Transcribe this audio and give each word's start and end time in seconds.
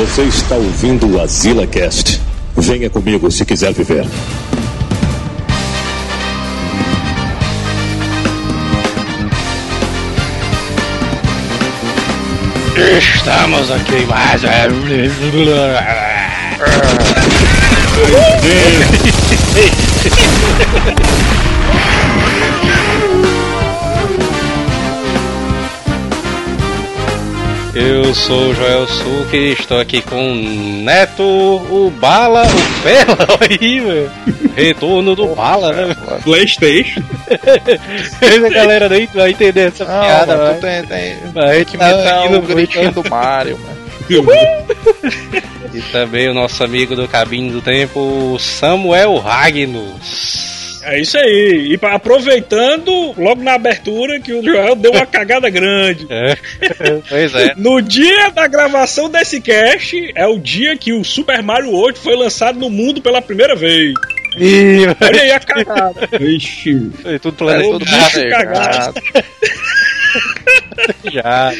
Você 0.00 0.22
está 0.22 0.54
ouvindo 0.54 1.06
o 1.14 1.20
Azila 1.20 1.66
Cast. 1.66 2.22
Venha 2.56 2.88
comigo 2.88 3.30
se 3.30 3.44
quiser 3.44 3.74
viver. 3.74 4.06
Estamos 12.98 13.70
aqui 13.70 14.06
mais. 14.06 14.40
Eu 27.80 28.14
sou 28.14 28.50
o 28.50 28.54
Joel 28.54 28.86
Suki 28.86 29.36
e 29.36 29.52
estou 29.52 29.80
aqui 29.80 30.02
com 30.02 30.32
o 30.32 30.82
Neto, 30.82 31.22
o 31.22 31.90
Bala, 31.98 32.42
o 32.44 32.58
Fela, 32.82 33.38
aí, 33.40 33.80
velho. 33.80 34.10
Retorno 34.54 35.16
do 35.16 35.34
Bala, 35.34 35.72
né? 35.72 35.96
Playstation. 36.22 37.02
A 38.20 38.48
galera 38.50 38.86
nem 38.88 39.06
vai 39.06 39.30
entender 39.30 39.68
essa 39.68 39.86
Não, 39.86 40.00
piada, 40.00 40.36
mano, 40.36 40.54
tu 40.54 40.60
tem, 40.60 40.84
tem, 40.84 41.16
Vai 41.32 41.56
tem 41.56 41.64
que 41.64 41.78
tá 41.78 41.90
imitar 41.90 42.26
indo 42.26 42.38
o 42.38 42.42
gritinho 42.42 42.92
do 42.92 43.08
Mario, 43.08 43.58
mano. 43.58 43.80
E 45.72 45.80
também 45.82 46.28
o 46.28 46.34
nosso 46.34 46.64
amigo 46.64 46.96
do 46.96 47.06
Cabinho 47.06 47.52
do 47.52 47.62
Tempo, 47.62 48.36
Samuel 48.40 49.18
Ragnos. 49.18 50.49
É 50.82 51.00
isso 51.00 51.18
aí. 51.18 51.76
E 51.76 51.86
aproveitando, 51.86 53.14
logo 53.16 53.42
na 53.42 53.54
abertura, 53.54 54.20
que 54.20 54.32
o 54.32 54.42
Joel 54.42 54.76
deu 54.76 54.92
uma 54.92 55.06
cagada 55.06 55.48
grande. 55.50 56.06
É, 56.10 56.36
pois 57.08 57.34
é. 57.34 57.54
No 57.56 57.80
dia 57.80 58.30
da 58.30 58.46
gravação 58.46 59.08
desse 59.10 59.40
cast, 59.40 60.12
é 60.14 60.26
o 60.26 60.38
dia 60.38 60.76
que 60.76 60.92
o 60.92 61.04
Super 61.04 61.42
Mario 61.42 61.72
8 61.72 61.98
foi 61.98 62.16
lançado 62.16 62.58
no 62.58 62.70
mundo 62.70 63.00
pela 63.02 63.20
primeira 63.20 63.54
vez. 63.54 63.94
Ih, 64.36 64.86
Olha 65.00 65.22
aí 65.22 65.32
a 65.32 65.40
cagada. 65.40 66.08
Ixi. 66.20 66.90
foi 67.02 67.18
tudo 67.18 67.34
É 67.34 67.38
planejado 67.38 67.70
tudo 67.72 67.84
planejado. 67.84 68.94
já. 71.12 71.52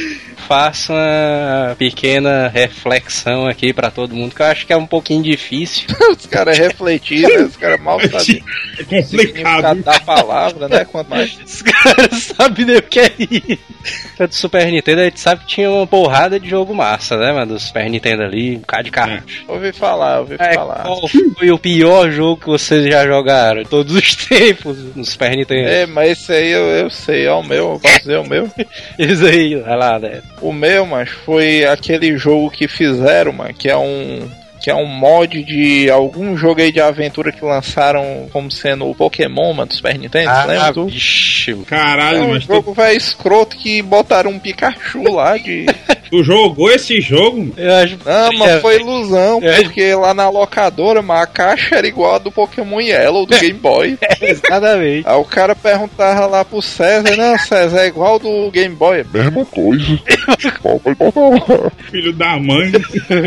Faço 0.55 0.93
uma 0.93 1.77
pequena 1.79 2.49
reflexão 2.49 3.47
aqui 3.47 3.73
pra 3.73 3.89
todo 3.89 4.17
mundo, 4.17 4.35
que 4.35 4.43
eu 4.43 4.47
acho 4.47 4.67
que 4.67 4.73
é 4.73 4.77
um 4.77 4.85
pouquinho 4.85 5.23
difícil. 5.23 5.87
Os 6.11 6.27
caras 6.27 6.59
refletiram, 6.59 7.29
né? 7.39 7.45
Os 7.45 7.57
caras 7.57 7.81
mal 7.81 8.01
sabem 8.11 8.43
É 8.77 8.83
complicado. 8.83 9.81
da 9.85 10.01
palavra, 10.01 10.69
né? 10.69 10.85
Quanto 10.85 11.09
mais. 11.09 11.39
Os 11.47 11.63
caras 11.63 12.19
sabem 12.37 12.67
nem 12.67 12.79
o 12.79 12.83
que 12.83 12.99
é 12.99 13.13
isso. 13.17 13.59
É 14.19 14.27
Do 14.27 14.35
Super 14.35 14.67
Nintendo, 14.67 15.03
a 15.03 15.05
gente 15.05 15.21
sabe 15.21 15.43
que 15.43 15.47
tinha 15.55 15.71
uma 15.71 15.87
porrada 15.87 16.39
de 16.41 16.51
jogo 16.51 16.75
massa, 16.75 17.17
né, 17.17 17.31
mano? 17.31 17.55
Do 17.55 17.61
Super 17.61 17.89
Nintendo 17.89 18.25
ali, 18.25 18.57
um 18.57 18.61
bocado 18.61 18.83
de 18.83 18.91
carro. 18.91 19.23
Ouvi 19.47 19.73
falar, 19.73 20.19
ouvi 20.19 20.35
É, 20.37 20.53
falar. 20.55 20.83
qual 20.83 21.09
foi 21.39 21.51
o 21.53 21.59
pior 21.59 22.11
jogo 22.11 22.41
que 22.41 22.47
vocês 22.49 22.85
já 22.87 23.07
jogaram? 23.07 23.63
Todos 23.63 23.95
os 23.95 24.17
tempos 24.17 24.77
no 24.97 25.05
Super 25.05 25.31
Nintendo. 25.37 25.69
É, 25.69 25.87
mas 25.87 26.11
esse 26.19 26.33
aí 26.33 26.51
eu, 26.51 26.65
eu 26.71 26.91
sei, 26.91 27.29
ó, 27.29 27.39
o 27.39 27.45
meu, 27.47 27.75
eu 27.75 27.81
posso 27.81 27.99
dizer 28.01 28.19
o 28.19 28.29
meu. 28.29 28.51
Isso 28.99 29.25
aí, 29.25 29.55
vai 29.55 29.77
lá, 29.77 29.97
né? 30.01 30.21
O 30.41 30.53
meu, 30.53 30.87
mas 30.87 31.11
foi 31.11 31.65
aquele 31.67 32.17
jogo 32.17 32.51
que 32.51 32.67
fizeram, 32.67 33.33
mano, 33.33 33.55
que 33.55 33.69
é 33.69 33.77
um. 33.77 34.29
Que 34.61 34.71
é 34.71 34.75
um 34.75 34.87
mod 34.87 35.43
de 35.43 35.89
algum 35.91 36.37
jogo 36.37 36.61
aí 36.61 36.71
de 36.71 36.81
aventura 36.81 37.33
que 37.33 37.43
lançaram 37.45 38.29
como 38.33 38.51
sendo 38.51 38.89
o 38.89 38.95
Pokémon, 38.95 39.53
mano, 39.55 39.69
do 39.69 39.75
Super 39.75 39.99
Nintendo, 39.99 40.29
Ah, 40.31 40.45
lembra? 40.45 40.73
tu? 40.75 40.87
vixe. 40.87 41.53
É 41.53 41.65
Caralho, 41.67 42.25
um 42.25 42.31
mas 42.35 42.45
tu, 42.47 42.53
jogo 42.55 42.75
velho 42.75 42.97
escroto 42.97 43.57
que 43.57 43.81
botaram 43.83 44.31
um 44.31 44.39
Pikachu 44.39 45.03
lá 45.13 45.37
de. 45.39 45.65
tu 46.11 46.23
jogou 46.23 46.71
esse 46.71 47.01
jogo? 47.01 47.53
Eu 47.57 47.75
acho 47.77 47.99
Não, 48.05 48.33
mas 48.39 48.61
foi 48.61 48.77
ilusão, 48.81 49.41
É. 49.43 49.63
porque 49.63 49.95
lá 49.95 50.13
na 50.13 50.29
locadora, 50.29 51.01
mas 51.01 51.23
a 51.23 51.27
caixa 51.27 51.77
era 51.77 51.87
igual 51.87 52.17
a 52.17 52.19
do 52.19 52.31
Pokémon 52.31 52.81
Yellow 52.81 53.25
do 53.27 53.35
Game 53.41 53.55
Boy. 53.59 53.97
Exatamente. 54.21 55.09
Aí 55.09 55.17
o 55.17 55.25
cara 55.25 55.55
perguntava 55.57 56.27
lá 56.27 56.45
pro 56.45 56.61
César, 56.61 57.17
não, 57.17 57.39
César, 57.39 57.81
é 57.81 57.87
igual 57.87 58.19
do 58.19 58.51
Game 58.51 58.75
Boy. 58.75 59.05
Mesma 59.13 59.45
coisa. 59.47 59.99
Filho 61.91 62.13
da 62.13 62.37
mãe. 62.39 62.73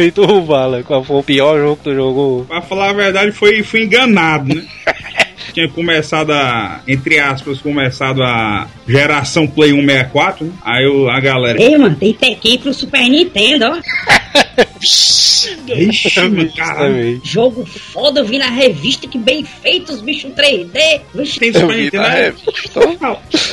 E 0.05 0.11
tu, 0.11 0.41
Bala, 0.41 0.83
qual 0.83 1.03
foi 1.03 1.22
o 1.23 1.25
pior 1.25 1.57
jogo 1.59 1.77
que 1.77 1.83
tu 1.83 1.95
jogou? 1.95 2.45
pra 2.45 2.61
falar 2.61 2.89
a 2.89 2.93
verdade, 2.93 3.31
foi, 3.31 3.63
fui 3.63 3.83
enganado, 3.85 4.53
né? 4.53 4.63
Tinha 5.53 5.67
começado 5.69 6.31
a, 6.31 6.81
entre 6.87 7.19
aspas, 7.19 7.59
começado 7.61 8.23
a 8.23 8.67
geração 8.87 9.45
Play 9.45 9.71
1 9.73 9.85
64, 9.85 10.45
né? 10.45 10.51
Aí 10.63 10.85
o- 10.87 11.09
a 11.09 11.19
galera. 11.19 11.61
Ei, 11.61 11.77
mano, 11.77 11.95
tem 11.95 12.13
Tekken 12.13 12.57
pro 12.57 12.73
Super 12.73 13.07
Nintendo, 13.07 13.65
ó. 13.65 13.77
Ixi, 14.83 16.19
mano, 16.19 16.51
caralho. 16.55 16.97
Exatamente. 16.97 17.29
Jogo 17.31 17.65
foda, 17.65 18.19
eu 18.21 18.25
vi 18.25 18.37
na 18.37 18.49
revista 18.49 19.07
que 19.07 19.17
bem 19.17 19.43
feito, 19.43 19.91
os 19.93 20.01
bichos 20.01 20.31
3D. 20.33 21.01
Vixe, 21.13 21.39
Tem 21.39 21.49
Eu 21.49 21.59
Super 21.61 21.77
Nintendo, 21.77 22.03
na 22.03 22.09
né? 22.09 22.21
revista. 22.25 22.79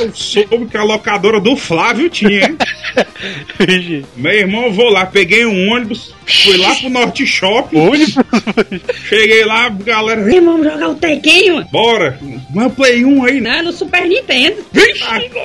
Eu 0.01 0.13
soube 0.15 0.67
que 0.67 0.77
a 0.77 0.83
locadora 0.83 1.41
do 1.41 1.57
Flávio 1.57 2.09
tinha, 2.11 2.47
hein? 2.47 2.57
Meu 4.17 4.33
irmão, 4.33 4.65
eu 4.67 4.73
vou 4.73 4.89
lá, 4.91 5.07
peguei 5.07 5.45
um 5.47 5.71
ônibus, 5.73 6.15
fui 6.27 6.57
lá 6.57 6.75
pro 6.75 6.91
Norte 6.91 7.27
Shopping, 7.27 7.77
Ônibus? 7.89 8.15
cheguei 9.09 9.45
lá, 9.45 9.69
galera, 9.69 10.33
Ei, 10.33 10.41
vamos 10.41 10.65
jogar 10.67 10.89
o 10.91 10.95
Tekken, 10.97 11.53
mano. 11.53 11.69
bora, 11.71 12.19
mas 12.53 12.73
Play 12.75 13.05
1 13.05 13.25
aí? 13.25 13.41
Não, 13.41 13.63
no 13.65 13.73
Super 13.73 14.07
Nintendo. 14.09 14.57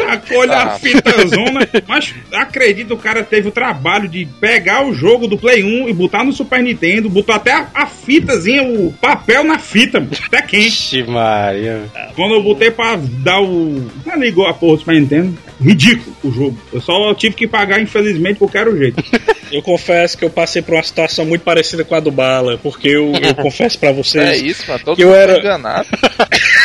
Tacou-lhe 0.08 0.52
a 0.52 0.64
Ah. 0.64 0.80
fita 0.80 1.28
zona. 1.28 1.68
Mas 1.88 2.14
acredito, 2.32 2.94
o 2.94 2.98
cara 2.98 3.24
teve 3.24 3.48
o 3.50 3.52
trabalho 3.52 4.08
de 4.10 4.26
pegar 4.40 4.86
o 4.86 4.94
jogo 4.94 5.28
do 5.28 5.38
Play 5.46 5.64
1 5.64 5.90
e 5.90 5.94
botar 5.94 6.24
no 6.24 6.34
Super 6.34 6.64
Nintendo, 6.64 7.08
botou 7.08 7.36
até 7.36 7.52
a, 7.54 7.68
a 7.74 7.86
fitazinha, 7.86 8.64
o 8.64 8.92
papel 9.00 9.44
na 9.44 9.60
fita, 9.60 10.00
até 10.26 10.42
quente. 10.42 10.66
Vixe, 10.66 11.04
Maria. 11.04 11.84
Quando 12.16 12.34
eu 12.34 12.42
botei 12.42 12.72
pra 12.72 12.96
dar 12.96 13.42
o. 13.42 13.92
Não 14.04 14.20
ligou 14.20 14.48
a 14.48 14.54
porra 14.56 14.74
do 14.74 14.80
Super 14.80 15.00
Nintendo. 15.00 15.38
Ridículo 15.62 16.16
o 16.24 16.32
jogo. 16.32 16.58
Eu 16.74 16.82
só 16.82 17.14
tive 17.14 17.36
que 17.36 17.48
pagar, 17.48 17.80
infelizmente, 17.80 18.38
porque 18.40 18.58
era 18.58 18.70
o 18.70 18.76
jeito. 18.78 19.04
Eu 19.52 19.62
confesso 19.62 20.18
que 20.18 20.26
eu 20.26 20.30
passei 20.30 20.60
por 20.64 20.74
uma 20.74 20.82
situação 20.84 21.24
muito 21.24 21.44
parecida 21.44 21.84
com 21.86 21.94
a 21.94 22.00
do 22.00 22.10
Bala, 22.12 22.58
porque 22.58 22.88
eu, 22.90 23.14
eu 23.14 23.36
confesso 23.36 23.78
pra 23.78 23.90
É 23.90 23.94
vocês. 23.94 24.42
isso, 24.42 24.64
mano, 24.68 24.82
todo 24.84 24.96
Que 24.98 25.04
eu 25.04 25.14
era- 25.14 25.38
enganado. 25.38 25.88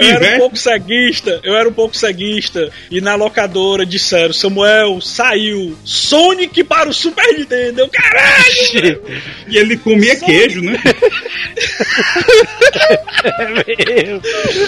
Eu 0.00 0.16
era 0.16 0.36
um 0.36 0.38
pouco 0.38 0.56
ceguista, 0.56 1.40
eu 1.42 1.56
era 1.56 1.68
um 1.68 1.72
pouco 1.72 1.96
ceguista. 1.96 2.70
E 2.90 3.00
na 3.00 3.14
locadora 3.14 3.84
disseram: 3.86 4.32
Samuel, 4.32 5.00
saiu 5.00 5.76
Sonic 5.84 6.64
para 6.64 6.88
o 6.88 6.94
Super 6.94 7.26
Nintendo. 7.36 7.80
Eu, 7.80 7.88
caralho! 7.88 9.02
E 9.48 9.56
ele 9.56 9.76
comia 9.76 10.16
queijo, 10.16 10.60
né? 10.62 10.78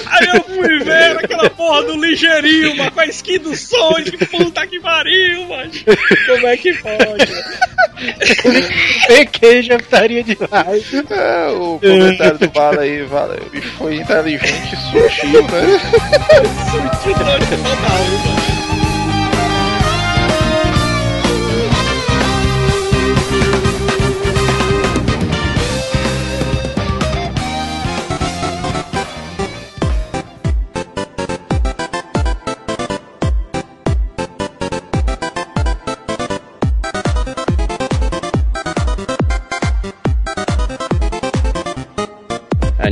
Aí 0.06 0.26
eu 0.34 0.42
fui 0.42 0.78
ver 0.80 1.18
aquela 1.24 1.48
porra 1.50 1.84
do 1.84 1.96
ligeirinho, 1.96 2.76
mano, 2.76 2.90
com 2.90 3.00
a 3.00 3.06
skin 3.06 3.38
do 3.38 3.56
Sonic. 3.56 4.26
Puta 4.26 4.66
que 4.66 4.80
pariu, 4.80 5.46
mano. 5.46 5.70
Como 6.26 6.46
é 6.46 6.56
que 6.56 6.74
pode? 6.74 7.32
já 9.62 9.76
estaria 9.76 10.22
demais. 10.22 10.92
É, 11.10 11.48
o 11.48 11.78
comentário 11.78 12.38
do 12.38 12.48
Bala 12.50 12.82
aí, 12.82 13.02
valeu. 13.04 13.42
O 13.46 13.50
bicho 13.50 13.70
foi 13.72 13.96
inteligente 13.96 14.74
e 14.74 14.76
sutil, 14.76 15.42
né? 15.42 15.80
Total, 17.62 18.04
mano. 18.04 18.49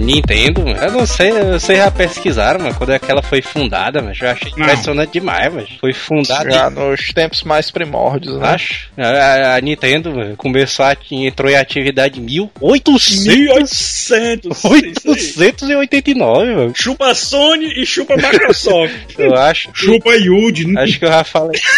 Nintendo, 0.09 0.63
eu 0.67 0.91
não 0.93 1.05
sei, 1.07 1.31
vocês 1.33 1.77
já 1.79 1.91
pesquisaram, 1.91 2.61
mano, 2.61 2.75
quando 2.75 2.93
é 2.95 2.99
que 2.99 3.11
ela 3.11 3.23
foi 3.23 3.43
fundada, 3.43 4.01
mas 4.01 4.19
eu 4.21 4.31
achei 4.31 4.51
Não. 4.57 4.65
impressionante 4.65 5.13
demais, 5.13 5.53
mas 5.53 5.69
foi 5.79 5.93
fundada 5.93 6.51
Já 6.51 6.71
nos 6.71 7.09
tempos 7.13 7.43
mais 7.43 7.71
primórdios, 7.71 8.39
né? 8.39 8.49
Acho. 8.49 8.89
A, 8.97 9.07
a- 9.07 9.57
a 9.57 9.61
Nintendo 9.61 10.11
mano, 10.15 10.35
começou 10.37 10.87
a, 10.87 10.97
entrou 11.11 11.51
em 11.51 11.57
atividade 11.57 12.21
em 12.21 12.23
1800, 12.23 13.27
1800. 13.27 14.57
isso 14.57 15.43
aí. 15.43 15.47
889, 15.49 16.55
mano. 16.55 16.73
Chupa 16.75 17.15
Sony 17.15 17.67
e 17.83 17.85
chupa 17.85 18.17
Microsoft. 18.17 18.95
Eu 19.19 19.35
acho. 19.37 19.69
Chupa 19.75 20.15
Yude, 20.17 20.67
né? 20.69 20.83
Acho 20.85 20.99
que 20.99 21.05
eu 21.05 21.09
já 21.13 21.23
falei. 21.25 21.61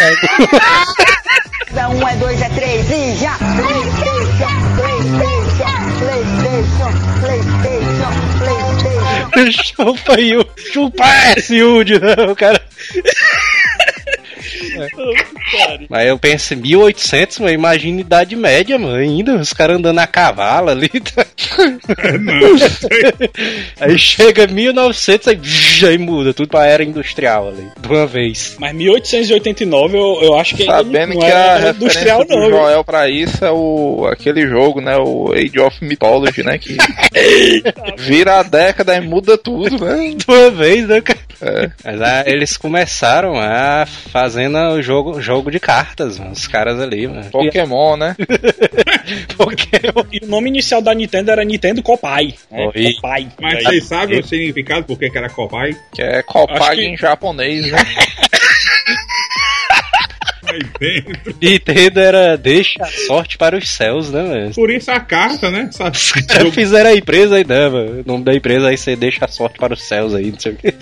Um 1.73 2.07
é 2.07 2.15
dois, 2.17 2.41
é 2.41 2.49
três 2.49 2.85
e 2.91 3.15
já. 3.21 3.37
Chupa 9.51 10.13
o. 10.13 10.45
Chupa 10.73 11.05
esse 11.37 11.57
Yudi, 11.57 11.99
não, 11.99 12.35
cara. 12.35 12.61
Mas 15.89 16.07
eu 16.07 16.17
penso, 16.17 16.55
1800, 16.55 17.39
mano, 17.39 17.53
imagina 17.53 18.01
Idade 18.01 18.35
Média, 18.35 18.77
mano, 18.77 18.95
ainda, 18.95 19.35
os 19.35 19.53
caras 19.53 19.77
andando 19.77 19.99
a 19.99 20.07
cavalo 20.07 20.69
ali. 20.69 20.89
Tá? 21.11 21.25
aí 23.79 23.97
chega 23.97 24.47
1900, 24.47 25.27
aí, 25.27 25.39
aí 25.87 25.97
muda 25.97 26.33
tudo 26.33 26.47
pra 26.47 26.65
era 26.65 26.83
industrial 26.83 27.49
ali, 27.49 27.67
de 27.79 27.87
uma 27.87 28.05
vez. 28.05 28.55
Mas 28.59 28.73
1889 28.73 29.97
eu, 29.97 30.19
eu 30.21 30.35
acho 30.35 30.55
que 30.55 30.63
ainda 30.63 30.77
Sabendo 30.77 31.13
não 31.13 31.19
que 31.19 31.25
era 31.25 31.39
a 31.39 31.57
referência 31.57 31.77
industrial 31.77 32.25
do 32.25 32.35
não. 32.35 32.49
Joel 32.49 32.83
pra 32.83 33.09
isso 33.09 33.43
é 33.43 33.51
o, 33.51 34.07
aquele 34.11 34.47
jogo, 34.47 34.79
né? 34.79 34.95
O 34.97 35.33
Age 35.33 35.59
of 35.59 35.83
Mythology, 35.83 36.43
né? 36.43 36.57
Que 36.57 36.77
vira 37.97 38.39
a 38.39 38.43
década 38.43 38.95
e 38.95 39.01
muda 39.01 39.37
tudo, 39.37 39.83
né? 39.83 40.13
De 40.15 40.25
uma 40.27 40.49
vez, 40.49 40.87
né, 40.87 41.01
cara? 41.01 41.19
É. 41.41 41.69
Mas 41.83 42.01
ah, 42.01 42.23
eles 42.25 42.55
começaram 42.57 43.33
a 43.39 43.85
fazendo 43.85 44.57
o 44.73 44.81
jogo, 44.81 45.21
jogo 45.21 45.49
de 45.49 45.59
cartas, 45.59 46.19
mano, 46.19 46.31
os 46.31 46.47
caras 46.47 46.79
ali, 46.79 47.07
mano. 47.07 47.29
Pokémon, 47.31 47.97
né? 47.97 48.15
Pokémon. 49.37 50.05
E 50.11 50.23
o 50.25 50.27
nome 50.27 50.49
inicial 50.49 50.81
da 50.81 50.93
Nintendo 50.93 51.31
era 51.31 51.43
Nintendo 51.43 51.81
Copai. 51.81 52.33
Né? 52.49 52.69
Oi. 52.75 52.93
Copai. 52.95 53.27
Mas 53.39 53.55
Aí- 53.57 53.63
vocês 53.63 53.85
sabem 53.85 54.19
o 54.19 54.23
significado 54.23 54.85
por 54.85 54.97
que 54.97 55.11
era 55.17 55.29
cobai? 55.29 55.75
Que 55.93 56.01
é 56.01 56.23
Acho 56.27 56.71
que- 56.71 56.85
em 56.85 56.97
japonês, 56.97 57.71
né? 57.71 57.77
Dentro. 60.79 61.35
Nintendo 61.41 61.99
era 61.99 62.37
deixa 62.37 62.81
a 62.83 62.87
sorte 62.87 63.37
para 63.37 63.57
os 63.57 63.69
céus, 63.69 64.11
né, 64.11 64.21
mano? 64.23 64.53
Por 64.53 64.69
isso 64.69 64.91
a 64.91 64.99
carta, 64.99 65.49
né? 65.51 65.69
Os 65.71 66.11
caras 66.11 66.53
fizeram 66.53 66.89
a 66.89 66.95
empresa 66.95 67.35
aí, 67.35 67.45
né, 67.47 67.69
mano? 67.69 68.01
O 68.01 68.07
nome 68.07 68.23
da 68.23 68.33
empresa 68.33 68.67
aí 68.69 68.77
você 68.77 68.95
deixa 68.95 69.25
a 69.25 69.27
sorte 69.27 69.57
para 69.57 69.73
os 69.73 69.83
céus 69.83 70.13
aí, 70.13 70.31
não 70.31 70.39
sei 70.39 70.51
o 70.53 70.55
quê. 70.55 70.73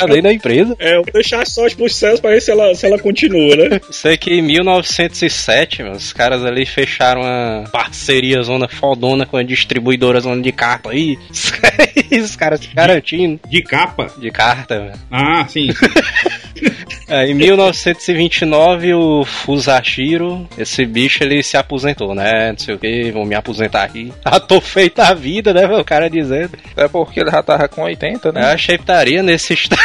Além 0.00 0.22
da 0.22 0.32
empresa. 0.32 0.76
É, 0.78 0.96
eu 0.96 1.02
deixar 1.12 1.42
a 1.42 1.46
sorte 1.46 1.76
pros 1.76 1.94
céus 1.94 2.20
pra 2.20 2.30
ver 2.30 2.40
se 2.40 2.50
ela, 2.50 2.74
se 2.74 2.86
ela 2.86 2.98
continua, 2.98 3.56
né? 3.56 3.80
Sei 3.90 4.16
que 4.16 4.32
em 4.32 4.42
1907, 4.42 5.82
mano, 5.82 5.96
os 5.96 6.12
caras 6.12 6.44
ali 6.44 6.64
fecharam 6.66 7.22
uma 7.22 7.64
parceria 7.72 8.42
zona 8.42 8.68
fodona 8.68 9.26
com 9.26 9.36
a 9.36 9.42
distribuidora 9.42 10.20
zona 10.20 10.40
de 10.42 10.52
carta 10.52 10.90
aí. 10.90 11.18
Os 12.10 12.36
caras 12.36 12.60
se 12.60 12.68
garantindo 12.74 13.40
De 13.48 13.62
capa. 13.62 14.12
de 14.18 14.30
carta, 14.30 14.80
mano. 14.80 14.92
Ah, 15.10 15.46
sim. 15.48 15.68
É, 17.10 17.26
em 17.26 17.34
1929, 17.34 18.94
o 18.94 19.24
Fusashiro, 19.24 20.46
esse 20.56 20.86
bicho, 20.86 21.24
ele 21.24 21.42
se 21.42 21.56
aposentou, 21.56 22.14
né? 22.14 22.52
Não 22.52 22.58
sei 22.58 22.76
o 22.76 22.78
que, 22.78 23.10
vou 23.10 23.26
me 23.26 23.34
aposentar 23.34 23.82
aqui. 23.82 24.12
Ah, 24.24 24.38
tô 24.38 24.60
feita 24.60 25.02
a 25.08 25.12
vida, 25.12 25.52
né? 25.52 25.66
O 25.66 25.84
cara 25.84 26.08
dizendo. 26.08 26.52
Até 26.70 26.86
porque 26.86 27.18
ele 27.18 27.30
já 27.32 27.42
tava 27.42 27.66
com 27.66 27.82
80, 27.82 28.28
Eu 28.28 28.32
né? 28.32 28.52
achei 28.52 28.78
putaria 28.78 29.24
nesse 29.24 29.54
estágio. 29.54 29.84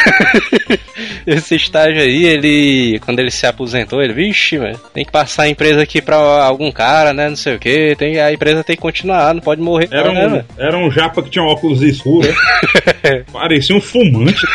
Esse 1.26 1.56
estágio 1.56 2.00
aí, 2.00 2.24
ele. 2.24 3.00
Quando 3.00 3.18
ele 3.18 3.32
se 3.32 3.44
aposentou, 3.44 4.00
ele, 4.00 4.12
vixe, 4.12 4.56
mano, 4.56 4.78
tem 4.94 5.04
que 5.04 5.10
passar 5.10 5.42
a 5.44 5.48
empresa 5.48 5.82
aqui 5.82 6.00
pra 6.00 6.16
algum 6.16 6.70
cara, 6.70 7.12
né? 7.12 7.28
Não 7.28 7.34
sei 7.34 7.56
o 7.56 7.58
que. 7.58 7.96
Tem, 7.96 8.20
a 8.20 8.32
empresa 8.32 8.62
tem 8.62 8.76
que 8.76 8.82
continuar, 8.82 9.34
não 9.34 9.40
pode 9.40 9.60
morrer. 9.60 9.88
Era 9.90 10.12
não, 10.12 10.30
né, 10.30 10.44
um, 10.58 10.62
era 10.62 10.78
um 10.78 10.88
japa 10.92 11.22
que 11.24 11.30
tinha 11.30 11.44
óculos 11.44 11.82
escuros. 11.82 12.28
né? 12.28 13.24
Parecia 13.32 13.74
um 13.74 13.80
fumante. 13.80 14.46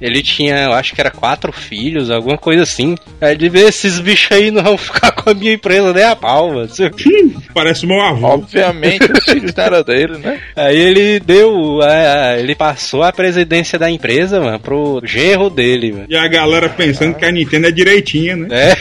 Ele 0.00 0.22
tinha, 0.22 0.56
eu 0.64 0.72
acho 0.72 0.94
que 0.94 1.00
era 1.00 1.10
quatro 1.10 1.52
filhos, 1.52 2.10
alguma 2.10 2.36
coisa 2.38 2.62
assim. 2.62 2.94
Aí 3.20 3.32
ele 3.34 3.48
vê 3.48 3.60
esses 3.60 3.98
bichos 3.98 4.32
aí 4.36 4.50
não 4.50 4.62
vão 4.62 4.76
ficar 4.78 5.12
com 5.12 5.30
a 5.30 5.34
minha 5.34 5.52
empresa 5.54 5.92
nem 5.92 6.04
a 6.04 6.16
pau, 6.16 6.52
mano. 6.54 6.68
Parece 7.54 7.86
meu 7.86 8.00
avô. 8.00 8.26
Obviamente 8.28 9.04
os 9.10 9.24
filhos 9.24 9.54
não 9.54 9.64
eram 9.64 9.82
dele, 9.82 10.18
né? 10.18 10.40
Aí 10.54 10.76
ele 10.78 11.20
deu. 11.20 11.80
a- 11.82 12.38
ele 12.38 12.54
passou 12.54 13.02
a 13.02 13.12
presidência 13.12 13.78
da 13.78 13.90
empresa, 13.90 14.40
mano, 14.40 14.58
pro 14.60 15.00
genro 15.04 15.48
dele, 15.50 15.92
mano. 15.92 16.06
E 16.08 16.16
a 16.16 16.28
galera 16.28 16.68
pensando 16.68 17.14
que 17.14 17.24
a 17.24 17.30
Nintendo 17.32 17.66
é 17.68 17.70
direitinha, 17.70 18.36
né? 18.36 18.48
É. 18.50 18.76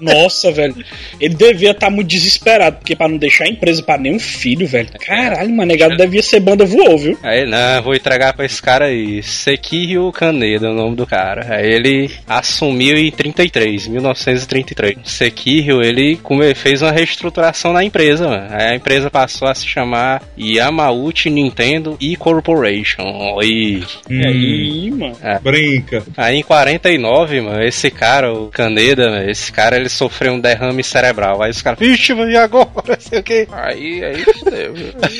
Nossa, 0.00 0.50
velho. 0.50 0.74
Ele 1.20 1.34
devia 1.34 1.70
estar 1.70 1.90
muito 1.90 2.08
desesperado, 2.08 2.76
porque 2.78 2.96
pra 2.96 3.08
não 3.08 3.16
deixar 3.16 3.44
a 3.44 3.48
empresa 3.48 3.82
pra 3.82 3.96
nenhum 3.98 4.18
filho, 4.18 4.66
velho. 4.66 4.88
Caralho, 5.04 5.50
mano, 5.50 5.66
negado 5.70 5.96
devia 5.96 6.22
ser 6.22 6.40
banda 6.40 6.64
voou, 6.64 6.98
viu? 6.98 7.18
Aí, 7.22 7.46
não, 7.46 7.82
vou 7.82 7.94
entregar 7.94 8.32
pra 8.34 8.44
esse 8.44 8.60
cara 8.60 8.86
aí. 8.86 9.22
Sekiro 9.74 10.12
Kaneda, 10.12 10.68
é 10.68 10.70
o 10.70 10.74
nome 10.74 10.94
do 10.94 11.04
cara. 11.06 11.56
Aí 11.56 11.66
ele 11.66 12.10
assumiu 12.28 12.96
em 12.96 13.10
33, 13.10 13.88
1933. 13.88 14.98
Sekiro, 15.04 15.82
ele 15.84 16.16
come- 16.16 16.54
fez 16.54 16.80
uma 16.80 16.92
reestruturação 16.92 17.72
na 17.72 17.82
empresa, 17.82 18.28
mano. 18.28 18.46
Aí 18.50 18.68
a 18.68 18.74
empresa 18.76 19.10
passou 19.10 19.48
a 19.48 19.54
se 19.54 19.66
chamar 19.66 20.22
Yamauchi 20.38 21.28
Nintendo 21.28 21.96
E 22.00 22.14
Corporation. 22.16 23.02
E 23.42 23.82
Hum, 24.08 24.20
E 24.20 24.26
aí, 24.26 24.90
mano. 24.92 25.16
Brinca. 25.42 26.02
aí 26.16 26.36
em 26.38 26.42
49, 26.42 27.40
mano, 27.40 27.62
esse 27.62 27.90
cara, 27.90 28.32
o 28.32 28.46
Kaneda, 28.48 29.10
mano, 29.10 29.28
esse 29.30 29.50
cara 29.52 29.76
ele 29.76 29.88
sofreu 29.88 30.32
um 30.34 30.40
derrame 30.40 30.84
cerebral. 30.84 31.42
Aí 31.42 31.50
os 31.50 31.60
caras, 31.62 31.78
vixe, 31.80 32.14
mano, 32.14 32.30
e 32.30 32.36
agora? 32.36 32.68
Não 32.86 33.00
sei 33.00 33.18
o 33.18 33.22
que. 33.22 33.48
Aí, 33.50 34.04
aí 34.04 34.22
fudeu. 34.22 34.74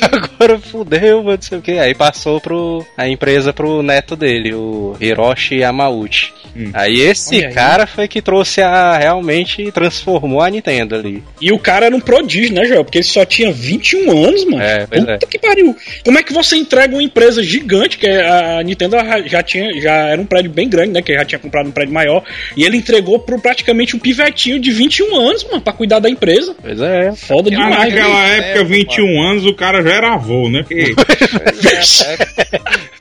Agora 0.35 0.59
fudeu, 0.59 1.17
mano, 1.23 1.35
não 1.35 1.41
sei 1.41 1.57
o 1.57 1.61
que. 1.61 1.71
Aí 1.77 1.93
passou 1.93 2.39
pro, 2.39 2.85
a 2.97 3.07
empresa 3.07 3.51
pro 3.51 3.81
neto 3.81 4.15
dele, 4.15 4.44
o 4.53 4.95
Hiroshi 4.99 5.55
Yamauchi. 5.59 6.33
Hum. 6.57 6.69
Aí 6.73 7.01
esse 7.01 7.43
aí. 7.45 7.53
cara 7.53 7.85
foi 7.85 8.07
que 8.07 8.21
trouxe 8.21 8.61
a. 8.61 8.97
realmente 8.97 9.69
transformou 9.73 10.41
a 10.41 10.49
Nintendo 10.49 10.95
ali. 10.95 11.21
E 11.41 11.51
o 11.51 11.59
cara 11.59 11.87
era 11.87 11.95
um 11.95 11.99
prodígio, 11.99 12.53
né, 12.55 12.63
Joel? 12.65 12.85
Porque 12.85 12.99
ele 12.99 13.03
só 13.05 13.25
tinha 13.25 13.51
21 13.51 14.25
anos, 14.25 14.45
mano. 14.45 14.61
É, 14.63 14.87
pois 14.87 15.01
Puta 15.01 15.13
é. 15.13 15.17
que 15.29 15.37
pariu. 15.39 15.75
Como 16.05 16.17
é 16.17 16.23
que 16.23 16.31
você 16.31 16.55
entrega 16.55 16.95
uma 16.95 17.03
empresa 17.03 17.43
gigante, 17.43 17.97
que 17.97 18.07
a 18.07 18.63
Nintendo 18.63 18.95
já- 19.25 19.43
tinha, 19.43 19.73
já 19.81 19.93
era 20.07 20.21
um 20.21 20.25
prédio 20.25 20.49
bem 20.49 20.69
grande, 20.69 20.93
né? 20.93 21.01
Que 21.01 21.13
já 21.13 21.25
tinha 21.25 21.39
comprado 21.39 21.67
um 21.67 21.71
prédio 21.71 21.93
maior. 21.93 22.23
E 22.55 22.63
ele 22.63 22.77
entregou 22.77 23.19
pro 23.19 23.37
praticamente 23.39 23.95
um 23.95 23.99
pivetinho 23.99 24.57
de 24.57 24.71
21 24.71 25.13
anos, 25.15 25.43
mano, 25.43 25.59
pra 25.61 25.73
cuidar 25.73 25.99
da 25.99 26.09
empresa. 26.09 26.55
Pois 26.61 26.79
é. 26.79 27.11
Foda 27.15 27.49
Ah, 27.49 27.51
demais, 27.51 27.93
naquela 27.93 28.23
né? 28.27 28.37
época, 28.51 28.63
21 28.63 29.21
anos, 29.23 29.45
o 29.45 29.53
cara 29.53 29.83
já 29.83 29.91
era 29.93 30.13
avô, 30.13 30.49
né? 30.49 30.63
Porque 30.63 30.93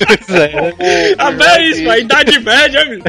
Pois 0.07 0.29
é. 0.31 0.75
Ah, 1.19 1.31
bem 1.35 1.71
isso, 1.71 1.91
a 1.91 1.99
idade 1.99 2.39
média, 2.41 2.81
amigo. 2.83 3.05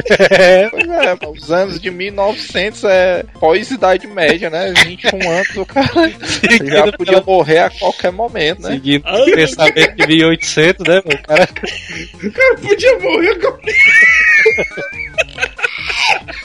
Pois 0.70 0.88
é, 0.88 1.18
os 1.28 1.52
anos 1.52 1.80
de 1.80 1.90
1900 1.90 2.84
é 2.84 3.24
pós-idade 3.38 4.06
média, 4.06 4.50
né? 4.50 4.72
21 4.84 5.18
anos, 5.30 5.56
o 5.56 5.66
cara 5.66 5.86
já 6.64 6.92
podia 6.92 7.20
morrer 7.20 7.58
a 7.58 7.70
qualquer 7.70 8.12
momento, 8.12 8.62
né? 8.62 8.70
Seguindo 8.70 9.04
o 9.06 9.24
pensamento 9.24 9.96
de 9.96 10.06
1800, 10.06 10.86
né? 10.86 10.98
O 11.04 11.22
cara. 11.22 11.48
o 12.22 12.32
cara 12.32 12.54
podia 12.56 12.98
morrer 12.98 13.34
com... 13.40 13.52
Putaria, 14.56 15.12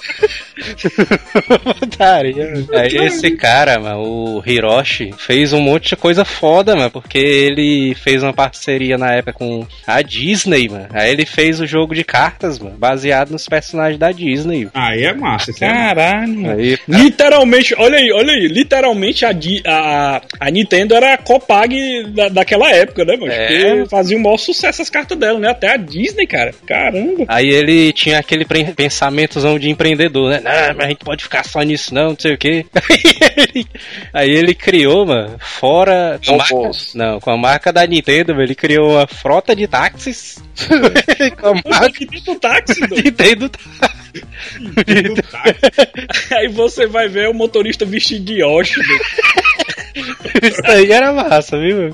mano. 2.35 2.67
Aí 2.73 2.95
esse 3.07 3.31
cara, 3.31 3.79
mano, 3.79 4.01
o 4.01 4.43
Hiroshi, 4.45 5.13
fez 5.17 5.53
um 5.53 5.61
monte 5.61 5.89
de 5.89 5.95
coisa 5.95 6.25
foda, 6.25 6.75
mano, 6.75 6.91
porque 6.91 7.17
ele 7.17 7.95
fez 7.95 8.23
uma 8.23 8.33
parceria 8.33 8.97
na 8.97 9.13
época 9.13 9.33
com 9.33 9.65
a 9.85 10.01
Disney, 10.01 10.69
mano. 10.69 10.87
Aí 10.91 11.11
ele 11.11 11.25
fez 11.25 11.59
o 11.59 11.67
jogo 11.67 11.95
de 11.95 12.03
cartas, 12.03 12.59
mano, 12.59 12.77
baseado 12.77 13.31
nos 13.31 13.45
personagens 13.47 13.99
da 13.99 14.11
Disney. 14.11 14.69
Aí 14.73 15.03
é 15.03 15.13
massa, 15.13 15.51
é 15.51 15.53
massa. 15.53 15.59
Caralho, 15.59 16.35
mano. 16.35 16.59
Aí, 16.59 16.77
Literalmente, 16.87 17.75
olha 17.77 17.97
aí, 17.97 18.11
olha 18.11 18.33
aí. 18.33 18.47
Literalmente 18.47 19.25
a, 19.25 19.31
a, 19.65 20.21
a 20.39 20.51
Nintendo 20.51 20.95
era 20.95 21.13
a 21.13 21.17
Copag 21.17 22.03
da, 22.13 22.29
daquela 22.29 22.69
época, 22.71 23.05
né, 23.05 23.15
mano? 23.15 23.31
É. 23.31 23.47
Porque 23.47 23.89
fazia 23.89 24.17
o 24.17 24.21
maior 24.21 24.37
sucesso 24.37 24.81
as 24.81 24.89
cartas 24.89 25.17
dela, 25.17 25.39
né? 25.39 25.49
Até 25.49 25.73
a 25.73 25.77
Disney, 25.77 26.27
cara. 26.27 26.53
Caramba. 26.65 27.25
Aí 27.27 27.49
ele 27.49 27.91
tinha 27.93 28.19
aquele 28.19 28.45
pensamentozão 28.45 29.57
de 29.57 29.69
empreendedor, 29.69 30.31
né? 30.31 30.40
Não, 30.43 30.75
mas 30.75 30.85
a 30.85 30.89
gente 30.89 31.05
pode 31.05 31.23
ficar 31.23 31.45
só 31.45 31.61
nisso, 31.61 31.93
não, 31.93 32.09
não 32.09 32.17
sei 32.19 32.33
o 32.33 32.37
quê. 32.37 32.65
Aí 32.73 33.01
ele, 33.53 33.67
aí 34.13 34.29
ele 34.29 34.53
criou, 34.53 35.05
mano, 35.05 35.37
fora. 35.39 36.19
Com 36.25 36.33
a 36.33 36.37
marca, 36.37 36.71
não, 36.95 37.19
com 37.19 37.31
a 37.31 37.37
marca 37.37 37.73
da 37.73 37.85
Nintendo, 37.85 38.33
mano, 38.33 38.43
ele 38.43 38.55
criou 38.55 38.91
uma 38.91 39.07
frota 39.07 39.55
de 39.55 39.67
táxis. 39.67 40.43
com 41.39 41.47
a 41.47 41.53
marca 41.53 41.85
Aqui 41.87 42.05
dentro 42.05 42.33
do 42.33 42.39
táxi, 42.39 42.79
doido. 42.81 43.03
Nintendo. 43.03 43.49
Do 43.49 45.23
táxi. 45.23 46.33
Aí 46.33 46.47
você 46.49 46.87
vai 46.87 47.07
ver 47.07 47.29
o 47.29 47.33
motorista 47.33 47.85
vestido 47.85 48.25
de 48.25 48.41
Yoshi. 48.41 48.79
Isso 49.95 50.61
aí 50.65 50.91
era 50.91 51.11
massa, 51.11 51.57
viu? 51.57 51.93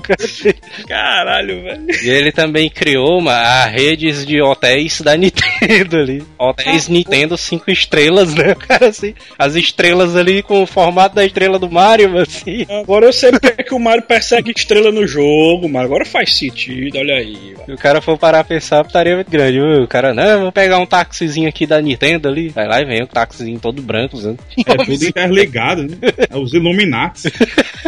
Caralho, 0.86 1.62
velho. 1.62 1.86
E 2.02 2.08
ele 2.08 2.32
também 2.32 2.70
criou 2.70 3.18
uma, 3.18 3.32
a 3.32 3.64
redes 3.66 4.24
de 4.24 4.40
hotéis 4.40 5.00
da 5.00 5.16
Nintendo 5.16 5.96
ali. 5.96 6.22
Hotéis 6.38 6.88
Nintendo 6.88 7.36
5 7.36 7.70
estrelas, 7.70 8.34
né? 8.34 8.54
Cara, 8.54 8.88
assim, 8.88 9.14
as 9.38 9.54
estrelas 9.54 10.16
ali 10.16 10.42
com 10.42 10.62
o 10.62 10.66
formato 10.66 11.14
da 11.14 11.24
estrela 11.24 11.58
do 11.58 11.70
Mario, 11.70 12.18
assim. 12.18 12.66
Agora 12.68 13.06
eu 13.06 13.12
sei 13.12 13.32
porque 13.32 13.64
que 13.64 13.74
o 13.74 13.78
Mario 13.78 14.02
persegue 14.02 14.52
estrela 14.52 14.90
no 14.90 15.06
jogo, 15.06 15.68
mas 15.68 15.84
agora 15.84 16.04
faz 16.04 16.36
sentido, 16.36 16.98
olha 16.98 17.14
aí. 17.14 17.54
Se 17.64 17.72
o 17.72 17.76
cara 17.76 18.00
for 18.00 18.18
parar 18.18 18.40
a 18.40 18.44
pensar, 18.44 18.84
putaria 18.84 19.14
muito 19.14 19.30
grande, 19.30 19.60
viu? 19.60 19.82
O 19.82 19.88
cara, 19.88 20.14
não, 20.14 20.42
vou 20.42 20.52
pegar 20.52 20.78
um 20.78 20.86
táxizinho 20.86 21.48
aqui 21.48 21.66
da 21.66 21.80
Nintendo 21.80 22.28
ali. 22.28 22.48
Vai 22.48 22.66
lá 22.66 22.80
e 22.80 22.84
vem, 22.84 23.02
um 23.02 23.06
táxizinho 23.06 23.58
todo 23.58 23.82
branco, 23.82 24.18
né? 24.18 24.36
É 24.66 24.76
tudo 24.76 25.04
interligado, 25.04 25.82
né? 25.82 25.96
É 26.30 26.36
os 26.36 26.52
Illuminati. 26.52 27.32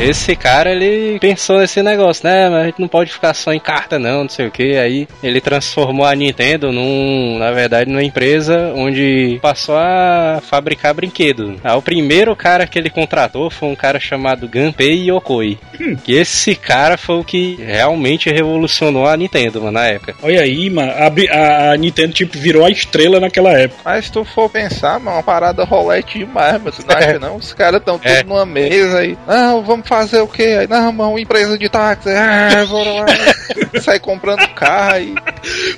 Esse 0.00 0.36
cara, 0.36 0.70
ele 0.70 1.18
pensou 1.18 1.58
nesse 1.58 1.82
negócio, 1.82 2.24
né? 2.24 2.48
Mas 2.48 2.62
a 2.62 2.66
gente 2.66 2.80
não 2.80 2.86
pode 2.86 3.12
ficar 3.12 3.34
só 3.34 3.52
em 3.52 3.58
carta, 3.58 3.98
não, 3.98 4.22
não 4.22 4.28
sei 4.28 4.46
o 4.46 4.50
que. 4.50 4.76
Aí 4.76 5.08
ele 5.22 5.40
transformou 5.40 6.06
a 6.06 6.14
Nintendo 6.14 6.70
num, 6.70 7.36
na 7.36 7.50
verdade, 7.50 7.90
numa 7.90 8.02
empresa 8.04 8.72
onde 8.76 9.40
passou 9.42 9.76
a 9.76 10.40
fabricar 10.40 10.94
brinquedos. 10.94 11.56
Ah, 11.64 11.74
o 11.76 11.82
primeiro 11.82 12.34
cara 12.36 12.64
que 12.64 12.78
ele 12.78 12.90
contratou 12.90 13.50
foi 13.50 13.68
um 13.68 13.74
cara 13.74 13.98
chamado 13.98 14.48
Gunpei 14.48 15.10
Yokoi. 15.10 15.58
Que 16.04 16.14
esse 16.14 16.54
cara 16.54 16.96
foi 16.96 17.16
o 17.18 17.24
que 17.24 17.56
realmente 17.60 18.30
revolucionou 18.30 19.04
a 19.06 19.16
Nintendo, 19.16 19.60
mano, 19.60 19.72
na 19.72 19.86
época. 19.86 20.14
Olha 20.22 20.42
aí, 20.42 20.70
mano, 20.70 20.92
a, 20.92 21.06
a- 21.36 21.72
a 21.72 21.76
Nintendo 21.76 22.12
tipo 22.12 22.38
virou 22.38 22.64
a 22.64 22.70
estrela 22.70 23.18
naquela 23.18 23.50
época. 23.58 23.80
Mas 23.84 24.04
se 24.06 24.12
tu 24.12 24.24
for 24.24 24.48
pensar, 24.48 25.00
mano, 25.00 25.16
uma 25.16 25.22
parada 25.24 25.64
rolete 25.64 26.18
demais, 26.20 26.62
mas 26.62 26.76
tu 26.76 26.86
não 26.86 26.94
acha 26.96 27.18
não? 27.18 27.36
Os 27.36 27.52
caras 27.52 27.80
estão 27.80 27.98
É. 28.04 28.18
tudo 28.22 28.28
numa 28.28 28.46
mesa 28.46 28.98
aí. 29.00 29.18
Não, 29.26 29.60
vamos 29.62 29.87
fazer 29.88 30.20
o 30.20 30.28
quê? 30.28 30.58
Aí, 30.60 30.68
não, 30.68 30.92
mano, 30.92 31.18
empresa 31.18 31.58
de 31.58 31.68
táxi. 31.68 32.10
Ah, 32.10 32.64
bora 32.68 32.92
lá. 32.92 33.06
Sai 33.80 33.98
comprando 33.98 34.46
carro 34.54 34.94
aí. 34.94 35.14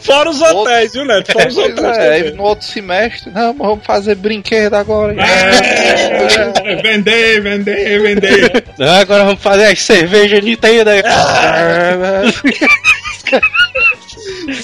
Fora 0.01 0.29
os 0.29 0.41
hotéis, 0.43 0.93
viu, 0.93 1.05
Neto? 1.05 1.33
Fora 1.33 1.49
os 1.49 1.57
hotéis. 1.57 2.27
é, 2.27 2.31
no 2.33 2.43
outro 2.43 2.67
semestre, 2.67 3.31
não, 3.31 3.55
vamos 3.55 3.85
fazer 3.85 4.17
brinquedo 4.17 4.75
agora. 4.75 5.15
É, 5.15 6.77
vender, 6.83 7.41
vender, 7.41 8.03
vender. 8.03 8.65
Ah, 8.81 9.01
agora 9.01 9.25
vamos 9.25 9.41
fazer 9.43 9.67
as 9.67 9.81
cervejas 9.83 10.45
Nintendo 10.45 10.91
aí. 10.91 11.03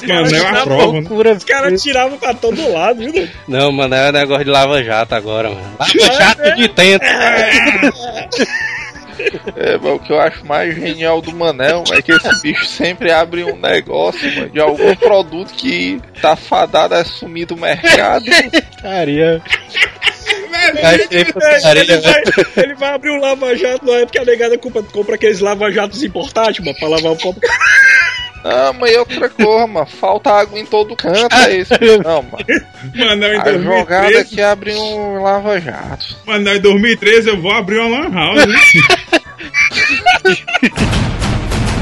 Mano, 0.07 0.35
é 0.35 0.43
uma 0.43 0.63
prova, 0.63 0.93
né? 0.93 1.01
Loucura. 1.01 1.33
Os 1.33 1.45
caras 1.45 1.83
tiravam 1.83 2.19
pra 2.19 2.35
todo 2.35 2.73
lado, 2.73 3.11
viu? 3.11 3.29
Não, 3.47 3.71
mano, 3.71 3.95
é 3.95 4.09
um 4.09 4.13
negócio 4.13 4.45
de 4.45 4.51
lava-jato 4.51 5.15
agora, 5.15 5.51
mano. 5.51 5.77
Lava-jato 5.79 6.43
Nintendo. 6.57 7.05
É, 9.57 9.79
mas 9.79 9.93
o 9.93 9.99
que 9.99 10.13
eu 10.13 10.21
acho 10.21 10.45
mais 10.47 10.75
genial 10.75 11.21
do 11.21 11.35
Manel 11.35 11.85
é 11.93 12.03
que 12.03 12.13
esse 12.13 12.43
bicho 12.43 12.67
sempre 12.67 13.11
abre 13.11 13.45
um 13.45 13.57
negócio, 13.57 14.31
mano, 14.35 14.51
de 14.51 14.61
algum 14.61 14.95
produto 14.97 15.53
que 15.55 16.01
tá 16.21 16.37
fadado 16.37 16.95
a 16.95 17.05
sumir 17.05 17.47
do 17.47 17.57
mercado. 17.57 18.25
Putaria. 18.77 19.43
Putaria, 20.73 21.07
Ele 21.11 21.97
vai, 21.97 22.23
velho. 22.23 22.47
ele 22.57 22.75
vai 22.75 22.91
abrir 22.95 23.11
um 23.11 23.21
lava-jato 23.21 23.85
na 23.87 23.93
época 23.95 24.13
que 24.13 24.19
a 24.19 24.25
negada 24.25 24.59
compra, 24.59 24.83
compra 24.83 25.15
aqueles 25.15 25.41
lava-jatos 25.41 26.03
importados, 26.03 26.59
mano, 26.61 26.77
pra 26.79 26.89
lavar 26.89 27.13
o 27.13 27.17
pó. 27.17 27.35
Não, 28.45 28.73
mas 28.75 28.93
e 28.93 28.97
outra 28.97 29.29
coisa, 29.29 29.67
mano, 29.67 29.87
falta 29.87 30.31
água 30.31 30.57
em 30.59 30.65
todo 30.65 30.95
canto, 30.95 31.35
é 31.35 31.57
isso. 31.59 31.73
Não, 32.05 32.23
mano. 32.23 32.45
Mano, 32.95 33.25
em 33.25 33.41
A 33.41 33.53
jogada 33.59 34.03
2013, 34.11 34.17
aqui 34.19 34.41
abre 34.41 34.73
um 34.75 35.21
lava-jato. 35.23 36.17
mano, 36.25 36.49
em 36.55 36.61
2013 36.61 37.29
eu 37.31 37.41
vou 37.43 37.51
abrir 37.53 37.79
uma 37.81 37.99
lan 38.09 38.15
house, 38.15 38.47
né? 38.47 38.57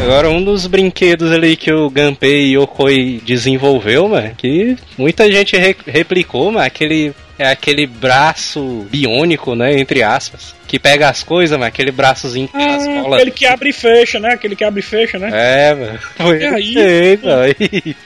Agora, 0.03 0.29
um 0.29 0.43
dos 0.43 0.67
brinquedos 0.67 1.31
ali 1.33 1.57
que 1.57 1.73
o 1.73 1.89
Gunpei 1.89 2.55
Yokoi 2.57 3.23
desenvolveu, 3.25 4.09
mano, 4.09 4.33
que 4.37 4.77
muita 4.99 5.31
gente 5.31 5.57
re- 5.57 5.77
replicou, 5.87 6.51
mano, 6.51 6.65
aquele, 6.67 7.15
é 7.39 7.49
aquele 7.49 7.87
braço 7.87 8.87
biônico, 8.91 9.55
né, 9.55 9.79
entre 9.79 10.03
aspas, 10.03 10.55
que 10.67 10.79
pega 10.79 11.09
as 11.09 11.23
coisas, 11.23 11.57
mano, 11.59 11.69
aquele 11.69 11.91
braçozinho 11.91 12.49
que 12.49 12.57
tem 12.57 12.75
as 12.75 12.87
bolas. 12.87 13.15
Aquele 13.21 13.31
que 13.31 13.47
abre 13.47 13.69
e 13.71 13.73
fecha, 13.73 14.19
né? 14.19 14.31
Aquele 14.35 14.57
que 14.57 14.65
abre 14.65 14.81
e 14.81 14.83
fecha, 14.83 15.19
né? 15.19 15.31
É, 15.33 15.75
mano. 15.75 15.99
Foi 16.17 16.45
aí? 16.45 16.45
ele 16.45 16.63
que 16.63 16.75
fez, 16.75 17.23
mano. 17.23 17.55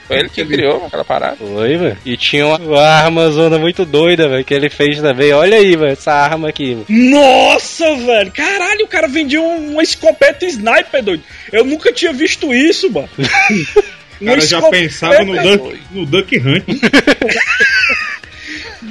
Foi 0.07 0.19
ele 0.19 0.29
que 0.29 0.45
criou 0.45 0.73
mano, 0.75 0.85
aquela 0.87 1.05
parada. 1.05 1.37
Foi, 1.37 1.77
mano. 1.77 1.97
E 2.05 2.17
tinha 2.17 2.45
uma 2.45 2.81
arma 2.81 3.29
zona 3.31 3.57
muito 3.57 3.85
doida, 3.85 4.27
velho, 4.27 4.43
que 4.43 4.53
ele 4.53 4.69
fez 4.69 4.99
também. 5.01 5.31
Olha 5.33 5.57
aí, 5.57 5.75
mano, 5.77 5.91
essa 5.91 6.11
arma 6.11 6.49
aqui, 6.49 6.75
mano. 6.75 6.85
Nossa, 6.89 7.95
velho! 7.95 8.31
Caralho, 8.31 8.85
o 8.85 8.87
cara 8.87 9.07
vendia 9.07 9.41
um- 9.41 9.71
uma 9.73 9.83
escopeta 9.83 10.45
sniper, 10.45 11.01
doido. 11.03 11.23
Eu 11.51 11.63
nunca 11.63 11.91
tinha 11.93 12.11
visto 12.13 12.53
isso, 12.53 12.91
mano. 12.91 13.09
O 14.21 14.25
cara 14.25 14.41
já 14.41 14.61
pensava 14.63 15.23
no 15.23 15.33
Duck, 15.41 15.79
no 15.91 16.05
Duck 16.05 16.37
Hunt. 16.37 16.65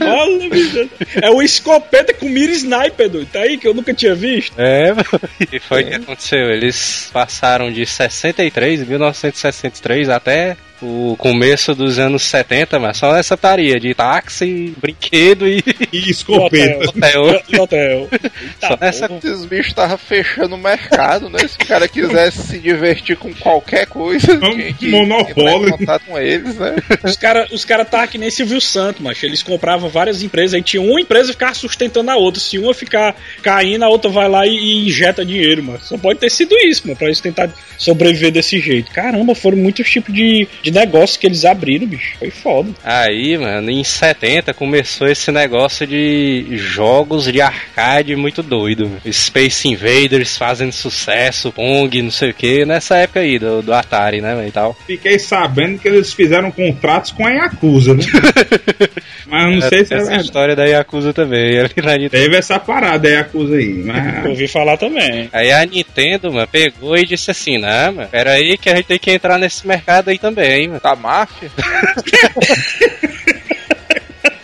Olha. 0.00 0.88
É 1.22 1.30
uma 1.30 1.44
escopeta 1.44 2.12
com 2.12 2.28
mira 2.28 2.52
sniper, 2.52 3.08
doido. 3.08 3.28
Tá 3.32 3.40
aí 3.40 3.58
que 3.58 3.66
eu 3.66 3.74
nunca 3.74 3.94
tinha 3.94 4.14
visto. 4.14 4.52
É, 4.58 4.92
mano. 4.92 5.04
E 5.52 5.58
foi 5.58 5.82
o 5.82 5.86
que 5.86 5.94
aconteceu. 5.94 6.50
Eles 6.50 7.10
passaram 7.12 7.72
de 7.72 7.84
63, 7.86 8.86
1963, 8.86 10.08
até 10.08 10.56
o 10.80 11.16
começo 11.18 11.74
dos 11.74 11.98
anos 11.98 12.22
70, 12.22 12.78
mas 12.78 12.96
só 12.96 13.12
nessa 13.12 13.36
taria 13.36 13.78
de 13.80 13.94
táxi, 13.94 14.74
brinquedo 14.80 15.46
e 15.48 15.62
E 15.92 16.10
escopeta. 16.10 16.88
hotel. 16.88 17.42
Hotel. 17.60 18.08
Só 18.60 18.76
nessa 18.80 19.06
Esses 19.22 19.44
bichos 19.44 19.68
estavam 19.68 19.96
fechando 19.98 20.54
o 20.54 20.58
mercado, 20.58 21.28
né? 21.28 21.38
Se 21.46 21.56
o 21.56 21.66
cara 21.66 21.88
quisesse 21.88 22.42
se 22.42 22.58
divertir 22.58 23.16
com 23.16 23.32
qualquer 23.34 23.86
coisa, 23.86 24.32
É 24.32 24.36
um 24.36 24.56
tinha 24.56 24.72
que 24.72 24.88
monopólio. 24.90 25.56
entrar 25.64 25.68
em 25.68 25.78
contato 25.78 26.04
com 26.06 26.18
eles, 26.18 26.56
né? 26.56 26.76
Os 27.04 27.16
caras 27.16 27.50
os 27.52 27.64
cara 27.64 27.84
tá 27.84 28.06
que 28.06 28.18
nem 28.18 28.30
Silvio 28.30 28.60
Santos, 28.60 29.00
macho. 29.02 29.24
Eles 29.24 29.42
compravam 29.42 29.88
várias 29.88 30.22
empresas, 30.22 30.54
aí 30.54 30.62
tinha 30.62 30.82
uma 30.82 31.00
empresa 31.00 31.32
ficava 31.32 31.54
sustentando 31.54 32.10
a 32.10 32.16
outra. 32.16 32.40
Se 32.40 32.58
uma 32.58 32.74
ficar 32.74 33.14
caindo, 33.42 33.84
a 33.84 33.88
outra 33.88 34.10
vai 34.10 34.28
lá 34.28 34.46
e, 34.46 34.50
e 34.50 34.86
injeta 34.88 35.24
dinheiro, 35.24 35.62
mano. 35.62 35.80
Só 35.82 35.96
pode 35.96 36.18
ter 36.18 36.30
sido 36.30 36.54
isso, 36.64 36.82
mano, 36.86 36.96
pra 36.96 37.06
eles 37.08 37.20
tentar 37.20 37.50
sobreviver 37.76 38.30
desse 38.32 38.58
jeito. 38.60 38.90
Caramba, 38.90 39.34
foram 39.34 39.56
muitos 39.56 39.88
tipos 39.88 40.12
de, 40.14 40.46
de 40.62 40.67
negócios 40.70 41.16
que 41.16 41.26
eles 41.26 41.44
abriram, 41.44 41.86
bicho. 41.86 42.16
Foi 42.18 42.30
foda. 42.30 42.70
Aí, 42.84 43.36
mano, 43.38 43.70
em 43.70 43.84
70 43.84 44.52
começou 44.54 45.08
esse 45.08 45.30
negócio 45.30 45.86
de 45.86 46.46
jogos 46.56 47.24
de 47.30 47.40
arcade 47.40 48.14
muito 48.16 48.42
doido. 48.42 48.88
mano. 48.88 49.00
Space 49.12 49.68
Invaders 49.68 50.36
fazendo 50.36 50.72
sucesso, 50.72 51.52
Pong, 51.52 52.02
não 52.02 52.10
sei 52.10 52.30
o 52.30 52.34
que, 52.34 52.64
nessa 52.64 52.96
época 52.96 53.20
aí 53.20 53.38
do, 53.38 53.62
do 53.62 53.72
Atari, 53.72 54.20
né, 54.20 54.34
mano, 54.34 54.48
e 54.48 54.52
tal. 54.52 54.76
Fiquei 54.86 55.18
sabendo 55.18 55.78
que 55.78 55.88
eles 55.88 56.12
fizeram 56.12 56.50
contratos 56.50 57.10
com 57.12 57.26
a 57.26 57.30
Yakuza, 57.30 57.94
né? 57.94 58.02
Mas 59.26 59.44
eu 59.44 59.50
não 59.50 59.68
sei 59.68 59.84
se 59.84 59.94
é 59.94 59.96
essa 59.96 60.06
verdade. 60.06 60.24
história 60.24 60.56
da 60.56 60.64
Yakuza 60.64 61.12
também, 61.12 61.58
ali 61.60 61.72
na 61.76 61.92
Nintendo. 61.96 62.10
Teve 62.10 62.36
essa 62.36 62.58
parada, 62.58 63.08
a 63.08 63.10
Yakuza 63.10 63.56
aí. 63.56 63.78
Eu 63.78 63.84
Mas... 63.86 64.26
ouvi 64.26 64.48
falar 64.48 64.76
também. 64.76 65.28
Aí 65.32 65.52
a 65.52 65.64
Nintendo, 65.64 66.32
mano, 66.32 66.48
pegou 66.48 66.96
e 66.96 67.04
disse 67.04 67.30
assim, 67.30 67.58
não, 67.58 67.92
mano, 67.92 68.08
pera 68.08 68.32
aí 68.32 68.56
que 68.56 68.70
a 68.70 68.76
gente 68.76 68.86
tem 68.86 68.98
que 68.98 69.10
entrar 69.10 69.38
nesse 69.38 69.66
mercado 69.66 70.08
aí 70.08 70.18
também, 70.18 70.57
Da 70.82 70.96
máfia. 70.96 71.50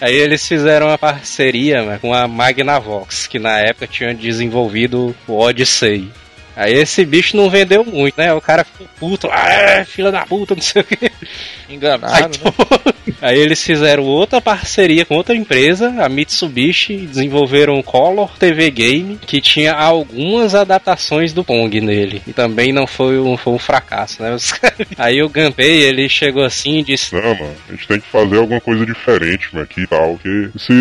Aí 0.00 0.14
eles 0.14 0.47
fizeram 0.47 0.88
uma 0.88 0.99
parceria 0.99 1.83
mano, 1.83 1.99
com 1.99 2.12
a 2.12 2.28
Magnavox, 2.28 3.26
que 3.26 3.38
na 3.38 3.59
época 3.61 3.87
tinha 3.87 4.14
desenvolvido 4.14 5.16
o 5.26 5.38
Odyssey. 5.38 6.11
Aí 6.56 6.75
esse 6.75 7.04
bicho 7.04 7.37
não 7.37 7.50
vendeu 7.50 7.84
muito, 7.84 8.16
né? 8.16 8.32
O 8.32 8.40
cara 8.40 8.64
ficou 8.64 8.87
puto, 8.99 9.28
ah, 9.30 9.52
é, 9.52 9.84
filha 9.84 10.11
da 10.11 10.25
puta, 10.25 10.54
não 10.54 10.62
sei 10.62 10.82
o 10.82 10.84
que. 10.84 11.11
Enganaram, 11.68 12.28
né? 12.28 12.94
Aí 13.20 13.38
eles 13.38 13.62
fizeram 13.62 14.04
outra 14.04 14.40
parceria 14.40 15.04
com 15.04 15.14
outra 15.14 15.34
empresa, 15.34 15.94
a 15.99 16.08
Mitsubishi, 16.08 16.92
e 16.92 17.06
desenvolveram 17.06 17.78
o 17.78 17.82
Color 17.82 18.30
TV 18.38 18.70
Game, 18.70 19.18
que 19.26 19.40
tinha 19.40 19.73
algumas 19.73 20.54
adaptações 20.54 21.32
do 21.32 21.44
Pong 21.44 21.80
nele. 21.80 22.23
E 22.26 22.32
também 22.32 22.73
não 22.73 22.87
foi 22.87 23.18
um, 23.18 23.37
foi 23.37 23.52
um 23.52 23.58
fracasso, 23.58 24.23
né? 24.23 24.37
Aí 24.99 25.23
o 25.23 25.28
Gunpei, 25.28 25.82
ele 25.82 26.08
chegou 26.08 26.44
assim 26.44 26.78
e 26.78 26.82
disse: 26.82 27.14
Não, 27.14 27.34
mano, 27.34 27.54
a 27.68 27.73
gente 27.73 27.88
tem 27.88 28.00
que 28.00 28.08
fazer 28.08 28.37
alguma 28.37 28.61
coisa 28.61 28.84
diferente, 28.84 29.49
mano, 29.52 29.64
aqui 29.64 29.82
e 29.82 29.87
tal, 29.87 30.14
porque 30.14 30.50
se 30.58 30.73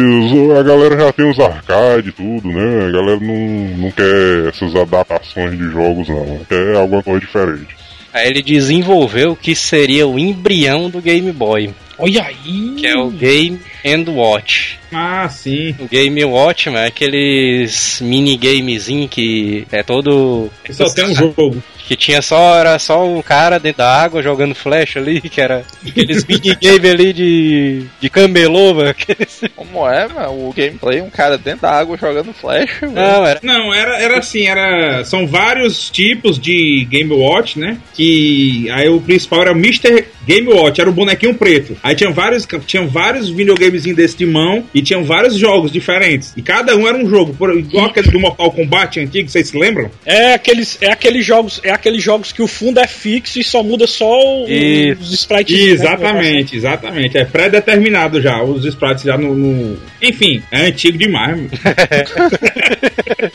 a 0.57 0.63
galera 0.63 0.97
já 0.97 1.13
tem 1.13 1.29
os 1.29 1.39
arcade 1.39 2.09
e 2.09 2.11
tudo, 2.11 2.47
né, 2.49 2.87
a 2.87 2.91
galera 2.91 3.19
não, 3.19 3.77
não 3.77 3.91
quer 3.91 4.49
essas 4.49 4.75
adaptações 4.75 5.57
de 5.57 5.62
jogos, 5.71 6.07
não, 6.07 6.41
quer 6.47 6.75
alguma 6.75 7.03
coisa 7.03 7.19
diferente. 7.19 7.75
Aí 8.13 8.27
ele 8.27 8.41
desenvolveu 8.41 9.31
o 9.31 9.35
que 9.35 9.55
seria 9.55 10.07
o 10.07 10.19
embrião 10.19 10.89
do 10.89 11.01
Game 11.01 11.31
Boy, 11.31 11.73
Olha 11.97 12.23
aí! 12.23 12.75
que 12.77 12.87
é 12.87 12.95
o 12.95 13.09
Game 13.09 13.59
and 13.85 14.11
Watch. 14.11 14.79
Ah, 14.91 15.27
sim. 15.29 15.75
O 15.79 15.87
Game 15.87 16.23
Watch, 16.25 16.69
mano, 16.69 16.83
é 16.83 16.87
aqueles 16.87 18.01
minigamezinho 18.01 19.07
que 19.07 19.65
é 19.71 19.83
todo. 19.83 20.49
Só 20.71 20.89
tem 20.89 21.05
um 21.05 21.15
jogo. 21.15 21.63
Que 21.87 21.95
tinha 21.95 22.21
só, 22.21 22.57
era 22.57 22.79
só 22.79 23.05
um 23.05 23.21
cara 23.21 23.59
dentro 23.59 23.79
da 23.79 23.93
água 24.01 24.21
jogando 24.23 24.55
flecha 24.55 24.99
ali, 24.99 25.19
que 25.21 25.41
era 25.41 25.63
aqueles 25.85 26.23
minigame 26.27 26.89
ali 26.89 27.13
de, 27.13 27.83
de 27.99 28.09
camelô, 28.09 28.73
mano. 28.73 28.89
aqueles- 28.89 29.41
Como 29.55 29.87
é, 29.89 30.07
mano? 30.07 30.47
O 30.49 30.53
gameplay, 30.55 31.01
um 31.01 31.09
cara 31.09 31.37
dentro 31.37 31.61
da 31.63 31.71
água 31.71 31.97
jogando 31.97 32.33
flecha, 32.33 32.79
velho. 32.87 32.93
Não, 32.93 33.25
era. 33.25 33.39
Não, 33.43 33.73
era, 33.73 33.99
era 34.01 34.19
assim, 34.19 34.47
era. 34.47 35.03
São 35.03 35.27
vários 35.27 35.89
tipos 35.89 36.39
de 36.39 36.85
Game 36.89 37.11
Watch, 37.13 37.59
né? 37.59 37.77
Que. 37.93 38.67
Aí 38.71 38.87
o 38.89 39.01
principal 39.01 39.41
era 39.41 39.51
o 39.51 39.55
Mr. 39.57 40.05
Game 40.25 40.47
Watch, 40.53 40.79
era 40.79 40.89
o 40.89 40.93
bonequinho 40.93 41.35
preto. 41.35 41.75
Aí 41.83 41.95
tinha 41.95 42.11
vários, 42.11 42.47
tinha 42.65 42.85
vários 42.87 43.29
videogamezinhos 43.29 43.97
desse 43.97 44.17
de 44.17 44.25
mão 44.25 44.63
e 44.73 44.81
tinham 44.81 45.03
vários 45.03 45.35
jogos 45.37 45.71
diferentes. 45.71 46.33
E 46.37 46.41
cada 46.41 46.75
um 46.77 46.87
era 46.87 46.97
um 46.97 47.09
jogo. 47.09 47.33
Por, 47.33 47.57
igual 47.57 47.87
aquele 47.87 48.09
do 48.09 48.19
Mortal 48.19 48.51
Kombat 48.51 48.99
antigo, 48.99 49.27
vocês 49.29 49.49
se 49.49 49.57
lembram? 49.57 49.91
É 50.05 50.33
aqueles, 50.35 50.77
é 50.81 50.91
aqueles 50.91 51.25
jogos, 51.25 51.59
é 51.63 51.72
aqueles 51.75 52.01
jogos 52.03 52.31
que 52.31 52.41
o 52.41 52.47
fundo 52.47 52.79
é 52.79 52.87
fixo 52.87 53.39
e 53.39 53.43
só 53.43 53.61
muda 53.63 53.85
só 53.87 54.05
o- 54.07 54.45
os 54.93 55.11
sprites. 55.13 55.55
né? 55.57 55.63
Exatamente, 55.71 56.55
exatamente. 56.55 57.17
É 57.17 57.25
pré-determinado 57.25 58.21
já, 58.21 58.41
os 58.43 58.65
sprites 58.65 59.03
já 59.03 59.17
no, 59.17 59.35
no- 59.35 59.77
Enfim, 60.01 60.41
é 60.51 60.67
antigo 60.67 60.97
demais. 60.97 61.39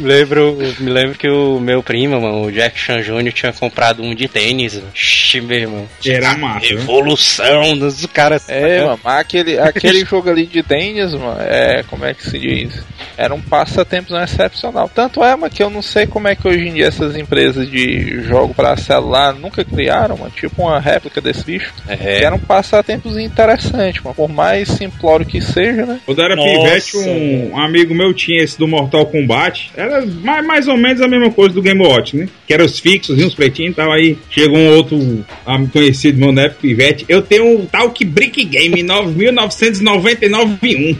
Me 0.00 0.08
lembro, 0.08 0.56
me 0.78 0.90
lembro 0.90 1.18
que 1.18 1.28
o 1.28 1.60
meu 1.60 1.82
primo, 1.82 2.18
mano, 2.18 2.46
o 2.46 2.50
Jack 2.52 2.78
Chan 2.78 3.02
Jr. 3.02 3.32
tinha 3.32 3.52
comprado 3.52 4.02
um 4.02 4.14
de 4.14 4.26
tênis. 4.28 4.74
mano. 4.76 4.88
Ixi, 4.94 5.40
meu 5.42 5.58
irmão. 5.58 5.88
Era 6.04 6.36
massa, 6.38 6.74
né? 6.74 6.80
Evolução 6.80 7.76
dos 7.76 8.06
caras. 8.06 8.48
É, 8.48 8.82
mano, 8.82 8.98
mas 9.04 9.20
aquele, 9.20 9.58
aquele 9.58 10.04
jogo 10.06 10.30
ali 10.30 10.46
de 10.46 10.62
tênis, 10.62 11.12
mano, 11.12 11.36
é. 11.40 11.82
Como 11.82 12.04
é 12.06 12.14
que 12.14 12.24
se 12.24 12.38
diz? 12.38 12.82
Era 13.16 13.34
um 13.34 13.42
passatempo 13.42 14.16
excepcional. 14.16 14.88
Tanto 14.88 15.22
é, 15.22 15.36
mano, 15.36 15.52
que 15.52 15.62
eu 15.62 15.68
não 15.68 15.82
sei 15.82 16.06
como 16.06 16.28
é 16.28 16.34
que 16.34 16.48
hoje 16.48 16.68
em 16.68 16.74
dia 16.74 16.86
essas 16.86 17.14
empresas 17.14 17.70
de 17.70 18.22
jogo 18.22 18.54
pra 18.54 18.76
celular 18.78 19.34
nunca 19.34 19.62
criaram, 19.64 20.16
mano, 20.16 20.32
tipo 20.34 20.62
uma 20.62 20.80
réplica 20.80 21.20
desse 21.20 21.44
bicho. 21.44 21.74
É. 21.86 21.96
Que 21.96 22.24
era 22.24 22.34
um 22.34 22.38
passatempo 22.38 23.08
interessante, 23.20 24.02
mano. 24.02 24.14
Por 24.14 24.28
mais 24.28 24.68
simplório 24.68 25.26
que 25.26 25.40
seja, 25.42 25.84
né? 25.84 26.00
Quando 26.06 26.22
era 26.22 26.34
Nossa. 26.34 26.48
pivete, 26.48 26.96
um, 26.96 27.50
um 27.52 27.58
amigo 27.58 27.94
meu 27.94 28.14
tinha 28.14 28.42
esse 28.42 28.58
do 28.58 28.66
Mortal 28.66 29.04
Kombat. 29.06 29.70
Era 29.76 29.89
mais, 30.22 30.46
mais 30.46 30.68
ou 30.68 30.76
menos 30.76 31.00
a 31.00 31.08
mesma 31.08 31.30
coisa 31.30 31.54
do 31.54 31.62
Game 31.62 31.80
Watch, 31.80 32.16
né? 32.16 32.28
Que 32.46 32.54
era 32.54 32.64
os 32.64 32.78
fixos, 32.78 33.18
e 33.18 33.24
os 33.24 33.34
pretinhos 33.34 33.72
e 33.72 33.76
tal. 33.76 33.92
Aí 33.92 34.16
chegou 34.30 34.56
um 34.56 34.76
outro 34.76 35.24
conhecido 35.72 36.18
meu 36.18 36.32
época, 36.42 36.60
pivete. 36.60 37.04
Eu 37.08 37.22
tenho 37.22 37.60
um 37.60 37.66
tal 37.66 37.90
que 37.90 38.04
Brick 38.04 38.44
Game 38.44 38.82
1999 39.14 40.98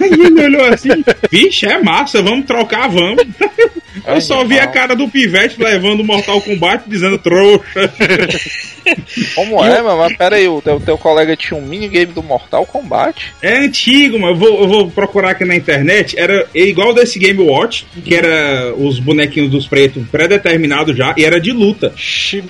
Aí 0.00 0.12
ele 0.12 0.40
olhou 0.40 0.64
assim, 0.66 0.90
vixe, 1.30 1.66
é 1.66 1.82
massa, 1.82 2.22
vamos 2.22 2.46
trocar, 2.46 2.88
vamos. 2.88 3.22
Eu 4.06 4.20
só 4.20 4.44
vi 4.44 4.58
a 4.58 4.66
cara 4.66 4.94
do 4.94 5.08
pivete 5.08 5.56
levando 5.62 6.00
o 6.00 6.04
Mortal 6.04 6.40
Kombat 6.40 6.84
dizendo 6.86 7.18
trouxa. 7.18 7.90
Como 9.34 9.62
é, 9.64 9.82
mano? 9.82 9.98
Mas 9.98 10.16
pera 10.16 10.36
aí, 10.36 10.48
o 10.48 10.62
teu, 10.62 10.80
teu 10.80 10.96
colega 10.96 11.36
tinha 11.36 11.58
um 11.58 11.62
minigame 11.64 12.06
do 12.06 12.22
Mortal 12.22 12.64
Kombat? 12.64 13.34
É 13.42 13.58
antigo, 13.58 14.18
mas 14.18 14.30
eu 14.30 14.36
vou, 14.36 14.60
eu 14.62 14.68
vou 14.68 14.90
procurar 14.90 15.30
aqui 15.30 15.44
na 15.44 15.54
internet. 15.54 16.18
Era 16.18 16.46
igual 16.54 16.94
desse 16.94 17.18
Game 17.18 17.38
Watch, 17.42 17.86
que 18.04 18.14
era 18.14 18.72
os 18.76 18.98
bonequinhos 18.98 19.50
dos 19.50 19.66
pretos 19.66 20.02
pré-determinados 20.10 20.96
já, 20.96 21.14
e 21.16 21.24
era 21.24 21.38
de 21.40 21.52
luta. 21.52 21.92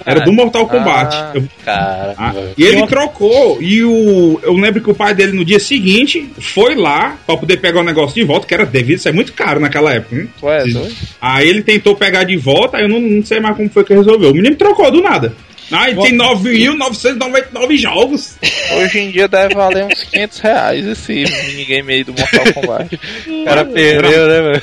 Era 0.07 0.21
do 0.21 0.33
Mortal 0.33 0.67
Kombat. 0.69 1.15
Ah. 1.17 1.33
Eu- 1.35 1.49
Cara, 1.65 2.15
Ah, 2.17 2.35
e 2.57 2.63
ele 2.65 2.87
trocou, 2.87 3.59
e 3.61 3.85
o. 3.85 4.41
Eu 4.43 4.55
lembro 4.55 4.81
que 4.81 4.91
o 4.91 4.95
pai 4.95 5.13
dele 5.15 5.33
no 5.33 5.45
dia 5.45 5.59
seguinte 5.59 6.31
foi 6.41 6.75
lá 6.75 7.19
pra 7.27 7.37
poder 7.37 7.59
pegar 7.59 7.81
o 7.81 7.85
negócio 7.85 8.15
de 8.15 8.25
volta, 8.25 8.47
que 8.47 8.55
era 8.55 8.65
devido 8.65 8.99
ser 8.99 9.13
muito 9.13 9.33
caro 9.35 9.61
naquela 9.61 9.93
época. 9.93 10.17
Hein? 10.17 10.29
É 10.43 10.73
doido? 10.73 10.97
Aí 11.21 11.38
ele 11.47 11.63
tentou 11.63 11.95
pegar 11.95 12.25
de 12.25 12.37
volta, 12.37 12.77
aí 12.77 12.85
eu 12.85 12.89
não, 12.89 13.01
não 13.01 13.25
sei 13.25 13.41
mais 13.41 13.57
como 13.57 13.69
foi 13.69 13.85
que 13.85 13.95
resolveu. 13.95 14.31
O 14.31 14.35
menino 14.35 14.57
trocou 14.57 14.91
do 14.91 15.03
nada. 15.03 15.35
Ah, 15.71 15.91
e 15.91 15.95
tem 15.97 16.17
9.999 16.17 17.77
jogos. 17.77 18.37
Hoje 18.79 19.01
em 19.01 19.11
dia 19.11 19.29
deve 19.29 19.55
valer 19.55 19.85
uns 19.85 20.05
500 20.05 20.39
reais 20.39 20.87
esse 20.87 21.13
minigame 21.47 21.93
aí 21.93 22.05
do 22.05 22.15
Mortal 22.15 22.53
Kombat. 22.55 22.99
O 23.29 23.45
cara 23.45 23.65
perdeu, 23.65 24.29
né, 24.29 24.41
mano? 24.41 24.63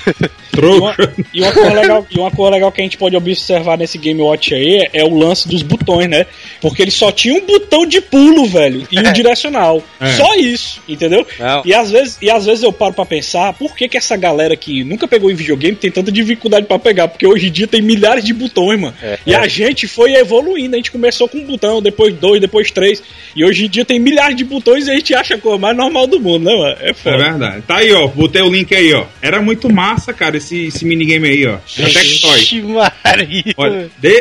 Trouxa. 0.55 1.13
E 1.33 1.41
uma, 1.41 1.51
coisa 1.51 1.73
legal, 1.73 2.07
e 2.09 2.19
uma 2.19 2.31
coisa 2.31 2.51
legal 2.51 2.71
que 2.71 2.81
a 2.81 2.83
gente 2.83 2.97
pode 2.97 3.15
observar 3.15 3.77
nesse 3.77 3.97
Game 3.97 4.21
Watch 4.21 4.53
aí 4.53 4.89
é, 4.93 5.01
é 5.01 5.03
o 5.03 5.13
lance 5.17 5.47
dos 5.47 5.61
botões, 5.61 6.07
né? 6.09 6.25
Porque 6.61 6.81
ele 6.81 6.91
só 6.91 7.11
tinha 7.11 7.35
um 7.35 7.45
botão 7.45 7.85
de 7.85 7.99
pulo, 8.01 8.45
velho, 8.45 8.87
e 8.91 8.99
um 8.99 9.13
direcional. 9.13 9.83
É. 9.99 10.07
Só 10.13 10.35
isso, 10.35 10.81
entendeu? 10.87 11.25
Não. 11.39 11.61
E 11.65 11.73
às, 11.73 11.91
vezes, 11.91 12.17
e 12.21 12.29
às 12.29 12.45
vezes 12.45 12.63
eu 12.63 12.71
paro 12.73 12.93
pra 12.93 13.05
pensar 13.05 13.53
por 13.53 13.75
que, 13.75 13.87
que 13.87 13.97
essa 13.97 14.15
galera 14.15 14.55
que 14.55 14.83
nunca 14.83 15.07
pegou 15.07 15.29
em 15.29 15.35
videogame 15.35 15.75
tem 15.75 15.91
tanta 15.91 16.11
dificuldade 16.11 16.65
pra 16.65 16.79
pegar. 16.79 17.07
Porque 17.07 17.27
hoje 17.27 17.47
em 17.47 17.51
dia 17.51 17.67
tem 17.67 17.81
milhares 17.81 18.23
de 18.23 18.33
botões, 18.33 18.79
mano. 18.79 18.93
É. 19.01 19.19
E 19.25 19.35
a 19.35 19.47
gente 19.47 19.87
foi 19.87 20.13
evoluindo. 20.15 20.75
A 20.75 20.77
gente 20.77 20.91
começou 20.91 21.27
com 21.27 21.37
um 21.37 21.45
botão, 21.45 21.81
depois 21.81 22.13
dois, 22.15 22.39
depois 22.41 22.71
três. 22.71 23.01
E 23.35 23.43
hoje 23.43 23.65
em 23.65 23.69
dia 23.69 23.85
tem 23.85 23.99
milhares 23.99 24.35
de 24.35 24.43
botões 24.43 24.87
e 24.87 24.91
a 24.91 24.95
gente 24.95 25.13
acha 25.13 25.35
a 25.35 25.37
coisa 25.37 25.57
mais 25.57 25.75
normal 25.75 26.07
do 26.07 26.19
mundo, 26.19 26.45
né, 26.45 26.55
mano? 26.55 26.77
É 26.79 26.89
É 26.89 26.93
foda. 26.93 27.17
verdade. 27.17 27.61
Tá 27.67 27.77
aí, 27.77 27.91
ó. 27.91 28.07
Botei 28.07 28.41
o 28.41 28.49
link 28.49 28.73
aí, 28.73 28.93
ó. 28.93 29.05
Era 29.21 29.41
muito 29.41 29.71
massa, 29.71 30.13
cara, 30.13 30.37
esse, 30.45 30.67
esse 30.67 30.85
minigame 30.85 31.27
aí, 31.29 31.45
ó. 31.47 31.57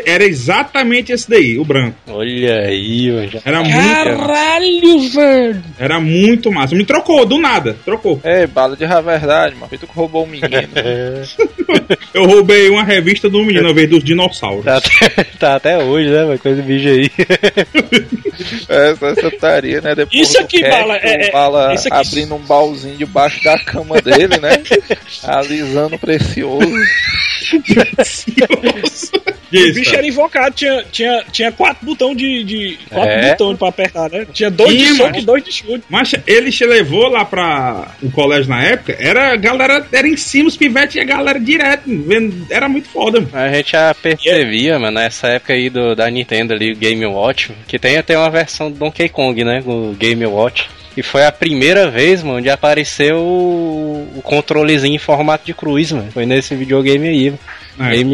Era 0.06 0.24
exatamente 0.24 1.12
esse 1.12 1.28
daí, 1.28 1.58
o 1.58 1.64
branco. 1.64 1.96
Olha 2.08 2.60
aí, 2.62 3.10
mano. 3.10 3.30
Era 3.44 3.62
muito, 3.62 3.76
Caralho, 3.78 5.08
velho! 5.10 5.62
era 5.78 6.00
muito 6.00 6.50
massa. 6.50 6.74
Me 6.74 6.84
trocou, 6.84 7.24
do 7.26 7.38
nada. 7.38 7.76
Trocou. 7.84 8.20
Ei, 8.24 8.46
bala 8.46 8.76
de 8.76 8.86
verdade, 8.86 9.54
mano. 9.54 9.68
Foi 9.68 9.78
tu 9.78 9.86
que 9.86 9.94
roubou 9.94 10.24
o 10.24 10.26
menino. 10.26 10.48
Eu 12.14 12.24
roubei 12.26 12.68
uma 12.70 12.84
revista 12.84 13.28
do 13.28 13.42
menino, 13.42 13.68
ao 13.68 13.74
vez 13.74 13.88
dos 13.88 14.02
dinossauros. 14.02 14.64
Tá 14.64 14.76
até, 14.76 15.24
tá 15.38 15.54
até 15.56 15.78
hoje, 15.78 16.08
né, 16.10 16.24
mano? 16.24 16.38
Coisa 16.38 16.62
bicho 16.62 16.88
aí. 16.88 17.10
Essa, 18.68 19.06
essa 19.06 19.30
taria, 19.38 19.80
né? 19.80 19.94
Depois 19.94 20.28
Isso 20.28 20.38
aqui, 20.40 20.58
cast, 20.60 20.70
Bala, 20.80 20.96
é- 20.96 21.26
é- 21.28 21.30
Bala 21.30 21.74
isso 21.74 21.86
aqui- 21.92 22.08
abrindo 22.08 22.34
um 22.34 22.38
baúzinho 22.40 22.96
debaixo 22.96 23.42
da 23.44 23.56
cama 23.60 24.00
dele, 24.02 24.38
né? 24.40 24.60
Alisando 25.22 25.94
o 25.94 25.98
precioso. 26.18 26.74
O 29.52 29.56
Isso, 29.56 29.74
bicho 29.74 29.84
cara. 29.90 29.98
era 29.98 30.06
invocado, 30.08 30.54
tinha, 30.56 30.84
tinha, 30.90 31.24
tinha 31.30 31.52
quatro 31.52 31.86
botões 31.86 32.16
de. 32.16 32.42
de 32.42 32.78
quatro 32.90 33.08
É. 33.12 33.30
botões 33.30 33.56
pra 33.58 33.68
apertar, 33.68 34.10
né? 34.10 34.26
Tinha 34.32 34.50
dois 34.50 34.72
Ih, 34.72 34.78
de 34.78 34.86
soco 34.94 35.02
mano. 35.04 35.18
e 35.18 35.22
dois 35.24 35.44
de 35.44 35.52
chute. 35.52 35.84
Mas 35.88 36.12
ele 36.26 36.50
te 36.50 36.64
levou 36.66 37.08
lá 37.08 37.24
pra 37.24 37.94
o 38.02 38.10
colégio 38.10 38.48
na 38.50 38.64
época, 38.64 38.96
era 38.98 39.32
a 39.32 39.36
galera, 39.36 39.86
era 39.92 40.08
em 40.08 40.16
cima 40.16 40.48
os 40.48 40.56
pivetes 40.56 40.96
e 40.96 41.00
a 41.00 41.04
galera 41.04 41.38
direto, 41.38 41.82
vendo, 41.86 42.46
era 42.50 42.68
muito 42.68 42.88
foda, 42.88 43.20
mano. 43.20 43.30
A 43.32 43.52
gente 43.52 43.70
já 43.72 43.94
percebia, 43.94 44.76
mano, 44.78 44.98
nessa 44.98 45.28
época 45.28 45.52
aí 45.52 45.70
do, 45.70 45.94
da 45.94 46.10
Nintendo 46.10 46.52
ali, 46.52 46.72
o 46.72 46.76
Game 46.76 47.06
Watch, 47.06 47.52
que 47.68 47.78
tem 47.78 47.96
até 47.96 48.18
uma 48.18 48.30
versão 48.30 48.72
do 48.72 48.78
Donkey 48.78 49.08
Kong, 49.08 49.44
né? 49.44 49.62
O 49.64 49.94
Game 49.96 50.26
Watch. 50.26 50.68
E 50.96 51.02
foi 51.02 51.26
a 51.26 51.32
primeira 51.32 51.90
vez, 51.90 52.22
mano, 52.22 52.38
onde 52.38 52.48
apareceu 52.48 53.18
o, 53.18 54.20
controlezinho 54.22 54.94
em 54.94 54.98
formato 54.98 55.44
de 55.44 55.52
cruz, 55.52 55.90
mano. 55.90 56.10
Foi 56.12 56.24
nesse 56.24 56.54
videogame 56.54 57.08
aí, 57.08 57.30
mano. 57.30 57.40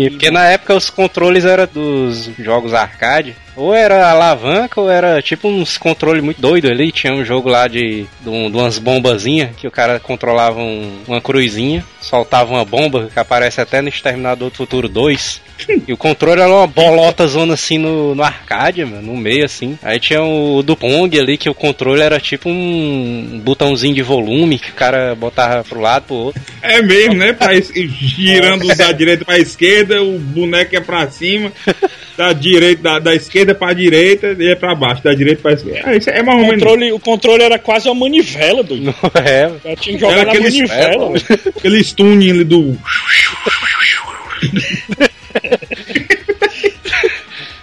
É. 0.07 0.11
Porque 0.11 0.31
na 0.31 0.47
época 0.47 0.75
os 0.75 0.89
controles 0.89 1.45
eram 1.45 1.69
dos 1.73 2.31
jogos 2.39 2.73
arcade. 2.73 3.37
Ou 3.61 3.75
era 3.75 4.11
alavanca, 4.11 4.81
ou 4.81 4.91
era 4.91 5.21
tipo 5.21 5.49
uns 5.49 5.77
controles 5.77 6.23
muito 6.23 6.41
doidos 6.41 6.71
ali. 6.71 6.91
Tinha 6.91 7.13
um 7.13 7.25
jogo 7.25 7.49
lá 7.49 7.69
de, 7.69 8.07
de, 8.21 8.29
um- 8.29 8.51
de 8.51 8.57
umas 8.57 8.79
bombazinhas 8.79 9.55
que 9.57 9.67
o 9.67 9.71
cara 9.71 10.01
controlava 10.01 10.59
um- 10.61 11.01
uma 11.07 11.21
cruzinha, 11.21 11.85
soltava 12.01 12.53
uma 12.53 12.65
bomba 12.65 13.09
que 13.13 13.19
aparece 13.19 13.61
até 13.61 13.83
no 13.83 13.89
Exterminador 13.89 14.51
do 14.51 14.57
Futuro 14.57 14.89
2. 14.89 15.41
E 15.87 15.93
o 15.93 15.97
controle 15.97 16.41
era 16.41 16.51
uma 16.51 16.67
bolota 16.67 17.27
zona 17.27 17.53
assim 17.53 17.77
no, 17.77 18.15
no 18.15 18.23
arcade, 18.23 18.83
mano, 18.85 19.03
no 19.13 19.17
meio 19.17 19.45
assim. 19.45 19.79
Aí 19.83 20.01
tinha 20.01 20.23
o 20.23 20.63
do 20.63 20.75
Pong 20.75 21.19
ali, 21.19 21.37
que 21.37 21.51
o 21.51 21.55
controle 21.55 22.01
era 22.01 22.19
tipo 22.19 22.49
um 22.49 23.39
botãozinho 23.45 23.95
de 23.95 24.01
volume 24.03 24.59
que 24.59 24.71
o 24.71 24.75
cara 24.75 25.15
botava 25.15 25.63
pro 25.63 25.79
lado, 25.81 26.05
pro 26.07 26.15
outro. 26.17 26.41
É 26.63 26.81
mesmo, 26.81 27.15
né? 27.15 27.35
Pra, 27.35 27.51
girando 27.61 28.67
da 28.75 28.91
direita 28.93 29.25
pra 29.25 29.39
esquerda, 29.39 30.03
o 30.03 30.19
boneco 30.19 30.75
é 30.75 30.81
pra 30.81 31.11
cima, 31.11 31.53
da 32.17 32.33
direita, 32.33 32.83
da, 32.83 32.99
da 32.99 33.15
esquerda 33.15 33.50
pra 33.55 33.73
direita 33.73 34.37
e 34.39 34.49
é 34.51 34.55
pra 34.55 34.75
baixo, 34.75 35.03
da 35.03 35.13
direita 35.15 35.43
pra 35.43 35.53
esquerda. 35.53 35.91
É, 35.93 35.97
isso 35.97 36.11
é 36.11 36.23
mais 36.23 36.39
O 36.39 36.43
menos. 36.43 36.55
controle, 36.63 36.93
o 36.93 36.99
controle 36.99 37.43
era 37.43 37.59
quase 37.59 37.89
uma 37.89 37.95
manivela, 37.95 38.63
doido. 38.63 38.85
Não 38.85 38.95
é, 39.25 39.77
tinha 39.77 39.95
que 39.97 39.99
jogar 40.01 40.13
Era 40.19 40.25
na 40.25 40.33
aqueles- 40.33 40.55
manivela. 40.57 41.13
Aquele 41.57 41.85
tuning 41.85 42.31
ali 42.31 42.45
do. 42.45 42.79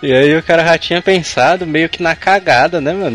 E 0.02 0.14
aí 0.14 0.36
o 0.38 0.44
cara 0.44 0.64
já 0.64 0.78
tinha 0.78 1.02
pensado 1.02 1.66
meio 1.66 1.90
que 1.90 2.04
na 2.04 2.16
cagada, 2.16 2.80
né, 2.80 2.94
mano? 2.94 3.10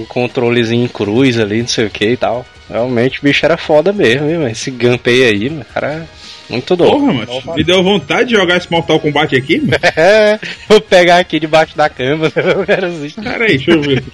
No 0.00 0.06
controlezinho 0.06 0.84
em 0.84 0.88
cruz 0.88 1.38
ali, 1.38 1.60
não 1.62 1.68
sei 1.68 1.86
o 1.86 1.90
que 1.90 2.04
e 2.10 2.16
tal. 2.16 2.44
Realmente 2.68 3.18
o 3.18 3.22
bicho 3.22 3.44
era 3.46 3.56
foda 3.56 3.94
mesmo, 3.94 4.28
viu, 4.28 4.38
mano? 4.40 4.50
Esse 4.50 4.70
gunpei 4.70 5.24
aí, 5.26 5.48
mano, 5.48 5.64
cara. 5.72 6.06
Muito 6.48 6.76
doido. 6.76 6.92
Porra, 6.92 7.12
mano. 7.12 7.42
Me 7.54 7.64
deu 7.64 7.82
vontade 7.82 8.30
de 8.30 8.36
jogar 8.36 8.56
esse 8.56 8.70
Mortal 8.70 8.98
Kombat 9.00 9.36
aqui, 9.36 9.60
mano. 9.60 9.78
Vou 10.68 10.80
pegar 10.80 11.18
aqui 11.18 11.38
debaixo 11.38 11.76
da 11.76 11.88
cama, 11.88 12.32
né? 12.34 12.42
Eu 12.56 12.64
quero 12.64 12.86
assim. 12.86 13.22
Pera 13.22 13.44
aí, 13.44 13.56
deixa 13.56 13.70
eu 13.72 13.82
ver. 13.82 14.04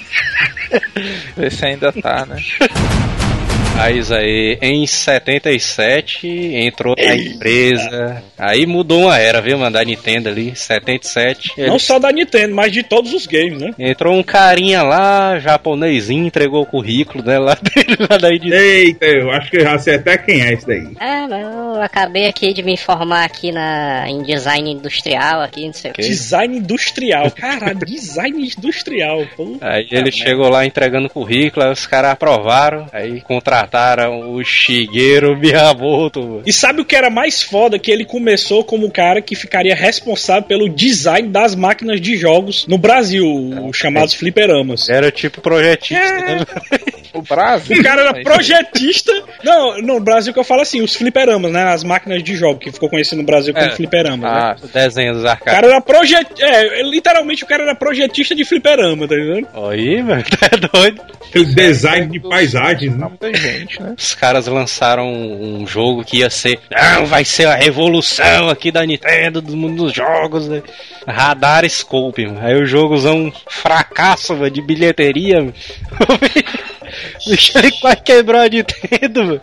Ver 1.37 1.53
se 1.53 1.65
ainda 1.65 1.93
tá, 1.93 2.27
né? 2.27 2.43
Aí, 3.77 4.01
aí, 4.13 4.59
em 4.63 4.87
77, 4.87 6.27
entrou 6.29 6.95
na 6.97 7.17
empresa. 7.17 8.23
Aí 8.39 8.67
mudou 8.67 9.03
uma 9.03 9.19
era, 9.19 9.43
viu, 9.43 9.59
mano, 9.59 9.73
da 9.73 9.85
Nintendo 9.85 10.29
ali. 10.29 10.55
77. 10.55 11.53
Não 11.59 11.79
só 11.79 11.99
da 11.99 12.11
Nintendo, 12.11 12.55
mas 12.55 12.73
de 12.73 12.83
todos 12.83 13.13
os 13.13 13.27
games, 13.27 13.61
né? 13.61 13.75
Entrou 13.79 14.15
um 14.17 14.23
carinha 14.23 14.83
lá, 14.83 15.39
japonesinho, 15.39 16.27
entregou 16.27 16.63
o 16.63 16.67
currículo, 16.67 17.23
né, 17.25 17.39
lá 17.39 17.55
dele, 17.61 17.97
lá 18.09 18.17
da 18.17 18.31
editora. 18.31 18.63
Eita, 18.63 19.07
eu 19.07 19.31
acho 19.31 19.51
que 19.51 19.57
eu 19.59 19.63
já 19.63 19.79
sei 19.79 19.97
até 19.97 20.17
quem 20.17 20.41
é 20.41 20.53
esse 20.55 20.67
daí. 20.67 20.89
Ah, 20.99 21.27
não, 21.29 21.75
eu 21.77 21.83
acabei 21.83 22.27
aqui 22.27 22.55
de 22.55 22.63
me 22.63 22.77
formar 22.77 23.25
aqui 23.25 23.53
na, 23.53 24.09
em 24.09 24.23
design 24.23 24.71
industrial 24.71 25.43
aqui, 25.43 25.67
não 25.67 25.73
sei 25.73 25.91
o 25.91 25.95
que. 25.95 26.03
Design 26.03 26.57
industrial. 26.57 27.31
Caralho, 27.33 27.79
design 27.85 28.51
industrial. 28.57 29.27
Puta 29.37 29.69
Aí 29.69 29.87
ele 29.91 30.05
merda. 30.05 30.11
chegou 30.13 30.49
lá 30.49 30.65
entregando 30.65 31.11
currículo, 31.11 31.67
aí 31.67 31.73
os 31.73 31.87
caras 31.87 32.13
aprovaram, 32.13 32.87
aí 32.93 33.21
contrataram 33.21 33.64
o 34.09 34.43
Shigeru 34.45 35.37
Miyamoto. 35.37 36.43
E 36.47 36.53
sabe 36.53 36.81
o 36.81 36.85
que 36.85 36.97
era 36.97 37.11
mais 37.11 37.43
foda? 37.43 37.79
Que 37.79 37.91
ele 37.91 38.05
começou 38.05 38.65
como 38.65 38.87
o 38.87 38.91
cara 38.91 39.21
que 39.21 39.35
ficaria 39.35 39.75
responsável 39.75 40.43
pelo 40.43 40.69
design 40.69 41.29
das 41.29 41.55
máquinas 41.55 42.01
de 42.01 42.17
jogos 42.17 42.67
no 42.67 42.79
Brasil, 42.79 43.27
os 43.69 43.77
chamados 43.77 44.15
fliperamas. 44.15 44.89
Era 44.89 45.11
tipo 45.11 45.41
projetista, 45.41 46.21
né? 46.21 46.47
O 47.15 47.23
Brasil. 47.23 47.79
O 47.79 47.83
cara 47.83 48.03
era 48.03 48.23
projetista. 48.23 49.13
Não, 49.43 49.81
no 49.81 50.01
Brasil 50.01 50.33
que 50.33 50.39
eu 50.39 50.45
falo 50.45 50.63
assim, 50.63 50.83
os 50.83 50.95
fliperamas, 50.95 51.51
né? 51.51 51.63
As 51.63 51.85
máquinas 51.85 52.23
de 52.23 52.35
jogo, 52.37 52.59
que 52.59 52.73
ficou 52.73 52.91
conhecido 52.91 53.19
no 53.19 53.25
Brasil 53.27 53.55
como 53.55 53.67
É. 53.67 53.71
fliperamas, 53.71 54.21
né? 54.21 54.29
Ah, 54.29 54.57
O 54.63 54.67
desenho 54.69 55.15
dos 55.15 55.23
O 55.25 55.29
arcades. 55.29 55.55
cara 55.55 55.67
era 55.69 55.81
projet... 55.81 56.27
É, 56.41 56.83
literalmente 56.83 57.45
o 57.45 57.47
cara 57.47 57.63
era 57.63 57.75
projetista 57.75 58.35
de 58.35 58.45
fliperama, 58.45 59.07
tá 59.09 59.15
entendendo? 59.15 59.49
Aí, 59.71 60.03
mano, 60.03 60.25
tá 60.25 60.49
doido. 60.73 61.01
Aquele 61.29 61.47
design 61.47 62.07
de 62.11 62.21
paisagens, 62.21 62.97
né? 62.97 63.07
muita 63.09 63.33
gente, 63.35 63.81
né? 63.83 63.95
Os 63.97 64.15
caras 64.15 64.47
lançaram 64.47 65.13
um, 65.13 65.67
jogo 65.67 66.05
que 66.05 66.19
ia 66.19 66.31
ser. 66.31 66.59
Não, 66.71 67.07
vai 67.07 67.25
ser 67.25 67.47
a 67.47 67.55
revolução 67.55 68.49
aqui 68.49 68.71
da 68.71 68.85
Nintendo, 68.85 69.41
do 69.41 69.57
mundo 69.57 69.85
dos 69.85 69.93
jogos. 69.93 70.49
Né? 70.49 70.63
Radar 71.07 71.69
Scope, 71.69 72.27
mano. 72.27 72.41
Aí 72.41 72.55
o 72.61 72.67
jogo 72.67 72.95
usou 72.95 73.15
um 73.15 73.33
fracasso 73.49 74.35
mano, 74.35 74.51
de 74.51 74.61
bilheteria. 74.63 75.53
ele 77.59 77.73
quase 77.81 78.03
quebrou 78.03 78.41
a 78.41 78.49
Nintendo, 78.49 79.25
mano. 79.25 79.43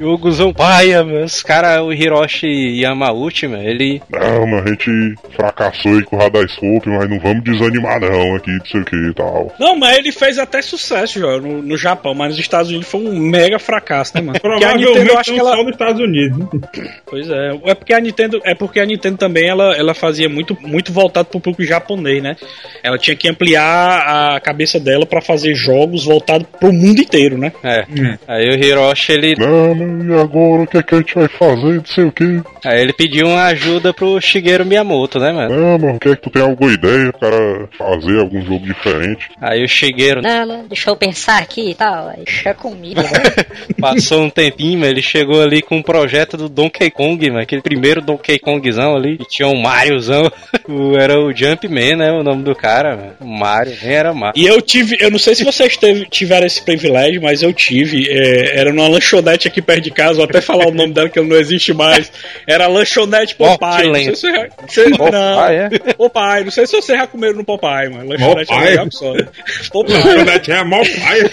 Jogozão 0.00 0.52
paia, 0.52 1.02
mano. 1.04 1.24
Os 1.24 1.42
caras, 1.42 1.80
o 1.80 1.92
Hiroshi 1.92 2.80
Yamauchi, 2.80 3.46
mano, 3.48 3.62
ele. 3.62 4.00
Não, 4.10 4.46
mas 4.46 4.64
a 4.64 4.68
gente 4.68 5.14
fracassou 5.34 5.92
aí 5.94 6.02
com 6.04 6.16
o 6.16 6.18
Radarscope, 6.18 6.88
mas 6.88 7.10
não 7.10 7.18
vamos 7.18 7.44
desanimar 7.44 8.00
não 8.00 8.36
aqui, 8.36 8.50
não 8.50 8.66
sei 8.66 8.80
o 8.80 8.84
que 8.84 8.96
e 8.96 9.14
tal. 9.14 9.54
Não, 9.58 9.76
mas 9.76 9.98
ele 9.98 10.12
fez 10.12 10.38
até 10.38 10.62
sucesso, 10.62 11.18
Joel, 11.18 11.40
no, 11.40 11.62
no 11.62 11.76
Japão, 11.76 12.14
mas 12.14 12.30
nos 12.30 12.38
Estados 12.38 12.70
Unidos 12.70 12.88
foi 12.88 13.00
um 13.00 13.18
mega 13.18 13.58
fracasso, 13.58 14.12
né, 14.14 14.20
mano? 14.20 14.38
Porque 14.40 14.64
a 14.64 14.74
Nintendo, 14.76 14.92
Provavelmente 14.92 15.12
eu 15.12 15.18
acho 15.18 15.30
que 15.32 15.38
não 15.38 15.46
ela. 15.46 15.56
só 15.56 15.62
nos 15.62 15.72
Estados 15.72 16.00
Unidos. 16.00 16.38
né? 16.38 16.94
Pois 17.06 17.30
é, 17.30 17.60
é 17.64 17.74
porque 17.74 17.92
a 17.92 18.00
Nintendo, 18.00 18.40
é 18.44 18.54
porque 18.54 18.80
a 18.80 18.86
Nintendo 18.86 19.16
também 19.16 19.48
ela, 19.48 19.74
ela 19.76 19.94
fazia 19.94 20.28
muito, 20.28 20.56
muito 20.60 20.92
voltado 20.92 21.28
pro 21.28 21.40
público 21.40 21.64
japonês, 21.64 22.22
né? 22.22 22.36
Ela 22.82 22.98
tinha 22.98 23.16
que 23.16 23.28
ampliar 23.28 24.34
a 24.36 24.40
cabeça 24.40 24.78
dela 24.78 25.04
pra 25.06 25.20
fazer 25.20 25.54
jogos 25.54 26.04
voltados 26.04 26.46
pro 26.58 26.72
mundo 26.72 27.00
inteiro, 27.00 27.07
né? 27.38 27.52
É. 27.62 27.84
Aí 28.26 28.48
o 28.48 28.54
Hiroshi, 28.64 29.12
ele. 29.12 29.34
Não, 29.38 29.74
mas 29.74 30.06
e 30.06 30.12
agora 30.20 30.62
o 30.62 30.66
que, 30.66 30.78
é 30.78 30.82
que 30.82 30.94
a 30.94 30.98
gente 30.98 31.14
vai 31.14 31.28
fazer, 31.28 31.74
não 31.74 31.84
sei 31.86 32.04
o 32.04 32.12
que. 32.12 32.40
Aí 32.64 32.80
ele 32.82 32.92
pediu 32.92 33.26
uma 33.28 33.44
ajuda 33.46 33.92
pro 33.94 34.20
Shigeru 34.20 34.64
Miyamoto, 34.66 35.18
né, 35.18 35.32
mano? 35.32 35.54
Não, 35.56 35.78
mas 35.78 35.96
o 35.96 35.98
que 35.98 36.08
é 36.08 36.16
que 36.16 36.22
tu 36.22 36.30
tem 36.30 36.42
alguma 36.42 36.72
ideia, 36.72 37.08
o 37.10 37.18
cara 37.18 37.68
fazer 37.78 38.18
algum 38.18 38.42
jogo 38.44 38.66
diferente? 38.66 39.28
Aí 39.40 39.64
o 39.64 39.68
Shigeru 39.68 40.20
Não, 40.22 40.46
não, 40.46 40.66
deixa 40.66 40.90
eu 40.90 40.96
pensar 40.96 41.38
aqui 41.40 41.70
e 41.70 41.74
tal. 41.74 42.08
Aí 42.08 42.24
deixa 42.24 42.52
comigo, 42.54 43.00
né? 43.00 43.08
Passou 43.80 44.22
um 44.22 44.30
tempinho, 44.30 44.78
mas 44.80 44.90
ele 44.90 45.02
chegou 45.02 45.40
ali 45.42 45.62
com 45.62 45.76
um 45.76 45.82
projeto 45.82 46.36
do 46.36 46.48
Donkey 46.48 46.90
Kong, 46.90 47.28
mano, 47.30 47.42
aquele 47.42 47.62
primeiro 47.62 48.00
Donkey 48.00 48.38
Kongzão 48.38 48.96
ali, 48.96 49.14
e 49.20 49.24
tinha 49.24 49.48
um 49.48 49.60
Mariozão, 49.60 50.30
era 50.98 51.18
o 51.18 51.32
Jumpman, 51.34 51.96
né, 51.96 52.10
o 52.12 52.22
nome 52.22 52.42
do 52.42 52.54
cara, 52.54 52.96
mano. 52.96 53.12
o 53.20 53.26
Mario, 53.26 53.76
nem 53.82 53.92
era 53.94 54.12
Mario. 54.12 54.40
E 54.42 54.46
eu 54.46 54.60
tive, 54.60 54.96
eu 55.00 55.10
não 55.10 55.18
sei 55.18 55.34
se 55.34 55.44
vocês 55.44 55.76
teve- 55.76 56.06
tiveram 56.06 56.46
esse 56.46 56.62
privilégio, 56.62 56.88
mas 57.20 57.42
eu 57.42 57.52
tive. 57.52 58.08
é, 58.10 58.58
era 58.58 58.72
numa 58.72 58.88
lanchonete 58.88 59.48
aqui 59.48 59.60
perto 59.62 59.82
de 59.84 59.90
casa, 59.90 60.14
vou 60.14 60.24
até 60.24 60.40
falar 60.40 60.66
o 60.68 60.72
nome 60.74 60.92
dela 60.92 61.08
que 61.08 61.18
ela 61.18 61.28
não 61.28 61.36
existe 61.36 61.72
mais. 61.72 62.10
Era 62.46 62.64
a 62.64 62.68
lanchonete 62.68 63.34
Popeye. 63.34 63.86
Não 63.88 63.94
sei 63.94 64.04
se 64.04 64.20
você, 64.20 64.48
você- 64.66 64.90
Popeye, 64.90 65.12
não, 65.12 65.44
é? 65.48 65.68
Popeye. 65.96 66.44
Não 66.44 66.50
sei 66.50 66.66
se 66.66 66.72
vocês 66.72 66.98
já 66.98 67.06
comeram 67.06 67.36
no 67.36 67.44
Popeye, 67.44 67.88
mano. 67.90 68.08
Lanchonete 68.08 68.52
é 68.52 68.54
Popeye? 68.54 68.70
legal 68.70 68.88
que 68.88 68.94
só. 68.96 69.12
né? 69.12 69.26
Popeye. 69.72 69.96
Lanchonete 70.02 70.50
é 70.52 70.64
paia. 70.64 71.30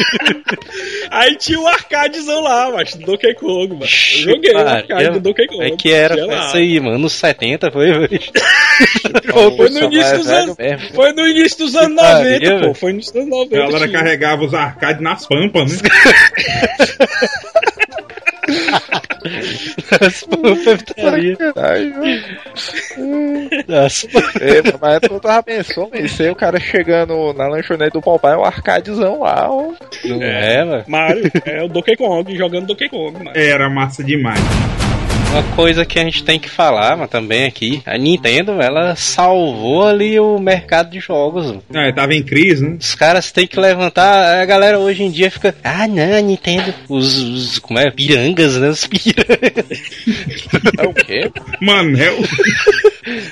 Aí 1.10 1.36
tinha 1.36 1.58
um 1.58 1.66
arcadezão 1.66 2.40
lá, 2.40 2.70
mas 2.70 2.94
do 2.94 3.04
Donkey 3.06 3.34
Kong, 3.34 3.68
mano. 3.74 3.82
Eu 3.84 3.88
joguei 3.88 4.50
o 4.52 4.54
Maria, 4.54 4.72
arcade 4.72 5.10
do 5.10 5.20
Donkey 5.20 5.46
Kong. 5.46 5.64
É 5.64 5.70
que 5.76 5.92
era 5.92 6.14
isso 6.46 6.56
aí, 6.56 6.80
mano, 6.80 6.98
nos 6.98 7.12
70 7.14 7.70
foi, 7.70 7.86
velho. 7.86 8.08
Foi 9.56 9.68
no 9.70 9.80
início 9.84 10.18
dos 10.18 10.28
anos. 10.28 10.56
mesmo. 10.56 10.94
Foi 10.94 11.12
no 11.12 11.26
início 11.26 11.58
dos 11.58 11.76
anos 11.76 11.96
pariu, 12.00 12.50
90, 12.50 12.66
pô. 12.68 12.74
Foi 12.74 12.90
no 12.92 12.96
início 12.96 13.12
dos 13.12 13.22
anos 13.22 13.32
A 13.34 13.38
90. 13.44 13.56
galera 13.56 13.86
tinha. 13.88 13.98
carregava 13.98 14.44
os 14.44 14.54
arcades 14.54 15.02
nas 15.02 15.26
pampas, 15.26 15.82
né? 15.82 15.88
As 20.00 20.24
velho. 21.36 21.38
As 23.84 24.04
É, 24.40 24.62
mas 24.80 25.00
tu 25.00 25.20
tava 25.20 25.42
pensando, 25.42 25.96
isso 25.96 26.22
aí 26.22 26.30
o 26.30 26.36
cara 26.36 26.58
chegando 26.60 27.32
na 27.34 27.48
lanchonete 27.48 27.92
do 27.92 28.00
Popeye, 28.00 28.36
um 28.36 28.44
arcadezão 28.44 29.20
lá, 29.20 29.50
ó. 29.50 29.72
É, 30.04 30.64
mano. 30.64 30.84
Mario, 30.86 31.30
é 31.44 31.62
o 31.62 31.68
Donkey 31.68 31.96
Kong 31.96 32.36
jogando 32.36 32.66
Donkey 32.66 32.88
Kong, 32.88 33.12
mano. 33.18 33.32
Era 33.34 33.68
massa 33.68 34.02
demais. 34.02 34.40
Uma 35.30 35.44
coisa 35.54 35.84
que 35.86 35.96
a 35.96 36.02
gente 36.02 36.24
tem 36.24 36.40
que 36.40 36.50
falar, 36.50 36.96
mas 36.96 37.08
também 37.08 37.44
aqui, 37.44 37.80
a 37.86 37.96
Nintendo, 37.96 38.60
ela 38.60 38.96
salvou 38.96 39.86
ali 39.86 40.18
o 40.18 40.40
mercado 40.40 40.90
de 40.90 40.98
jogos. 40.98 41.56
É, 41.72 41.92
tava 41.92 42.14
em 42.14 42.22
crise, 42.22 42.64
né? 42.64 42.76
Os 42.80 42.96
caras 42.96 43.30
têm 43.30 43.46
que 43.46 43.58
levantar, 43.58 44.40
a 44.40 44.44
galera 44.44 44.80
hoje 44.80 45.04
em 45.04 45.10
dia 45.10 45.30
fica, 45.30 45.54
ah 45.62 45.86
não, 45.86 46.16
a 46.16 46.20
Nintendo, 46.20 46.74
os, 46.88 47.16
os 47.16 47.58
como 47.60 47.78
é, 47.78 47.92
pirangas, 47.92 48.56
né, 48.56 48.70
os 48.70 48.84
pirangas, 48.88 49.66
É 50.78 50.86
o 50.86 50.92
quê? 50.94 51.30
Manel. 51.60 52.16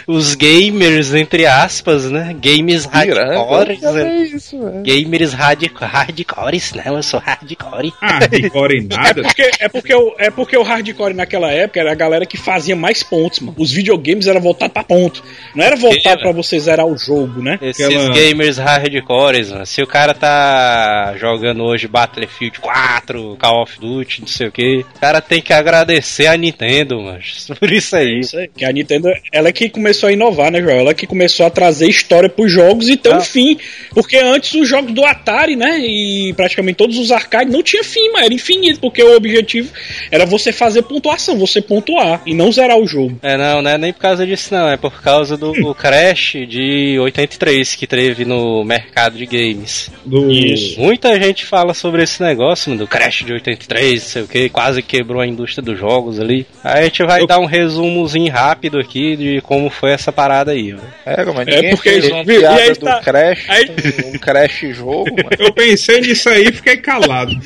os 0.07 0.35
gamers, 0.35 1.15
entre 1.15 1.47
aspas, 1.47 2.11
né, 2.11 2.35
games 2.41 2.85
hardcores, 2.85 3.81
né? 3.83 4.03
É 4.19 4.23
isso, 4.25 4.59
velho. 4.59 4.83
gamers 4.83 5.33
hard, 5.33 5.65
hardcores, 5.81 6.73
não, 6.75 6.97
eu 6.97 7.03
sou 7.03 7.21
hardcore. 7.21 7.93
Ah, 8.01 8.27
decore 8.27 8.87
nada. 8.89 9.23
Porque, 9.23 9.51
é, 9.61 9.69
porque 9.69 9.95
o, 9.95 10.15
é 10.19 10.31
porque 10.31 10.57
o 10.57 10.63
hardcore 10.63 11.15
naquela 11.15 11.51
época 11.51 11.81
era 11.81 11.93
a 11.93 11.95
galera 11.95 12.27
que 12.27 12.37
fazia 12.37 12.75
mais 12.77 13.03
pontos, 13.03 13.41
mano. 13.41 13.55
Os 13.59 13.71
videogames 13.73 14.27
eram 14.27 14.41
voltados 14.41 14.73
pra 14.73 14.83
ponto. 14.85 15.23
Não 15.55 15.65
era 15.65 15.77
voltado 15.77 16.19
É, 16.21 16.23
pra 16.23 16.33
você 16.33 16.59
zerar 16.59 16.87
o 16.87 16.97
jogo, 16.97 17.43
né? 17.43 17.59
Esses 17.61 17.85
Aquela- 17.87 18.13
gamers 18.15 18.57
hardcores, 18.59 19.51
mano. 19.51 19.67
Se 19.67 19.83
o 19.83 19.87
cara 19.87 20.15
tá 20.15 21.15
jogando 21.19 21.63
hoje 21.65 21.87
Battlefield 21.89 22.59
4, 22.61 23.37
Call 23.39 23.63
of 23.63 23.79
Duty, 23.79 24.21
não 24.23 24.29
sei 24.29 24.49
o 24.49 24.53
que, 24.53 24.85
o 24.97 25.01
cara 25.01 25.21
tem 25.21 25.41
que 25.43 25.53
agradecer 25.53 26.27
a 26.27 26.37
Nintendo, 26.37 27.01
mano. 27.01 27.18
Por 27.59 27.71
isso 27.73 27.97
aí. 27.97 28.21
Isso 28.21 28.37
aí. 28.37 28.49
Que 28.57 28.65
a 28.65 28.73
Nintendo, 28.73 29.09
ela 29.33 29.49
é 29.49 29.53
que 29.53 29.69
começou 29.69 30.09
a 30.09 30.13
inovar, 30.13 30.51
né, 30.51 30.61
Joel? 30.61 30.81
Ela 30.81 30.91
é 30.91 30.95
que 30.95 31.07
começou 31.07 31.47
a 31.47 31.51
trazer 31.51 31.89
história 31.89 32.29
pros 32.29 32.51
jogos 32.53 32.89
e 32.89 32.97
ter 32.97 33.13
Ah. 33.13 33.19
um 33.19 33.21
fim. 33.21 33.57
Porque 33.95 34.17
antes 34.17 34.55
os 34.55 34.69
jogos 34.69 34.93
do 34.93 35.05
Atari, 35.05 35.57
né, 35.57 35.79
e 35.81 36.33
praticamente 36.35 36.77
todos 36.77 36.99
os 36.99 37.11
arcades 37.13 37.53
não 37.53 37.63
tinha 37.63 37.83
fim, 37.85 38.11
mas 38.13 38.25
era 38.25 38.35
infinito, 38.35 38.81
porque 38.81 39.03
o 39.03 39.17
objetivo 39.17 39.71
era 40.11 40.25
você 40.27 40.53
fazer 40.53 40.83
pontuação, 40.83 41.39
você 41.39 41.61
pontuar 41.61 42.23
e 42.27 42.35
não 42.35 42.53
zerar 42.53 42.79
o 42.79 42.87
jogo. 42.87 43.19
É, 43.23 43.37
não, 43.37 43.63
não 43.63 43.71
é 43.71 43.79
nem 43.79 43.93
por 43.93 44.01
causa 44.01 44.27
disso, 44.27 44.53
não. 44.55 44.69
É 44.69 44.77
por 44.77 45.03
causa 45.03 45.37
do 45.37 45.49
do 45.53 45.75
Crash 45.75 46.35
de 46.49 46.99
83 47.01 47.75
que 47.75 47.87
teve 47.87 48.25
no 48.25 48.63
mercado 48.65 49.17
de 49.17 49.27
games. 49.27 49.91
Do... 50.05 50.31
Isso. 50.31 50.79
Muita 50.81 51.19
gente 51.21 51.45
fala 51.45 51.75
sobre 51.75 52.03
esse 52.03 52.23
negócio, 52.23 52.71
mano, 52.71 52.83
do 52.85 52.87
Crash 52.89 53.25
de 53.25 53.33
83, 53.33 54.03
não 54.03 54.09
sei 54.09 54.23
o 54.23 54.29
que, 54.29 54.49
quase 54.49 54.83
quebrou 54.83 55.21
a 55.21 55.27
indústria 55.27 55.63
dos 55.63 55.79
jogos 55.79 56.21
ali. 56.21 56.47
Aí 56.63 56.81
a 56.81 56.85
gente 56.85 57.03
vai 57.09 57.23
Eu- 57.23 57.27
dar 57.27 57.39
um 57.41 57.45
resumozinho 57.47 58.31
rápido 58.33 58.79
aqui 58.79 59.17
de 59.17 59.41
como 59.43 59.69
foi 59.71 59.91
essa 59.93 60.13
parada 60.13 60.53
aí, 60.53 60.75
ó. 60.75 60.79
É, 61.05 61.25
mas 61.25 61.49
É, 61.49 61.71
porque- 61.71 61.91
fez 61.91 62.07
uma 62.07 62.19
e 62.19 62.21
aí 62.21 62.27
piada 62.39 62.77
tá- 62.77 62.99
do 62.99 63.05
Crash, 63.05 63.45
aí- 63.49 63.71
um 64.15 64.19
Crash 64.19 64.61
jogo, 64.75 65.11
mano. 65.11 65.29
Eu 65.39 65.53
pensei 65.53 66.01
nisso 66.01 66.29
aí 66.29 66.49
e 66.49 66.53
fiquei 66.53 66.77
calado. 66.77 67.33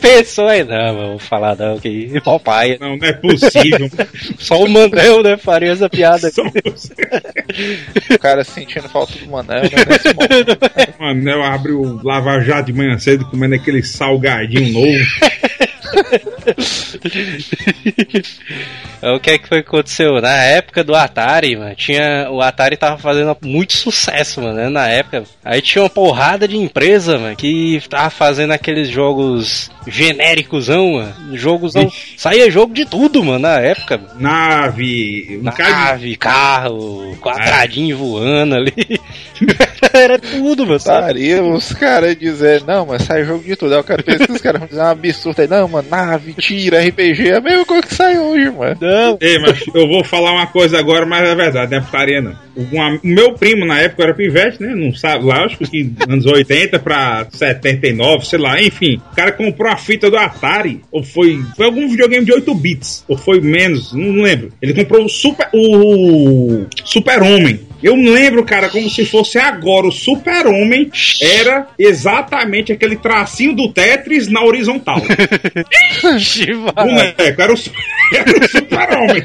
Pensou 0.00 0.46
aí, 0.48 0.64
não, 0.64 0.94
vou 1.10 1.18
falar 1.18 1.56
não, 1.56 1.78
que 1.78 2.20
papai. 2.22 2.76
Não, 2.80 2.96
não 2.96 3.06
é 3.06 3.12
possível. 3.12 3.90
Só 4.38 4.62
o 4.62 4.68
Mandel, 4.68 5.22
né, 5.22 5.36
faria 5.36 5.72
essa 5.72 5.88
piada. 5.88 6.30
Só 6.30 6.42
você. 6.44 6.92
O 8.14 8.18
cara 8.18 8.44
sentindo 8.44 8.88
falta 8.88 9.12
do 9.18 9.30
Manel, 9.30 9.62
né, 9.64 9.70
nesse 9.88 10.14
momento. 10.14 10.58
Manel 10.98 11.42
abre 11.42 11.72
o 11.72 12.00
Lava 12.02 12.40
Jato 12.40 12.66
de 12.66 12.72
manhã 12.72 12.98
cedo 12.98 13.26
comendo 13.26 13.54
aquele 13.54 13.82
salgadinho 13.82 14.72
novo. 14.72 15.04
O 19.02 19.20
que 19.20 19.30
é 19.30 19.38
que 19.38 19.48
foi 19.48 19.62
que 19.62 19.68
aconteceu? 19.68 20.20
Na 20.20 20.42
época 20.44 20.84
do 20.84 20.94
Atari, 20.94 21.56
mano, 21.56 21.74
tinha. 21.74 22.28
O 22.30 22.40
Atari 22.40 22.76
tava 22.76 22.98
fazendo 22.98 23.36
muito 23.42 23.74
sucesso, 23.74 24.40
mano, 24.42 24.54
né, 24.54 24.68
na 24.68 24.88
época. 24.88 25.24
Aí 25.44 25.60
tinha 25.60 25.82
uma 25.82 25.90
porrada 25.90 26.46
de 26.48 26.56
empresa, 26.56 27.18
mano, 27.18 27.36
que 27.36 27.82
tava 27.88 28.10
fazendo 28.10 28.52
aqueles 28.52 28.88
jogos 28.88 29.70
genéricos, 29.86 30.68
mano. 30.68 31.14
Jogosão. 31.32 31.90
Saía 32.16 32.50
jogo 32.50 32.74
de 32.74 32.84
tudo, 32.86 33.22
mano, 33.24 33.40
na 33.40 33.60
época. 33.60 33.98
Mano. 33.98 34.20
Nave. 34.20 35.40
Nave, 35.42 36.16
carro, 36.16 37.16
quadradinho 37.20 37.96
voando 37.96 38.56
ali. 38.56 38.72
Era 39.92 40.18
tudo, 40.18 40.66
mano. 40.66 40.80
sabe? 40.80 41.06
Daria 41.06 41.42
os 41.42 41.72
caras 41.72 42.16
dizer, 42.16 42.62
não, 42.66 42.86
mas 42.86 43.02
sai 43.02 43.24
jogo 43.24 43.44
de 43.44 43.56
tudo. 43.56 43.74
Aí 43.74 43.80
o 43.80 43.84
cara 43.84 44.02
pensa 44.02 44.26
que 44.26 44.32
os 44.32 44.40
caras 44.40 44.60
vão 44.60 44.68
dizer 44.68 44.80
um 44.80 44.86
absurdo 44.86 45.42
aí, 45.42 45.48
não, 45.48 45.68
mano, 45.68 45.88
nave, 45.90 46.34
tira, 46.34 46.80
RPG, 46.80 47.28
é 47.28 47.36
a 47.36 47.40
mesma 47.40 47.64
coisa 47.64 47.82
que 47.82 47.94
sai 47.94 48.18
hoje, 48.18 48.50
mano. 48.50 48.76
Não, 48.80 49.18
Ei, 49.20 49.38
mas 49.38 49.64
eu 49.74 49.86
vou 49.88 50.04
falar 50.04 50.32
uma 50.32 50.46
coisa 50.46 50.78
agora, 50.78 51.06
mas 51.06 51.28
é 51.28 51.34
verdade, 51.34 51.70
não 51.70 51.78
é 51.78 51.80
putaria 51.80 52.20
não. 52.20 52.44
O, 52.56 52.62
o 52.62 53.00
meu 53.02 53.32
primo 53.32 53.64
na 53.66 53.80
época 53.80 54.04
era 54.04 54.14
pivete, 54.14 54.62
né? 54.62 54.74
Não 54.74 54.94
sabe, 54.94 55.24
lógico 55.24 55.68
que 55.68 55.92
anos 56.08 56.24
80 56.24 56.78
pra 56.78 57.26
79, 57.30 58.26
sei 58.26 58.38
lá, 58.38 58.60
enfim. 58.62 59.00
O 59.12 59.16
cara 59.16 59.32
comprou 59.32 59.70
a 59.70 59.76
fita 59.76 60.10
do 60.10 60.16
Atari, 60.16 60.80
ou 60.90 61.02
foi. 61.02 61.42
Foi 61.56 61.66
algum 61.66 61.88
videogame 61.88 62.24
de 62.24 62.32
8 62.32 62.54
bits, 62.54 63.04
ou 63.08 63.16
foi 63.16 63.40
menos, 63.40 63.92
não 63.92 64.22
lembro. 64.22 64.52
Ele 64.62 64.74
comprou 64.74 65.04
o 65.04 65.08
Super. 65.08 65.48
O. 65.52 66.66
Super 66.84 67.22
Homem. 67.22 67.60
Eu 67.84 67.96
lembro, 67.96 68.42
cara, 68.46 68.70
como 68.70 68.88
se 68.88 69.04
fosse 69.04 69.38
agora. 69.38 69.86
O 69.86 69.92
Super-Homem 69.92 70.90
era 71.20 71.68
exatamente 71.78 72.72
aquele 72.72 72.96
tracinho 72.96 73.54
do 73.54 73.70
Tetris 73.70 74.26
na 74.26 74.42
horizontal. 74.42 75.02
boneco 76.72 77.42
era 77.42 77.52
o, 77.52 77.56
era 78.16 78.38
o 78.38 78.48
Super-Homem. 78.48 79.24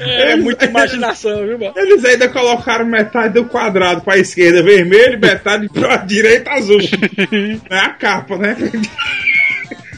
É, 0.00 0.34
muita 0.34 0.64
imaginação, 0.64 1.46
viu, 1.46 1.56
mano? 1.56 1.72
Eles 1.76 2.04
ainda 2.04 2.28
colocaram 2.28 2.84
metade 2.86 3.34
do 3.34 3.44
quadrado 3.44 4.00
pra 4.00 4.18
esquerda 4.18 4.60
vermelho, 4.60 5.20
metade 5.20 5.68
pra 5.68 5.98
direita 6.04 6.50
azul. 6.50 6.80
É 7.70 7.78
a 7.78 7.90
capa, 7.90 8.36
né? 8.36 8.56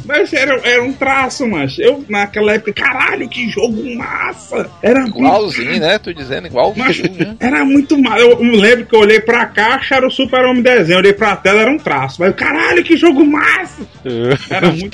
Mas 0.05 0.33
era, 0.33 0.61
era 0.65 0.83
um 0.83 0.93
traço, 0.93 1.47
mas 1.47 1.79
eu 1.79 2.05
naquela 2.09 2.55
época, 2.55 2.73
caralho, 2.73 3.29
que 3.29 3.49
jogo 3.49 3.83
massa! 3.97 4.69
Era 4.83 5.07
Igualzinho, 5.07 5.79
né? 5.81 5.99
Tô 5.99 6.13
dizendo, 6.13 6.47
igualzinho, 6.47 6.85
né? 7.19 7.37
Era 7.41 7.65
muito 7.65 7.97
mal. 7.99 8.19
Eu, 8.19 8.31
eu 8.43 8.57
lembro 8.57 8.87
que 8.87 8.95
eu 8.95 9.01
olhei 9.01 9.21
pra 9.21 9.47
caixa, 9.47 9.97
era 9.97 10.07
o 10.07 10.11
Super 10.11 10.45
Homem 10.45 10.63
desenho. 10.63 10.95
Eu 10.97 10.99
olhei 11.01 11.13
pra 11.13 11.37
tela, 11.37 11.63
era 11.63 11.71
um 11.71 11.79
traço. 11.79 12.17
Mas 12.21 12.35
caralho, 12.35 12.83
que 12.83 12.97
jogo 12.97 13.25
massa! 13.25 13.83
Era 14.51 14.69
muito. 14.71 14.91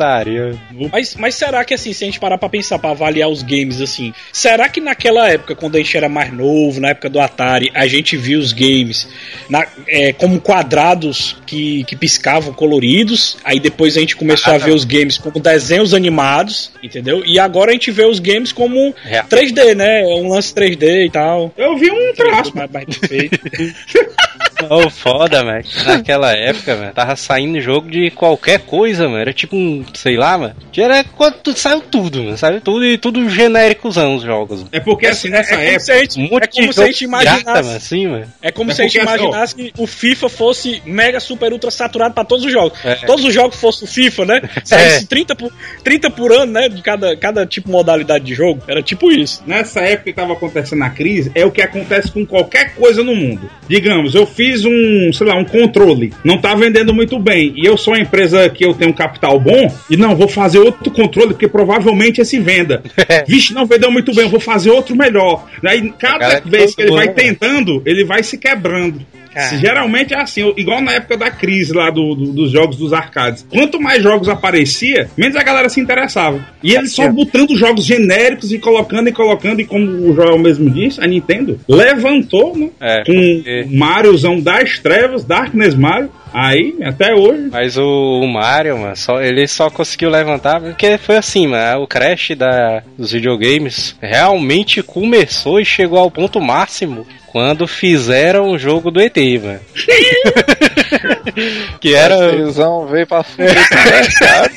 Mas, 0.92 1.14
mas 1.16 1.35
será 1.35 1.64
que 1.64 1.73
assim, 1.75 1.92
se 1.92 2.05
a 2.05 2.07
gente 2.07 2.19
parar 2.21 2.38
pra 2.38 2.49
pensar, 2.49 2.79
pra 2.79 2.90
avaliar 2.90 3.29
os 3.29 3.42
games 3.42 3.81
assim, 3.81 4.12
será 4.33 4.69
que 4.69 4.81
naquela 4.81 5.29
época, 5.29 5.55
quando 5.55 5.77
a 5.77 5.79
gente 5.79 5.97
era 5.97 6.09
mais 6.09 6.33
novo, 6.33 6.81
na 6.81 6.88
época 6.88 7.09
do 7.09 7.21
Atari, 7.21 7.71
a 7.75 7.87
gente 7.87 8.16
via 8.16 8.38
os 8.38 8.53
games 8.53 9.09
na- 9.49 9.66
é, 9.87 10.12
como 10.12 10.40
quadrados 10.40 11.37
que, 11.47 11.85
que 11.85 11.95
piscavam 11.97 12.53
coloridos, 12.53 13.38
aí 13.45 13.61
depois 13.61 13.97
a 13.97 14.01
gente 14.01 14.16
começou 14.16 14.53
a 14.53 14.59
ver 14.59 14.73
os 14.73 14.85
games 14.85 14.95
como 15.18 15.40
desenhos 15.40 15.92
animados, 15.94 16.70
entendeu? 16.82 17.22
E 17.24 17.38
agora 17.38 17.70
a 17.70 17.72
gente 17.72 17.90
vê 17.90 18.04
os 18.04 18.18
games 18.18 18.52
como 18.52 18.94
Real. 19.02 19.26
3D, 19.26 19.74
né? 19.74 20.04
Um 20.06 20.28
lance 20.28 20.54
3D 20.54 21.06
e 21.06 21.11
tal. 21.11 21.52
Eu 21.56 21.76
vi 21.76 21.90
um 21.90 22.14
traço. 22.14 22.56
Mais, 22.56 22.70
mais 22.70 22.96
feito. 22.96 23.38
Ô, 24.71 24.88
foda, 24.90 25.45
mano. 25.45 25.62
Naquela 25.85 26.33
época, 26.33 26.77
mano, 26.77 26.92
tava 26.92 27.16
saindo 27.16 27.61
jogo 27.61 27.90
de 27.90 28.11
qualquer 28.11 28.61
coisa, 28.61 29.05
mano. 29.05 29.19
Era 29.19 29.33
tipo 29.33 29.57
um, 29.57 29.85
sei 29.95 30.16
lá, 30.16 30.37
mano. 30.38 30.55
Era 30.77 31.05
quando 31.05 31.35
tu- 31.38 31.57
saiu 31.57 31.81
tudo, 31.81 32.23
mano. 32.23 32.37
Saiu 32.37 32.61
tudo 32.61 32.85
e 32.85 32.99
tudo 32.99 33.29
genéricozão 33.29 34.16
os 34.16 34.23
jogos. 34.23 34.59
Mano. 34.61 34.71
É 34.73 34.81
porque 34.81 35.07
assim, 35.07 35.29
nessa 35.29 35.55
é 35.55 35.57
como 35.57 35.66
época. 35.69 35.81
se 35.81 35.92
a 35.92 35.99
gente, 35.99 36.21
Um 36.21 36.25
é 36.38 36.47
como 36.47 36.69
de 36.69 36.75
se 36.75 36.83
a 36.83 36.87
gente 36.87 37.05
imaginasse. 37.05 37.45
mano, 37.45 37.77
assim, 37.77 38.07
mano. 38.07 38.27
É 38.42 38.53
como 38.53 38.71
É 38.71 38.75
se 38.75 38.83
a 38.83 38.85
gente 38.85 38.99
assim, 38.99 39.09
imaginasse 39.09 39.55
que 39.55 39.73
o 39.79 39.87
FIFA 39.87 40.29
fosse 40.29 40.83
mega 40.85 41.21
super 41.21 41.53
ultra 41.53 41.71
saturado 41.71 42.14
pra 42.14 42.25
todos 42.25 42.45
os 42.45 42.53
jogos. 42.53 42.79
É. 42.85 42.95
Todos 43.07 43.25
os 43.25 43.33
jogos 43.35 43.57
fossem 43.61 43.87
o 43.87 43.90
FIFA, 43.90 44.25
né? 44.25 44.42
Saísse 44.64 45.07
30, 45.07 45.35
por, 45.37 45.53
30 45.83 46.11
por 46.11 46.33
ano, 46.33 46.53
né? 46.53 46.69
De 46.69 46.83
cada, 46.83 47.16
cada 47.16 47.47
tipo 47.47 47.71
modalidade 47.71 48.25
de 48.25 48.35
jogo. 48.35 48.62
Era 48.69 48.83
tipo 48.83 49.11
isso. 49.11 49.42
Nessa 49.47 49.81
época 49.81 50.05
que 50.05 50.11
estava 50.11 50.33
acontecendo 50.33 50.83
a 50.83 50.90
crise, 50.90 51.31
é 51.35 51.45
o 51.45 51.51
que 51.51 51.62
acontece 51.62 52.11
com 52.11 52.25
qualquer 52.27 52.75
coisa 52.75 53.03
no 53.03 53.14
mundo. 53.14 53.51
Digamos, 53.69 54.14
eu 54.14 54.27
fiz 54.27 54.45
um, 54.64 55.12
sei 55.12 55.26
lá, 55.26 55.37
um 55.37 55.44
controle, 55.44 56.12
não 56.24 56.38
tá 56.38 56.54
vendendo 56.54 56.94
muito 56.94 57.18
bem, 57.18 57.52
e 57.56 57.64
eu 57.64 57.76
sou 57.76 57.94
uma 57.94 58.00
empresa 58.00 58.48
que 58.48 58.64
eu 58.64 58.74
tenho 58.74 58.90
um 58.90 58.94
capital 58.94 59.38
bom, 59.38 59.74
e 59.90 59.96
não, 59.96 60.14
vou 60.14 60.28
fazer 60.28 60.59
outro 60.59 60.90
controle, 60.90 61.30
porque 61.30 61.48
provavelmente 61.48 62.20
esse 62.20 62.38
venda. 62.38 62.82
Vixe, 63.26 63.54
não 63.54 63.66
vendeu 63.66 63.90
muito 63.90 64.14
bem, 64.14 64.24
eu 64.24 64.30
vou 64.30 64.40
fazer 64.40 64.70
outro 64.70 64.94
melhor. 64.96 65.46
Aí, 65.64 65.92
cada 65.98 66.18
Cara, 66.18 66.42
vez 66.44 66.74
que 66.74 66.82
ele 66.82 66.92
vai 66.92 67.06
né? 67.06 67.12
tentando, 67.12 67.82
ele 67.85 68.04
vai 68.04 68.22
se 68.22 68.38
quebrando. 68.38 69.00
Cara. 69.37 69.59
Geralmente 69.59 70.14
é 70.14 70.20
assim, 70.22 70.51
igual 70.57 70.81
na 70.81 70.92
época 70.92 71.14
da 71.16 71.31
crise 71.31 71.72
lá 71.75 71.90
do, 71.90 72.14
do- 72.14 72.33
dos 72.33 72.51
jogos 72.51 72.77
dos 72.79 72.94
arcades. 72.94 73.46
Quanto 73.51 73.79
mais 73.79 74.03
jogos 74.03 74.31
aparecia, 74.31 75.11
menos 75.14 75.37
a 75.37 75.42
galera 75.42 75.68
se 75.68 75.79
interessava. 75.79 76.40
E 76.62 76.75
eles 76.75 76.92
só 76.94 77.07
botando 77.12 77.55
jogos 77.55 77.85
genéricos 77.85 78.51
e 78.51 78.59
colocando 78.59 79.09
e 79.11 79.12
colocando, 79.12 79.61
e 79.61 79.66
como 79.66 79.85
o 80.11 80.14
Joel 80.14 80.38
mesmo 80.38 80.70
disse, 80.70 81.03
a 81.05 81.07
Nintendo 81.07 81.61
levantou, 81.68 82.57
né? 82.57 82.70
É, 82.81 83.05
com 83.05 83.12
porque- 83.12 83.66
Mariozão 83.70 84.40
das 84.40 84.79
trevas, 84.79 85.22
Darkness 85.25 85.75
Mario. 85.75 86.11
Aí, 86.33 86.75
até 86.83 87.14
hoje. 87.14 87.49
Mas 87.51 87.79
o, 87.79 88.20
o 88.22 88.27
Mario, 88.29 88.77
mano, 88.79 88.96
só, 88.96 89.22
ele 89.22 89.46
só 89.46 89.70
conseguiu 89.70 90.11
levantar 90.11 90.61
porque 90.61 90.99
foi 90.99 91.16
assim, 91.16 91.46
mano. 91.46 91.83
O 91.83 91.87
crash 91.87 92.33
da, 92.37 92.83
dos 92.99 93.12
videogames 93.12 93.96
realmente 94.03 94.83
começou 94.83 95.61
e 95.61 95.64
chegou 95.64 95.99
ao 95.99 96.11
ponto 96.11 96.38
máximo 96.40 97.07
quando 97.37 97.68
fizeram 97.68 98.49
o 98.49 98.59
jogo 98.59 98.90
do 98.90 98.99
ET, 98.99 99.14
mano. 99.14 99.61
que 101.79 101.94
era. 101.94 102.31
Vocêsão 102.31 102.87
veio 102.87 103.07
pra 103.07 103.22
fuder 103.22 103.53
mercado. 103.85 104.55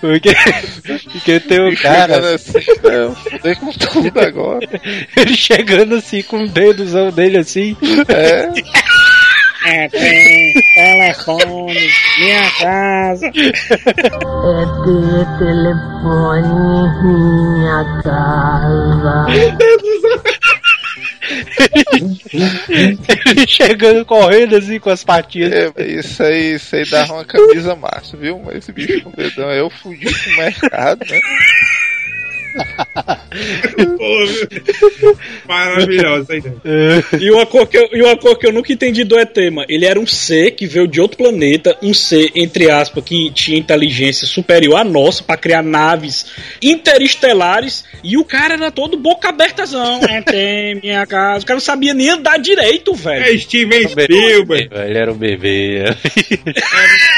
porque, 0.00 0.30
porque 1.12 1.40
tem 1.40 1.68
o 1.68 1.76
cara. 1.76 2.34
Assim, 2.34 2.52
eu 2.84 3.14
fudei 3.14 3.54
com 3.56 3.70
tudo 3.72 4.18
agora. 4.18 4.66
Ele 5.14 5.36
chegando 5.36 5.96
assim 5.96 6.22
com 6.22 6.44
o 6.44 6.48
dedozão 6.48 7.10
dele 7.10 7.36
assim. 7.36 7.76
É, 8.08 8.48
É, 9.66 9.88
tem 9.88 10.52
telefone, 10.74 11.90
minha 12.20 12.50
casa. 12.60 13.26
É 13.26 13.30
ter 14.84 15.26
telefone 15.38 16.88
minha 17.02 18.02
casa. 18.04 19.26
Ele 23.26 23.46
chegando 23.48 24.04
correndo 24.04 24.54
assim 24.54 24.78
com 24.78 24.90
as 24.90 25.02
patinhas. 25.02 25.52
é, 25.52 25.72
isso 25.84 26.22
aí, 26.22 26.54
isso 26.54 26.76
aí 26.76 26.88
dava 26.88 27.14
uma 27.14 27.24
camisa 27.24 27.74
massa, 27.74 28.16
viu? 28.16 28.40
Mas 28.44 28.58
esse 28.58 28.70
bicho 28.70 29.02
com 29.02 29.10
o 29.10 29.16
dedão, 29.16 29.50
eu 29.50 29.68
fudi 29.68 30.06
com 30.06 30.30
o 30.30 30.36
mercado, 30.36 31.04
né? 31.10 31.20
Maravilhosa 35.46 36.32
a 36.32 36.36
ideia. 36.36 36.56
E 37.20 37.30
uma, 37.30 37.46
cor 37.46 37.66
que 37.66 37.76
eu, 37.76 37.88
e 37.92 38.02
uma 38.02 38.16
cor 38.16 38.38
que 38.38 38.46
eu 38.46 38.52
nunca 38.52 38.72
entendi 38.72 39.04
do 39.04 39.18
ET, 39.18 39.36
mano. 39.52 39.66
Ele 39.68 39.84
era 39.84 39.98
um 39.98 40.06
ser 40.06 40.52
que 40.52 40.66
veio 40.66 40.86
de 40.86 41.00
outro 41.00 41.18
planeta, 41.18 41.76
um 41.82 41.92
ser, 41.92 42.30
entre 42.34 42.70
aspas, 42.70 43.04
que 43.04 43.30
tinha 43.32 43.58
inteligência 43.58 44.26
superior 44.26 44.76
à 44.76 44.84
nossa 44.84 45.22
pra 45.22 45.36
criar 45.36 45.62
naves 45.62 46.26
interestelares. 46.62 47.84
E 48.02 48.16
o 48.16 48.24
cara 48.24 48.54
era 48.54 48.70
todo 48.70 48.96
boca 48.96 49.28
abertazão. 49.28 50.00
ET, 50.08 50.82
minha 50.82 51.06
casa. 51.06 51.44
O 51.44 51.46
cara 51.46 51.56
não 51.56 51.64
sabia 51.64 51.92
nem 51.94 52.10
andar 52.10 52.38
direito, 52.38 52.94
velho. 52.94 53.24
É 53.24 53.38
Steven 53.38 53.88
Spielberg. 53.88 54.68
Ele 54.72 54.98
era 54.98 55.12
o 55.12 55.14
bebê. 55.14 55.36
Bebê, 55.36 55.84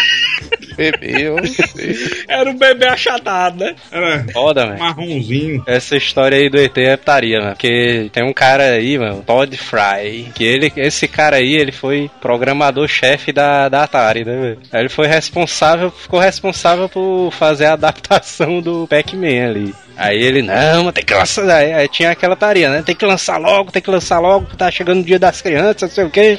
eu 1.02 1.36
não 1.36 1.44
sei. 1.44 1.96
Era 2.28 2.50
um 2.50 2.56
bebê 2.56 2.86
achatado, 2.86 3.64
né? 3.64 3.74
Era 3.90 4.24
Foda, 4.32 4.66
velho. 4.66 4.78
marronzinho. 4.78 5.62
Essa 5.66 5.96
história 5.96 6.38
aí 6.38 6.48
do 6.48 6.58
ET 6.58 6.76
é 6.78 6.96
putaria, 6.96 7.40
mano. 7.40 7.52
Porque 7.52 8.08
tem 8.12 8.24
um 8.24 8.32
cara 8.32 8.64
aí, 8.64 8.98
mano, 8.98 9.22
Todd 9.26 9.56
Fry, 9.56 10.30
que 10.34 10.44
ele, 10.44 10.72
esse 10.76 11.08
cara 11.08 11.36
aí, 11.36 11.54
ele 11.54 11.72
foi 11.72 12.10
programador-chefe 12.20 13.32
da, 13.32 13.68
da 13.68 13.82
Atari, 13.84 14.24
né, 14.24 14.36
velho? 14.36 14.58
Aí 14.72 14.80
ele 14.80 14.88
foi 14.88 15.06
responsável, 15.06 15.90
ficou 15.90 16.20
responsável 16.20 16.88
por 16.88 17.30
fazer 17.32 17.66
a 17.66 17.72
adaptação 17.72 18.60
do 18.60 18.86
Pac-Man 18.86 19.48
ali. 19.48 19.74
Aí 19.96 20.22
ele, 20.22 20.42
não, 20.42 20.84
mas 20.84 20.94
tem 20.94 21.04
que 21.04 21.12
lançar. 21.12 21.50
Aí, 21.50 21.72
aí 21.72 21.88
tinha 21.88 22.12
aquela 22.12 22.36
taria, 22.36 22.70
né? 22.70 22.82
Tem 22.86 22.94
que 22.94 23.04
lançar 23.04 23.36
logo, 23.36 23.72
tem 23.72 23.82
que 23.82 23.90
lançar 23.90 24.20
logo, 24.20 24.46
tá 24.56 24.70
chegando 24.70 25.00
o 25.00 25.04
dia 25.04 25.18
das 25.18 25.42
crianças, 25.42 25.82
não 25.82 25.90
sei 25.90 26.04
o 26.04 26.10
quê. 26.10 26.38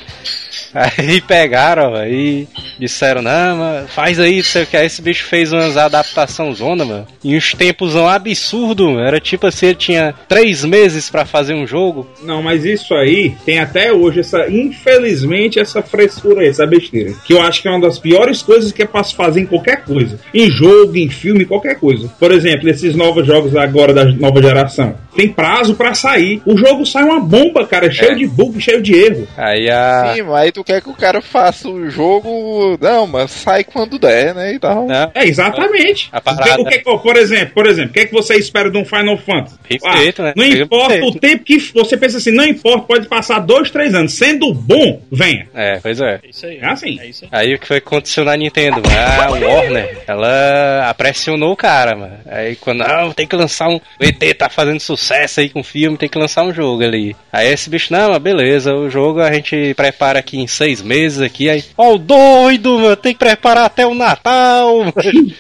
Aí 0.74 1.20
pegaram, 1.22 1.94
ó, 1.94 1.96
aí 1.98 2.48
disseram, 2.80 3.22
não, 3.22 3.58
mano, 3.58 3.88
faz 3.88 4.20
aí, 4.20 4.38
não 4.38 4.44
sei 4.44 4.64
o 4.64 4.66
que. 4.68 4.78
Aí 4.78 4.86
esse 4.86 5.02
bicho 5.02 5.26
fez 5.26 5.52
umas 5.52 5.76
adaptação 5.78 6.54
zona, 6.54 6.86
mano. 6.86 7.08
Em 7.24 7.36
uns 7.36 7.54
tempos 7.54 7.96
absurdo, 7.96 8.92
mano. 8.92 9.00
Era 9.06 9.20
tipo 9.20 9.48
assim, 9.48 9.68
ele 9.68 9.76
tinha 9.76 10.14
três 10.28 10.64
meses 10.64 11.10
pra 11.10 11.26
fazer 11.26 11.54
um 11.54 11.66
jogo. 11.66 12.08
Não, 12.24 12.42
mas 12.42 12.66
isso 12.66 12.94
aí 12.94 13.36
tem 13.46 13.60
até 13.60 13.92
hoje 13.92 14.20
essa, 14.20 14.48
infelizmente, 14.50 15.60
essa 15.60 15.82
frescura 15.82 16.42
aí, 16.42 16.48
essa 16.48 16.66
besteira. 16.66 17.14
Que 17.26 17.34
eu 17.34 17.42
acho 17.42 17.62
que 17.62 17.68
é 17.68 17.72
uma 17.72 17.82
das 17.82 18.00
piores 18.00 18.42
coisas 18.42 18.72
que 18.72 18.84
é 18.84 18.86
pra 18.86 19.04
se 19.04 19.16
fazer 19.16 19.42
em 19.42 19.46
qualquer 19.46 19.84
coisa. 19.84 20.20
Em 20.34 20.50
jogo, 20.52 20.96
em 20.98 21.10
filme, 21.10 21.46
qualquer 21.46 21.80
coisa. 21.80 22.08
Por 22.20 22.32
exemplo, 22.32 22.70
esses 22.70 22.96
novos 22.96 23.26
jogos 23.26 23.56
agora 23.56 23.94
da 23.94 24.06
nova 24.06 24.42
geração. 24.42 24.96
Tem 25.16 25.28
prazo 25.30 25.76
pra 25.76 25.94
sair. 25.94 26.42
O 26.46 26.58
jogo 26.58 26.86
sai 26.86 27.04
uma 27.04 27.20
bomba, 27.20 27.66
cara, 27.66 27.92
cheio 27.92 28.12
É. 28.12 28.16
de 28.16 28.28
bug, 28.28 28.60
cheio 28.62 28.82
de 28.82 28.94
erro. 28.94 29.28
Aí 29.38 29.70
a. 29.70 30.14
Sim, 30.16 30.22
mas 30.24 30.36
aí 30.36 30.52
tu 30.52 30.59
quer 30.64 30.82
que 30.82 30.90
o 30.90 30.94
cara 30.94 31.22
faça 31.22 31.68
o 31.70 31.90
jogo. 31.90 32.78
Não, 32.82 33.08
mas 33.08 33.32
sai 33.32 33.64
quando 33.64 33.98
der, 34.00 34.34
né? 34.36 34.54
E 34.54 34.60
tal. 34.60 34.86
Não, 34.88 35.12
É, 35.16 35.26
exatamente. 35.26 36.10
A 36.12 36.22
parada- 36.22 36.62
O 36.62 36.66
que, 36.66 36.78
o 36.78 36.98
que- 36.98 37.04
por 37.04 37.16
exemplo, 37.18 37.54
por 37.54 37.66
exemplo, 37.68 37.90
o 37.92 37.94
que, 37.94 38.00
é 38.02 38.06
que 38.06 38.14
você 38.14 38.36
espera 38.36 38.70
de 38.70 38.78
um 38.78 38.86
Final 38.86 39.18
Fantasy? 39.18 39.56
Respeito, 39.70 40.22
né? 40.24 40.34
Não 40.36 40.46
importa 40.46 40.94
respeito. 40.96 41.18
o 41.18 41.20
tempo 41.20 41.44
que 41.44 41.58
você 41.74 41.98
pensa 41.98 42.18
assim, 42.18 42.32
não 42.32 42.44
importa, 42.46 42.86
pode 42.88 43.08
passar 43.08 43.40
dois, 43.40 43.70
três 43.72 43.94
anos. 43.94 44.14
Sendo 44.14 44.54
bom, 44.54 45.02
venha. 45.12 45.48
É, 45.54 45.80
pois 45.80 46.00
é. 46.02 46.20
É 46.24 46.30
isso 46.30 46.46
aí. 46.46 46.58
É 46.58 46.66
assim. 46.66 47.00
É 47.00 47.06
isso 47.08 47.26
aí. 47.26 47.30
Aí 47.32 47.54
o 47.56 47.60
que 47.60 47.68
foi 47.68 47.80
que 47.82 47.88
aconteceu 47.88 48.24
na 48.26 48.36
Nintendo? 48.36 48.82
A 48.90 49.30
Warner, 49.32 49.98
ela 50.08 50.94
pressionou 50.98 51.54
o 51.54 51.56
cara, 51.58 51.96
mano. 51.96 52.18
Aí 52.28 52.56
quando, 52.56 52.80
não, 52.80 53.12
tem 53.12 53.28
que 53.28 53.36
lançar 53.36 53.68
um. 53.70 53.76
O 53.76 54.04
ET 54.04 54.34
tá 54.38 54.50
fazendo 54.50 54.80
sucesso 54.80 55.40
aí 55.40 55.50
com 55.50 55.62
o 55.62 55.64
filme, 55.64 55.98
tem 55.98 56.10
que 56.10 56.18
lançar 56.18 56.44
um 56.44 56.54
jogo 56.54 56.84
ali. 56.84 57.16
Aí 57.32 57.48
esse 57.52 57.70
bicho, 57.70 57.92
não, 57.94 58.10
mas 58.12 58.20
beleza, 58.22 58.74
o 58.74 58.90
jogo 58.90 59.22
a 59.22 59.32
gente 59.32 59.74
prepara 59.76 60.20
aqui 60.20 60.40
em 60.40 60.48
seis 60.52 60.82
meses 60.82 61.22
aqui. 61.22 61.50
Aí, 61.50 61.64
ó, 61.78 61.94
o 61.94 61.98
doido, 61.98 62.78
mano. 62.80 62.96
Tem 62.96 63.14
que 63.14 63.20
preparar 63.20 63.66
até 63.66 63.86
o 63.86 63.94
Natal, 63.96 64.80
mano. 64.84 64.94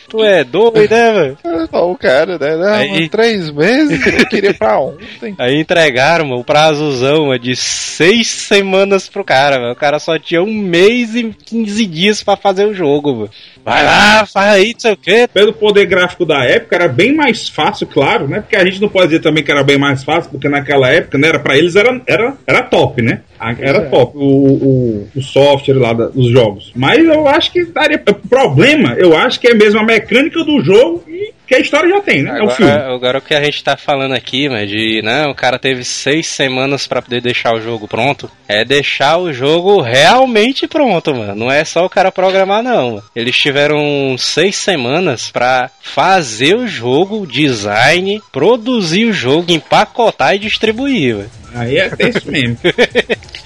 Tu 0.07 0.23
é 0.23 0.43
doido, 0.43 0.89
né, 0.89 1.11
mano? 1.13 1.37
Ó, 1.71 1.91
o 1.91 1.97
cara, 1.97 2.37
né? 2.37 2.55
Não, 2.55 2.73
Aí- 2.73 2.89
mano, 2.91 3.09
três 3.09 3.51
meses, 3.51 4.05
eu 4.05 4.25
queria 4.27 4.53
pra 4.53 4.79
ontem. 4.79 5.35
Aí 5.37 5.59
entregaram, 5.59 6.25
mano, 6.25 6.41
o 6.41 6.45
prazozão 6.45 7.27
mano, 7.27 7.39
de 7.39 7.55
seis 7.55 8.27
semanas 8.27 9.07
pro 9.07 9.23
cara, 9.23 9.59
mano. 9.59 9.73
O 9.73 9.75
cara 9.75 9.99
só 9.99 10.17
tinha 10.17 10.41
um 10.41 10.53
mês 10.53 11.15
e 11.15 11.33
15 11.45 11.85
dias 11.85 12.23
pra 12.23 12.35
fazer 12.35 12.65
o 12.65 12.73
jogo, 12.73 13.13
mano. 13.13 13.29
Vai 13.69 13.83
lá, 13.85 14.25
faz 14.25 14.53
aí, 14.55 14.71
não 14.73 14.79
sei 14.79 14.91
o 14.93 14.97
quê. 14.97 15.29
Pelo 15.33 15.53
poder 15.53 15.85
gráfico 15.85 16.25
da 16.25 16.43
época, 16.43 16.75
era 16.75 16.87
bem 16.87 17.13
mais 17.15 17.47
fácil, 17.47 17.85
claro, 17.87 18.27
né? 18.27 18.41
Porque 18.41 18.55
a 18.55 18.65
gente 18.65 18.81
não 18.81 18.89
pode 18.89 19.07
dizer 19.07 19.21
também 19.21 19.43
que 19.43 19.51
era 19.51 19.63
bem 19.63 19.77
mais 19.77 20.03
fácil, 20.03 20.31
porque 20.31 20.49
naquela 20.49 20.89
época, 20.89 21.17
né? 21.17 21.27
Era, 21.29 21.39
pra 21.39 21.57
eles 21.57 21.75
era, 21.75 22.01
era, 22.07 22.33
era 22.47 22.61
top, 22.63 23.01
né? 23.01 23.21
Era 23.63 23.81
top 23.89 24.17
o, 24.17 24.21
o, 24.21 25.07
o 25.15 25.21
software 25.21 25.75
lá 25.75 25.93
da- 25.93 26.07
dos 26.07 26.29
jogos. 26.31 26.71
Mas 26.75 27.03
eu 27.05 27.27
acho 27.27 27.51
que 27.51 27.63
daria. 27.65 28.01
O 28.09 28.13
problema, 28.27 28.93
eu 28.97 29.15
acho 29.15 29.39
que 29.39 29.47
é 29.47 29.53
mesmo 29.53 29.79
a 29.79 29.83
mecânica 29.83 30.43
do 30.43 30.61
jogo 30.61 31.03
e 31.07 31.33
que 31.49 31.55
a 31.55 31.59
história 31.59 31.89
já 31.89 31.99
tem, 32.01 32.21
né? 32.21 32.39
É 32.39 32.43
o 32.43 32.49
filme. 32.51 32.71
Agora, 32.71 32.95
agora 32.95 33.17
o 33.17 33.21
que 33.21 33.33
a 33.33 33.43
gente 33.43 33.63
tá 33.63 33.75
falando 33.75 34.13
aqui, 34.13 34.47
mano, 34.47 34.67
de, 34.67 35.01
não, 35.03 35.31
o 35.31 35.35
cara 35.35 35.57
teve 35.57 35.83
seis 35.83 36.27
semanas 36.27 36.85
pra 36.85 37.01
poder 37.01 37.21
deixar 37.21 37.55
o 37.55 37.61
jogo 37.61 37.87
pronto, 37.87 38.29
é 38.47 38.63
deixar 38.63 39.17
o 39.17 39.33
jogo 39.33 39.81
realmente 39.81 40.67
pronto, 40.67 41.13
mano. 41.15 41.33
Não 41.33 41.51
é 41.51 41.65
só 41.65 41.83
o 41.83 41.89
cara 41.89 42.11
programar, 42.11 42.61
não. 42.61 42.91
mano. 42.91 43.03
Eles 43.15 43.35
tiveram 43.35 44.15
seis 44.17 44.55
semanas 44.57 45.31
pra 45.31 45.71
fazer 45.81 46.55
o 46.55 46.67
jogo, 46.67 47.25
design, 47.25 48.21
produzir 48.31 49.05
o 49.05 49.13
jogo, 49.13 49.51
empacotar 49.51 50.35
e 50.35 50.39
distribuir, 50.39 51.15
mano. 51.15 51.38
Aí 51.53 51.77
é 51.77 51.89
isso 52.09 52.31
mesmo. 52.31 52.57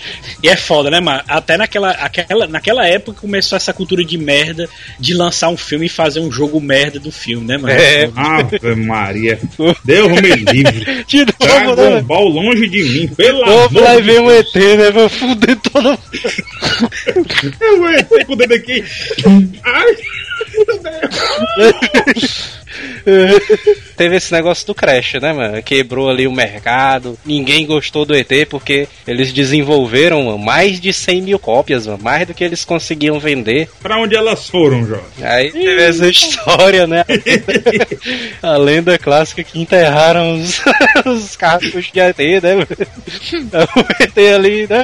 E 0.43 0.49
é 0.49 0.57
foda, 0.57 0.91
né, 0.91 0.99
mano? 0.99 1.23
Até 1.25 1.55
naquela, 1.55 1.91
aquela, 1.91 2.45
naquela 2.47 2.85
época 2.85 3.21
começou 3.21 3.55
essa 3.55 3.71
cultura 3.71 4.03
de 4.03 4.17
merda 4.17 4.67
de 4.99 5.13
lançar 5.13 5.47
um 5.47 5.55
filme 5.55 5.85
e 5.85 5.89
fazer 5.89 6.19
um 6.19 6.29
jogo 6.29 6.59
merda 6.59 6.99
do 6.99 7.13
filme, 7.13 7.47
né, 7.47 7.57
mano? 7.57 7.73
É. 7.73 8.09
Ave 8.13 8.75
Maria. 8.75 9.39
Deus 9.85 10.09
me 10.21 10.35
livre. 10.35 11.05
De 11.07 11.19
novo, 11.19 11.31
né, 11.31 11.47
Dragon 11.47 11.75
mano? 11.75 12.03
Ball 12.03 12.27
longe 12.27 12.67
de 12.67 12.83
mim, 12.83 13.07
pelo 13.07 13.41
amor 13.43 13.69
vai 13.69 14.01
de 14.01 14.03
ver 14.03 14.19
um 14.19 14.27
Deus. 14.27 14.53
ET, 14.53 14.77
né? 14.77 14.91
Vai 14.91 15.09
fuder 15.09 15.55
todo 15.61 15.83
mundo. 15.87 15.99
Eu 17.61 17.77
vou 17.77 17.89
ET 17.89 18.25
com 18.25 18.33
o 18.33 18.35
dedo 18.35 18.53
aqui. 18.53 18.83
Ai, 19.63 19.95
Deus. 19.95 20.32
Teve 23.95 24.15
esse 24.15 24.31
negócio 24.31 24.65
do 24.65 24.73
Crash, 24.73 25.15
né, 25.15 25.33
mano? 25.33 25.61
Quebrou 25.61 26.09
ali 26.09 26.27
o 26.27 26.31
mercado. 26.31 27.17
Ninguém 27.25 27.65
gostou 27.65 28.05
do 28.05 28.15
ET 28.15 28.31
porque 28.49 28.87
eles 29.07 29.31
desenvolveram 29.31 30.23
mano, 30.23 30.39
mais 30.39 30.79
de 30.79 30.91
100 30.91 31.21
mil 31.21 31.39
cópias, 31.39 31.85
mano, 31.85 31.99
mais 32.01 32.27
do 32.27 32.33
que 32.33 32.43
eles 32.43 32.65
conseguiam 32.65 33.19
vender. 33.19 33.69
Pra 33.81 33.97
onde 33.97 34.15
elas 34.15 34.49
foram, 34.49 34.85
Jorge? 34.85 35.03
Aí 35.21 35.51
teve 35.51 35.83
essa 35.83 36.07
história, 36.07 36.87
né? 36.87 37.05
A 38.41 38.57
lenda 38.57 38.97
clássica 38.97 39.43
que 39.43 39.59
enterraram 39.59 40.39
os, 40.39 40.61
os 41.05 41.35
carros 41.35 41.91
de 41.91 41.99
ET, 41.99 42.17
né? 42.17 42.55
O 42.55 44.03
ET 44.03 44.17
ali, 44.33 44.67
né? 44.67 44.83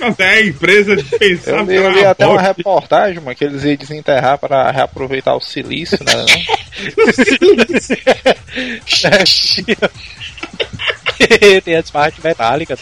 Até 0.00 0.30
a 0.30 0.46
empresa 0.46 0.96
pensava 1.18 1.60
Eu 1.60 1.66
que 1.66 1.72
li, 1.72 1.76
eu 1.76 1.90
li 1.90 2.04
até 2.04 2.26
uma 2.26 2.40
reportagem, 2.40 3.20
mano, 3.20 3.34
que 3.34 3.44
eles 3.44 3.64
iam 3.64 3.76
desenterrar 3.76 4.38
pra 4.38 4.70
reaproveitar 4.70 4.99
o 5.36 5.40
silício, 5.40 5.98
né? 6.04 6.12
não? 6.14 6.26
Tem 11.64 11.76
as 11.76 11.90
partes 11.90 12.22
metálicas. 12.22 12.78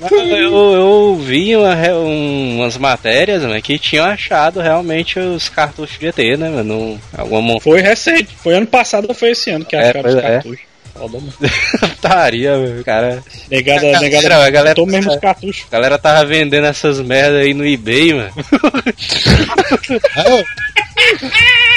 Mas 0.00 0.12
Eu, 0.12 0.72
eu 0.74 1.16
vi 1.20 1.56
uma 1.56 1.74
um- 1.74 2.58
umas 2.60 2.76
matérias 2.76 3.42
né, 3.42 3.60
que 3.60 3.78
tinham 3.78 4.04
achado 4.06 4.60
realmente 4.60 5.18
os 5.18 5.48
cartuchos 5.48 5.98
de 5.98 6.06
ET, 6.06 6.18
né, 6.38 6.48
mano? 6.50 7.00
Alguma 7.16 7.60
Foi 7.60 7.80
recente, 7.80 8.28
foi 8.40 8.54
ano 8.54 8.66
passado 8.66 9.06
ou 9.08 9.14
foi 9.14 9.30
esse 9.30 9.50
ano 9.50 9.64
que 9.64 9.74
É, 9.74 9.90
acharam 9.90 10.08
os 10.10 10.16
é. 10.16 10.22
cartuchos. 10.22 10.68
Putaria, 11.80 12.56
meu, 12.58 12.82
cara. 12.84 13.22
Negada, 13.48 13.92
Não, 13.92 14.00
negada, 14.00 14.44
a 14.44 14.50
galera- 14.50 14.74
botou 14.74 14.86
mesmo 14.86 15.12
os 15.12 15.20
cartuchos. 15.20 15.64
A 15.70 15.76
galera 15.76 15.96
tava 15.98 16.24
vendendo 16.26 16.66
essas 16.66 17.00
merda 17.00 17.38
aí 17.38 17.54
no 17.54 17.64
eBay, 17.64 18.14
mano. 18.14 18.32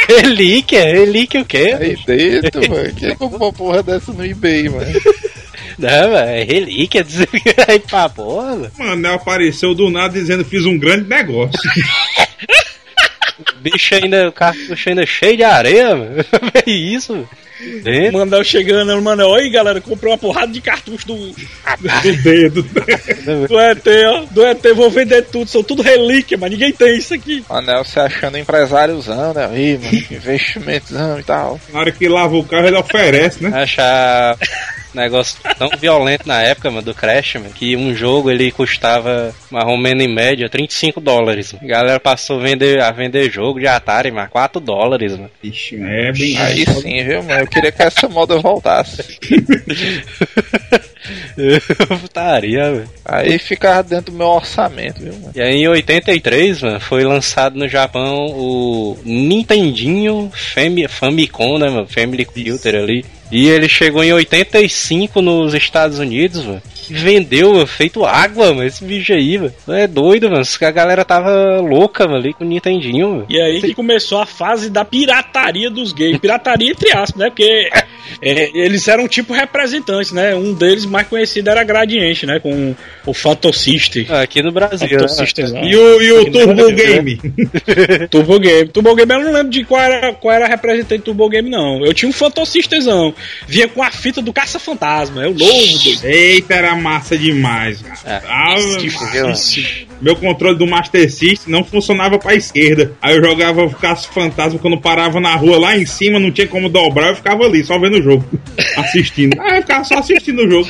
relíquia? 0.08 0.84
Relíquia 0.86 1.42
o 1.42 1.46
quê? 1.46 1.76
Aí 1.80 1.98
dentro, 2.06 2.62
mano. 2.70 2.94
Quem 2.96 3.16
comprou 3.16 3.50
uma 3.50 3.54
porra 3.54 3.84
dessa 3.84 4.12
no 4.14 4.26
eBay, 4.26 4.70
mano? 4.70 4.92
Não, 5.78 6.12
mano, 6.12 6.30
é 6.30 6.44
relíquia. 6.44 7.04
dizer 7.06 7.28
que 7.28 7.42
Aí 7.68 7.80
pra 7.80 8.10
porra, 8.10 8.56
mano. 8.78 9.08
Apareceu 9.14 9.74
do 9.74 9.90
nada 9.90 10.14
dizendo 10.14 10.46
fiz 10.46 10.66
um 10.66 10.78
grande 10.78 11.08
negócio. 11.08 11.60
O 13.42 13.60
bicho 13.60 13.96
ainda, 13.96 14.30
o 14.30 14.32
cartucho 14.32 14.90
ainda 14.90 15.04
cheio 15.04 15.38
de 15.38 15.44
areia, 15.44 15.96
mano. 15.96 16.16
É 16.64 16.70
isso, 16.70 17.14
mano. 17.14 17.30
Dentro. 17.84 18.19
Mandel 18.19 18.43
chegando, 18.43 19.02
mano. 19.02 19.28
Oi, 19.28 19.50
galera, 19.50 19.80
comprei 19.80 20.12
uma 20.12 20.17
porrada 20.17 20.52
de 20.52 20.62
cartucho 20.62 21.08
do, 21.08 21.15
do 21.32 22.24
dedo. 22.24 22.63
do 22.63 23.60
ET, 23.60 23.88
ó. 24.08 24.26
Do 24.32 24.45
ET, 24.45 24.63
vou 24.76 24.89
vender 24.89 25.24
tudo. 25.24 25.50
São 25.50 25.63
tudo 25.63 25.82
relíquia, 25.82 26.38
mas 26.38 26.52
ninguém 26.52 26.71
tem 26.71 26.97
isso 26.97 27.13
aqui. 27.13 27.43
O 27.50 27.54
Anel 27.54 27.84
se 27.84 28.00
achando 28.00 28.38
empresáriozão, 28.38 29.34
né? 29.34 29.50
Aí, 29.52 29.78
mano, 29.78 29.97
investimentozão 30.12 31.19
e 31.19 31.24
tal. 31.24 31.60
Na 31.71 31.80
hora 31.80 31.91
que 31.91 32.08
lava 32.08 32.36
o 32.36 32.43
carro, 32.43 32.67
ele 32.67 32.78
oferece, 32.78 33.43
né? 33.43 33.62
Achar 33.62 34.38
negócio 34.93 35.38
tão 35.58 35.69
violento 35.80 36.27
na 36.27 36.41
época, 36.41 36.69
mano, 36.69 36.84
do 36.84 36.93
Crash, 36.93 37.36
mano, 37.36 37.49
que 37.49 37.75
um 37.75 37.93
jogo 37.93 38.30
ele 38.30 38.51
custava, 38.51 39.34
mais 39.49 39.67
ou 39.67 39.77
menos 39.77 40.04
em 40.04 40.13
média, 40.13 40.49
35 40.49 40.99
dólares. 40.99 41.54
mano. 41.54 41.65
A 41.65 41.69
galera 41.69 41.99
passou 41.99 42.39
a 42.39 42.43
vender, 42.43 42.82
a 42.82 42.91
vender 42.91 43.32
jogo 43.32 43.60
de 43.60 43.67
Atari, 43.67 44.12
mas 44.12 44.30
4 44.30 44.60
dólares, 44.60 45.13
mano. 45.13 45.32
Ixi, 45.43 45.75
é 45.82 46.12
bem. 46.12 46.38
Aí 46.38 46.65
sim, 46.65 47.04
viu, 47.04 47.23
mano? 47.23 47.41
Eu 47.41 47.47
queria 47.47 47.71
que 47.71 47.82
essa 47.82 48.08
moda 48.08 48.38
voltasse. 48.38 49.19
Putaria, 52.01 52.71
velho. 52.71 52.89
Aí 53.04 53.39
ficava 53.39 53.84
dentro 53.84 54.12
do 54.12 54.17
meu 54.17 54.27
orçamento, 54.27 55.01
viu, 55.01 55.13
mano? 55.13 55.32
E 55.36 55.41
aí 55.41 55.56
em 55.56 55.67
83, 55.67 56.62
mano, 56.62 56.80
foi 56.80 57.04
lançado 57.04 57.58
no 57.58 57.67
Japão 57.67 58.27
o 58.27 58.97
Nintendinho 59.04 60.32
Fami 60.34 60.88
Famicom, 60.88 61.58
né, 61.58 61.69
mano? 61.69 61.88
Family 61.88 62.25
Computer 62.25 62.75
ali. 62.75 63.06
E 63.32 63.48
ele 63.48 63.70
chegou 63.70 64.04
em 64.04 64.12
85 64.12 65.22
nos 65.22 65.54
Estados 65.54 66.00
Unidos, 66.00 66.44
mano. 66.46 66.62
Vendeu, 66.89 67.54
mano, 67.54 67.67
feito 67.67 68.04
água, 68.04 68.48
mano, 68.48 68.63
esse 68.65 68.84
bicho 68.84 69.13
aí, 69.13 69.38
mano. 69.38 69.54
É 69.70 69.88
doido, 69.88 70.30
mano. 70.30 70.44
A 70.62 70.72
galera 70.72 71.06
tava 71.06 71.62
louca, 71.62 72.06
mano, 72.06 72.17
ali 72.17 72.34
com 72.34 72.44
o 72.44 72.48
Nintendinho, 72.48 73.10
mano. 73.10 73.26
E 73.30 73.39
aí 73.39 73.62
que 73.62 73.74
começou 73.74 74.20
a 74.20 74.26
fase 74.26 74.70
da 74.70 74.84
pirataria 74.84 75.70
dos 75.70 75.94
games. 75.94 76.20
Pirataria 76.20 76.72
entre 76.72 76.91
aspas, 76.91 77.15
né? 77.15 77.30
Porque 77.30 77.70
é, 78.21 78.52
eles 78.54 78.88
eram 78.88 79.08
tipo 79.08 79.34
representantes, 79.34 80.12
né? 80.12 80.36
Um 80.36 80.54
deles 80.54 80.86
mais 80.86 81.08
conhecido 81.08 81.50
era 81.50 81.63
Gradiente, 81.63 82.26
né? 82.26 82.39
Com 82.39 82.76
o 83.06 83.13
Phantom 83.13 83.54
System. 83.54 84.08
Aqui 84.10 84.41
no 84.41 84.52
Brasil, 84.52 84.88
Phantom 84.88 85.04
né? 85.04 85.08
System. 85.08 85.69
E 85.69 85.76
o, 85.76 86.02
e 86.02 86.12
o 86.12 86.32
Turbo 86.32 86.56
Brasil, 86.56 86.76
Game? 86.76 87.21
Turbo 88.10 88.39
Game. 88.39 88.69
Turbo 88.69 88.95
Game 88.95 89.12
eu 89.12 89.19
não 89.19 89.34
lembro 89.34 89.52
de 89.52 89.63
qual 89.63 89.82
era, 89.82 90.13
qual 90.13 90.34
era 90.34 90.45
a 90.45 90.50
representante 90.50 91.00
do 91.00 91.06
Turbo 91.06 91.30
Game, 91.30 91.50
não. 91.50 91.86
Eu 91.86 91.93
tinha 91.93 92.10
um 92.10 92.13
Phantom 92.13 92.45
Systemzão. 92.45 93.13
Vinha 93.47 93.67
com 93.67 93.84
a 93.84 93.91
fita 93.91 94.21
do 94.21 94.34
Caça-Fantasma. 94.34 95.24
É 95.24 95.28
o 95.28 95.34
novo, 95.34 95.78
doido. 95.84 96.06
Eita, 96.06 96.54
era 96.54 96.76
massa 96.76 97.17
demais, 97.17 97.82
cara. 97.82 98.00
É. 98.06 98.21
Ave 98.28 98.78
Difícil, 98.78 99.08
Maria. 99.08 99.90
Meu 100.02 100.16
controle 100.16 100.58
do 100.58 100.66
Master 100.68 101.10
System 101.12 101.52
não 101.52 101.64
funcionava 101.64 102.18
pra 102.18 102.34
esquerda. 102.36 102.94
Aí 103.02 103.16
eu 103.16 103.24
jogava 103.24 103.64
o 103.64 103.70
Caça 103.70 104.10
Fantasma 104.12 104.58
quando 104.60 104.80
parava 104.80 105.20
na 105.20 105.36
rua 105.36 105.60
lá 105.60 105.78
em 105.78 105.86
cima, 105.86 106.20
não 106.20 106.32
tinha 106.32 106.48
como 106.48 106.68
dobrar, 106.70 107.10
eu 107.10 107.16
ficava 107.16 107.44
ali, 107.44 107.64
só 107.64 107.78
vendo 107.80 108.00
o 108.00 108.02
jogo. 108.02 108.26
Assistindo. 108.78 109.40
Ah, 109.40 109.58
eu 109.58 109.62
ficava 109.62 109.84
só 109.84 109.96
assistindo 110.00 110.44
o 110.44 110.50
jogo. 110.50 110.70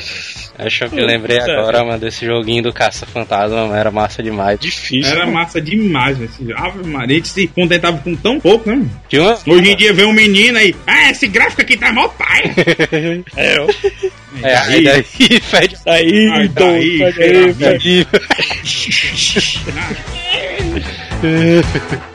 Acho 0.60 0.88
que 0.90 1.00
eu 1.00 1.06
lembrei 1.08 1.40
Puta. 1.40 1.52
agora, 1.54 1.84
mano, 1.84 1.98
desse 2.00 2.24
joguinho 2.26 2.62
do 2.62 2.74
Caça-Fantasma, 2.74 3.64
mano, 3.66 3.74
era 3.76 3.90
massa 3.90 4.22
demais. 4.22 4.60
Difícil. 4.60 5.12
Era 5.12 5.26
massa 5.26 5.60
demais, 5.60 6.18
velho. 6.18 6.30
Esse- 6.30 6.54
Ave 6.54 6.88
Maria, 6.88 7.16
a 7.16 7.18
gente 7.18 7.30
se 7.30 7.48
contentava 7.48 7.98
com 7.98 8.16
tão 8.16 8.40
pouco, 8.40 8.70
né? 8.70 8.76
mano? 8.76 8.92
Tinha 9.10 9.24
uma... 9.24 9.38
Hoje 9.48 9.72
em 9.72 9.76
dia 9.76 9.92
vem 9.94 10.06
um 10.06 10.14
menino 10.14 10.58
aí, 10.60 10.76
ah, 10.86 11.10
esse 11.10 11.28
gráfico 11.28 11.62
aqui 11.62 11.78
tá 11.78 11.92
mó 11.92 12.08
pai. 12.10 12.52
É, 13.36 13.60
ó. 13.60 13.68
É, 14.44 14.56
aí 14.56 14.84
daí 14.84 15.04
fede 15.42 15.76
Aí, 15.86 16.28
Ai, 16.32 16.48
doido. 16.48 16.54
daí, 16.54 17.04
Aí, 17.04 17.14
cheira 17.14 17.54
velho. 17.54 17.82
You're 17.84 18.06
man. 19.76 19.96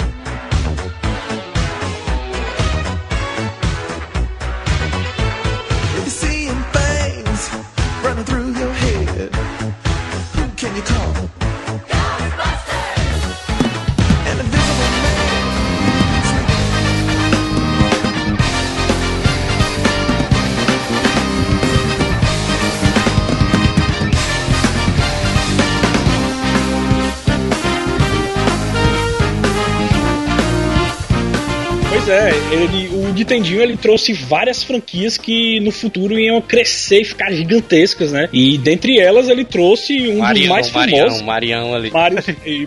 ele, 32.56 32.88
o 32.88 33.12
Nintendinho 33.12 33.60
ele 33.62 33.76
trouxe 33.76 34.12
várias 34.12 34.62
franquias 34.62 35.16
que 35.18 35.60
no 35.60 35.70
futuro 35.70 36.18
iam 36.18 36.40
crescer 36.40 37.00
e 37.00 37.04
ficar 37.04 37.30
gigantescas, 37.32 38.12
né? 38.12 38.28
E 38.32 38.56
dentre 38.58 38.98
elas 38.98 39.28
ele 39.28 39.44
trouxe 39.44 40.08
um 40.08 40.12
dos 40.14 40.18
Marião, 40.18 40.52
mais 40.52 40.70
Marião, 40.72 40.98
famosos. 40.98 41.22
Marião 41.22 41.74
ali. 41.74 41.90
Mario, 41.90 42.18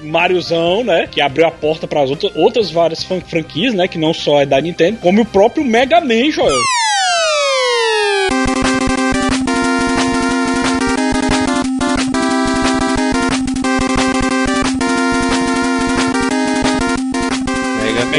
Mariozão, 0.03 0.83
né? 0.83 1.07
Que 1.11 1.21
abriu 1.21 1.45
a 1.47 1.51
porta 1.51 1.87
para 1.87 2.01
as 2.03 2.09
outras, 2.09 2.31
outras 2.35 2.71
várias 2.71 3.03
fran- 3.03 3.21
franquias, 3.21 3.73
né? 3.73 3.87
Que 3.87 3.97
não 3.97 4.13
só 4.13 4.41
é 4.41 4.45
da 4.45 4.59
Nintendo, 4.61 4.97
como 5.01 5.21
o 5.21 5.25
próprio 5.25 5.63
Mega 5.63 5.99
Man, 6.01 6.31
Joel. 6.31 6.55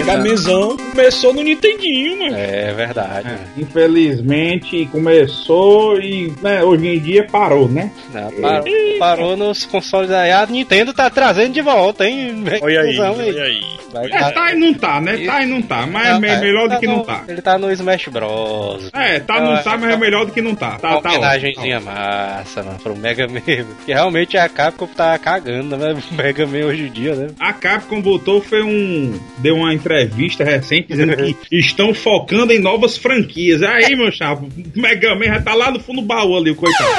Manzão 0.04 0.76
começou 0.76 1.32
no 1.34 1.42
Nintendinho, 1.42 2.18
mano. 2.18 2.36
É 2.36 2.72
verdade. 2.72 3.28
Infelizmente 3.56 4.86
começou 4.90 5.98
e 6.00 6.32
né, 6.42 6.62
hoje 6.62 6.86
em 6.86 6.98
dia 7.00 7.24
parou, 7.30 7.68
né? 7.68 7.90
Não, 8.12 8.30
parou, 8.40 8.64
parou 8.98 9.36
nos 9.36 9.64
consoles 9.64 10.10
aí. 10.10 10.30
A 10.32 10.46
Nintendo 10.46 10.92
tá 10.92 11.08
trazendo 11.10 11.52
de 11.52 11.60
volta, 11.60 12.06
hein? 12.06 12.42
Olha 12.62 12.80
aí, 12.80 12.98
olha 12.98 13.42
aí. 13.44 13.60
Vai- 13.92 14.06
É, 14.12 14.30
tá 14.30 14.52
e 14.52 14.56
não 14.56 14.72
tá, 14.72 15.00
né? 15.00 15.16
Tá 15.26 15.42
e 15.42 15.46
não 15.46 15.60
tá, 15.60 15.84
mas 15.84 16.06
é 16.06 16.12
Não, 16.12 16.20
tá- 16.20 16.36
melhor 16.40 16.68
do 16.68 16.78
que 16.78 16.86
no- 16.86 16.96
não 16.98 17.02
tá. 17.04 17.24
Ele 17.26 17.42
tá 17.42 17.58
no 17.58 17.72
Smash 17.72 18.06
Bros. 18.06 18.88
É, 18.92 19.18
tá 19.18 19.40
não 19.40 19.60
tá, 19.64 19.76
mas 19.76 19.90
é 19.92 19.96
melhor 19.96 20.26
do 20.26 20.32
que 20.32 20.40
não 20.40 20.54
tá. 20.54 20.78
Tá, 20.78 20.90
Uma 20.92 21.02
tá 21.02 21.08
homenagenzinha 21.10 21.76
ótimo. 21.78 21.92
massa, 21.92 22.62
mano, 22.62 22.78
pro 22.80 22.96
Mega 22.96 23.26
Man. 23.26 23.40
Que 23.40 23.64
realmente 23.92 24.36
a 24.38 24.48
Capcom 24.48 24.86
tá 24.86 25.18
cagando, 25.18 25.76
né? 25.76 25.92
O 25.92 25.98
Mega 26.14 26.46
Man 26.46 26.66
hoje 26.66 26.84
em 26.84 26.90
dia, 26.92 27.16
né? 27.16 27.28
A 27.40 27.52
Capcom 27.52 28.00
voltou, 28.00 28.40
foi 28.40 28.62
um. 28.62 29.18
Deu 29.38 29.56
uma 29.56 29.74
entrevista 29.74 29.89
recente 29.94 30.88
dizendo 30.88 31.16
que 31.16 31.36
estão 31.58 31.92
focando 31.94 32.52
em 32.52 32.58
novas 32.58 32.96
franquias. 32.96 33.62
Aí, 33.62 33.94
meu 33.96 34.10
chapa, 34.12 34.44
o 34.44 34.80
Mega 34.80 35.14
Man 35.14 35.26
já 35.26 35.42
tá 35.42 35.54
lá 35.54 35.70
no 35.70 35.80
fundo 35.80 36.00
do 36.00 36.06
baú 36.06 36.36
ali, 36.36 36.50
o 36.50 36.56
coitado. 36.56 36.90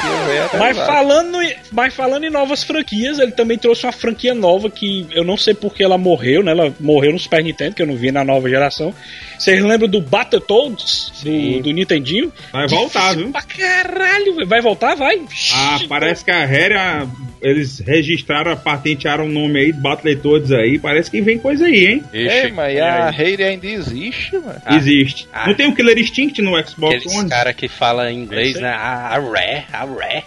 Mas 0.58 0.76
falando, 0.76 1.42
em- 1.42 1.54
mas 1.72 1.94
falando 1.94 2.24
em 2.24 2.30
novas 2.30 2.62
franquias, 2.64 3.18
ele 3.18 3.32
também 3.32 3.56
trouxe 3.58 3.84
uma 3.86 3.92
franquia 3.92 4.34
nova 4.34 4.68
que 4.70 5.06
eu 5.12 5.22
não 5.24 5.36
sei 5.36 5.54
porque 5.54 5.82
ela 5.82 5.96
morreu, 5.96 6.42
né? 6.42 6.50
Ela 6.52 6.74
morreu 6.80 7.12
no 7.12 7.18
Super 7.18 7.42
Nintendo, 7.42 7.74
que 7.74 7.82
eu 7.82 7.86
não 7.86 7.96
vi 7.96 8.10
na 8.10 8.24
nova 8.24 8.48
geração. 8.48 8.92
Vocês 9.40 9.62
lembram 9.64 9.88
do 9.88 10.02
Battletoads 10.02 11.12
do, 11.22 11.62
do 11.62 11.70
Nintendinho? 11.70 12.30
Vai 12.52 12.68
voltar, 12.68 13.16
viu? 13.16 13.30
Pra 13.30 13.40
caralho, 13.40 14.46
vai 14.46 14.60
voltar? 14.60 14.94
Vai. 14.94 15.18
Ah, 15.54 15.78
parece 15.88 16.22
que 16.24 16.30
a 16.30 16.44
Rare, 16.44 16.74
a- 16.74 17.06
eles 17.40 17.78
registraram, 17.80 18.54
patentearam 18.54 19.24
o 19.24 19.28
nome 19.30 19.58
aí, 19.58 19.72
Battletoads 19.72 20.52
aí. 20.52 20.78
Parece 20.78 21.10
que 21.10 21.22
vem 21.22 21.38
coisa 21.38 21.64
aí, 21.64 21.86
hein? 21.86 22.04
Ei, 22.12 22.52
mas 22.52 22.78
a 22.78 23.10
Rare 23.10 23.42
ainda 23.42 23.66
existe, 23.66 24.36
mano. 24.36 24.60
Existe. 24.72 25.26
Ah. 25.32 25.46
Não 25.46 25.54
tem 25.54 25.66
o 25.68 25.74
Killer 25.74 25.98
Instinct 25.98 26.42
no 26.42 26.50
Xbox 26.62 26.96
Aqueles 26.96 27.16
One? 27.16 27.30
cara 27.30 27.54
que 27.54 27.66
fala 27.66 28.12
inglês, 28.12 28.60
né? 28.60 28.68
A, 28.68 29.16
a 29.16 29.18
ré, 29.18 29.64
a 29.72 29.84
ré. 29.86 30.22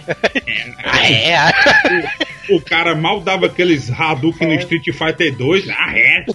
Ah, 0.84 1.08
é, 1.12 1.36
a... 1.36 1.54
O 2.50 2.60
cara 2.60 2.94
mal 2.96 3.22
dava 3.22 3.46
aqueles 3.46 3.90
Hadouken 3.92 4.48
no 4.48 4.56
Street 4.56 4.84
Fighter 4.92 5.34
2. 5.38 5.70
Ah, 5.70 5.94
é? 5.98 6.26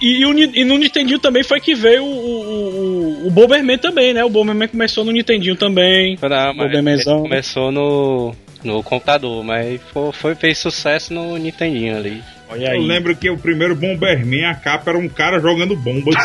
E, 0.00 0.20
e 0.20 0.26
o 0.26 0.38
e 0.38 0.64
no 0.64 0.76
Nintendinho 0.78 1.18
também 1.18 1.42
foi 1.42 1.60
que 1.60 1.74
veio 1.74 2.04
o, 2.04 2.06
o, 2.06 3.24
o, 3.24 3.26
o 3.28 3.30
Bomberman 3.30 3.78
também, 3.78 4.12
né? 4.12 4.24
O 4.24 4.28
Bomberman 4.30 4.68
começou 4.68 5.04
no 5.04 5.12
Nintendinho 5.12 5.56
também. 5.56 6.16
Não, 6.50 6.54
mas 6.54 7.04
começou 7.22 7.70
no, 7.72 8.34
no 8.62 8.82
computador, 8.82 9.42
mas 9.44 9.80
foi, 9.92 10.12
foi- 10.12 10.34
fez 10.34 10.58
sucesso 10.58 11.12
no 11.14 11.36
Nintendinho 11.38 11.96
ali. 11.96 12.22
Olha 12.48 12.66
Eu 12.66 12.72
aí. 12.72 12.86
lembro 12.86 13.16
que 13.16 13.30
o 13.30 13.38
primeiro 13.38 13.74
Bomberman, 13.74 14.44
a 14.46 14.54
capa 14.54 14.90
era 14.90 14.98
um 14.98 15.08
cara 15.08 15.40
jogando 15.40 15.74
bombas. 15.76 16.14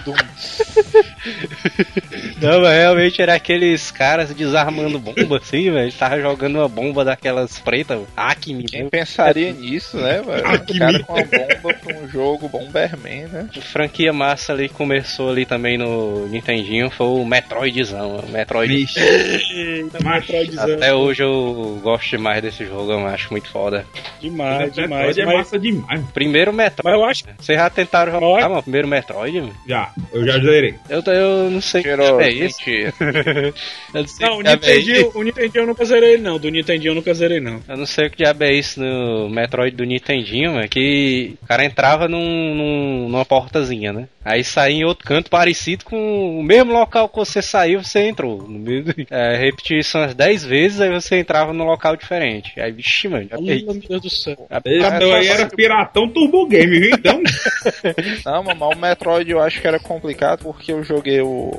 Não, 2.40 2.60
mas 2.60 2.76
realmente 2.78 3.20
era 3.20 3.34
aqueles 3.34 3.90
caras 3.90 4.32
desarmando 4.34 4.98
bomba 4.98 5.38
assim, 5.38 5.70
velho. 5.70 5.92
Tava 5.92 6.20
jogando 6.20 6.56
uma 6.56 6.68
bomba 6.68 7.04
daquelas 7.04 7.58
pretas, 7.58 8.00
Acme. 8.16 8.64
Quem 8.64 8.88
pensaria 8.88 9.52
nisso, 9.52 9.96
né, 9.96 10.22
velho? 10.22 10.46
O 10.46 10.78
cara 10.78 11.02
com 11.02 11.16
a 11.18 11.22
bomba 11.24 11.74
pra 11.74 11.96
um 11.96 12.08
jogo 12.08 12.48
Bomberman, 12.48 13.26
né? 13.26 13.48
Franquia 13.60 14.12
massa 14.12 14.52
ali 14.52 14.68
começou 14.68 15.30
ali 15.30 15.44
também 15.46 15.78
no 15.78 16.26
Nintendinho 16.28 16.90
foi 16.90 17.06
o 17.06 17.24
Metroidzão. 17.24 18.16
O 18.18 18.28
Metroid. 18.30 18.86
Metroidzão. 20.02 20.74
Até 20.74 20.94
hoje 20.94 21.22
eu 21.22 21.80
gosto 21.82 22.10
demais 22.10 22.42
desse 22.42 22.64
jogo, 22.64 22.92
eu 22.92 23.06
acho 23.06 23.28
muito 23.30 23.48
foda. 23.48 23.84
Demais, 24.20 24.72
demais. 24.72 25.06
Metroid 25.06 25.20
é 25.20 25.26
mas- 25.26 25.36
massa 25.36 25.58
demais. 25.58 26.00
Primeiro 26.12 26.52
Metroid. 26.52 26.84
Mas 26.84 26.94
eu 26.94 27.04
acho 27.04 27.24
Vocês 27.38 27.58
já 27.58 27.68
tentaram 27.70 28.12
jogar, 28.12 28.48
mano? 28.48 28.62
Primeiro 28.62 28.88
Metroid? 28.88 29.40
mano? 29.40 29.54
Já, 29.66 29.85
eu 30.12 30.26
já 30.26 30.38
zerei. 30.38 30.74
Eu, 30.88 31.02
eu 31.12 31.50
não 31.50 31.60
sei 31.60 31.80
o 31.80 31.84
que 31.84 31.88
é 31.90 32.30
isso. 32.30 32.58
não 34.20 34.38
o 34.38 34.40
é 34.42 34.52
Nintendinho, 34.52 35.12
o 35.14 35.22
Nintendinho 35.22 35.62
eu 35.62 35.66
nunca 35.66 35.84
zerei 35.84 36.14
ele, 36.14 36.22
não. 36.22 36.38
Do 36.38 36.50
Nintendinho 36.50 36.90
eu 36.90 36.94
nunca 36.94 37.14
zerei, 37.14 37.40
não. 37.40 37.60
Eu 37.68 37.76
não 37.76 37.86
sei 37.86 38.06
o 38.06 38.10
que 38.10 38.16
diabo 38.18 38.44
é 38.44 38.52
isso 38.52 38.80
no 38.80 39.28
Metroid 39.28 39.76
do 39.76 39.84
Nintendinho, 39.84 40.54
mano. 40.54 40.68
Que 40.68 41.36
o 41.42 41.46
cara 41.46 41.64
entrava 41.64 42.08
num, 42.08 42.54
num- 42.54 43.08
numa 43.08 43.24
portazinha, 43.24 43.92
né? 43.92 44.08
Aí 44.26 44.42
saía 44.42 44.76
em 44.78 44.84
outro 44.84 45.06
canto 45.06 45.30
parecido 45.30 45.84
com 45.84 46.40
o 46.40 46.42
mesmo 46.42 46.72
local 46.72 47.08
que 47.08 47.16
você 47.16 47.40
saiu, 47.40 47.82
você 47.82 48.08
entrou. 48.08 48.42
No 48.42 48.58
mesmo, 48.58 48.92
é, 49.08 49.36
repetir 49.36 49.78
isso 49.78 49.96
umas 49.96 50.14
10 50.14 50.44
vezes, 50.44 50.80
aí 50.80 50.90
você 50.90 51.18
entrava 51.20 51.52
num 51.52 51.64
local 51.64 51.96
diferente. 51.96 52.58
Aí, 52.58 52.72
vixi, 52.72 53.06
mano. 53.08 53.28
Já 53.30 53.36
peguei. 53.36 53.64
meu 53.64 53.74
Deus 53.74 54.02
do 54.02 54.10
céu. 54.10 54.46
Ah, 54.50 54.60
então 54.64 55.14
aí 55.14 55.28
era 55.28 55.46
piratão 55.46 56.08
Turbo 56.08 56.46
Game, 56.48 56.78
viu? 56.80 56.90
Então, 56.90 57.22
Não, 58.26 58.42
mas 58.42 58.76
o 58.76 58.80
Metroid 58.80 59.30
eu 59.30 59.40
acho 59.40 59.60
que 59.60 59.68
era 59.68 59.78
complicado 59.78 60.42
porque 60.42 60.72
eu 60.72 60.82
joguei 60.82 61.20
o, 61.20 61.52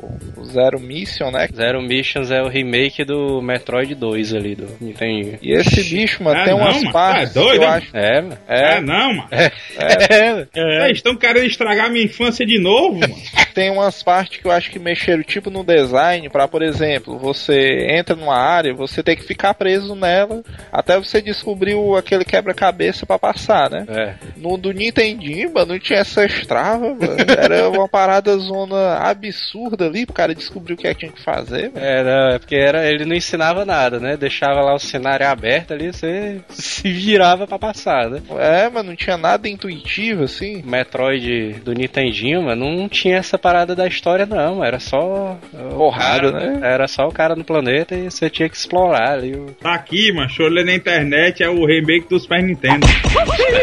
Zero 0.44 0.80
Mission, 0.80 1.32
né? 1.32 1.48
Zero 1.54 1.82
Missions 1.82 2.32
é 2.32 2.42
o 2.42 2.48
remake 2.48 3.04
do 3.04 3.42
Metroid 3.42 3.94
2 3.96 4.34
ali, 4.34 4.56
do 4.56 4.68
Nintendinho. 4.82 5.40
E 5.42 5.54
esse 5.54 5.84
bicho, 5.84 6.24
mano, 6.24 6.40
Ah, 6.40 6.44
tem 6.44 6.54
não, 6.54 6.62
umas 6.62 6.78
mano, 6.78 6.92
partes 6.92 7.34
tá 7.34 7.40
doido, 7.42 7.64
eu 7.64 7.70
acho. 7.70 7.88
É, 7.94 8.22
mano. 8.22 8.38
é, 8.48 8.74
É, 8.78 8.82
não, 8.82 9.14
mano. 9.14 9.30
É, 9.78 10.14
é. 10.14 10.48
É, 10.56 10.86
Eles 10.86 10.98
estão 10.98 11.16
querendo 11.16 11.46
estragar 11.46 11.90
minha 11.92 12.04
infância 12.04 12.46
de 12.46 12.57
novo, 12.60 13.00
mano. 13.00 13.16
tem 13.54 13.72
umas 13.72 14.04
partes 14.04 14.40
que 14.40 14.48
eu 14.48 14.52
acho 14.52 14.70
que 14.70 14.78
mexeram 14.80 15.24
tipo 15.24 15.50
no 15.50 15.64
design 15.64 16.30
pra, 16.30 16.48
por 16.48 16.62
exemplo, 16.62 17.18
você 17.18 17.88
entra 17.90 18.16
numa 18.16 18.38
área, 18.38 18.74
você 18.74 19.02
tem 19.02 19.16
que 19.16 19.24
ficar 19.24 19.54
preso 19.56 19.96
nela 19.96 20.44
até 20.72 20.98
você 20.98 21.22
descobrir 21.22 21.74
o- 21.76 21.96
aquele 21.96 22.24
quebra-cabeça 22.24 23.06
pra 23.06 23.18
passar, 23.18 23.70
né? 23.70 23.86
é. 23.90 24.14
No 24.38 24.58
do 24.58 24.72
Nintendinho, 24.72 25.52
mano, 25.54 25.74
não 25.74 25.80
tinha 25.80 26.00
essa 26.00 26.24
estrava, 26.26 26.90
mano. 26.94 27.16
Era 27.38 27.70
uma 27.70 27.88
parada 27.88 28.38
zona 28.38 28.96
absurda 28.98 29.86
ali 29.88 30.06
pro 30.06 30.14
cara 30.14 30.36
descobrir 30.36 30.74
o 30.74 30.78
que 30.78 30.88
é 30.88 30.94
que 30.94 31.00
tinha 31.02 31.12
que 31.12 31.24
fazer. 31.24 31.72
É, 31.76 32.04
não, 32.04 32.36
é 32.36 32.40
porque 32.40 32.56
era, 32.56 32.86
ele 32.90 33.06
não 33.06 33.16
ensinava 33.16 33.66
nada, 33.66 34.00
né? 34.00 34.16
Deixava 34.18 34.62
lá 34.62 34.76
o 34.76 34.80
cenário 34.80 35.28
aberto 35.28 35.74
ali, 35.74 35.92
você 35.92 36.40
se 36.50 36.92
virava 36.92 37.48
pra 37.48 37.58
passar, 37.60 38.10
né? 38.10 38.22
É, 38.40 38.70
mas 38.70 38.86
não 38.86 38.96
tinha 38.96 39.18
nada 39.18 39.50
intuitivo, 39.50 40.24
assim. 40.24 40.62
Metroid 40.64 41.54
do 41.64 41.74
Nintendinho, 41.74 42.42
mano, 42.48 42.76
não 42.76 42.90
tinha 42.90 43.18
essa 43.18 43.38
parada 43.38 43.76
da 43.76 43.88
história, 43.88 44.26
não. 44.26 44.64
Era 44.64 44.80
só. 44.80 45.38
o 45.54 45.70
Porrada, 45.78 46.32
cara, 46.32 46.50
né? 46.50 46.60
Era 46.74 46.88
só 46.88 47.08
o 47.08 47.12
cara 47.12 47.36
no 47.36 47.44
planeta 47.44 47.96
e 47.96 48.10
você 48.10 48.30
tinha 48.30 48.50
que 48.50 48.56
explorar 48.58 49.14
ali 49.14 49.36
o. 49.36 49.48
Tá 49.62 49.74
aqui, 49.74 50.12
mano. 50.12 50.28
Deixa 50.28 50.44
eu 50.44 50.50
ler 50.50 50.66
na 50.66 50.74
internet, 50.74 51.44
é 51.44 51.50
o 51.50 51.66
remake 51.66 52.08
do 52.10 52.20
Super 52.20 52.42
Nintendo. 52.44 52.86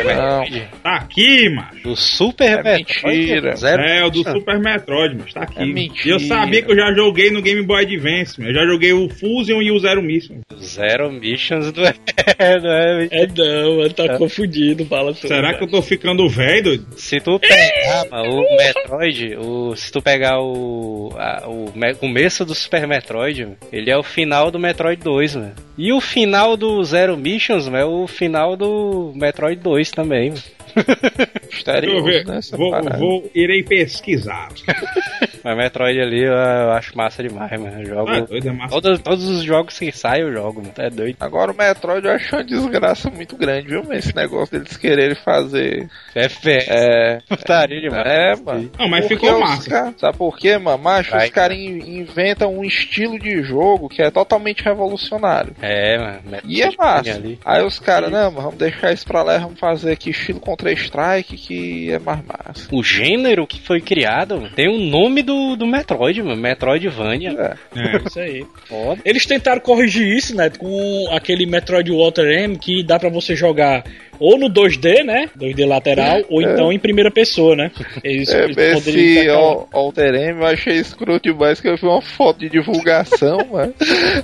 Não, 0.04 0.44
Tá 0.82 0.96
aqui, 0.96 1.48
mano. 1.48 1.68
Do 1.82 1.96
Super 1.96 2.58
É 2.58 2.62
Metroid. 2.62 3.18
mentira. 3.18 3.56
Zero. 3.56 3.82
É, 3.82 4.04
o 4.04 4.10
do 4.10 4.22
Super 4.22 4.58
Metroid, 4.58 5.16
mas 5.18 5.32
tá 5.32 5.42
aqui. 5.42 5.60
É 5.60 5.64
E 5.64 5.72
mentira. 5.72 6.14
eu 6.16 6.20
sabia 6.20 6.62
que 6.62 6.70
eu 6.70 6.76
já 6.76 6.92
joguei 6.94 7.30
no 7.30 7.42
Game 7.42 7.62
Boy 7.62 7.82
Advance, 7.84 8.38
mano. 8.40 8.50
Eu 8.50 8.54
já 8.62 8.66
joguei 8.66 8.92
o 8.92 9.08
Fusion 9.08 9.60
e 9.62 9.70
o 9.70 9.78
Zero 9.78 10.02
Mission. 10.02 10.36
Zero 10.60 11.10
Missions 11.10 11.72
do. 11.72 11.82
É, 12.38 12.58
não 12.58 12.70
é, 12.72 13.08
é 13.12 13.26
não, 13.36 13.80
ele 13.82 13.92
tá 13.94 14.16
confundido, 14.16 14.84
fala 14.86 15.12
tudo. 15.12 15.28
Será 15.28 15.52
que 15.54 15.62
eu 15.62 15.68
tô 15.68 15.82
ficando 15.82 16.26
velho, 16.28 16.62
doido? 16.64 16.86
Se 16.96 17.20
tu 17.20 17.38
pegar 17.38 18.06
mano, 18.10 18.40
o 18.40 18.56
Metroid, 18.66 19.36
o, 19.36 19.76
se 19.76 19.90
tu 19.92 20.00
pegar 20.02 20.40
o, 20.40 21.12
a- 21.16 21.44
o 21.46 21.70
me- 21.74 21.94
começo 21.94 22.44
do 22.44 22.54
Super 22.54 22.86
Metroid, 22.86 23.56
ele 23.72 23.90
é 23.90 23.96
o 23.96 24.02
final 24.02 24.50
do 24.50 24.58
Metroid 24.58 25.02
2, 25.02 25.36
mano. 25.36 25.52
E 25.76 25.92
o 25.92 26.00
final 26.00 26.56
do 26.56 26.82
Zero 26.84 27.16
Missions 27.16 27.66
é 27.68 27.84
o 27.84 28.06
final 28.06 28.56
do 28.56 29.12
Metroid 29.14 29.60
2 29.60 29.90
também. 29.90 30.30
mano. 30.30 30.42
Deixa 31.14 31.22
eu 31.22 31.50
misterioso 31.50 32.04
ver. 32.04 32.26
nessa 32.26 32.56
Vou, 32.56 32.70
parada. 32.70 32.98
vou, 32.98 33.30
irei 33.34 33.62
pesquisar. 33.62 34.48
Mas 35.44 35.56
Metroid 35.58 36.00
ali 36.00 36.24
eu, 36.24 36.34
acho 36.72 36.96
massa 36.96 37.22
demais, 37.22 37.60
mano. 37.60 37.80
Eu 37.82 37.86
jogo. 37.86 38.10
Ah, 38.10 38.20
doido, 38.20 38.48
é 38.48 38.52
massa. 38.52 38.70
todos, 38.80 38.98
todos 39.00 39.28
os 39.28 39.42
jogos 39.42 39.78
que 39.78 39.92
saem 39.92 40.22
eu 40.22 40.32
jogo, 40.32 40.60
mano. 40.62 40.72
É 40.78 40.88
doido. 40.88 41.16
Agora 41.20 41.52
o 41.52 41.56
Metroid 41.56 42.06
eu 42.06 42.12
acho 42.14 42.34
uma 42.34 42.44
desgraça 42.44 43.10
muito 43.10 43.36
grande, 43.36 43.68
viu? 43.68 43.82
Mas 43.86 44.06
esse 44.06 44.16
negócio 44.16 44.58
deles 44.58 44.76
quererem 44.76 45.14
fazer. 45.16 45.88
FPS. 46.14 46.66
É. 46.70 47.18
Putaria 47.28 47.80
demais. 47.80 48.06
É, 48.06 48.36
mano. 48.36 48.70
Não, 48.78 48.88
mas 48.88 49.06
Porque 49.06 49.26
ficou 49.26 49.40
massa. 49.40 49.68
ca- 49.70 49.94
Sabe 49.98 50.16
por 50.16 50.36
quê, 50.38 50.56
mano? 50.56 50.82
Macho, 50.82 51.10
Vai, 51.10 51.26
os 51.26 51.30
caras 51.30 51.56
in- 51.58 51.98
inventam 52.00 52.54
um 52.56 52.64
estilo 52.64 53.18
de 53.18 53.42
jogo 53.42 53.88
que 53.88 54.02
é 54.02 54.10
totalmente 54.10 54.62
revolucionário. 54.64 55.54
É, 55.60 55.98
mano. 55.98 56.20
E 56.46 56.62
é 56.62 56.66
Metroid 56.68 56.76
massa. 56.78 57.10
ali. 57.18 57.38
Aí 57.44 57.62
os 57.64 57.78
caras, 57.78 58.10
não, 58.10 58.30
mas 58.30 58.42
vamos 58.44 58.58
deixar 58.58 58.92
isso 58.92 59.06
pra 59.06 59.22
lá 59.22 59.36
e 59.36 59.40
vamos 59.40 59.60
fazer 59.60 59.92
aqui 59.92 60.10
estilo 60.10 60.40
Counter-Strike 60.64 61.36
que 61.36 61.92
é 61.92 61.98
mais 61.98 62.20
massa. 62.24 62.68
O 62.72 62.82
gênero 62.82 63.46
que 63.46 63.60
foi 63.60 63.80
criado 63.80 64.50
tem 64.54 64.68
o 64.68 64.78
nome 64.78 65.22
do, 65.22 65.56
do 65.56 65.66
Metroid, 65.66 66.22
mano. 66.22 66.40
Metroidvania. 66.40 67.30
É. 67.74 67.80
É. 67.80 67.96
Isso 68.06 68.18
aí. 68.18 68.46
Foda. 68.66 69.00
Eles 69.04 69.26
tentaram 69.26 69.60
corrigir 69.60 70.06
isso, 70.06 70.34
né? 70.34 70.50
Com 70.50 71.06
aquele 71.10 71.46
Metroid 71.46 71.90
Water 71.90 72.26
M 72.26 72.56
que 72.56 72.82
dá 72.82 72.98
pra 72.98 73.10
você 73.10 73.36
jogar 73.36 73.84
ou 74.18 74.38
no 74.38 74.48
2D, 74.48 75.04
né? 75.04 75.28
2D 75.38 75.66
lateral, 75.66 76.22
ou 76.28 76.40
então 76.42 76.72
em 76.72 76.78
primeira 76.78 77.10
pessoa, 77.10 77.54
né? 77.56 77.70
Eles, 78.02 78.28
É, 78.30 78.44
eles 78.44 78.56
poderiam 78.74 79.52
esse 79.62 79.76
Alter 79.76 80.14
M 80.14 80.40
eu 80.40 80.46
achei 80.46 80.76
escroto 80.76 81.22
demais 81.32 81.60
que 81.60 81.68
eu 81.68 81.76
vi 81.76 81.86
uma 81.86 82.02
foto 82.02 82.38
de 82.40 82.48
divulgação, 82.48 83.38
mano. 83.50 83.74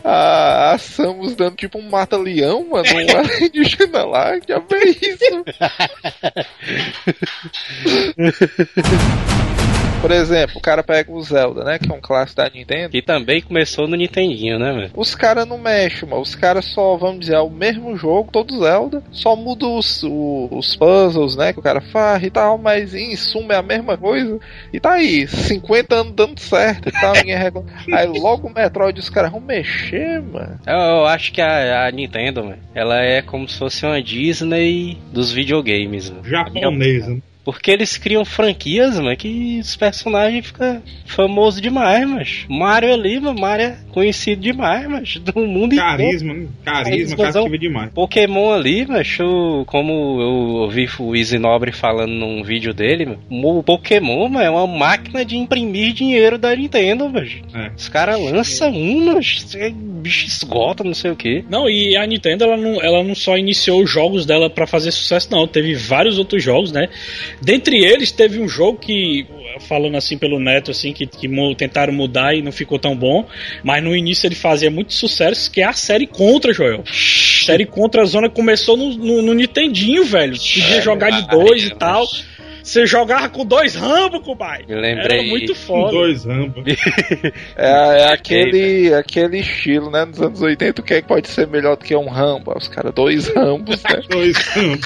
A, 0.05 0.72
a 0.72 0.78
Samus 0.78 1.34
dando 1.34 1.57
tipo 1.57 1.78
um 1.78 1.88
mata-leão, 1.88 2.66
mano, 2.70 2.84
um 2.95 2.99
alienígena 3.18 4.05
lá, 4.05 4.38
que 4.41 4.53
é 4.53 4.59
isso. 4.88 5.45
Por 10.01 10.11
exemplo, 10.12 10.57
o 10.57 10.61
cara 10.62 10.82
pega 10.82 11.12
o 11.12 11.22
Zelda, 11.22 11.62
né? 11.62 11.78
Que 11.78 11.91
é 11.93 11.95
um 11.95 12.01
clássico 12.01 12.41
da 12.41 12.49
Nintendo. 12.49 12.88
Que 12.88 13.03
também 13.03 13.43
começou 13.43 13.86
no 13.86 13.97
Nintendinho, 13.97 14.59
né, 14.59 14.72
mano? 14.72 14.91
Os 14.97 15.14
caras 15.14 15.47
não 15.47 15.59
mexem, 15.59 16.09
mano. 16.09 16.22
Os 16.22 16.34
caras 16.34 16.64
só, 16.72 16.97
vamos 16.97 17.20
dizer, 17.20 17.34
é 17.34 17.41
o 17.41 17.51
mesmo 17.51 17.95
jogo, 17.99 18.30
todo 18.32 18.59
Zelda. 18.61 19.03
Só 19.12 19.36
muda 19.36 19.66
o- 19.66 19.80
os 19.81 20.76
puzzles, 20.76 21.37
né? 21.37 21.53
Que 21.53 21.59
o 21.59 21.62
cara 21.62 21.81
faz 21.81 22.22
e 22.22 22.31
tal, 22.31 22.59
mas 22.59 22.95
em 22.95 23.14
suma 23.16 23.55
é 23.55 23.57
a 23.57 23.62
mesma 23.62 23.97
coisa. 23.97 24.39
E 24.72 24.81
tá 24.81 24.93
aí, 24.93 25.26
50 25.26 25.95
anos 25.95 26.12
dando 26.14 26.39
certo 26.41 26.89
e 26.89 26.93
tal, 26.93 27.14
ninguém 27.14 27.37
reclama. 27.37 27.68
Aí 27.93 28.07
logo 28.07 28.49
o 28.49 28.55
Metroid 28.55 28.99
os 28.99 29.09
caras 29.09 29.31
vão 29.31 29.41
mexer, 29.41 30.20
mano. 30.22 30.59
Eu, 30.66 30.76
eu 30.76 31.07
acho 31.07 31.33
que 31.33 31.41
a, 31.41 31.87
a 31.87 31.91
Nintendo, 31.91 32.45
mano, 32.45 32.59
ela 32.74 33.01
é 33.01 33.22
como 33.22 33.49
se 33.49 33.59
fosse 33.59 33.85
uma 33.85 34.03
Disney 34.03 34.99
dos 35.12 35.33
videogames, 35.33 36.11
mano. 36.11 36.24
Japonesa. 36.24 37.11
né? 37.11 37.22
Porque 37.45 37.70
eles 37.70 37.97
criam 37.97 38.24
franquias, 38.24 38.99
mano, 38.99 39.16
que 39.16 39.59
os 39.61 39.74
personagens 39.76 40.47
ficam 40.47 40.82
famosos 41.07 41.61
demais, 41.61 42.07
mas 42.09 42.47
Mario 42.49 42.93
ali, 42.93 43.18
mano, 43.18 43.41
Mario 43.41 43.66
é 43.66 43.78
conhecido 43.91 44.43
demais, 44.43 44.86
mas 44.86 45.16
do 45.16 45.41
mundo 45.41 45.74
inteiro. 45.74 45.97
Carisma, 45.97 46.34
né? 46.34 46.47
Carisma, 46.64 47.59
demais. 47.59 47.91
Pokémon 47.93 48.53
ali, 48.53 48.86
macho, 48.86 49.64
como 49.66 49.93
eu 50.20 50.28
ouvi 50.62 50.88
o 50.99 51.16
Easy 51.16 51.38
Nobre 51.38 51.72
falando 51.72 52.12
num 52.12 52.43
vídeo 52.43 52.74
dele, 52.74 53.07
mano, 53.07 53.20
o 53.30 53.62
Pokémon 53.62 54.28
mano, 54.28 54.45
é 54.45 54.51
uma 54.51 54.66
máquina 54.66 55.24
de 55.24 55.36
imprimir 55.36 55.93
dinheiro 55.93 56.38
da 56.38 56.55
Nintendo, 56.55 57.09
macho. 57.09 57.43
É. 57.55 57.70
Os 57.76 57.88
caras 57.88 58.20
lançam 58.20 58.70
um, 58.70 59.14
macho, 59.14 59.47
o 59.57 60.01
bicho 60.01 60.26
esgota, 60.26 60.84
não 60.84 60.95
sei 60.95 61.11
o 61.11 61.16
que. 61.16 61.45
Não, 61.49 61.68
e 61.68 61.97
a 61.97 62.07
Nintendo 62.07 62.45
ela 62.45 62.57
não, 62.57 62.82
ela 62.82 63.03
não 63.03 63.14
só 63.14 63.36
iniciou 63.36 63.82
os 63.82 63.91
jogos 63.91 64.26
dela 64.26 64.51
pra 64.51 64.66
fazer 64.66 64.91
sucesso, 64.91 65.28
não. 65.30 65.47
Teve 65.47 65.74
vários 65.74 66.18
outros 66.18 66.43
jogos, 66.43 66.70
né? 66.70 66.88
Dentre 67.41 67.84
eles, 67.84 68.12
teve 68.12 68.38
um 68.41 68.49
jogo 68.49 68.78
que, 68.78 69.26
falando 69.61 69.97
assim 69.97 70.18
pelo 70.18 70.38
neto, 70.38 70.70
assim, 70.70 70.93
que, 70.93 71.07
que 71.07 71.28
tentaram 71.57 71.93
mudar 71.93 72.34
e 72.34 72.43
não 72.43 72.53
ficou 72.53 72.78
tão 72.78 72.95
bom. 72.95 73.26
Mas 73.62 73.82
no 73.82 73.97
início 73.97 74.26
ele 74.26 74.34
fazia 74.34 74.70
muito 74.70 74.93
sucesso, 74.93 75.51
que 75.51 75.61
é 75.61 75.64
a 75.64 75.72
série 75.72 76.07
Contra, 76.07 76.53
Joel. 76.53 76.84
série 77.45 77.66
Contra 77.66 78.03
a 78.03 78.05
Zona 78.05 78.28
começou 78.28 78.76
no, 78.76 78.95
no, 78.97 79.22
no 79.22 79.34
Nintendinho, 79.34 80.05
velho. 80.05 80.36
Podia 80.36 80.82
jogar 80.82 81.11
de 81.11 81.28
dois 81.28 81.64
e 81.64 81.74
tal. 81.74 82.07
Você 82.63 82.87
jogava 82.87 83.29
com 83.29 83.45
dois 83.45 83.75
Rambo, 83.75 84.21
compadre. 84.21 84.67
Eu 84.69 84.81
lembrei. 84.81 85.19
Era 85.21 85.29
muito 85.29 85.55
Com 85.55 85.61
foda. 85.61 85.91
dois 85.93 86.25
ramos. 86.25 86.55
É, 87.57 88.01
é 88.03 88.13
aquele, 88.13 88.95
aquele 88.95 89.39
estilo, 89.39 89.91
né? 89.91 90.05
Nos 90.05 90.21
anos 90.21 90.41
80, 90.41 90.81
o 90.81 90.85
que 90.85 90.95
é 90.95 91.03
que 91.03 91.09
pode 91.09 91.29
ser 91.29 91.47
melhor 91.47 91.77
do 91.77 91.85
que 91.85 91.95
um 91.95 92.09
Rambo? 92.09 92.53
Os 92.57 92.69
caras, 92.69 92.93
dois 92.95 93.29
Rambos, 93.29 93.83
né? 93.83 94.01
Dois 94.11 94.37
ramos. 94.37 94.81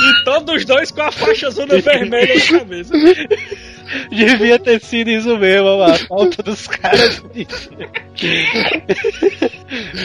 E 0.00 0.24
todos 0.24 0.54
os 0.56 0.64
dois 0.64 0.90
com 0.90 1.02
a 1.02 1.12
faixa 1.12 1.50
zona 1.50 1.78
vermelha 1.78 2.34
na 2.34 2.58
cabeça. 2.58 2.92
Devia 4.10 4.58
ter 4.58 4.80
sido 4.80 5.10
isso 5.10 5.36
mesmo, 5.38 5.78
mano. 5.78 5.94
A 5.94 5.98
falta 5.98 6.42
dos 6.42 6.66
caras. 6.66 7.22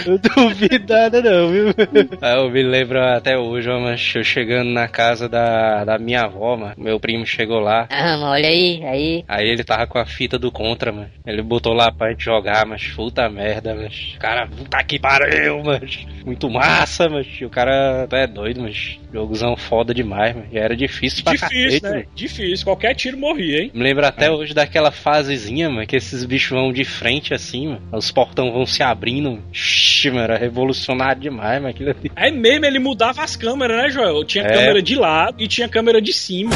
Eu 0.05 0.19
duvido 0.19 0.93
nada, 0.93 1.21
não, 1.21 1.49
viu? 1.49 1.73
Ah, 2.21 2.35
eu 2.35 2.49
me 2.49 2.61
lembro 2.61 3.01
até 3.01 3.37
hoje, 3.37 3.67
ó, 3.69 3.79
mas 3.79 4.13
eu 4.15 4.23
chegando 4.23 4.69
na 4.69 4.87
casa 4.87 5.27
da, 5.27 5.83
da 5.83 5.97
minha 5.97 6.21
avó, 6.21 6.55
mano. 6.55 6.75
Meu 6.77 6.99
primo 6.99 7.25
chegou 7.25 7.59
lá. 7.59 7.87
Ah, 7.89 8.15
mano, 8.17 8.31
olha 8.31 8.47
aí, 8.47 8.83
aí. 8.85 9.25
Aí 9.27 9.47
ele 9.47 9.63
tava 9.63 9.87
com 9.87 9.97
a 9.97 10.05
fita 10.05 10.37
do 10.37 10.51
Contra, 10.51 10.91
mano. 10.91 11.09
Ele 11.25 11.41
botou 11.41 11.73
lá 11.73 11.91
pra 11.91 12.11
gente 12.11 12.23
jogar, 12.23 12.65
mas 12.65 12.85
puta 12.87 13.27
merda, 13.27 13.73
mas. 13.75 14.15
Cara, 14.19 14.47
puta 14.47 14.83
que 14.83 14.99
pariu, 14.99 15.63
mas. 15.63 16.05
Muito 16.23 16.49
massa, 16.49 17.09
mas. 17.09 17.27
O 17.41 17.49
cara 17.49 18.07
é 18.11 18.27
doido, 18.27 18.61
mas. 18.61 18.99
Jogozão 19.15 19.55
foda 19.55 19.93
demais, 19.93 20.35
mas. 20.35 20.45
Já 20.51 20.59
era 20.59 20.75
difícil 20.75 21.23
pra 21.23 21.33
Difícil, 21.33 21.63
cacete, 21.63 21.83
né? 21.83 21.89
mano. 21.89 22.03
Difícil. 22.13 22.65
Qualquer 22.65 22.93
tiro 22.95 23.17
morria, 23.17 23.61
hein? 23.61 23.71
Me 23.73 23.81
lembro 23.83 24.05
até 24.05 24.29
hoje 24.29 24.53
daquela 24.53 24.91
fasezinha, 24.91 25.69
mano, 25.69 25.87
que 25.87 25.95
esses 25.95 26.25
bichos 26.25 26.49
vão 26.51 26.71
de 26.73 26.83
frente 26.83 27.33
assim, 27.33 27.67
mano. 27.67 27.81
Os 27.93 28.11
portão 28.11 28.51
vão 28.51 28.65
se 28.65 28.83
abrindo. 28.83 29.39
Ixi, 29.53 30.09
mano, 30.11 30.23
era 30.23 30.37
revolucionário 30.37 31.21
demais, 31.21 31.61
mano. 31.61 31.69
Aquilo 31.69 31.91
ali. 31.91 32.11
É 32.15 32.29
mesmo, 32.29 32.65
ele 32.65 32.79
mudava 32.79 33.23
as 33.23 33.35
câmeras, 33.35 33.77
né, 33.83 33.89
Joel? 33.89 34.23
Tinha 34.25 34.43
É. 34.43 34.47
câmera 34.53 34.81
de 34.81 34.95
lado 34.95 35.41
e 35.41 35.47
tinha 35.47 35.69
câmera 35.69 36.01
de 36.01 36.11
cima. 36.13 36.51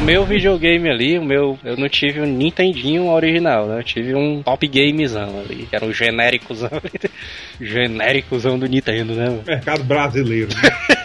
O 0.00 0.04
meu 0.04 0.24
videogame 0.26 0.90
ali, 0.90 1.18
o 1.18 1.24
meu. 1.24 1.58
Eu 1.64 1.76
não 1.78 1.88
tive 1.88 2.20
um 2.20 2.26
Nintendinho 2.26 3.06
original, 3.08 3.66
né? 3.66 3.78
Eu 3.78 3.82
tive 3.84 4.14
um 4.14 4.42
Top 4.42 4.66
Gamezão 4.68 5.40
ali, 5.40 5.66
que 5.70 5.74
era 5.74 5.84
um 5.84 5.92
genéricozão. 5.94 6.68
genéricozão 7.60 8.58
do 8.58 8.66
Nintendo, 8.66 9.14
né, 9.14 9.24
mano? 9.30 9.42
Mercado 9.46 9.84
brasileiro. 9.84 10.48
né? 10.48 10.94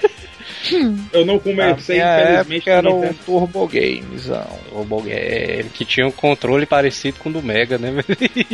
Eu 1.14 1.26
não 1.26 1.36
Na 1.36 1.40
comecei, 1.40 1.96
minha 1.98 2.22
infelizmente, 2.22 2.70
época 2.70 2.72
era 2.72 2.90
um 2.92 3.02
Nintendo. 3.02 3.20
Turbo 3.26 3.68
Gamezão. 3.68 4.60
O 4.72 5.02
Game, 5.02 5.70
que 5.74 5.84
tinha 5.86 6.08
um 6.08 6.12
controle 6.12 6.66
parecido 6.66 7.18
com 7.20 7.30
o 7.30 7.34
do 7.34 7.42
Mega, 7.42 7.78
né? 7.78 7.92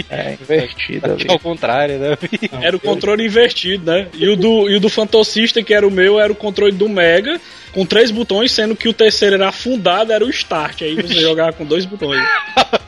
É, 0.09 0.33
invertido 0.41 1.11
ali. 1.13 1.25
Ao 1.27 1.39
contrário, 1.39 1.97
né? 1.97 2.17
Não, 2.51 2.63
Era 2.63 2.75
o 2.75 2.77
eu- 2.77 2.79
controle 2.79 3.25
invertido, 3.25 3.91
né? 3.91 4.07
E 4.13 4.27
o 4.29 4.35
do, 4.35 4.69
e 4.69 4.75
o 4.75 4.79
do 4.79 4.89
Fantocista, 4.89 5.61
que 5.63 5.73
era 5.73 5.87
o 5.87 5.91
meu, 5.91 6.19
era 6.19 6.31
o 6.31 6.35
controle 6.35 6.71
do 6.71 6.87
Mega, 6.87 7.39
com 7.73 7.85
três 7.85 8.09
botões, 8.11 8.51
sendo 8.51 8.75
que 8.75 8.87
o 8.87 8.93
terceiro 8.93 9.35
era 9.35 9.49
afundado, 9.49 10.13
era 10.13 10.23
o 10.23 10.29
Start. 10.29 10.81
Aí 10.83 10.95
você 10.95 11.15
jogava 11.19 11.51
com 11.53 11.65
dois 11.65 11.83
botões. 11.85 12.21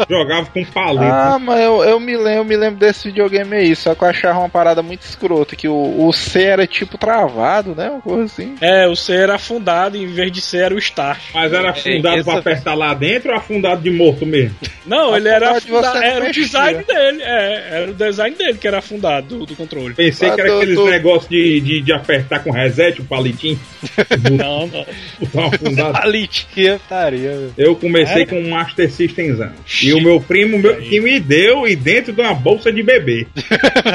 Jogava 0.09 0.45
com 0.47 0.63
palito. 0.65 1.03
Ah, 1.03 1.37
mas 1.39 1.59
eu, 1.61 1.83
eu, 1.83 1.99
me 1.99 2.15
lembro, 2.15 2.29
eu 2.39 2.45
me 2.45 2.55
lembro 2.55 2.79
desse 2.79 3.07
videogame 3.09 3.55
aí, 3.55 3.75
só 3.75 3.93
que 3.95 4.03
eu 4.03 4.07
achava 4.07 4.39
uma 4.39 4.49
parada 4.49 4.81
muito 4.81 5.01
escrota, 5.01 5.55
que 5.55 5.67
o, 5.67 6.05
o 6.07 6.13
C 6.13 6.43
era 6.43 6.65
tipo 6.67 6.97
travado, 6.97 7.75
né? 7.75 7.89
Uma 7.89 8.01
coisa 8.01 8.23
assim. 8.25 8.55
É, 8.61 8.87
o 8.87 8.95
C 8.95 9.13
era 9.13 9.35
afundado, 9.35 9.97
em 9.97 10.07
vez 10.07 10.31
de 10.31 10.39
C 10.41 10.57
era 10.59 10.73
o 10.73 10.77
Start. 10.77 11.19
Mas 11.33 11.51
era 11.51 11.71
afundado 11.71 12.15
essa- 12.19 12.23
pra 12.31 12.39
apertar 12.39 12.73
lá 12.75 12.93
dentro 12.93 13.16
ou 13.25 13.33
afundado 13.33 13.81
de 13.81 13.89
morto 13.89 14.25
mesmo? 14.25 14.55
Não, 14.85 15.15
ele 15.15 15.27
era 15.29 15.51
Afundado 15.57 15.97
era 15.97 16.29
o 16.29 16.31
design 16.31 16.83
dele, 16.83 17.21
é, 17.21 17.67
era 17.71 17.91
o 17.91 17.93
design 17.93 18.35
dele 18.35 18.57
que 18.57 18.67
era 18.67 18.77
afundado, 18.79 19.39
do, 19.39 19.45
do 19.45 19.55
controle. 19.55 19.93
Pensei 19.93 20.29
Ah, 20.29 20.35
que 20.35 20.41
era 20.41 20.49
tô- 20.51 20.57
aqueles 20.57 20.75
tô- 20.75 20.89
negócios 20.89 21.29
de, 21.29 21.59
de, 21.59 21.81
de 21.81 21.91
apertar 21.93 22.43
com 22.43 22.51
reset, 22.51 23.01
o 23.01 23.03
palitinho. 23.05 23.59
Não, 24.37 24.67
não. 24.67 25.45
Afundado. 25.47 25.93
Palitinha, 25.93 26.79
taria, 26.87 27.31
meu. 27.31 27.51
Eu 27.57 27.75
comecei 27.75 28.23
É? 28.23 28.25
com 28.25 28.39
um 28.39 28.49
Master 28.49 28.91
Systemzão. 28.91 29.51
E 29.83 29.93
o 29.93 30.01
meu 30.01 30.19
primo 30.21 30.57
meu, 30.57 30.75
que 30.77 30.99
me 30.99 31.19
deu 31.19 31.67
e 31.67 31.75
dentro 31.75 32.13
de 32.13 32.21
uma 32.21 32.33
bolsa 32.33 32.71
de 32.71 32.81
bebê. 32.83 33.27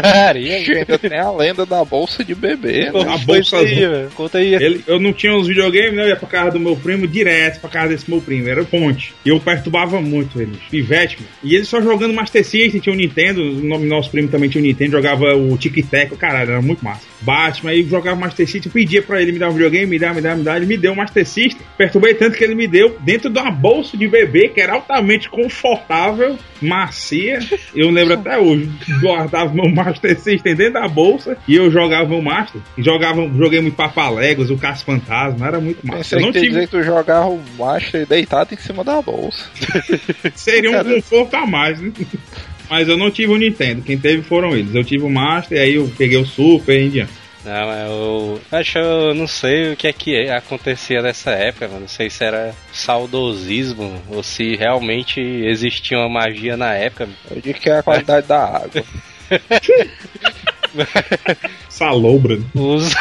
Taria, 0.02 0.84
tem 0.98 1.18
a 1.18 1.30
lenda 1.30 1.64
da 1.66 1.84
bolsa 1.84 2.24
de 2.24 2.34
bebê. 2.34 2.90
né? 2.90 3.14
A 3.14 3.18
bolsa 3.18 3.58
aí? 3.58 4.08
Conta 4.14 4.38
aí. 4.38 4.54
Ele, 4.54 4.82
eu 4.86 4.98
não 5.00 5.12
tinha 5.12 5.34
os 5.34 5.46
videogames, 5.48 5.94
né? 5.94 6.02
Eu 6.04 6.08
ia 6.08 6.16
pra 6.16 6.28
casa 6.28 6.50
do 6.52 6.60
meu 6.60 6.76
primo 6.76 7.06
direto 7.06 7.60
pra 7.60 7.70
casa 7.70 7.88
desse 7.88 8.08
meu 8.10 8.20
primo. 8.20 8.48
Era 8.48 8.64
ponte. 8.64 9.11
E 9.24 9.28
eu 9.28 9.38
perturbava 9.38 10.00
muito 10.00 10.40
ele, 10.40 10.52
pivete, 10.70 11.16
mano. 11.20 11.28
E 11.44 11.54
ele 11.54 11.64
só 11.64 11.80
jogando 11.80 12.12
Master 12.12 12.44
System, 12.44 12.80
tinha 12.80 12.92
o 12.92 12.96
Nintendo, 12.96 13.40
o 13.40 13.62
nome- 13.62 13.86
nosso 13.86 14.10
primo 14.10 14.28
também 14.28 14.48
tinha 14.50 14.62
o 14.62 14.66
Nintendo, 14.66 14.92
jogava 14.92 15.34
o 15.36 15.56
Tic 15.56 15.76
Tac, 15.88 16.16
caralho, 16.16 16.50
era 16.52 16.62
muito 16.62 16.84
massa. 16.84 17.02
Batman, 17.20 17.70
aí 17.70 17.82
jogava 17.84 18.18
Master 18.18 18.48
System, 18.48 18.72
pedia 18.72 19.00
pra 19.00 19.22
ele 19.22 19.30
me 19.32 19.38
dar 19.38 19.48
um 19.48 19.52
videogame, 19.52 19.86
me 19.86 19.98
dá, 19.98 20.12
me 20.12 20.20
dá, 20.20 20.34
me 20.34 20.42
dá. 20.42 20.56
Ele 20.56 20.66
me 20.66 20.76
deu 20.76 20.92
o 20.92 20.96
Master 20.96 21.24
System, 21.26 21.60
perturbei 21.78 22.14
tanto 22.14 22.36
que 22.36 22.42
ele 22.42 22.54
me 22.54 22.66
deu 22.66 22.96
dentro 23.00 23.30
de 23.30 23.38
uma 23.38 23.50
bolsa 23.50 23.96
de 23.96 24.08
bebê 24.08 24.48
que 24.48 24.60
era 24.60 24.72
altamente 24.74 25.28
confortável, 25.30 26.36
macia. 26.60 27.38
Eu 27.74 27.90
lembro 27.90 28.14
até 28.14 28.38
hoje, 28.38 28.68
guardava 29.00 29.52
meu 29.54 29.68
Master 29.68 30.18
System 30.18 30.54
dentro 30.54 30.74
da 30.74 30.88
bolsa 30.88 31.36
e 31.46 31.54
eu 31.56 31.70
jogava 31.70 32.14
o 32.14 32.22
Master. 32.22 32.60
E 32.76 32.82
jogava, 32.82 33.22
joguei 33.36 33.60
muito 33.60 33.74
Papaléguas, 33.76 34.50
o 34.50 34.56
Caça 34.58 34.84
Fantasma, 34.84 35.46
era 35.46 35.60
muito 35.60 35.86
massa. 35.86 35.98
Pensei 35.98 36.18
Eu 36.18 36.22
não 36.22 36.32
que 36.32 36.40
tive, 36.40 36.48
dizer 36.52 36.64
que 36.66 36.70
tu 36.70 36.82
jogava 36.82 37.28
o 37.28 37.40
Master 37.58 38.06
deitado 38.06 38.52
em 38.54 38.56
cima 38.56 38.82
da 38.82 39.01
bolsa. 39.02 39.44
seria 40.34 40.70
um 40.80 40.84
conforto 40.84 41.34
a 41.34 41.46
mais, 41.46 41.80
né? 41.80 41.92
Mas 42.70 42.88
eu 42.88 42.96
não 42.96 43.10
tive 43.10 43.32
o 43.32 43.36
Nintendo, 43.36 43.82
quem 43.82 43.98
teve 43.98 44.22
foram 44.22 44.56
eles. 44.56 44.74
Eu 44.74 44.82
tive 44.82 45.04
o 45.04 45.10
Master, 45.10 45.60
aí 45.60 45.74
eu 45.74 45.92
peguei 45.98 46.16
o 46.16 46.24
Super 46.24 46.80
e 46.80 46.86
em 46.86 46.90
diante. 46.90 47.12
Não, 47.44 47.72
eu 47.72 48.40
acho 48.52 48.78
eu 48.78 49.14
não 49.14 49.26
sei 49.26 49.72
o 49.72 49.76
que 49.76 49.88
é 49.88 49.92
que 49.92 50.28
acontecia 50.30 51.02
nessa 51.02 51.32
época, 51.32 51.66
mano. 51.66 51.80
Não 51.80 51.88
sei 51.88 52.08
se 52.08 52.24
era 52.24 52.54
saudosismo 52.72 54.00
ou 54.08 54.22
se 54.22 54.54
realmente 54.54 55.20
existia 55.20 55.98
uma 55.98 56.08
magia 56.08 56.56
na 56.56 56.72
época. 56.72 57.08
Eu 57.30 57.40
digo 57.40 57.58
que 57.58 57.68
é 57.68 57.78
a 57.78 57.82
qualidade 57.82 58.28
da 58.28 58.44
água. 58.44 58.84
Salobra. 61.68 62.38
Os, 62.54 62.94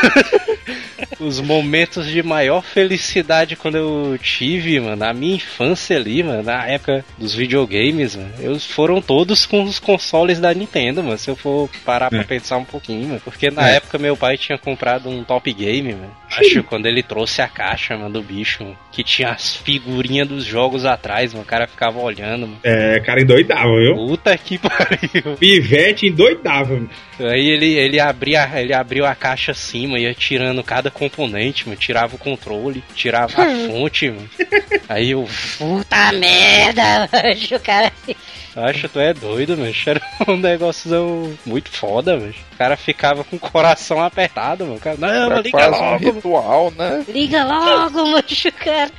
os 1.19 1.39
momentos 1.39 2.05
de 2.07 2.21
maior 2.23 2.61
felicidade 2.63 3.55
quando 3.55 3.75
eu 3.77 4.17
tive, 4.21 4.79
mano, 4.79 4.95
na 4.95 5.13
minha 5.13 5.35
infância 5.35 5.97
ali, 5.97 6.23
mano, 6.23 6.43
na 6.43 6.65
época 6.67 7.03
dos 7.17 7.33
videogames, 7.33 8.15
mano, 8.15 8.31
eu, 8.39 8.59
foram 8.59 9.01
todos 9.01 9.45
com 9.45 9.63
os 9.63 9.79
consoles 9.79 10.39
da 10.39 10.53
Nintendo, 10.53 11.03
mano, 11.03 11.17
se 11.17 11.29
eu 11.29 11.35
for 11.35 11.69
parar 11.85 12.09
pra 12.09 12.21
É. 12.21 12.23
pensar 12.23 12.57
um 12.57 12.65
pouquinho, 12.65 13.07
mano. 13.09 13.21
Porque 13.23 13.49
na 13.51 13.69
É. 13.69 13.75
época 13.75 13.97
meu 13.97 14.15
pai 14.15 14.37
tinha 14.37 14.57
comprado 14.57 15.09
um 15.09 15.23
Top 15.23 15.51
Game, 15.51 15.93
mano. 15.93 16.11
Acho 16.37 16.63
quando 16.63 16.85
ele 16.85 17.03
trouxe 17.03 17.41
a 17.41 17.47
caixa, 17.47 17.97
mano, 17.97 18.13
do 18.13 18.23
bicho, 18.23 18.63
mano, 18.63 18.77
que 18.91 19.03
tinha 19.03 19.29
as 19.29 19.55
figurinhas 19.55 20.27
dos 20.27 20.45
jogos 20.45 20.85
atrás, 20.85 21.33
mano, 21.33 21.43
o 21.43 21.47
cara 21.47 21.67
ficava 21.67 21.99
olhando, 21.99 22.47
mano. 22.47 22.59
É, 22.63 22.99
cara 23.01 23.21
endoidava, 23.21 23.69
viu? 23.69 23.95
Puta 23.95 24.37
que 24.37 24.57
pariu. 24.59 25.35
Pivete 25.37 26.07
endoidava. 26.07 26.81
Aí 27.19 27.49
ele, 27.49 27.73
ele, 27.73 27.99
abria, 27.99 28.49
ele 28.55 28.73
abriu 28.73 29.05
a 29.05 29.13
caixa 29.13 29.51
assim, 29.51 29.87
mano, 29.87 29.99
ia 29.99 30.13
tirando 30.13 30.63
cada 30.63 30.89
componente, 30.89 31.67
mano, 31.67 31.79
tirava 31.79 32.15
o 32.15 32.19
controle, 32.19 32.83
tirava 32.95 33.43
a 33.43 33.67
fonte, 33.67 34.09
mano. 34.09 34.29
Aí 34.87 35.11
eu, 35.11 35.27
Puta 35.57 36.11
merda, 36.13 37.09
mancho, 37.13 37.59
cara. 37.59 37.91
Acho 38.55 38.89
tu 38.89 38.99
é 38.99 39.13
doido, 39.13 39.57
mano. 39.57 39.71
Era 39.85 40.01
um 40.31 40.37
negócio 40.37 41.37
muito 41.45 41.69
foda, 41.69 42.17
mano. 42.17 42.33
O 42.53 42.57
cara 42.57 42.75
ficava 42.77 43.23
com 43.23 43.35
o 43.35 43.39
coração 43.39 44.01
apertado, 44.03 44.65
mano. 44.65 44.77
O 44.77 44.79
Cara, 44.79 44.97
não, 44.97 45.07
Era 45.07 45.41
liga 45.41 45.51
quase 45.51 45.69
um 45.69 45.79
logo. 45.79 45.99
mano. 46.05 46.13
ritual, 46.15 46.71
né? 46.77 47.05
Liga 47.07 47.43
logo, 47.45 48.05
mancho, 48.11 48.51
cara. 48.53 48.91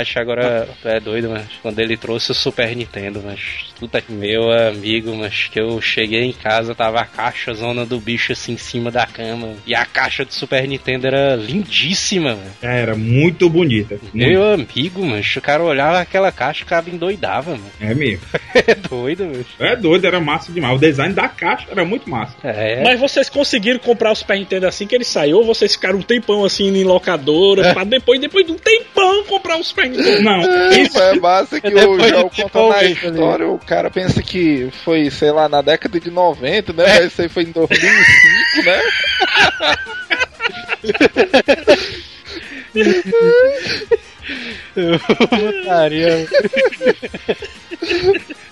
Acho 0.00 0.18
agora 0.18 0.68
tu 0.80 0.88
é 0.88 1.00
doido, 1.00 1.30
mas 1.30 1.46
quando 1.62 1.78
ele 1.78 1.96
trouxe 1.96 2.30
o 2.32 2.34
Super 2.34 2.74
Nintendo, 2.74 3.22
mas 3.24 3.40
puta 3.78 4.00
que 4.00 4.12
meu 4.12 4.50
amigo, 4.50 5.14
mas 5.14 5.48
que 5.48 5.60
eu 5.60 5.80
cheguei 5.80 6.22
em 6.22 6.32
casa, 6.32 6.74
tava 6.74 7.00
a 7.00 7.04
caixa 7.06 7.52
zona 7.54 7.84
do 7.84 7.98
bicho 7.98 8.32
assim 8.32 8.52
em 8.52 8.56
cima 8.56 8.90
da 8.90 9.06
cama. 9.06 9.54
E 9.66 9.74
a 9.74 9.84
caixa 9.84 10.24
do 10.24 10.32
Super 10.32 10.66
Nintendo 10.66 11.06
era 11.06 11.36
lindíssima, 11.36 12.30
mano. 12.34 12.50
É, 12.62 12.80
Era 12.80 12.94
muito 12.94 13.48
bonita. 13.48 13.98
Muito. 14.02 14.16
Meu 14.16 14.52
amigo, 14.52 15.04
mano, 15.04 15.22
o 15.36 15.40
cara 15.40 15.62
olhava 15.62 16.00
aquela 16.00 16.30
caixa 16.30 16.60
e 16.60 16.64
o 16.64 16.66
cara 16.66 16.84
endoidava, 16.88 17.52
mano. 17.52 17.70
É 17.80 17.94
mesmo. 17.94 18.24
É 18.66 18.74
doido, 18.74 19.24
mano. 19.24 19.44
É 19.58 19.76
doido, 19.76 20.06
era 20.06 20.20
massa 20.20 20.52
demais. 20.52 20.76
O 20.76 20.78
design 20.78 21.12
da 21.12 21.28
caixa 21.28 21.66
era 21.70 21.84
muito 21.84 22.08
massa. 22.08 22.34
É. 22.42 22.82
Mas 22.82 23.00
vocês 23.00 23.28
conseguiram 23.28 23.78
comprar 23.80 24.12
o 24.12 24.14
Super 24.14 24.38
Nintendo 24.38 24.66
assim 24.66 24.86
que 24.86 24.94
ele 24.94 25.04
saiu? 25.04 25.38
Ou 25.38 25.44
vocês 25.44 25.74
ficaram 25.74 25.98
um 25.98 26.02
tempão 26.02 26.44
assim 26.44 26.68
em 26.68 26.84
locadora, 26.84 27.74
pra 27.74 27.84
depois, 27.84 28.20
depois 28.20 28.46
de 28.46 28.52
um 28.52 28.56
tempão 28.56 29.24
comprar 29.24 29.58
o 29.58 29.64
Super 29.64 29.82
Nintendo? 29.82 29.83
Não, 29.88 30.70
Isso 30.72 30.98
é 30.98 31.14
massa 31.18 31.60
que 31.60 31.68
o 31.68 31.74
Depois 31.74 32.08
jogo 32.08 32.30
de 32.30 32.42
contando 32.42 32.72
a 32.72 32.80
desenvolver, 32.80 33.10
história, 33.10 33.48
o 33.48 33.58
cara 33.58 33.90
pensa 33.90 34.22
que 34.22 34.68
foi, 34.84 35.10
sei 35.10 35.30
lá, 35.30 35.48
na 35.48 35.62
década 35.62 35.98
de 36.00 36.10
90, 36.10 36.72
né? 36.72 36.84
Mas 36.86 37.12
Isso 37.12 37.22
aí 37.22 37.28
foi 37.28 37.44
em 37.44 37.52
2005, 37.52 38.64
né? 38.64 38.80
Putaria. 44.74 46.26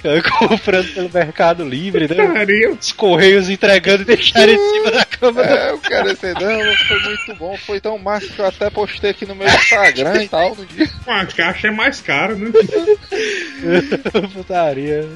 Eu 0.05 0.20
comprando 0.23 0.93
pelo 0.95 1.11
Mercado 1.11 1.64
Livre, 1.64 2.09
né? 2.09 2.27
Pariu. 2.27 2.77
Os 2.81 2.91
correios 2.91 3.49
entregando 3.49 4.03
e 4.03 4.07
deixaram 4.07 4.53
em 4.53 4.59
cima 4.59 4.91
da 4.91 5.05
cama. 5.05 5.43
É, 5.43 5.73
o 5.73 5.79
cara 5.79 6.12
disse, 6.12 6.33
não, 6.35 6.77
foi 6.89 7.01
muito 7.01 7.35
bom, 7.37 7.57
foi 7.57 7.81
tão 7.81 7.99
massa 7.99 8.27
que 8.27 8.39
eu 8.39 8.47
até 8.47 8.68
postei 8.68 9.11
aqui 9.11 9.25
no 9.25 9.37
meu 9.37 9.47
Instagram 9.47 10.25
e 10.25 10.29
tal, 10.29 10.57
no 10.57 10.66
dia. 10.66 10.89
a 11.07 11.25
caixa 11.27 11.68
é 11.68 11.70
mais 11.70 12.01
cara, 12.01 12.35
né? 12.35 12.51
Putaria. 14.35 15.09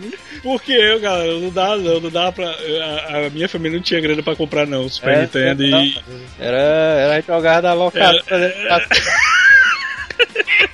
Porque 0.42 0.72
eu, 0.72 1.00
galera, 1.00 1.32
não 1.32 1.50
dá 1.50 1.76
não, 1.76 2.00
não 2.00 2.10
dá 2.10 2.30
pra. 2.30 2.46
A, 2.46 3.26
a 3.26 3.30
minha 3.30 3.48
família 3.48 3.76
não 3.78 3.82
tinha 3.82 4.00
grana 4.00 4.22
pra 4.22 4.36
comprar 4.36 4.66
não, 4.66 4.88
Super 4.88 5.14
É, 5.14 5.20
Nintendo 5.22 5.64
e. 5.64 5.98
Era, 6.38 6.58
era 6.58 7.20
jogar 7.22 7.60
da 7.60 7.72
locadora. 7.72 8.22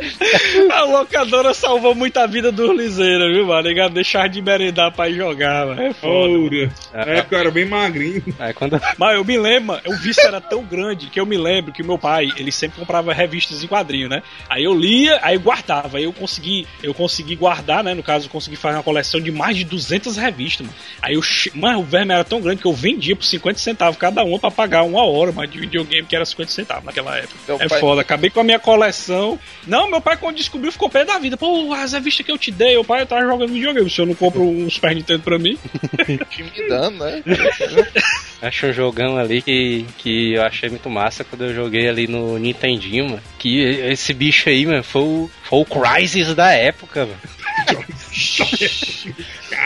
A 0.70 0.82
locadora 0.84 1.52
salvou 1.54 1.94
muita 1.94 2.26
vida 2.26 2.50
dos 2.52 2.76
liseiros, 2.76 3.32
viu, 3.34 3.46
mano? 3.46 3.62
Negado 3.68 3.94
deixar 3.94 4.28
de 4.28 4.40
merendar 4.40 4.92
pra 4.92 5.08
ir 5.08 5.16
jogar, 5.16 5.66
mano. 5.66 5.82
É 5.82 5.92
foda. 5.92 6.72
Na 6.92 7.00
época 7.12 7.36
eu 7.36 7.40
era 7.40 7.50
bem 7.50 7.64
magrinho. 7.64 8.22
Aí 8.38 8.52
quando 8.54 8.80
Mas 8.96 9.14
eu 9.14 9.24
me 9.24 9.38
lembro, 9.38 9.78
o 9.86 9.94
vício 9.96 10.22
era 10.26 10.40
tão 10.40 10.62
grande 10.64 11.08
que 11.08 11.18
eu 11.20 11.26
me 11.26 11.36
lembro 11.36 11.72
que 11.72 11.82
meu 11.82 11.98
pai, 11.98 12.28
ele 12.36 12.52
sempre 12.52 12.78
comprava 12.78 13.12
revistas 13.12 13.62
em 13.62 13.66
quadrinho, 13.66 14.08
né? 14.08 14.22
Aí 14.48 14.64
eu 14.64 14.74
lia, 14.74 15.18
aí 15.22 15.36
guardava. 15.38 15.98
Aí 15.98 16.04
eu 16.04 16.12
consegui, 16.12 16.66
eu 16.82 16.94
consegui 16.94 17.36
guardar, 17.36 17.82
né? 17.84 17.94
No 17.94 18.02
caso, 18.02 18.26
eu 18.26 18.30
consegui 18.30 18.56
fazer 18.56 18.76
uma 18.76 18.82
coleção 18.82 19.20
de 19.20 19.30
mais 19.30 19.56
de 19.56 19.64
200 19.64 20.16
revistas, 20.16 20.66
mano. 20.66 20.78
Aí 21.02 21.14
eu, 21.14 21.22
mano, 21.54 21.80
o 21.80 21.84
verme 21.84 22.12
era 22.12 22.24
tão 22.24 22.40
grande 22.40 22.60
que 22.62 22.66
eu 22.66 22.72
vendia 22.72 23.16
por 23.16 23.24
50 23.24 23.58
centavos 23.58 23.96
cada 23.98 24.22
uma 24.24 24.38
pra 24.38 24.50
pagar 24.50 24.82
uma 24.82 25.04
hora, 25.04 25.32
mas 25.32 25.50
de 25.50 25.58
videogame 25.58 26.06
que 26.06 26.14
era 26.16 26.24
50 26.24 26.50
centavos 26.50 26.84
naquela 26.84 27.16
época. 27.16 27.34
Teu 27.46 27.56
é 27.60 27.68
pai- 27.68 27.80
foda, 27.80 28.00
acabei 28.00 28.30
com 28.30 28.40
a 28.40 28.44
minha 28.44 28.58
coleção. 28.58 29.38
Não, 29.66 29.87
meu 29.90 30.00
pai 30.00 30.16
quando 30.16 30.36
descobriu 30.36 30.72
ficou 30.72 30.88
pé 30.88 31.04
da 31.04 31.18
vida. 31.18 31.36
Pô, 31.36 31.72
as 31.72 31.92
revistas 31.92 32.24
que 32.24 32.32
eu 32.32 32.38
te 32.38 32.50
dei, 32.50 32.76
o 32.76 32.84
pai 32.84 33.02
eu 33.02 33.06
tava 33.06 33.22
jogando 33.22 33.52
videogame. 33.52 33.86
O 33.86 33.90
senhor 33.90 34.06
não 34.06 34.14
compra 34.14 34.40
um 34.40 34.68
Super 34.70 34.94
Nintendo 34.94 35.22
pra 35.22 35.38
mim? 35.38 35.58
Intimidando, 36.08 37.04
né? 37.04 37.22
Acho 38.40 38.66
um 38.66 38.72
jogão 38.72 39.16
ali 39.16 39.42
que, 39.42 39.84
que 39.98 40.34
eu 40.34 40.42
achei 40.42 40.68
muito 40.68 40.88
massa 40.88 41.24
quando 41.24 41.44
eu 41.44 41.54
joguei 41.54 41.88
ali 41.88 42.06
no 42.06 42.38
Nintendinho, 42.38 43.06
mano. 43.06 43.22
Que 43.38 43.60
esse 43.60 44.14
bicho 44.14 44.48
aí, 44.48 44.64
mano, 44.64 44.84
foi 44.84 45.02
o, 45.02 45.30
foi 45.42 45.58
o 45.60 45.64
Crysis 45.64 46.34
da 46.34 46.52
época, 46.52 47.06
mano. 47.06 47.20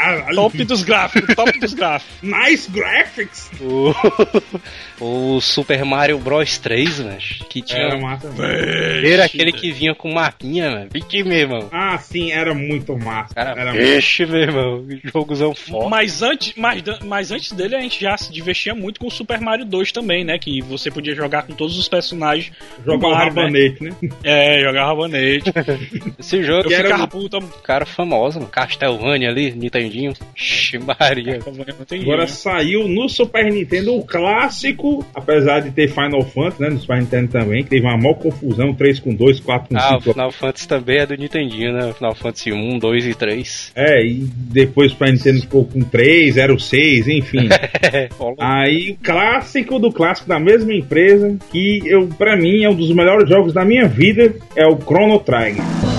Caralho. 0.02 0.34
Top 0.36 0.64
dos 0.64 0.82
gráficos, 0.82 1.34
top 1.34 1.58
dos 1.58 1.74
gráficos. 1.74 2.12
Nice 2.22 2.70
graphics. 2.70 3.50
O, 3.60 3.92
o 5.00 5.40
Super 5.40 5.84
Mario 5.84 6.18
Bros 6.18 6.58
3, 6.58 7.00
mano. 7.00 7.18
Que 7.48 7.62
tinha. 7.62 7.82
Era 7.82 7.96
massa. 7.98 8.28
mesmo. 8.30 8.42
Era 9.06 9.24
aquele 9.24 9.52
que 9.52 9.70
vinha 9.72 9.94
com 9.94 10.12
mapinha, 10.12 10.70
mano. 10.70 10.88
Vixe, 10.92 11.22
meu 11.22 11.38
irmão. 11.38 11.68
Ah, 11.72 11.98
sim, 11.98 12.30
era 12.32 12.54
muito 12.54 12.96
massa. 12.98 13.34
Cara, 13.34 13.60
era 13.60 13.72
vixe, 13.72 14.24
meu 14.26 14.40
irmão. 14.40 14.86
Jogozão 15.04 15.54
foda. 15.54 15.88
Mas 15.88 16.22
antes, 16.22 16.54
mas, 16.56 16.82
mas 17.04 17.30
antes 17.30 17.52
dele 17.52 17.76
a 17.76 17.80
gente 17.80 18.00
já 18.00 18.16
se 18.16 18.32
divertia 18.32 18.74
muito 18.74 19.00
com 19.00 19.06
o 19.06 19.10
Super 19.10 19.40
Mario 19.40 19.64
2 19.64 19.92
também, 19.92 20.24
né? 20.24 20.38
Que 20.38 20.60
você 20.62 20.90
podia 20.90 21.14
jogar 21.14 21.42
com 21.42 21.54
todos 21.54 21.78
os 21.78 21.88
personagens. 21.88 22.50
do 22.78 22.92
Jogar 22.92 23.08
o 23.08 23.10
Mario, 23.12 23.34
né? 23.34 23.40
rabanete, 23.42 23.82
né? 23.84 23.92
É, 24.24 24.60
jogar 24.60 24.86
rabanete. 24.86 25.52
Esse 26.18 26.42
jogo 26.42 26.70
Eu 26.70 26.76
era 26.78 26.84
ficava 26.88 27.04
um- 27.04 27.08
puta. 27.08 27.40
cara 27.62 27.84
famoso, 27.86 28.38
mano. 28.38 28.50
Castlevania 28.50 29.28
ali, 29.28 29.50
Nintendinho. 29.92 30.12
Ixi, 30.36 30.78
Maria. 30.78 31.38
Não 31.78 31.84
tem 31.86 32.02
Agora 32.02 32.26
jeito, 32.26 32.32
saiu 32.32 32.88
no 32.88 33.08
Super 33.08 33.44
Nintendo 33.52 33.94
o 33.94 34.04
clássico, 34.04 35.04
apesar 35.14 35.60
de 35.60 35.70
ter 35.70 35.88
Final 35.88 36.22
Fantasy, 36.22 36.62
né? 36.62 36.70
No 36.70 36.78
Super 36.80 36.98
Nintendo 37.00 37.28
também, 37.28 37.62
que 37.62 37.70
teve 37.70 37.86
uma 37.86 37.96
maior 37.96 38.14
confusão, 38.14 38.74
3 38.74 39.00
com 39.00 39.14
2, 39.14 39.40
4 39.40 39.68
com 39.68 39.76
Ah, 39.76 39.96
o 39.96 40.00
5. 40.00 40.12
Final 40.12 40.32
Fantasy 40.32 40.68
também 40.68 40.98
é 40.98 41.06
do 41.06 41.14
Nintendinho, 41.16 41.72
né? 41.72 41.86
O 41.86 41.94
Final 41.94 42.14
Fantasy 42.14 42.52
1, 42.52 42.78
2 42.78 43.06
e 43.06 43.14
3. 43.14 43.72
É, 43.74 44.04
e 44.04 44.14
depois 44.34 44.90
o 44.90 44.94
Super 44.94 45.12
Nintendo 45.12 45.40
ficou 45.40 45.64
com 45.64 45.80
3, 45.80 46.34
0, 46.34 46.58
6, 46.58 47.08
enfim. 47.08 47.48
Aí, 48.38 48.96
clássico 49.02 49.78
do 49.78 49.92
clássico 49.92 50.28
da 50.28 50.38
mesma 50.38 50.72
empresa, 50.72 51.36
que 51.50 51.80
eu, 51.86 52.06
pra 52.08 52.36
mim 52.36 52.62
é 52.64 52.68
um 52.70 52.74
dos 52.74 52.92
melhores 52.92 53.28
jogos 53.28 53.52
da 53.52 53.64
minha 53.64 53.86
vida, 53.86 54.34
é 54.56 54.66
o 54.66 54.76
Chrono 54.80 55.18
Trigger. 55.18 55.91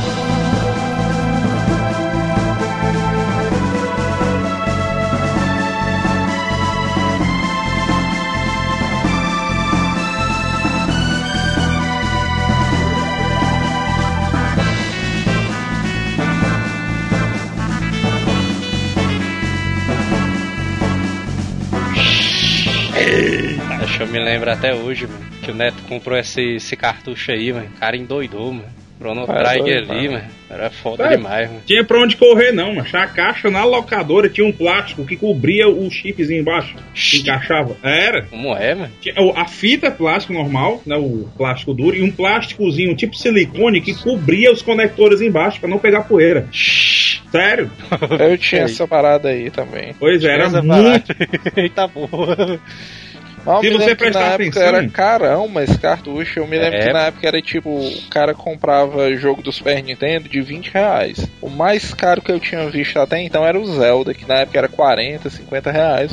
Lembro 24.24 24.52
até 24.52 24.74
hoje, 24.74 25.08
mano, 25.08 25.26
que 25.42 25.52
o 25.52 25.56
Neto 25.56 25.78
comprou 25.88 26.18
esse, 26.18 26.56
esse 26.56 26.76
cartucho 26.76 27.32
aí, 27.32 27.52
mano. 27.52 27.68
O 27.76 27.80
cara 27.80 27.96
endoidou, 27.98 28.54
mano. 28.54 28.66
Chrono 29.00 29.24
É 29.24 29.26
Trigger 29.44 29.86
doido, 29.86 29.92
ali, 29.92 30.08
mano. 30.08 30.20
mano. 30.20 30.32
Era 30.50 30.70
foda 30.70 31.06
É. 31.06 31.18
demais, 31.18 31.50
mano. 31.50 31.62
Tinha 31.66 31.84
pra 31.84 32.00
onde 32.00 32.16
correr, 32.16 32.52
não, 32.54 32.76
mas 32.76 32.94
a 32.94 33.06
caixa 33.08 33.50
na 33.50 33.66
locadora 33.66 34.30
tinha 34.30 34.48
um 34.48 34.52
plástico 34.52 35.04
que 35.04 35.18
cobria 35.18 35.68
o 35.68 35.90
chipzinho 35.92 36.40
embaixo. 36.40 36.76
Que 36.94 37.18
encaixava. 37.18 37.76
Era. 37.84 38.22
Como 38.24 38.56
é, 38.56 38.74
mano? 38.76 38.92
A 39.36 39.46
fita 39.46 39.88
é 39.88 39.92
plástico 39.92 40.32
normal, 40.34 40.82
né? 40.86 40.96
O 40.96 41.28
plástico 41.36 41.74
duro, 41.74 41.98
e 41.98 42.02
um 42.04 42.12
plásticozinho 42.12 42.96
tipo 42.96 43.16
silicone 43.18 43.82
que 43.82 43.94
cobria 43.96 44.54
os 44.54 44.62
conectores 44.62 45.20
embaixo 45.22 45.60
pra 45.60 45.68
não 45.68 45.80
pegar 45.80 46.02
poeira. 46.04 46.48
Sério? 47.32 47.72
Eu 48.20 48.38
tinha 48.38 48.62
essa 48.62 48.88
parada 48.88 49.30
aí 49.30 49.50
também. 49.50 49.96
Pois 50.00 50.24
é, 50.24 50.34
era 50.34 50.50
muito. 50.62 51.14
Eita 51.58 51.90
porra. 51.90 52.60
Mas 53.46 53.56
eu 53.56 53.62
Se 53.62 53.68
me 53.68 53.74
você 53.74 53.80
lembro 53.80 53.96
que 53.96 54.04
prestar 54.04 54.20
na 54.20 54.26
época 54.28 54.44
atenção- 54.44 54.64
era 54.64 54.90
carão, 54.90 55.48
mas 55.48 55.78
cartucho. 55.78 56.40
Eu 56.40 56.48
me 56.48 56.58
lembro 56.58 56.80
É. 56.80 56.88
que 56.88 56.94
na 56.94 57.02
época 57.08 57.28
era 57.28 57.42
tipo, 57.42 57.70
o 57.70 58.02
cara 58.10 58.34
comprava 58.34 59.14
jogo 59.16 59.42
do 59.42 59.52
Super 59.52 59.84
Nintendo 59.84 60.30
de 60.30 60.42
20 60.42 60.68
reais. 60.72 61.28
O 61.42 61.50
mais 61.50 61.94
caro 61.94 62.22
que 62.22 62.32
eu 62.32 62.40
tinha 62.40 62.70
visto 62.70 62.98
até 63.00 63.22
então 63.22 63.46
era 63.46 63.60
o 63.60 63.66
Zelda, 63.66 64.14
que 64.14 64.26
na 64.28 64.40
época 64.40 64.58
era 64.58 64.68
40, 64.70 65.30
50 65.30 65.72
reais. 65.72 66.12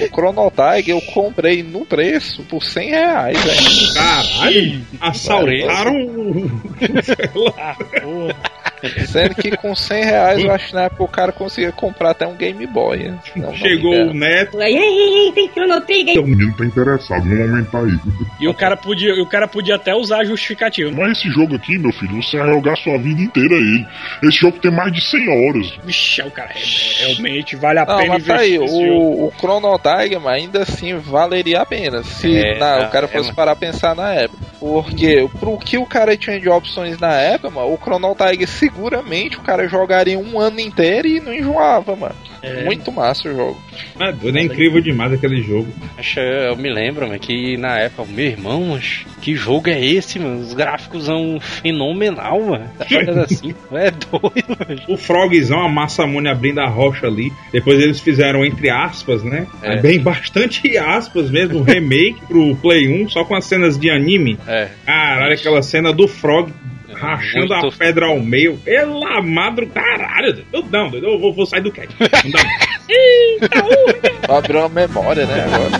O 0.00 0.06
Chrono 0.06 0.50
Tiger 0.50 0.96
eu 0.96 1.00
comprei 1.12 1.62
no 1.62 1.84
preço 1.84 2.42
por 2.44 2.62
100 2.64 2.88
reais, 2.90 3.38
velho. 3.44 3.94
Caralho! 3.94 4.80
Assaltaram 5.00 5.94
o 6.06 6.50
celular. 7.04 7.76
Sendo 9.06 9.34
que 9.34 9.56
com 9.56 9.74
100 9.74 10.04
reais 10.04 10.38
eu 10.44 10.50
acho 10.52 10.68
que 10.68 10.74
na 10.74 10.82
época 10.84 11.02
o 11.04 11.08
cara 11.08 11.32
conseguia 11.32 11.72
comprar 11.72 12.10
até 12.10 12.26
um 12.26 12.34
Game 12.34 12.66
Boy. 12.66 12.98
né? 12.98 13.18
Não, 13.36 13.48
não 13.48 13.54
Chegou 13.56 13.92
me 13.92 14.10
o 14.10 14.14
neto. 14.14 14.60
Ei, 14.60 14.76
ei, 14.76 15.26
ei, 15.26 15.32
tem 15.32 15.48
Chrono 15.48 15.80
Trigger. 15.80 16.22
O 16.22 16.26
menino 16.26 16.54
tá 16.56 16.64
interessado, 16.64 17.22
vamos 17.22 17.40
aumentar 17.40 17.78
aí. 17.78 17.98
E 18.40 18.48
o 18.48 18.54
cara 18.54 18.76
podia, 18.76 19.14
o 19.22 19.26
cara 19.26 19.46
podia 19.48 19.76
até 19.76 19.94
usar 19.94 20.18
a 20.20 20.24
justificativa. 20.24 20.90
Mas 20.90 21.18
esse 21.18 21.28
jogo 21.30 21.54
aqui, 21.56 21.78
meu 21.78 21.92
filho, 21.92 22.22
você 22.22 22.36
vai 22.38 22.52
jogar 22.52 22.76
sua 22.76 22.98
vida 22.98 23.20
inteira 23.20 23.54
ele. 23.54 23.86
Esse 24.22 24.38
jogo 24.38 24.58
tem 24.58 24.70
mais 24.70 24.92
de 24.92 25.00
100 25.00 25.28
horas. 25.28 25.72
Vixe, 25.84 26.22
o 26.22 26.30
cara 26.30 26.50
é- 26.50 27.04
realmente 27.06 27.56
vale 27.56 27.78
a 27.78 27.84
Não, 27.84 27.96
pena 27.98 28.14
mas 28.14 28.24
tá 28.26 28.36
aí, 28.36 28.56
investir 28.56 28.80
o, 28.90 29.26
o 29.26 29.32
Chrono 29.38 29.78
Tiger, 29.78 30.20
mas 30.20 30.34
ainda 30.42 30.62
assim 30.62 30.94
valeria 30.96 31.60
a 31.60 31.66
pena 31.66 32.02
se 32.02 32.36
É, 32.36 32.58
na- 32.58 32.78
não, 32.80 32.86
o 32.86 32.90
cara 32.90 33.06
é, 33.06 33.08
fosse 33.08 33.24
mano. 33.24 33.34
parar 33.36 33.52
a 33.52 33.56
pensar 33.56 33.94
na 33.94 34.12
época. 34.14 34.53
Porque 34.64 35.28
pro 35.38 35.58
que 35.58 35.76
o 35.76 35.84
cara 35.84 36.16
tinha 36.16 36.40
de 36.40 36.48
opções 36.48 36.98
na 36.98 37.12
época, 37.12 37.50
mano, 37.50 37.74
o 37.74 37.76
Chrono 37.76 38.14
Tiger 38.14 38.48
seguramente 38.48 39.36
o 39.36 39.42
cara 39.42 39.68
jogaria 39.68 40.18
um 40.18 40.40
ano 40.40 40.58
inteiro 40.58 41.06
e 41.06 41.20
não 41.20 41.34
enjoava, 41.34 41.94
mano. 41.94 42.14
É. 42.44 42.64
Muito 42.64 42.92
massa 42.92 43.28
o 43.28 43.32
jogo. 43.34 43.62
É 43.98 44.12
doido, 44.12 44.38
é 44.38 44.42
incrível 44.42 44.80
demais 44.80 45.12
aquele 45.12 45.42
jogo. 45.42 45.68
Acho, 45.96 46.20
eu 46.20 46.56
me 46.56 46.70
lembro, 46.70 47.06
mano, 47.06 47.18
que 47.18 47.56
na 47.56 47.78
época, 47.78 48.04
meu 48.10 48.26
irmão, 48.26 48.66
mas 48.72 49.04
que 49.22 49.34
jogo 49.34 49.70
é 49.70 49.84
esse, 49.84 50.18
mano? 50.18 50.40
Os 50.40 50.52
gráficos 50.52 51.04
são 51.04 51.38
fenomenal, 51.40 52.40
mano. 52.42 52.70
Tá 53.04 53.22
assim, 53.22 53.54
é 53.72 53.90
doido, 53.90 54.56
mano. 54.58 54.82
O 54.88 54.96
Frogzão, 54.96 55.60
a 55.60 55.68
Massamune 55.68 56.28
abrindo 56.28 56.60
a 56.60 56.68
rocha 56.68 57.06
ali. 57.06 57.32
Depois 57.52 57.80
eles 57.80 58.00
fizeram, 58.00 58.44
entre 58.44 58.70
aspas, 58.70 59.22
né? 59.22 59.46
É. 59.62 59.80
Bem 59.80 60.00
bastante 60.00 60.76
aspas 60.78 61.30
mesmo, 61.30 61.58
um 61.58 61.62
remake 61.62 62.20
pro 62.26 62.56
Play 62.56 63.04
1, 63.04 63.08
só 63.08 63.24
com 63.24 63.34
as 63.34 63.44
cenas 63.44 63.78
de 63.78 63.90
anime. 63.90 64.38
É, 64.46 64.68
Caralho, 64.86 65.34
aquela 65.34 65.62
cena 65.62 65.92
do 65.92 66.06
Frog 66.06 66.52
rachando 66.94 67.48
muito- 67.48 67.66
a 67.66 67.72
pedra 67.72 68.06
ao 68.06 68.20
meio. 68.20 68.56
Pela 68.58 69.20
madro, 69.22 69.66
caralho. 69.68 70.44
Eu 70.52 70.64
não, 70.70 70.92
eu 70.94 71.18
vou, 71.18 71.32
vou 71.34 71.46
sair 71.46 71.60
do 71.62 71.70
cat. 71.72 71.88
Não 72.00 72.30
dá 72.30 72.42
mais. 72.44 72.74
Abriu 74.28 74.60
uma 74.60 74.68
memória, 74.68 75.26
né, 75.26 75.44
agora. 75.44 75.70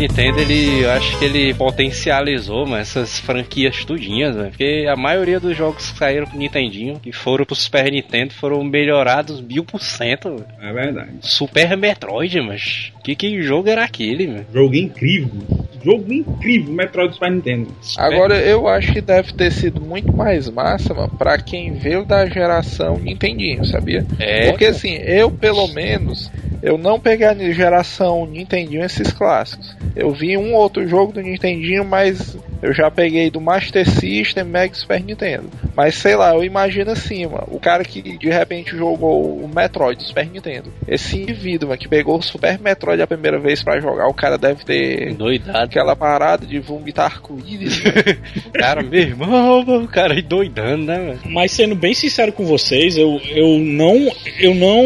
Nintendo, 0.00 0.40
ele, 0.40 0.82
eu 0.82 0.90
acho 0.92 1.18
que 1.18 1.26
ele 1.26 1.52
potencializou 1.52 2.64
mano, 2.64 2.80
essas 2.80 3.18
franquias 3.18 3.84
tudinhas, 3.84 4.34
mano, 4.34 4.48
porque 4.48 4.86
a 4.88 4.96
maioria 4.96 5.38
dos 5.38 5.54
jogos 5.54 5.90
que 5.90 5.98
saíram 5.98 6.26
pro 6.26 6.38
Nintendinho, 6.38 6.98
que 6.98 7.12
foram 7.12 7.44
pro 7.44 7.54
Super 7.54 7.92
Nintendo, 7.92 8.32
foram 8.32 8.64
melhorados 8.64 9.42
mil 9.42 9.62
por 9.62 9.82
cento. 9.82 10.42
É 10.58 10.72
verdade. 10.72 11.10
Super 11.20 11.76
Metroid, 11.76 12.40
mas 12.40 12.90
que 13.04 13.14
que 13.14 13.42
jogo 13.42 13.68
era 13.68 13.84
aquele, 13.84 14.26
mano? 14.26 14.46
Jogo 14.50 14.74
incrível. 14.74 15.59
Jogo 15.82 16.12
incrível, 16.12 16.74
Metroid 16.74 17.14
Super 17.14 17.30
Nintendo. 17.30 17.68
Agora 17.96 18.36
eu 18.38 18.68
acho 18.68 18.92
que 18.92 19.00
deve 19.00 19.32
ter 19.32 19.50
sido 19.50 19.80
muito 19.80 20.14
mais 20.14 20.48
massa, 20.48 20.92
mano, 20.92 21.10
pra 21.16 21.38
quem 21.38 21.72
veio 21.72 22.04
da 22.04 22.26
geração 22.26 22.98
Nintendinho, 22.98 23.64
sabia? 23.64 24.04
É. 24.18 24.50
Porque 24.50 24.66
assim, 24.66 24.94
eu 24.94 25.30
pelo 25.30 25.66
menos, 25.68 26.30
eu 26.62 26.76
não 26.76 27.00
peguei 27.00 27.26
a 27.26 27.34
geração 27.34 28.26
Nintendinho 28.26 28.84
esses 28.84 29.12
clássicos. 29.12 29.76
Eu 29.96 30.10
vi 30.10 30.36
um 30.36 30.54
outro 30.54 30.86
jogo 30.86 31.12
do 31.12 31.20
Nintendinho, 31.20 31.84
mas 31.84 32.36
eu 32.62 32.72
já 32.72 32.90
peguei 32.90 33.30
do 33.30 33.40
Master 33.40 33.88
System, 33.88 34.44
Mega 34.44 34.74
Super 34.74 35.02
Nintendo. 35.02 35.50
Mas 35.74 35.94
sei 35.94 36.16
lá, 36.16 36.34
eu 36.34 36.44
imagino 36.44 36.90
assim, 36.90 37.26
mano, 37.26 37.46
o 37.48 37.58
cara 37.58 37.84
que 37.84 38.00
de 38.02 38.28
repente 38.28 38.76
jogou 38.76 39.36
o 39.42 39.48
Metroid 39.48 39.98
do 39.98 40.06
Super 40.06 40.26
Nintendo. 40.26 40.72
Esse 40.86 41.18
indivíduo, 41.20 41.68
mano, 41.68 41.80
que 41.80 41.88
pegou 41.88 42.18
o 42.18 42.22
Super 42.22 42.58
Metroid 42.58 43.00
a 43.02 43.06
primeira 43.06 43.38
vez 43.38 43.62
pra 43.62 43.80
jogar, 43.80 44.06
o 44.08 44.14
cara 44.14 44.36
deve 44.36 44.64
ter 44.64 45.14
Doidado. 45.14 45.58
aquela 45.58 45.96
parada 45.96 46.46
de 46.46 46.58
vomitar 46.58 47.06
arco-íris. 47.06 47.82
né? 47.84 47.92
Cara, 48.54 48.82
meu 48.82 49.00
irmão, 49.00 49.60
o 49.60 49.88
cara 49.88 50.14
aí 50.14 50.22
doidando, 50.22 50.84
né, 50.84 50.98
mano? 50.98 51.20
Mas 51.26 51.52
sendo 51.52 51.74
bem 51.74 51.94
sincero 51.94 52.32
com 52.32 52.44
vocês, 52.44 52.96
eu, 52.96 53.20
eu 53.30 53.58
não 53.58 54.10
eu 54.38 54.54
não 54.54 54.82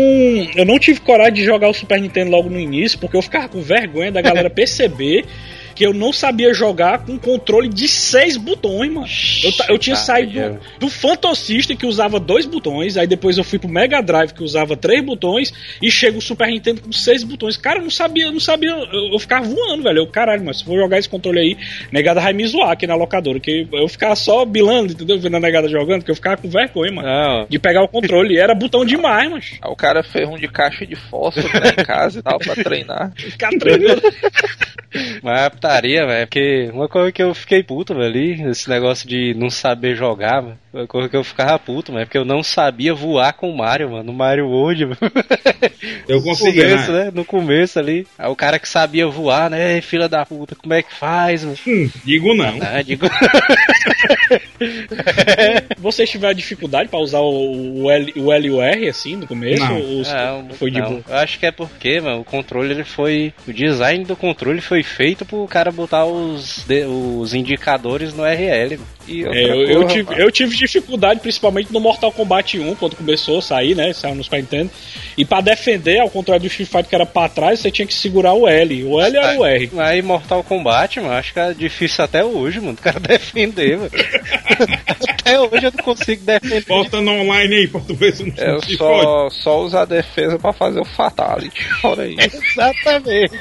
eu 0.55 0.65
não 0.65 0.79
tive 0.79 1.01
coragem 1.01 1.35
de 1.35 1.45
jogar 1.45 1.69
o 1.69 1.75
Super 1.75 2.01
Nintendo 2.01 2.31
logo 2.31 2.49
no 2.49 2.59
início, 2.59 2.99
porque 2.99 3.17
eu 3.17 3.23
ficava 3.23 3.49
com 3.49 3.61
vergonha 3.61 4.13
da 4.13 4.23
galera 4.23 4.49
perceber 4.51 5.25
que 5.75 5.85
eu 5.85 5.93
não 5.93 6.13
sabia 6.13 6.53
jogar 6.55 7.01
com 7.01 7.19
controle 7.19 7.69
de 7.69 7.89
seis 7.89 8.37
botões, 8.37 8.91
mano. 8.93 9.07
Eu, 9.43 9.53
eu 9.75 9.79
tinha 9.79 9.95
Tá, 9.97 10.03
saído 10.03 10.33
do, 10.33 10.61
do 10.81 10.89
Phantom 10.89 11.35
System 11.35 11.77
que 11.77 11.87
usava 11.87 12.19
dois 12.19 12.47
botões, 12.47 12.97
aí 12.97 13.07
depois 13.07 13.39
eu 13.39 13.45
fui 13.45 13.59
pro 13.59 13.69
Mega 13.69 14.01
Drive 14.03 14.33
que 14.33 14.43
usava 14.43 14.77
três 14.77 15.05
botões 15.05 15.53
e 15.81 15.91
chega 15.91 16.19
o 16.19 16.21
Super 16.23 16.49
Nintendo 16.49 16.81
com 16.81 16.93
seis 16.93 17.23
botões. 17.23 17.57
Cara, 17.57 17.79
eu 17.79 17.83
não 17.83 17.91
sabia, 17.91 18.25
eu 18.27 18.33
não 18.33 18.41
sabia, 18.41 18.71
eu, 18.71 19.13
eu 19.13 19.19
ficava 19.19 19.47
voando, 19.47 19.83
velho. 19.83 19.99
Eu, 19.99 20.07
caralho, 20.07 20.45
mas 20.45 20.59
se 20.59 20.65
for 20.65 20.77
jogar 20.79 20.99
esse 20.99 21.09
controle 21.09 21.39
aí, 21.41 21.57
negada 21.93 22.21
vai 22.21 22.33
me 22.33 22.47
zoar 22.47 22.71
aqui 22.71 22.87
na 22.87 22.95
locadora, 22.95 23.39
que 23.41 23.67
eu 23.73 23.89
ficava 23.89 24.15
só 24.17 24.45
bilando, 24.45 24.93
entendeu? 24.93 25.19
Vendo 25.19 25.37
a 25.37 25.41
negada 25.41 25.69
jogando, 25.69 26.05
que 26.05 26.11
eu 26.11 26.15
ficava 26.15 26.37
com 26.37 26.49
vergonha, 26.49 26.93
mano. 26.93 27.09
Não, 27.09 27.47
De 27.49 27.59
pegar 27.59 27.83
o 27.83 27.89
controle, 27.89 28.37
era 28.39 28.55
botão 28.55 28.85
demais, 28.85 29.31
mas 29.31 29.45
Aí 29.63 29.71
o 29.71 29.77
cara 29.77 30.03
fez 30.03 30.29
um 30.29 30.37
de 30.37 30.49
caixa 30.49 30.87
de 30.87 30.97
fósforo 30.97 31.49
né, 31.61 31.75
em 31.79 31.85
casa 31.85 32.19
e 32.19 32.23
tal 32.23 32.39
pra 32.39 32.55
treinar. 32.55 33.13
ficar 33.17 33.51
treinando. 33.51 34.03
mas 35.23 35.51
putaria, 35.65 36.07
velho. 36.07 36.27
Porque 36.27 36.71
uma 36.73 36.89
coisa 36.89 37.13
que 37.13 37.23
eu 37.23 37.35
fiquei 37.35 37.63
puto, 37.63 37.95
velho, 37.95 38.07
ali, 38.07 38.43
esse 38.51 38.69
negócio 38.69 39.09
de 39.09 39.35
não 39.35 39.49
saber 39.51 39.97
jogar, 39.97 40.41
velho. 40.41 40.59
Uma 40.73 40.87
coisa 40.87 41.09
que 41.09 41.17
eu 41.17 41.25
ficava 41.25 41.59
puto, 41.59 41.93
velho, 41.93 42.05
porque 42.05 42.19
eu 42.19 42.25
não 42.25 42.43
sabia 42.43 42.93
voar 42.95 43.33
com 43.33 43.49
o 43.51 43.57
Mario, 43.57 43.91
mano. 43.91 44.05
No 44.05 44.13
Mario 44.13 44.49
World, 44.49 44.87
mano. 44.87 44.99
Eu 46.09 46.17
No 46.19 46.23
consegui, 46.23 46.61
começo, 46.63 46.93
né? 46.93 47.05
né? 47.05 47.11
No 47.15 47.25
começo 47.25 47.79
ali. 47.79 48.07
Aí 48.19 48.29
o 48.29 48.37
cara 48.37 48.59
que 48.59 48.69
sabia 48.69 49.07
voar, 49.07 49.49
né? 49.51 49.81
Filha 49.81 50.09
da 50.09 50.25
puta, 50.27 50.55
como 50.55 50.75
é 50.75 50.83
que 50.83 50.93
faz, 50.93 51.45
mano? 51.45 51.57
Hum, 51.67 51.91
digo 52.05 52.35
não. 52.35 52.59
Ah, 52.61 52.83
digo. 52.83 53.07
Vocês 55.79 56.11
tiveram 56.11 56.35
dificuldade 56.35 56.89
pra 56.89 56.99
usar 56.99 57.21
o, 57.21 57.91
L, 57.91 58.13
o 58.17 58.33
L 58.33 58.47
e 58.47 58.51
o 58.51 58.61
R 58.61 58.89
assim 58.89 59.17
no 59.17 59.27
começo? 59.27 59.63
Não. 59.65 59.81
Ou 59.81 60.03
Não, 60.03 60.51
foi 60.55 60.71
de 60.71 60.81
não. 60.81 60.89
boa? 60.89 61.03
Eu 61.09 61.17
acho 61.17 61.39
que 61.39 61.47
é 61.47 61.53
porque, 61.53 62.01
mano, 62.01 62.21
o 62.21 62.25
controle 62.25 62.73
ele 62.73 62.85
foi. 62.85 63.33
O 63.47 63.53
design 63.53 64.05
do 64.05 64.17
controle 64.17 64.61
foi 64.61 64.83
feito 64.83 65.25
pro 65.25 65.47
cara 65.47 65.71
botar 65.71 66.05
os, 66.05 66.67
os 67.21 67.35
indicadores 67.35 68.15
no 68.15 68.25
RL. 68.25 68.77
mano. 68.79 68.94
E 69.07 69.25
É, 69.25 69.51
eu, 69.51 69.63
eu 69.67 69.87
tive, 69.87 70.23
eu 70.23 70.31
tive 70.31 70.57
dificuldade, 70.57 71.21
principalmente 71.21 71.73
no 71.73 71.81
Mortal 71.81 72.13
Kombat 72.13 72.59
1, 72.59 72.75
quando 72.77 72.97
começou 72.97 73.39
a 73.39 73.43
sair, 73.43 73.75
né? 73.75 73.93
Saiu 73.93 74.15
no 74.15 74.25
Super 74.25 74.41
Nintendo. 74.41 74.71
E 75.17 75.25
pra 75.25 75.41
defender, 75.41 76.01
ao 76.01 76.11
contrário 76.11 76.43
do 76.43 76.47
Street 76.47 76.69
Fighter 76.69 76.89
que 76.89 76.95
era 76.95 77.07
pra 77.07 77.29
trás, 77.29 77.61
você 77.61 77.71
tinha 77.71 77.87
que 77.87 77.95
segurar 77.95 78.33
o 78.33 78.49
L. 78.49 78.85
O 78.85 79.01
L 79.01 79.17
era 79.17 79.39
o 79.39 79.45
R. 79.45 79.71
Aí 79.79 80.03
Mortal 80.03 80.43
Kombat, 80.43 81.01
mano, 81.01 81.15
acho 81.15 81.33
que 81.33 81.41
é 81.41 81.53
difícil 81.55 82.05
até 82.05 82.25
hoje, 82.25 82.61
mano. 82.61 82.73
O 82.79 82.83
cara 82.83 82.99
defender, 83.01 83.77
mano. 83.77 83.91
até 85.09 85.41
hoje 85.41 85.67
eu 85.67 85.73
não 85.73 85.85
consigo 85.85 86.25
defender. 86.25 86.65
Bota 86.67 87.01
no 87.01 87.13
online 87.13 87.57
aí 87.57 87.69
pra 87.69 87.81
tu 87.81 87.95
ver 87.95 88.15
se 88.15 88.25
não 88.25 88.35
Eu 88.37 88.61
só, 88.77 89.31
só 89.31 89.61
uso 89.63 89.77
a 89.77 89.85
defesa 89.85 90.39
pra 90.39 90.53
fazer 90.53 90.81
o 90.81 90.85
Fatality. 90.85 91.67
Olha 91.85 92.05
aí. 92.05 92.17
Exatamente. 92.19 93.39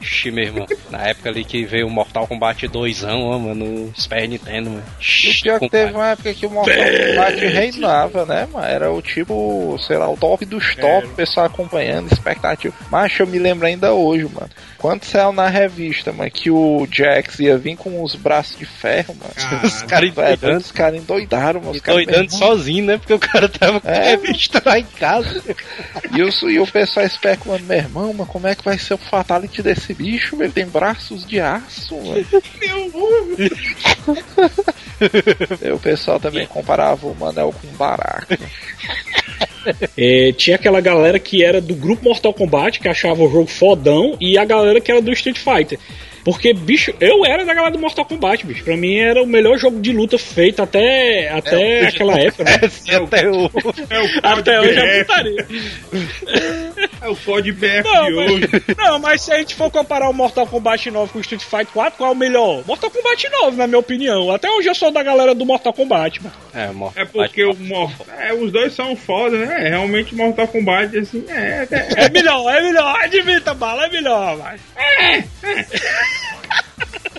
Xi, 0.00 0.30
meu 0.30 0.44
irmão. 0.44 0.66
Na 0.90 1.06
época 1.08 1.28
ali 1.30 1.44
que 1.44 1.64
veio 1.64 1.86
o 1.86 1.90
Mortal 1.90 2.26
Kombat 2.26 2.66
2, 2.68 3.04
ó, 3.04 3.38
mano, 3.38 3.54
no 3.54 3.92
Super 3.96 4.28
Nintendo, 4.28 4.70
mano. 4.70 4.82
E 5.00 5.30
o 5.30 5.42
pior 5.42 5.60
que 5.60 5.68
teve 5.68 5.92
uma 5.92 6.08
época 6.10 6.34
que 6.34 6.46
o 6.46 6.50
Mortal 6.50 6.74
Kombat 6.76 7.46
reinava, 7.46 8.24
né, 8.26 8.46
mano? 8.52 8.66
Era 8.66 8.90
o 8.92 9.00
tipo, 9.02 9.76
sei 9.86 9.96
lá, 9.96 10.08
o 10.08 10.16
top 10.16 10.44
dos 10.44 10.74
top, 10.76 11.06
o 11.06 11.10
pessoal 11.14 11.46
acompanhando, 11.46 12.12
expectativa. 12.12 12.74
Mas 12.90 13.18
eu 13.18 13.26
me 13.26 13.38
lembro 13.38 13.66
ainda 13.66 13.92
hoje, 13.92 14.24
mano. 14.24 14.50
Quando 14.78 15.04
saiu 15.04 15.32
na 15.32 15.48
revista, 15.48 16.12
mano, 16.12 16.30
que 16.30 16.50
o 16.50 16.86
Jax 16.90 17.40
ia 17.40 17.56
vir 17.56 17.76
com 17.76 18.02
os 18.02 18.14
braços 18.14 18.56
de 18.58 18.66
ferro, 18.66 19.16
mano. 19.16 19.62
Os 19.64 19.82
caras 19.82 20.08
endoidando. 20.10 20.58
os 20.58 20.70
caras 20.70 21.00
endoidaram, 21.00 21.60
mano. 21.60 21.72
Os 21.72 21.80
caras, 21.80 22.04
Doidando 22.04 22.26
meu 22.28 22.34
irmão, 22.36 22.38
sozinho, 22.56 22.84
né? 22.84 22.98
Porque 22.98 23.14
o 23.14 23.18
cara 23.18 23.48
tava 23.48 23.80
com 23.80 23.88
a 23.88 23.92
É. 23.92 24.10
revista 24.10 24.62
lá 24.64 24.78
em 24.78 24.84
casa. 24.84 25.42
E, 26.14 26.22
os, 26.22 26.40
e 26.42 26.58
o 26.58 26.66
pessoal 26.66 27.06
especulando, 27.06 27.64
meu 27.64 27.76
irmão, 27.78 28.14
mas 28.16 28.28
como 28.28 28.46
é 28.46 28.54
que 28.54 28.64
vai 28.64 28.78
ser 28.78 28.94
o 28.94 28.98
fatality 28.98 29.62
desse 29.62 29.85
bicho? 29.94 30.40
Ele 30.42 30.52
tem 30.52 30.66
braços 30.66 31.26
de 31.26 31.40
aço, 31.40 31.96
mano. 31.96 32.26
E 35.62 35.70
o 35.72 35.78
pessoal 35.78 36.18
também 36.20 36.46
comparava 36.46 37.06
o 37.06 37.14
Manel 37.14 37.52
com 37.52 37.66
o 37.66 37.72
Baraka. 37.72 38.38
É, 39.96 40.32
tinha 40.32 40.56
aquela 40.56 40.80
galera 40.80 41.18
que 41.18 41.44
era 41.44 41.60
do 41.60 41.74
grupo 41.74 42.04
Mortal 42.04 42.32
Kombat, 42.32 42.78
que 42.78 42.88
achava 42.88 43.22
o 43.22 43.30
jogo 43.30 43.48
fodão, 43.48 44.16
e 44.20 44.38
a 44.38 44.44
galera 44.44 44.80
que 44.80 44.90
era 44.90 45.02
do 45.02 45.12
Street 45.12 45.38
Fighter. 45.38 45.78
Porque, 46.26 46.52
bicho, 46.52 46.92
eu 47.00 47.24
era 47.24 47.44
da 47.44 47.54
galera 47.54 47.70
do 47.72 47.78
Mortal 47.78 48.04
Kombat, 48.04 48.44
bicho. 48.44 48.64
Pra 48.64 48.76
mim 48.76 48.98
era 48.98 49.22
o 49.22 49.26
melhor 49.26 49.56
jogo 49.58 49.80
de 49.80 49.92
luta 49.92 50.18
feito 50.18 50.60
até, 50.60 51.28
até 51.30 51.86
aquela 51.86 52.18
época, 52.20 52.42
né? 52.42 52.58
Assim, 52.64 52.90
até 52.90 53.28
o... 53.30 53.44
É 53.88 54.00
o 54.00 54.06
Até 54.26 54.60
hoje 54.60 54.76
é 54.76 55.04
putaria. 55.04 55.46
é 57.00 57.08
o 57.08 57.14
COD 57.14 57.52
BF 57.52 57.82
Não 57.84 58.06
de 58.06 58.12
mas, 58.16 58.32
hoje. 58.32 58.48
não, 58.76 58.98
mas 58.98 59.22
se 59.22 59.32
a 59.32 59.38
gente 59.38 59.54
for 59.54 59.70
comparar 59.70 60.08
o 60.10 60.12
Mortal 60.12 60.48
Kombat 60.48 60.90
9 60.90 61.12
com 61.12 61.18
o 61.18 61.20
Street 61.20 61.42
Fighter 61.44 61.68
4, 61.72 61.96
qual 61.96 62.10
é 62.10 62.12
o 62.12 62.16
melhor? 62.16 62.64
Mortal 62.66 62.90
Kombat 62.90 63.28
9, 63.30 63.56
na 63.56 63.68
minha 63.68 63.78
opinião. 63.78 64.32
Até 64.32 64.50
hoje 64.50 64.68
eu 64.68 64.74
sou 64.74 64.90
da 64.90 65.04
galera 65.04 65.32
do 65.32 65.46
Mortal 65.46 65.72
Kombat, 65.72 66.20
mano. 66.24 66.34
É, 66.52 66.72
Mortal 66.72 67.02
É 67.04 67.06
porque 67.06 67.44
o 67.44 67.54
Kombat. 67.54 67.68
Mortal. 67.68 68.06
É, 68.18 68.34
os 68.34 68.50
dois 68.50 68.72
são 68.74 68.96
foda, 68.96 69.38
né? 69.38 69.68
Realmente 69.68 70.12
Mortal 70.12 70.48
Kombat, 70.48 70.98
assim, 70.98 71.24
é. 71.28 71.68
é- 71.70 72.04
É 72.06 72.08
melhor, 72.10 72.52
é 72.52 72.60
melhor. 72.62 72.96
Admita, 73.00 73.54
bala, 73.54 73.86
é 73.86 73.90
melhor, 73.90 74.36
mas. 74.38 74.60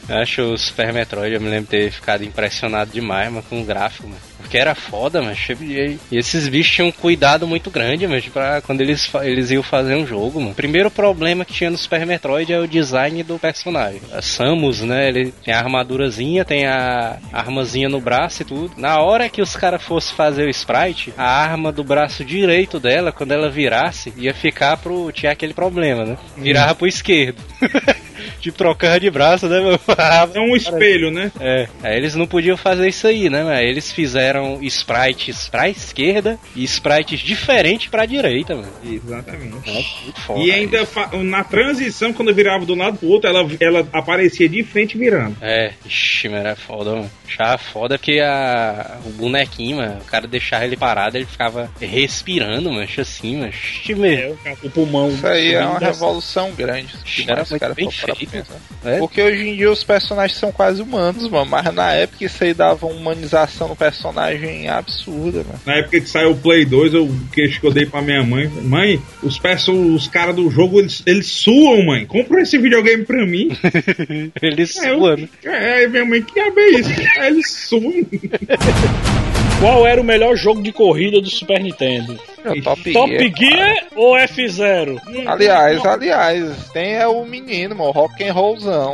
Eu 0.09 0.17
acho 0.17 0.41
o 0.41 0.57
Super 0.57 0.93
Metroid, 0.93 1.33
eu 1.33 1.41
me 1.41 1.49
lembro 1.49 1.65
de 1.65 1.71
ter 1.71 1.91
ficado 1.91 2.23
impressionado 2.23 2.91
demais, 2.91 3.29
mano, 3.29 3.43
com 3.49 3.61
o 3.61 3.65
gráfico, 3.65 4.07
mano. 4.07 4.21
Porque 4.37 4.57
era 4.57 4.73
foda, 4.73 5.21
mano. 5.21 5.35
E 5.59 6.17
esses 6.17 6.47
bichos 6.47 6.73
tinham 6.73 6.87
um 6.87 6.91
cuidado 6.91 7.45
muito 7.45 7.69
grande, 7.69 8.07
mano, 8.07 8.21
pra 8.31 8.61
quando 8.61 8.79
eles, 8.79 9.11
eles 9.21 9.51
iam 9.51 9.61
fazer 9.61 9.95
um 9.95 10.07
jogo, 10.07 10.39
mano. 10.39 10.55
Primeiro 10.55 10.89
problema 10.89 11.43
que 11.43 11.53
tinha 11.53 11.69
no 11.69 11.77
Super 11.77 12.05
Metroid 12.05 12.53
é 12.53 12.57
o 12.57 12.67
design 12.67 13.21
do 13.23 13.37
personagem. 13.37 13.99
A 14.13 14.21
Samus, 14.21 14.79
né, 14.79 15.09
ele 15.09 15.33
tem 15.43 15.53
a 15.53 15.59
armadurazinha, 15.59 16.45
tem 16.45 16.65
a 16.65 17.17
armazinha 17.33 17.89
no 17.89 17.99
braço 17.99 18.43
e 18.43 18.45
tudo. 18.45 18.71
Na 18.77 19.01
hora 19.01 19.27
que 19.27 19.41
os 19.41 19.57
caras 19.57 19.83
fossem 19.83 20.15
fazer 20.15 20.45
o 20.45 20.49
sprite, 20.49 21.13
a 21.17 21.29
arma 21.29 21.69
do 21.69 21.83
braço 21.83 22.23
direito 22.23 22.79
dela, 22.79 23.11
quando 23.11 23.33
ela 23.33 23.49
virasse, 23.49 24.13
ia 24.15 24.33
ficar 24.33 24.77
pro... 24.77 25.11
tinha 25.11 25.33
aquele 25.33 25.53
problema, 25.53 26.05
né? 26.05 26.17
Virava 26.37 26.73
pro 26.73 26.87
esquerdo. 26.87 27.43
tipo, 28.39 28.57
trocava 28.57 28.99
de 28.99 29.09
braço, 29.09 29.47
né, 29.47 29.59
meu? 29.59 29.79
É 30.33 30.39
um 30.39 30.55
espelho, 30.55 31.11
né? 31.11 31.31
É, 31.39 31.67
aí 31.83 31.97
eles 31.97 32.15
não 32.15 32.27
podiam 32.27 32.57
fazer 32.57 32.87
isso 32.87 33.07
aí, 33.07 33.29
né? 33.29 33.43
Mas 33.43 33.59
eles 33.67 33.91
fizeram 33.91 34.59
sprites 34.63 35.47
pra 35.49 35.69
esquerda 35.69 36.37
e 36.55 36.63
sprites 36.63 37.19
diferentes 37.19 37.87
pra 37.87 38.05
direita, 38.05 38.55
mano. 38.55 38.67
E, 38.83 38.95
Exatamente. 38.95 39.69
é 39.69 40.19
foda. 40.21 40.39
E 40.41 40.51
ainda 40.51 40.87
na 41.23 41.43
transição, 41.43 42.13
quando 42.13 42.33
virava 42.33 42.65
de 42.65 42.71
um 42.71 42.77
lado 42.77 42.97
pro 42.97 43.07
outro, 43.09 43.29
ela, 43.29 43.47
ela 43.59 43.87
aparecia 43.93 44.47
de 44.49 44.63
frente 44.63 44.97
virando. 44.97 45.35
É, 45.41 45.73
ixi, 45.85 46.29
mano, 46.29 46.41
era 46.41 46.55
foda, 46.55 46.91
mano. 46.91 47.11
Achava 47.27 47.57
foda 47.57 47.97
que 47.97 48.19
a, 48.19 48.97
o 49.05 49.09
bonequinho, 49.11 49.77
mano, 49.77 49.99
o 50.01 50.05
cara 50.05 50.27
deixava 50.27 50.65
ele 50.65 50.77
parado, 50.77 51.17
ele 51.17 51.25
ficava 51.25 51.69
respirando, 51.79 52.71
mano, 52.71 52.87
assim, 52.97 53.37
mano. 53.37 53.49
Ixi, 53.49 53.95
meu. 53.95 54.37
É, 54.45 54.53
o 54.63 54.69
pulmão. 54.69 55.09
Isso 55.09 55.27
aí 55.27 55.53
é 55.53 55.65
uma 55.65 55.79
da- 55.79 55.87
revolução 55.87 56.51
grande. 56.51 56.93
Era 57.27 57.43
muito 57.49 57.59
cara, 57.59 57.73
bem 57.73 57.89
feito. 57.91 58.16
Pensar. 58.25 58.55
É? 58.83 58.97
Porque 58.99 59.21
hoje 59.21 59.49
em 59.49 59.55
dia 59.55 59.69
os 59.71 59.83
personagens 59.83 60.37
são 60.39 60.51
quase 60.51 60.81
humanos, 60.81 61.29
mano. 61.29 61.45
Mas 61.45 61.73
na 61.73 61.91
época 61.93 62.25
isso 62.25 62.43
aí 62.43 62.53
dava 62.53 62.85
uma 62.85 62.95
humanização 62.95 63.67
no 63.67 63.75
personagem 63.75 64.67
absurda, 64.69 65.39
mano. 65.43 65.59
Na 65.65 65.75
época 65.75 65.99
que 66.01 66.09
saiu 66.09 66.31
o 66.31 66.35
Play 66.37 66.65
2, 66.65 66.93
eu, 66.93 67.05
o 67.05 67.19
queixo 67.31 67.59
que 67.59 67.67
eu 67.67 67.71
dei 67.73 67.85
pra 67.85 68.01
minha 68.01 68.23
mãe. 68.23 68.47
Mãe, 68.47 69.01
os, 69.21 69.37
perso- 69.37 69.71
os 69.73 70.07
caras 70.07 70.35
do 70.35 70.49
jogo, 70.49 70.79
eles, 70.79 71.03
eles 71.05 71.27
suam, 71.27 71.85
mãe. 71.85 72.05
Compra 72.05 72.41
esse 72.41 72.57
videogame 72.57 73.03
pra 73.05 73.25
mim. 73.25 73.49
Eles 74.41 74.77
É, 74.77 74.91
eu- 74.91 74.99
suando. 74.99 75.29
É, 75.43 75.87
minha 75.87 76.05
mãe, 76.05 76.21
que 76.21 76.33
diabo 76.33 76.59
é 76.59 76.69
isso? 76.69 76.89
Eles 77.21 77.51
suam. 77.51 77.93
Qual 79.59 79.87
era 79.87 79.99
o 79.99 80.03
melhor 80.03 80.35
jogo 80.35 80.61
de 80.61 80.71
corrida 80.71 81.19
do 81.19 81.29
Super 81.29 81.59
Nintendo? 81.61 82.19
É 82.45 82.61
Top, 82.61 82.93
Top 82.93 83.09
Gear. 83.11 83.33
Gear 83.35 83.87
ou 83.95 84.15
F0? 84.15 84.99
Aliás, 85.27 85.85
aliás, 85.85 86.69
tem 86.71 86.93
é 86.95 87.07
o 87.07 87.25
menino, 87.25 87.75
mano, 87.75 87.91
rock 87.91 88.23
and 88.23 88.33
rollzão. 88.33 88.93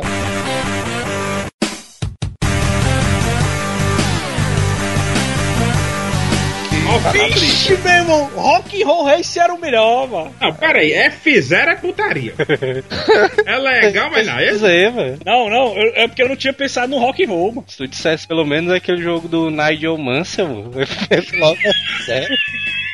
Vixe, 7.12 7.76
meu 7.78 7.92
irmão, 7.92 8.24
Rock 8.34 8.82
and 8.82 8.86
Roll 8.86 9.04
Race 9.04 9.38
era 9.38 9.52
o 9.52 9.58
melhor, 9.60 10.08
mano. 10.08 10.34
Não, 10.40 10.52
pera 10.54 10.78
aí, 10.78 10.92
F0 10.92 11.68
é 11.68 11.74
putaria. 11.76 12.34
é 13.44 13.56
legal, 13.58 14.10
mas 14.10 14.26
não. 14.26 14.38
Esse, 14.40 14.52
Dizer, 14.54 14.92
mano. 14.92 15.18
Não, 15.24 15.50
não, 15.50 15.76
eu- 15.76 15.92
é 15.96 16.06
porque 16.06 16.22
eu 16.22 16.28
não 16.28 16.36
tinha 16.36 16.52
pensado 16.52 16.88
no 16.88 16.98
Rock 16.98 17.24
and 17.24 17.28
Roll, 17.28 17.48
mano. 17.52 17.64
Se 17.68 17.76
tu 17.78 17.88
dissesse 17.88 18.26
pelo 18.26 18.44
menos 18.44 18.72
aquele 18.72 19.02
jogo 19.02 19.26
do 19.28 19.50
Nigel 19.50 19.98
Mansell, 19.98 20.70
eu 20.74 20.86
penso 21.08 21.36
logo, 21.36 21.58
sério. 22.06 22.28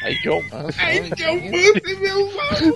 Aí 0.03 0.19
John. 0.23 0.43
Aí 0.79 1.11
que 1.11 1.23
é 1.23 1.31
o 1.31 1.41
Manson, 1.43 2.01
meu 2.01 2.33
mano. 2.35 2.75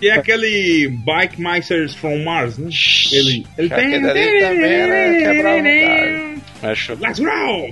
E 0.00 0.10
aquele 0.10 0.88
Bike 0.88 1.40
Masters 1.40 1.94
from 1.94 2.24
Mars, 2.24 2.58
né? 2.58 2.70
Ele, 3.12 3.46
ele 3.58 3.74
ali 3.74 4.00
também 4.00 4.72
era 4.72 5.18
quebrar 5.18 5.56
o 5.56 5.62
galho. 5.62 6.42
Acho 6.62 6.94
Let's 7.00 7.18
roll! 7.18 7.70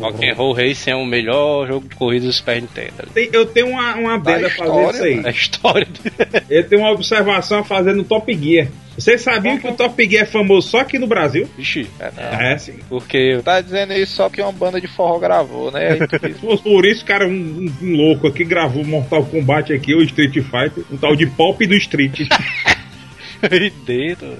Rock 0.00 0.24
and 0.28 0.34
Roll 0.34 0.52
Racing 0.52 0.90
é 0.90 0.94
o 0.96 1.04
melhor 1.04 1.66
jogo 1.66 1.88
de 1.88 1.94
corrida 1.96 2.26
do 2.26 2.32
Super 2.32 2.60
Nintendo. 2.62 2.92
Tem- 3.12 3.28
Eu 3.32 3.44
tenho 3.46 3.68
uma, 3.68 3.94
uma 3.96 4.14
adenda 4.14 4.46
a 4.46 4.50
fazer 4.50 4.70
história, 4.70 4.90
isso 4.96 5.02
aí. 5.04 5.14
mano. 5.16 5.26
A 5.28 5.30
história. 5.30 5.88
Eu 6.48 6.68
tenho 6.68 6.82
uma 6.82 6.92
observação 6.92 7.58
a 7.58 7.64
fazer 7.64 7.92
no 7.94 8.04
Top 8.04 8.32
Gear. 8.32 8.68
Vocês 8.96 9.22
sabiam 9.22 9.58
que 9.58 9.66
o 9.66 9.72
Top 9.74 10.08
Gear 10.08 10.22
é 10.24 10.26
famoso 10.26 10.68
só 10.68 10.80
aqui 10.80 10.98
no 10.98 11.06
Brasil? 11.06 11.48
Ixi, 11.58 11.88
É, 11.98 12.10
não. 12.16 12.22
É, 12.40 12.58
sim. 12.58 12.74
porque 12.88 13.40
Tá 13.44 13.60
dizendo 13.60 13.92
isso 13.94 14.14
só 14.14 14.28
que 14.28 14.40
uma 14.42 14.52
banda 14.52 14.80
de 14.80 14.86
forró 14.86 15.18
gravou, 15.18 15.70
né? 15.70 15.96
Por 16.62 16.84
isso, 16.84 17.04
cara, 17.04 17.26
um, 17.26 17.30
um- 17.30 17.72
um 17.86 17.96
louco 17.96 18.26
aqui 18.28 18.44
gravou 18.44 18.84
Mortal 18.84 19.24
Kombat 19.26 19.72
aqui, 19.72 19.94
o 19.94 20.02
Street 20.02 20.34
Fighter, 20.34 20.84
um 20.92 20.96
tal 20.96 21.16
de 21.16 21.26
Pop 21.26 21.64
do 21.66 21.74
Street. 21.74 22.20
aí 23.50 23.70
dentro. 23.84 24.36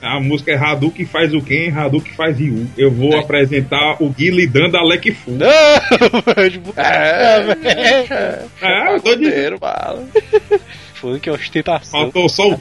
A 0.00 0.20
música 0.20 0.52
é 0.52 0.56
Hadouken 0.56 1.04
faz 1.06 1.34
o 1.34 1.40
quem? 1.40 1.70
Hadouken 1.70 2.12
faz 2.12 2.38
Ryu. 2.38 2.68
Eu 2.76 2.90
vou 2.90 3.14
É. 3.14 3.18
apresentar 3.18 3.96
o 4.00 4.08
Gui 4.10 4.30
lidando 4.30 4.76
a 4.76 4.80
Alec 4.80 5.10
Fu. 5.12 5.32
Não, 5.32 5.46
É, 6.76 7.38
é, 8.10 8.44
Ah, 8.62 8.92
eu 8.92 9.00
tô 9.00 9.14
dizendo. 9.16 9.58
bala. 9.58 10.06
funk, 10.94 11.28
ostentação. 11.30 12.00
Faltou 12.02 12.28
só 12.28 12.48
o. 12.50 12.58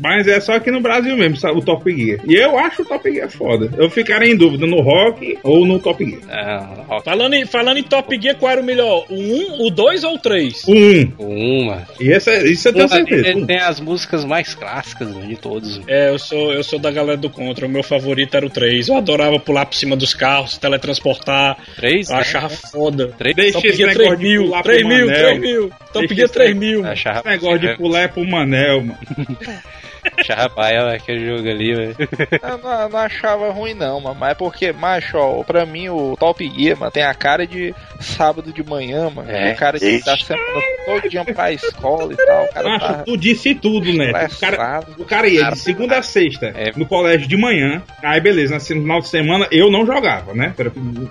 Mas 0.00 0.26
é 0.26 0.40
só 0.40 0.54
aqui 0.54 0.70
no 0.70 0.80
Brasil 0.80 1.16
mesmo, 1.16 1.36
sabe, 1.36 1.58
o 1.58 1.62
Top 1.62 1.90
Gear. 1.90 2.20
E 2.26 2.34
eu 2.34 2.58
acho 2.58 2.82
o 2.82 2.84
Top 2.84 3.10
Gear 3.10 3.30
foda. 3.30 3.70
Eu 3.76 3.90
ficaria 3.90 4.32
em 4.32 4.36
dúvida 4.36 4.66
no 4.66 4.80
Rock 4.80 5.38
ou 5.42 5.66
no 5.66 5.78
Top 5.78 6.04
Gear. 6.04 6.22
É, 6.28 6.84
rock. 6.86 7.04
Falando 7.04 7.34
em, 7.34 7.46
falando 7.46 7.78
em 7.78 7.82
Top 7.82 8.20
Gear, 8.20 8.36
qual 8.36 8.52
era 8.52 8.60
o 8.60 8.64
melhor? 8.64 9.06
O 9.08 9.14
1, 9.14 9.66
o 9.66 9.70
2 9.70 10.04
ou 10.04 10.14
o 10.14 10.18
3? 10.18 10.64
O 10.66 10.72
1. 10.72 11.12
Uma. 11.18 11.86
E 12.00 12.12
essa, 12.12 12.34
isso 12.44 12.68
eu 12.68 12.72
tenho 12.72 12.88
certeza. 12.88 13.28
Ele 13.28 13.46
tem 13.46 13.58
as 13.58 13.80
músicas 13.80 14.24
mais 14.24 14.54
clássicas 14.54 15.08
mano, 15.08 15.26
de 15.26 15.36
todos. 15.36 15.78
mano. 15.78 15.84
É, 15.88 16.10
eu 16.10 16.18
sou, 16.18 16.52
eu 16.52 16.62
sou 16.62 16.78
da 16.78 16.90
galera 16.90 17.16
do 17.16 17.30
Contra. 17.30 17.66
O 17.66 17.68
meu 17.68 17.82
favorito 17.82 18.36
era 18.36 18.46
o 18.46 18.50
3. 18.50 18.88
Eu 18.88 18.96
adorava 18.96 19.38
pular 19.38 19.66
por 19.66 19.74
cima 19.74 19.96
dos 19.96 20.14
carros, 20.14 20.58
teletransportar. 20.58 21.56
Três? 21.76 22.08
Eu 22.08 22.16
né? 22.16 22.20
achava 22.20 22.48
foda. 22.48 23.08
Três? 23.18 23.34
Deixa 23.34 23.52
Top 23.52 23.72
Gear 23.72 23.88
negócio 23.90 24.16
3 24.16 24.18
de 24.18 24.24
mil, 24.24 24.44
pular 24.44 24.62
3 24.62 24.80
pro 24.80 24.88
mil, 24.88 25.06
Manel. 25.06 25.22
3 25.22 25.40
mil. 25.40 25.70
Top 25.92 26.14
Gear 26.14 26.24
esse 26.24 26.34
3 26.34 26.56
mil. 26.56 26.86
Esse 26.86 27.24
negócio 27.24 27.58
de 27.58 27.76
pular 27.76 28.00
é 28.00 28.08
pro 28.08 28.24
Manel, 28.24 28.82
mano. 28.82 28.98
achava 30.18 30.48
paia 30.50 30.94
aquele 30.94 31.26
jogo 31.26 31.48
ali, 31.48 31.74
velho. 31.74 31.96
Eu 32.42 32.58
não, 32.58 32.80
eu 32.82 32.88
não 32.88 32.98
achava 32.98 33.50
ruim 33.50 33.74
não, 33.74 34.00
mano. 34.00 34.16
Mas 34.18 34.32
é 34.32 34.34
porque, 34.34 34.72
macho, 34.72 35.16
ó, 35.16 35.42
pra 35.42 35.64
mim 35.66 35.88
o 35.88 36.16
Top 36.18 36.44
Gear, 36.56 36.78
mano, 36.78 36.92
tem 36.92 37.02
a 37.02 37.14
cara 37.14 37.46
de 37.46 37.74
sábado 38.00 38.52
de 38.52 38.62
manhã, 38.62 39.10
mano. 39.10 39.30
É. 39.30 39.52
O 39.52 39.56
cara 39.56 39.78
que 39.78 40.04
tá 40.04 40.16
semana 40.16 40.60
todo 40.84 41.08
dia 41.08 41.24
pra 41.24 41.52
escola 41.52 42.12
e 42.12 42.16
tal. 42.16 42.44
O 42.44 42.48
cara 42.52 42.68
Macho, 42.68 42.86
tá 42.86 43.02
tu 43.04 43.16
disse 43.16 43.54
tudo, 43.54 43.92
né? 43.92 44.10
O 44.10 44.40
cara, 44.40 44.80
o 44.98 45.04
cara 45.04 45.28
ia 45.28 45.50
de 45.50 45.58
segunda 45.58 45.98
a 45.98 46.02
sexta 46.02 46.46
É. 46.54 46.72
no 46.76 46.86
colégio 46.86 47.26
de 47.26 47.36
manhã. 47.36 47.82
Aí, 48.02 48.20
beleza, 48.20 48.54
no 48.54 48.60
final 48.60 49.00
de 49.00 49.08
semana 49.08 49.46
eu 49.50 49.70
não 49.70 49.86
jogava, 49.86 50.34
né? 50.34 50.54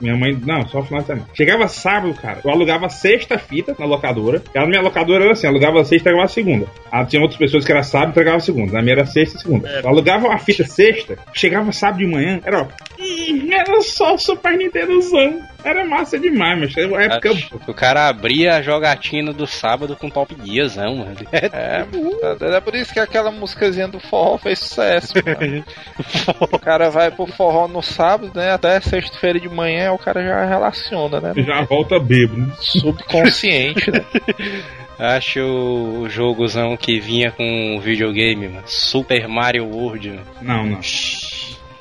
Minha 0.01 0.15
mãe, 0.15 0.37
não, 0.45 0.67
só 0.67 0.79
no 0.79 0.85
final 0.85 1.01
de 1.01 1.07
semana. 1.07 1.27
Chegava 1.33 1.67
sábado, 1.67 2.13
cara, 2.13 2.39
eu 2.43 2.51
alugava 2.51 2.89
sexta 2.89 3.37
fita 3.37 3.75
na 3.77 3.85
locadora. 3.85 4.41
E 4.53 4.57
a 4.57 4.65
minha 4.65 4.81
locadora 4.81 5.23
era 5.23 5.33
assim: 5.33 5.47
alugava 5.47 5.79
sexta 5.83 5.95
e 5.95 5.99
entregava 6.13 6.27
segunda. 6.27 6.67
Ah, 6.91 7.05
tinha 7.05 7.21
outras 7.21 7.39
pessoas 7.39 7.65
que 7.65 7.71
era 7.71 7.83
sábado 7.83 8.09
e 8.09 8.11
entregava 8.11 8.39
segunda. 8.39 8.73
Na 8.73 8.81
minha 8.83 8.95
era 8.95 9.05
sexta 9.05 9.37
e 9.37 9.41
segunda. 9.41 9.69
Eu 9.69 9.87
alugava 9.89 10.27
uma 10.27 10.37
fita 10.37 10.63
sexta, 10.65 11.17
chegava 11.33 11.71
sábado 11.71 11.99
de 11.99 12.07
manhã, 12.07 12.39
era 12.43 12.61
ó. 12.61 12.67
hum, 12.99 13.49
Era 13.51 13.81
só 13.81 14.17
Super 14.17 14.57
Nintendozão. 14.57 15.41
Era 15.63 15.85
massa 15.85 16.19
demais, 16.19 16.59
mas 16.59 16.75
era 16.77 16.87
uma 16.89 17.01
época. 17.01 17.31
O 17.67 17.73
cara 17.73 18.09
abria 18.09 18.55
a 18.55 18.61
jogatina 18.61 19.31
do 19.31 19.47
sábado 19.47 19.95
com 19.95 20.09
Top 20.09 20.35
Gearzão, 20.43 20.97
mano. 20.97 21.15
É, 21.53 21.85
é 22.57 22.59
por 22.61 22.75
isso 22.75 22.93
que 22.93 22.99
aquela 22.99 23.31
musicazinha 23.31 23.87
do 23.87 23.99
forró 23.99 24.37
fez 24.37 24.59
sucesso. 24.59 25.13
O 26.51 26.59
cara 26.59 26.89
vai 26.89 27.11
pro 27.11 27.25
forró 27.25 27.67
no 27.67 27.81
sábado, 27.81 28.31
né? 28.35 28.51
Até 28.51 28.79
sexta-feira 28.81 29.39
de 29.39 29.47
manhã 29.49 29.91
o 29.93 29.97
cara 29.97 30.21
já 30.23 30.45
relaciona, 30.45 31.19
né? 31.21 31.33
Já 31.37 31.61
volta 31.63 31.99
bêbado, 31.99 32.37
né? 32.41 32.53
Subconsciente, 32.59 33.89
né? 33.91 34.03
Acho 35.03 35.41
o 35.41 36.07
jogozão 36.07 36.77
que 36.77 36.97
vinha 36.97 37.29
com 37.29 37.77
videogame, 37.81 38.47
mano. 38.47 38.63
Super 38.65 39.27
Mario 39.27 39.65
World, 39.65 40.11
mano. 40.11 40.25
Não, 40.41 40.65
não. 40.65 40.79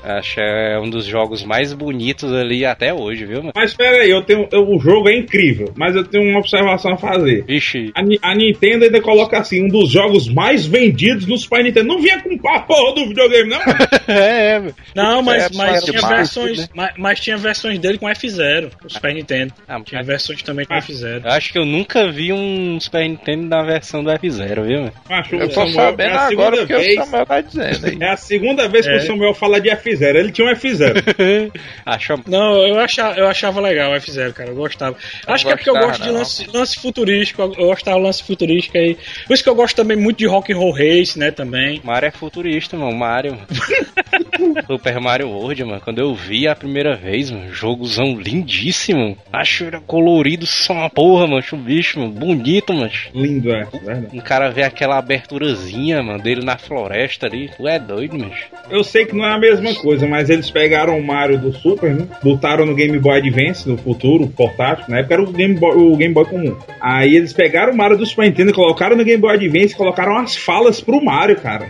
Acho 0.03 0.39
é 0.39 0.79
um 0.79 0.89
dos 0.89 1.05
jogos 1.05 1.43
mais 1.43 1.73
bonitos 1.73 2.31
ali 2.33 2.65
até 2.65 2.93
hoje, 2.93 3.25
viu, 3.25 3.37
mano? 3.37 3.53
Mas 3.55 3.71
espera 3.71 4.03
aí, 4.03 4.09
eu 4.09 4.21
tenho, 4.23 4.47
eu- 4.51 4.67
o 4.69 4.79
jogo 4.79 5.09
é 5.09 5.15
incrível, 5.17 5.71
mas 5.75 5.95
eu 5.95 6.03
tenho 6.03 6.29
uma 6.29 6.39
observação 6.39 6.93
a 6.93 6.97
fazer. 6.97 7.43
Vixe, 7.45 7.91
A, 7.95 8.01
a 8.31 8.35
Nintendo 8.35 8.85
ainda 8.85 9.01
coloca 9.01 9.37
assim, 9.39 9.63
um 9.63 9.67
dos 9.67 9.89
jogos 9.91 10.27
mais 10.27 10.65
vendidos 10.65 11.25
no 11.25 11.37
Super 11.37 11.63
Nintendo. 11.63 11.87
Não 11.87 11.99
vinha 12.01 12.21
com 12.21 12.49
a 12.49 12.59
porra 12.61 12.95
do 12.95 13.07
videogame, 13.07 13.49
não? 13.49 13.61
é, 14.07 14.55
é, 14.57 14.63
Não, 14.95 15.21
mas, 15.21 15.43
É, 15.45 15.49
mas 15.55 15.83
tinha 15.83 15.97
era 15.99 16.07
versões. 16.07 16.59
né? 16.59 16.67
Mas, 16.73 16.93
mas 16.97 17.19
tinha 17.19 17.37
versões 17.37 17.79
dele 17.79 17.97
com 17.97 18.07
F0, 18.07 18.71
o 18.83 18.89
Super 18.89 19.13
Nintendo. 19.13 19.53
Ah, 19.67 19.79
Tinha 19.81 19.99
mas- 19.99 20.07
versões 20.07 20.41
também 20.43 20.65
com 20.65 20.73
Ah. 20.73 20.79
F0. 20.79 21.21
eu 21.23 21.31
acho 21.31 21.51
que 21.51 21.57
eu 21.59 21.65
nunca 21.65 22.11
vi 22.11 22.33
um 22.33 22.79
Super 22.79 23.07
Nintendo 23.07 23.47
na 23.47 23.63
versão 23.63 24.03
do 24.03 24.09
F0, 24.11 24.63
viu, 24.65 24.79
mano? 24.81 24.93
Macho, 25.09 25.35
Eu 25.35 25.45
o 25.45 25.47
tô 25.47 25.53
Samuel- 25.53 25.73
sabendo 25.73 26.09
é 26.09 26.17
a 26.17 26.27
agora 26.27 26.27
segunda 26.27 26.57
porque 26.57 26.73
o 26.75 26.79
vez- 26.79 26.95
Samuel 26.95 27.25
tá 27.25 27.41
dizendo 27.41 27.85
aí. 27.87 27.97
É 28.01 28.09
a 28.11 28.17
segunda 28.17 28.67
vez 28.67 28.85
que 28.85 28.91
É. 28.93 28.97
o 28.97 29.01
Samuel 29.01 29.33
fala 29.33 29.61
de 29.61 29.69
F0. 29.69 29.92
Ele 30.01 30.31
tinha 30.31 30.47
um 30.47 30.51
F0. 30.51 31.51
Acho 31.85 32.15
Não, 32.27 32.65
eu 32.65 32.79
achava, 32.79 33.17
eu 33.17 33.27
achava 33.27 33.61
legal 33.61 33.91
o 33.91 33.95
F0, 33.95 34.33
cara. 34.33 34.49
Eu 34.49 34.55
gostava. 34.55 34.95
Acho 35.27 35.45
que 35.45 35.51
é 35.51 35.55
porque 35.55 35.69
eu 35.69 35.75
gosto 35.75 36.01
de 36.01 36.09
não. 36.09 36.15
lance, 36.15 36.47
lance 36.53 36.79
futurístico. 36.79 37.41
Eu 37.41 37.67
gostava 37.67 37.97
de 37.97 38.03
lance 38.03 38.23
futurístico 38.23 38.77
aí. 38.77 38.97
Por 39.27 39.33
isso 39.33 39.43
que 39.43 39.49
eu 39.49 39.55
gosto 39.55 39.75
também 39.75 39.97
muito 39.97 40.17
de 40.17 40.25
Rock 40.25 40.53
and 40.53 40.57
Roll 40.57 40.71
Race, 40.71 41.17
né? 41.17 41.31
Também. 41.31 41.81
Mario 41.83 42.07
é 42.07 42.11
futurista, 42.11 42.77
mano. 42.77 42.95
Mario. 42.95 43.37
Super 44.67 44.99
Mario 44.99 45.29
World, 45.29 45.63
mano. 45.63 45.81
Quando 45.81 45.99
eu 45.99 46.13
vi 46.13 46.47
a 46.47 46.55
primeira 46.55 46.95
vez, 46.95 47.31
mano, 47.31 47.53
jogozão 47.53 48.15
lindíssimo. 48.15 49.17
Acho 49.31 49.65
era 49.65 49.79
colorido 49.79 50.45
só 50.45 50.73
uma 50.73 50.89
porra, 50.89 51.27
mano. 51.27 51.43
O 51.51 51.57
bicho, 51.57 51.99
mano. 51.99 52.11
Bonito, 52.11 52.73
mano. 52.73 52.91
Lindo, 53.13 53.51
é. 53.51 53.65
Verdade. 53.65 54.07
Um 54.13 54.19
cara 54.19 54.49
vê 54.49 54.63
aquela 54.63 54.97
aberturazinha, 54.97 56.01
mano, 56.01 56.21
dele 56.21 56.43
na 56.43 56.57
floresta 56.57 57.27
ali. 57.27 57.49
Tu 57.55 57.67
é 57.67 57.79
doido, 57.79 58.17
mano. 58.17 58.31
Eu 58.69 58.83
sei 58.83 59.05
que 59.05 59.15
não 59.15 59.25
é 59.25 59.33
a 59.33 59.39
mesma 59.39 59.73
coisa, 59.75 60.07
mas 60.07 60.29
eles 60.29 60.49
pegaram 60.49 60.97
o 60.97 61.05
Mario 61.05 61.37
do 61.37 61.53
Super, 61.53 61.93
né? 61.93 62.07
Botaram 62.23 62.65
no 62.65 62.75
Game 62.75 62.97
Boy 62.97 63.17
Advance, 63.17 63.67
no 63.67 63.77
futuro, 63.77 64.27
portátil. 64.27 64.85
Na 64.87 64.99
época 64.99 65.13
era 65.13 65.23
o 65.23 65.31
Game 65.31 65.55
Boy, 65.55 65.75
o 65.75 65.95
Game 65.95 66.13
Boy 66.13 66.25
comum. 66.25 66.55
Aí 66.81 67.15
eles 67.15 67.33
pegaram 67.33 67.73
o 67.73 67.77
Mario 67.77 67.97
do 67.97 68.05
Super 68.05 68.25
Nintendo, 68.25 68.53
colocaram 68.53 68.95
no 68.95 69.03
Game 69.03 69.21
Boy 69.21 69.35
Advance 69.35 69.73
e 69.73 69.77
colocaram 69.77 70.17
as 70.17 70.35
falas 70.35 70.81
pro 70.81 71.03
Mario, 71.03 71.35
cara. 71.37 71.69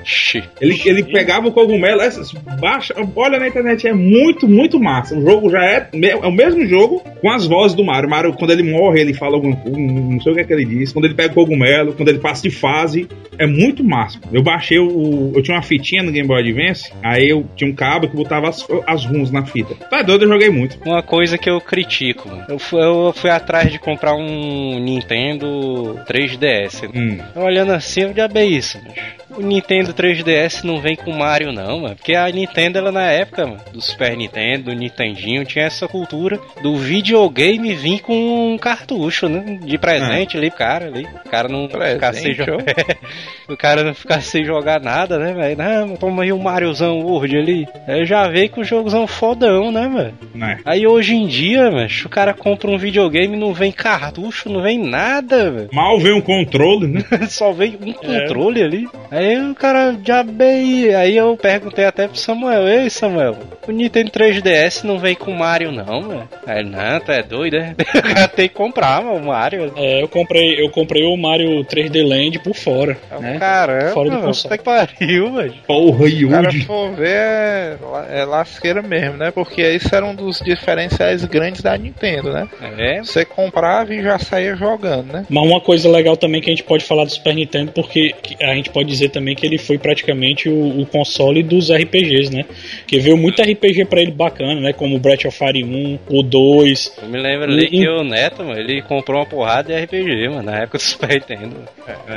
Ele, 0.62 0.80
ele 0.86 1.04
pegava 1.04 1.48
o 1.48 1.52
cogumelo, 1.52 2.02
essas, 2.02 2.33
baixa, 2.60 2.94
olha 3.16 3.40
na 3.40 3.48
internet, 3.48 3.88
é 3.88 3.94
muito, 3.94 4.48
muito 4.48 4.80
massa. 4.80 5.18
O 5.18 5.22
jogo 5.22 5.50
já 5.50 5.64
é, 5.64 5.90
é 5.94 6.28
o 6.28 6.32
mesmo 6.32 6.66
jogo 6.66 7.02
com 7.22 7.30
as 7.32 7.46
vozes 7.46 7.76
do 7.76 7.84
Mario. 7.84 8.08
O 8.08 8.12
Mario, 8.12 8.34
quando 8.34 8.52
ele 8.52 8.64
morre, 8.64 9.02
ele 9.02 9.14
fala 9.14 9.36
alguma 9.36 9.56
coisa, 9.56 9.78
não 9.78 10.20
sei 10.22 10.32
o 10.32 10.36
que 10.36 10.42
é 10.42 10.44
que 10.44 10.54
ele 10.54 10.66
diz. 10.66 10.92
Quando 10.92 11.06
ele 11.06 11.14
pega 11.14 11.32
o 11.32 11.36
cogumelo, 11.36 11.94
quando 11.94 12.10
ele 12.10 12.20
passa 12.20 12.44
de 12.44 12.52
fase, 12.52 13.08
é 13.38 13.48
muito 13.48 13.84
massa. 13.84 14.20
Eu 14.32 14.44
baixei 14.44 14.80
o. 14.80 15.32
Eu 15.36 15.42
tinha 15.42 15.56
uma 15.56 15.64
fitinha 15.64 16.04
no 16.04 16.12
Game 16.12 16.28
Boy 16.28 16.40
Advance, 16.40 16.92
aí 17.04 17.30
eu 17.30 17.46
tinha 17.56 17.70
um 17.70 17.76
cabo 17.76 18.08
que 18.08 18.16
botava 18.16 18.50
as, 18.50 18.66
as 18.86 19.06
runs 19.06 19.32
na 19.32 19.46
fita. 19.46 19.76
Tá 19.76 20.02
doido, 20.02 20.26
eu 20.26 20.30
joguei 20.30 20.50
muito. 20.50 20.78
Uma 20.86 21.02
coisa 21.02 21.38
que 21.38 21.50
eu 21.50 21.60
critico, 21.62 22.30
mano. 22.30 22.46
Eu 22.50 22.60
fui, 22.60 22.82
eu 22.82 23.14
fui 23.16 23.30
atrás 23.30 23.72
de 23.72 23.80
comprar 23.80 24.16
um 24.16 24.80
Nintendo 24.80 26.00
3DS. 26.08 26.90
Hum. 26.94 27.20
Olhando 27.36 27.72
assim, 27.72 28.02
eu 28.02 28.14
já 28.14 28.28
bem 28.28 28.56
isso, 28.56 28.78
mano. 28.78 28.94
O 29.36 29.42
Nintendo 29.42 29.94
3DS 29.94 30.64
não 30.64 30.80
vem 30.80 30.96
com 30.96 31.12
Mario, 31.12 31.52
não, 31.52 31.80
mano. 31.80 31.96
Porque 31.96 32.14
a 32.14 32.30
Nintendo, 32.30 32.78
ela 32.78 32.92
na 32.92 33.12
época, 33.12 33.46
mano, 33.46 33.62
do 33.72 33.82
Super 33.82 34.16
Nintendo, 34.16 34.66
do 34.66 34.74
Nintendinho, 34.74 35.46
tinha 35.46 35.66
essa 35.66 35.88
cultura 35.88 36.40
do 36.62 36.76
videogame 36.76 37.76
vir 37.76 38.02
com 38.02 38.54
um 38.54 38.58
cartucho, 38.58 39.28
né? 39.28 39.60
De 39.62 39.78
presente 39.78 40.38
ali, 40.38 40.50
pro 40.50 40.60
cara 40.60 40.86
ali. 40.86 41.08
O 41.26 41.30
cara 41.30 41.48
não 41.48 41.68
ficar 41.68 42.14
sem 42.14 42.36
Presente, 42.36 42.46
jogar. 42.46 42.98
o 43.50 43.58
cara 43.58 43.84
não 43.84 43.94
ficar 43.94 44.22
sem 44.22 44.44
jogar 44.44 44.80
nada, 44.80 45.18
né, 45.18 45.34
velho? 45.34 45.58
Não, 45.58 45.96
toma 45.96 46.24
aí 46.24 46.32
o 46.32 46.40
Mariozão 46.40 47.02
World 47.02 47.38
ali. 47.38 47.68
Aí 47.88 48.06
já 48.06 48.28
veio 48.28 48.50
com 48.50 48.62
o 48.62 48.66
jogozão 48.66 49.08
fodão, 49.08 49.72
né, 49.72 49.90
velho? 49.90 50.14
Né? 50.36 50.60
Aí 50.66 50.86
hoje 50.86 51.16
em 51.16 51.28
dia, 51.28 51.72
mas 51.72 52.06
o 52.06 52.10
cara 52.10 52.34
compra 52.34 52.70
um 52.70 52.78
videogame 52.78 53.36
não 53.36 53.54
vem 53.54 53.72
cartucho, 53.72 54.50
não 54.50 54.62
vem 54.62 54.78
nada, 54.80 55.52
velho. 55.52 55.70
Mal 55.72 56.00
vem 56.00 56.14
um 56.14 56.22
controle, 56.22 56.88
né? 56.88 57.04
Só 57.30 57.52
vem 57.52 57.78
um 57.82 57.94
controle 57.94 58.62
ali. 58.62 58.88
Aí 59.10 59.23
o 59.52 59.56
cara 59.56 59.98
já 60.04 60.24
bem. 60.24 60.94
Aí 60.94 61.16
eu 61.18 61.36
perguntei 61.38 61.86
até 61.86 62.08
pro 62.08 62.18
Samuel, 62.18 62.68
ei 62.68 62.90
Samuel, 62.90 63.38
o 63.68 63.72
Nintendo 63.72 64.12
3DS 64.12 64.84
não 64.84 65.00
vem 65.00 65.16
com 65.16 65.32
Mario 65.32 65.72
não, 65.72 66.02
velho. 66.02 66.30
Aí, 66.46 66.60
ele, 66.60 66.70
não, 66.70 67.00
tu 67.00 67.12
é 67.12 67.24
doido, 67.24 67.58
né? 67.58 67.76
O 67.94 68.02
cara 68.02 68.28
tem 68.28 68.50
que 68.50 68.56
comprar, 68.56 69.02
mano, 69.02 69.18
o 69.18 69.26
Mario. 69.28 69.72
É, 69.76 70.02
eu 70.02 70.08
comprei, 70.08 70.62
eu 70.62 70.70
comprei 70.70 71.04
o 71.04 71.16
Mario 71.16 71.64
3D 71.66 72.06
Land 72.06 72.40
por 72.40 72.54
fora. 72.54 72.98
Né? 73.20 73.38
Caramba, 73.40 73.92
Fora 73.92 74.10
do 74.10 74.16
mano, 74.16 74.28
console. 74.28 74.58
que 74.58 74.64
pariu, 74.64 75.34
velho. 75.34 75.54
Porra, 75.66 76.06
o 76.06 76.30
cara 76.30 76.52
for 76.66 76.92
ver, 76.92 77.16
é, 77.16 77.78
é 78.10 78.26
lasqueira 78.26 78.82
mesmo, 78.82 79.18
né? 79.18 79.32
Porque 79.32 79.62
isso 79.70 79.94
era 79.96 80.06
um 80.06 80.16
dos 80.16 80.40
diferenciais 80.40 81.24
grandes 81.26 81.62
da 81.62 81.78
Nintendo, 81.78 82.32
né? 82.32 82.48
É, 82.78 83.00
Você 83.00 83.26
comprava 83.26 83.94
e 83.94 84.04
já 84.04 84.20
saía 84.20 84.56
jogando, 84.56 85.14
né? 85.14 85.26
Mas 85.30 85.44
uma 85.46 85.62
coisa 85.62 85.90
legal 85.90 86.18
também 86.18 86.42
que 86.42 86.50
a 86.50 86.54
gente 86.56 86.64
pode 86.64 86.84
falar 86.84 87.06
do 87.06 87.12
Super 87.12 87.36
Nintendo, 87.36 87.72
porque 87.72 88.14
que 88.22 88.44
a 88.44 88.54
gente 88.54 88.70
pode 88.70 88.90
dizer 88.90 89.10
também 89.14 89.36
que 89.36 89.45
ele 89.45 89.57
foi 89.57 89.78
praticamente 89.78 90.49
o, 90.49 90.82
o 90.82 90.86
console 90.86 91.41
dos 91.43 91.70
RPGs, 91.72 92.34
né? 92.36 92.45
Que 92.88 92.99
veio 92.99 93.16
muito 93.18 93.41
RPG 93.41 93.86
pra 93.86 94.01
ele 94.01 94.11
bacana, 94.11 94.59
né? 94.59 94.74
Como 94.74 94.95
o 94.95 94.99
Breath 94.99 95.26
of 95.26 95.38
Fire 95.38 95.64
1, 95.64 95.99
o 96.09 96.24
2. 96.24 96.97
eu 97.03 97.07
me 97.09 97.20
lembro 97.22 97.51
ali 97.51 97.66
E- 97.66 97.70
que 97.70 97.88
o 97.88 98.03
Neto, 98.03 98.43
mano, 98.43 98.59
ele 98.59 98.82
comprou 98.82 99.20
uma 99.20 99.26
porrada 99.26 99.74
de 99.74 99.80
RPG, 99.86 100.28
mano, 100.30 100.43
na 100.43 100.59
época 100.59 100.78
do 100.78 100.82
Super 100.84 101.09
Nintendo. 101.14 101.55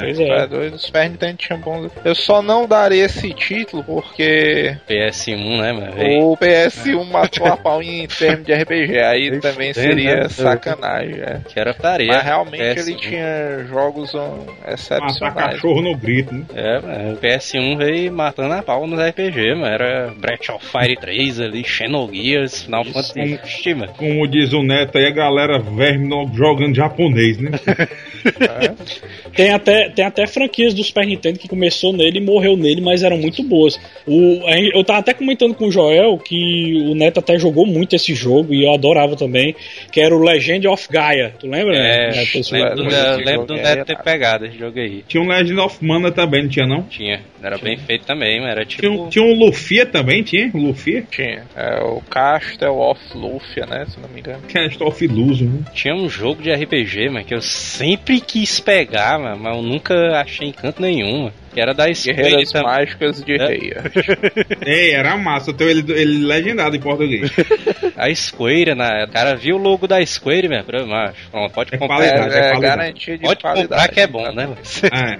Pois 0.00 0.18
É 0.18 0.28
é. 0.28 0.46
doido, 0.46 0.74
o 0.74 0.78
Super 0.78 1.10
Nintendo 1.10 1.36
tinha 1.36 1.58
bons. 1.58 1.90
Eu 2.04 2.14
só 2.14 2.40
não 2.42 2.66
daria 2.66 3.04
esse 3.04 3.32
título 3.34 3.84
porque 3.84 4.76
PS1, 4.88 5.60
né, 5.60 5.72
mano? 5.72 5.92
O 6.30 6.36
PS1 6.36 7.04
matou 7.04 7.46
a 7.46 7.56
pau 7.56 7.82
em 7.82 8.06
termos 8.06 8.44
de 8.46 8.52
RPG. 8.54 8.98
Aí 8.98 9.40
também 9.40 9.72
seria 9.74 10.16
né? 10.22 10.28
sacanagem. 10.28 11.20
é. 11.20 11.40
Que 11.48 11.58
era 11.60 11.74
tarefa. 11.74 12.12
Mas 12.14 12.24
realmente 12.24 12.62
PS1. 12.62 12.86
ele 12.88 12.94
tinha 12.96 13.64
jogos 13.68 14.12
Matar 14.14 14.72
excepcionais. 14.72 15.34
cachorro 15.54 15.82
no 15.82 15.96
grito, 15.96 16.34
né? 16.34 16.44
É, 16.54 16.75
É, 16.76 17.12
o 17.12 17.16
PS1 17.16 17.76
veio 17.76 18.12
matando 18.12 18.54
a 18.54 18.62
pau 18.62 18.86
nos 18.86 18.98
RPG, 18.98 19.54
mano. 19.54 19.66
Era 19.66 20.14
Breath 20.16 20.48
of 20.50 20.66
Fire 20.66 20.96
3 20.96 21.40
ali, 21.40 21.64
Xenogears, 21.64 22.62
Final 22.62 22.84
Fantasy. 22.84 23.40
Ixi, 23.44 23.74
mano. 23.74 23.92
Como 23.96 24.26
diz 24.26 24.52
o 24.52 24.62
Neto 24.62 24.98
aí, 24.98 25.06
a 25.06 25.10
galera 25.10 25.58
verme 25.58 26.08
jogando 26.34 26.74
japonês, 26.74 27.38
né? 27.38 27.50
Tem 29.34 29.52
até, 29.52 29.90
tem 29.90 30.04
até 30.04 30.26
franquias 30.26 30.72
do 30.72 30.82
Super 30.82 31.06
Nintendo 31.06 31.38
que 31.38 31.46
começou 31.46 31.92
nele 31.92 32.18
e 32.18 32.24
morreu 32.24 32.56
nele, 32.56 32.80
mas 32.80 33.02
eram 33.02 33.18
muito 33.18 33.42
boas. 33.42 33.78
O, 34.06 34.40
eu 34.74 34.82
tava 34.82 35.00
até 35.00 35.12
comentando 35.12 35.54
com 35.54 35.66
o 35.66 35.70
Joel 35.70 36.18
que 36.18 36.74
o 36.90 36.94
Neto 36.94 37.20
até 37.20 37.38
jogou 37.38 37.66
muito 37.66 37.94
esse 37.94 38.14
jogo 38.14 38.54
e 38.54 38.64
eu 38.64 38.72
adorava 38.72 39.14
também, 39.14 39.54
que 39.92 40.00
era 40.00 40.14
o 40.14 40.18
Legend 40.18 40.66
of 40.68 40.88
Gaia. 40.90 41.34
Tu 41.38 41.46
lembra? 41.46 41.76
É, 41.76 42.10
né? 42.10 42.24
Lembro 42.50 42.76
do, 42.76 43.24
lembro 43.24 43.46
do 43.46 43.54
Neto 43.54 43.84
ter 43.84 43.98
pegado 43.98 44.46
esse 44.46 44.58
jogo 44.58 44.78
aí. 44.78 45.04
Tinha 45.06 45.22
um 45.22 45.28
Legend 45.28 45.60
of 45.60 45.84
Mana 45.84 46.10
também, 46.10 46.44
não 46.44 46.48
tinha 46.48 46.65
não? 46.66 46.82
Tinha. 46.82 47.20
Era 47.42 47.58
bem 47.58 47.76
feito 47.76 48.04
também, 48.04 48.40
mas 48.40 48.50
era 48.50 48.64
tipo. 48.64 48.82
Tinha, 48.82 48.92
um- 48.92 49.08
tinha 49.08 49.24
um 49.24 49.34
Lufia 49.34 49.86
também, 49.86 50.22
tinha? 50.22 50.50
Lufia? 50.54 51.02
Tinha. 51.10 51.44
É 51.54 51.80
o 51.82 52.00
Castle 52.02 52.68
of 52.78 53.00
Lufia, 53.14 53.66
né? 53.66 53.84
Se 53.88 53.98
não 54.00 54.08
me 54.08 54.20
engano. 54.20 54.42
Castle 54.52 54.86
of 54.86 55.04
Illusion, 55.04 55.46
né? 55.48 55.60
Tinha 55.74 55.94
um 55.94 56.08
jogo 56.08 56.42
de 56.42 56.52
RPG, 56.52 57.08
mano, 57.10 57.24
que 57.24 57.34
eu 57.34 57.40
sempre 57.42 58.20
quis 58.20 58.58
pegar, 58.60 59.18
mano, 59.18 59.38
mas 59.40 59.56
eu 59.56 59.62
nunca 59.62 59.94
achei 60.20 60.48
encanto 60.48 60.80
nenhum, 60.82 61.24
mano. 61.24 61.32
Que 61.54 61.60
era 61.62 61.72
da 61.72 61.92
Square 61.94 62.44
também. 62.52 62.62
Mágicas 62.64 63.24
de 63.24 63.32
É. 63.40 63.58
Ei, 64.66 64.90
era 64.92 65.16
massa. 65.16 65.54
Tenho 65.54 65.70
ele, 65.70 65.92
ele 65.92 66.26
legendado 66.26 66.76
em 66.76 66.80
português. 66.80 67.30
A 67.96 68.14
Square, 68.14 68.74
né? 68.74 69.04
O 69.08 69.10
cara 69.10 69.34
viu 69.36 69.56
o 69.56 69.58
logo 69.58 69.86
da 69.86 70.04
Square, 70.04 70.48
Macho, 70.48 71.30
pronto, 71.30 71.52
pode 71.54 71.74
É 71.74 71.78
comprar. 71.78 71.96
qualidade, 71.96 72.34
é 72.34 72.38
É, 72.38 72.50
qualidade. 72.50 72.60
garantia 72.60 73.16
de 73.18 73.22
Pode 73.24 73.40
qualidade. 73.40 73.68
comprar 73.68 73.88
que 73.88 74.00
é 74.00 74.06
bom, 74.06 74.32
né? 74.32 74.46
mano? 74.46 74.58
É. 74.92 75.18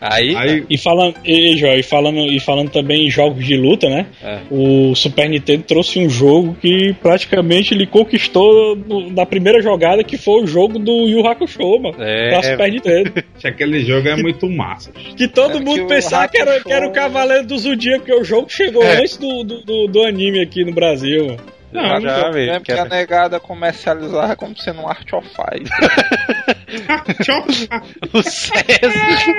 Aí, 0.00 0.34
Aí, 0.36 0.64
E 0.70 0.78
falando, 0.78 1.14
e, 1.24 1.54
e, 1.54 1.78
e 1.78 1.82
falando, 1.82 2.18
e 2.32 2.38
falando 2.40 2.70
também 2.70 3.06
em 3.06 3.10
jogos 3.10 3.44
de 3.44 3.56
luta, 3.56 3.88
né? 3.88 4.06
É. 4.22 4.38
O 4.50 4.94
Super 4.94 5.28
Nintendo 5.28 5.64
trouxe 5.64 5.98
um 5.98 6.08
jogo 6.08 6.56
que 6.60 6.94
praticamente 7.02 7.74
ele 7.74 7.86
conquistou 7.86 8.76
no- 8.76 9.10
na 9.10 9.26
primeira 9.26 9.60
jogada, 9.60 10.04
que 10.04 10.16
foi 10.16 10.42
o 10.42 10.46
jogo 10.46 10.78
do 10.78 11.06
Yu 11.08 11.26
Hakusho, 11.26 11.78
mano. 11.80 11.96
É. 11.98 12.28
pra 12.30 12.42
Super 12.42 12.70
Nintendo. 12.72 13.12
aquele 13.44 13.80
jogo 13.84 14.08
é 14.08 14.16
muito 14.16 14.48
massa. 14.48 14.90
Que 15.16 15.26
todo 15.26 15.56
É 15.56 15.58
que 15.58 15.64
mundo 15.64 15.84
o 15.84 15.88
pensava 15.88 16.28
que 16.28 16.38
era, 16.38 16.60
que 16.62 16.72
era 16.72 16.86
o 16.86 16.92
Cavaleiro 16.92 17.46
do 17.46 17.58
Zodíaco, 17.58 18.04
porque 18.04 18.20
o 18.20 18.24
jogo 18.24 18.48
chegou 18.48 18.82
É. 18.84 18.98
antes 19.00 19.16
do, 19.16 19.42
do, 19.42 19.60
do, 19.62 19.86
do 19.88 20.02
anime 20.04 20.40
aqui 20.40 20.64
no 20.64 20.72
Brasil, 20.72 21.26
mano. 21.26 21.38
Não, 21.72 22.00
já 22.00 22.30
vi. 22.30 22.46
Lembro 22.46 22.62
que 22.62 22.72
a 22.72 22.84
negada 22.86 23.38
comercializava 23.40 24.34
como 24.36 24.56
sendo 24.56 24.80
um 24.80 24.88
Art 24.88 25.12
of 25.12 25.28
Fight. 25.28 25.70
O 28.12 28.22
César. 28.22 29.34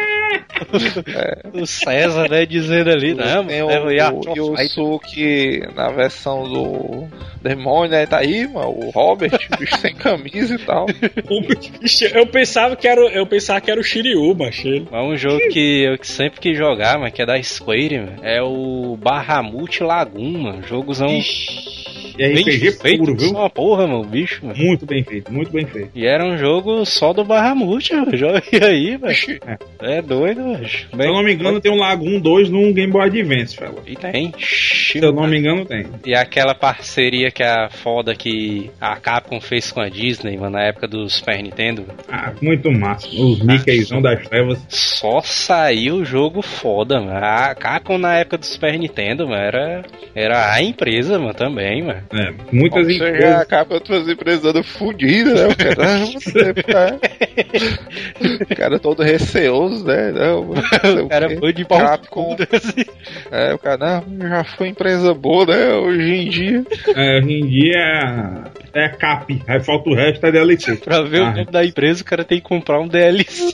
O 1.53 1.65
César, 1.65 2.30
né, 2.30 2.45
dizendo 2.45 2.89
ali, 2.91 3.13
não, 3.13 3.45
Tem 3.45 3.61
o, 3.63 3.67
leva 3.67 3.89
aí 3.89 3.99
a 3.99 4.11
o 4.11 4.21
Yusuke 4.36 5.61
na 5.75 5.89
versão 5.89 6.43
do 6.47 7.07
Demônio, 7.41 7.91
né? 7.91 8.05
Tá 8.05 8.19
aí, 8.19 8.47
mano, 8.47 8.69
o 8.69 8.89
Robert, 8.91 9.32
o 9.53 9.57
bicho 9.57 9.77
sem 9.77 9.95
camisa 9.95 10.55
e 10.55 10.59
tal. 10.59 10.86
Eu 12.13 12.27
pensava 12.27 12.75
que 12.75 12.88
era, 12.88 13.01
o- 13.01 13.09
eu 13.09 13.25
pensava 13.25 13.61
que 13.61 13.71
era 13.71 13.80
o 13.80 13.84
Shiryu, 13.84 14.36
ele. 14.36 14.88
Mas 14.91 15.05
um 15.05 15.15
jogo 15.17 15.39
que 15.51 15.84
eu 15.86 15.97
sempre 16.03 16.39
quis 16.39 16.57
jogar, 16.57 16.99
mas 16.99 17.11
que 17.13 17.21
é 17.21 17.25
da 17.25 17.41
Square, 17.41 17.99
mano, 17.99 18.19
é 18.23 18.41
o 18.41 18.97
Bahamut 19.01 19.82
Lagoon, 19.84 20.38
mano. 20.38 20.63
Jogozão 20.67 21.07
E 22.20 22.24
é 22.24 22.34
bem 22.34 22.43
RPG 22.43 22.72
feito, 22.74 22.99
puro, 22.99 23.15
viu? 23.15 23.30
uma 23.32 23.49
porra, 23.49 23.88
mano, 23.88 24.03
bicho, 24.03 24.45
mano. 24.45 24.57
Muito 24.57 24.86
bem 24.86 25.03
feito, 25.05 25.32
muito 25.32 25.51
bem 25.51 25.65
feito. 25.65 25.89
E 25.95 26.05
era 26.05 26.26
um 26.26 26.38
jogo 26.38 26.86
só 26.86 27.13
do 27.13 27.24
mano. 27.24 27.80
Joga 28.13 28.43
aí, 28.61 28.97
mano. 28.97 29.13
É 29.82 30.01
doido, 30.01 30.41
mano. 30.41 30.67
Se 30.67 30.88
eu 30.91 31.13
não 31.13 31.24
me 31.24 31.34
engano, 31.34 31.61
tem 31.61 31.72
um 31.72 31.78
Lagoon 31.78 32.20
2 32.20 32.49
no 32.49 32.74
Game 32.74 32.91
Boy 32.91 33.05
Advance, 33.05 33.55
fela. 33.55 33.82
E 33.88 33.95
tem. 33.95 34.34
Se 34.38 34.99
eu 34.99 35.13
não 35.13 35.28
me 35.28 35.39
engano, 35.39 35.65
tem. 35.65 35.86
E 36.05 36.13
aquela 36.13 36.53
parceria 36.53 37.32
que 37.32 37.41
a 37.41 37.70
foda 37.70 38.13
que 38.13 38.70
a 38.82 38.97
Capcom 38.97 39.39
fez 39.39 39.72
com 39.72 39.80
a 39.80 39.88
Disney, 39.88 40.36
mano, 40.36 40.57
na 40.57 40.63
época 40.63 40.88
do 40.89 41.07
Super 41.09 41.41
Nintendo. 41.41 41.86
Ah, 42.09 42.34
muito 42.41 42.70
massa. 42.70 43.07
Os 43.07 43.41
Mickeyzão 43.41 44.01
das 44.01 44.28
trevas. 44.28 44.59
Só 44.67 45.22
saiu 45.22 46.03
jogo 46.03 46.41
foda, 46.41 46.99
mano. 46.99 47.24
A 47.24 47.55
Capcom 47.55 47.97
na 47.97 48.15
época 48.15 48.38
do 48.39 48.45
Super 48.45 48.78
Nintendo, 48.78 49.26
mano, 49.26 49.41
era, 49.41 49.84
era 50.13 50.53
a 50.53 50.61
empresa, 50.61 51.17
mano, 51.17 51.34
também, 51.34 51.84
mano. 51.84 52.09
É, 52.12 52.34
muitas 52.51 52.88
já 52.88 53.07
empresas. 53.07 53.41
acaba 53.41 53.76
outras 53.76 54.07
empresas 54.07 54.41
dando 54.41 54.64
fudida, 54.64 55.34
né? 55.34 55.47
O 55.47 55.55
cara, 55.55 56.05
você, 56.05 56.53
cara, 56.64 56.99
o 58.51 58.55
cara 58.55 58.79
todo 58.79 59.03
receoso, 59.03 59.85
né? 59.85 60.11
Não, 60.11 60.51
O 61.05 61.09
cara 61.09 61.29
foi 61.37 61.53
de 61.53 61.65
pau 61.65 61.79
Capcom. 61.79 62.35
É, 63.31 63.53
o 63.53 63.57
cara, 63.59 64.03
não, 64.07 64.27
já 64.29 64.43
foi 64.43 64.67
empresa 64.69 65.13
boa, 65.13 65.45
né? 65.45 65.73
Hoje 65.75 66.13
em 66.15 66.29
dia. 66.29 66.63
É, 66.95 67.17
hoje 67.19 67.33
em 67.33 67.47
dia 67.47 68.49
é, 68.73 68.85
é 68.85 68.89
cap. 68.89 69.41
Aí 69.47 69.59
falta 69.63 69.89
o 69.89 69.95
resto 69.95 70.25
é 70.25 70.31
DLC. 70.31 70.75
Pra 70.77 71.01
ver 71.01 71.21
o 71.21 71.25
Ah, 71.25 71.31
nome 71.31 71.45
da 71.45 71.65
empresa, 71.65 72.01
o 72.01 72.05
cara 72.05 72.23
tem 72.23 72.39
que 72.39 72.47
comprar 72.47 72.79
um 72.79 72.87
DLC. 72.87 73.53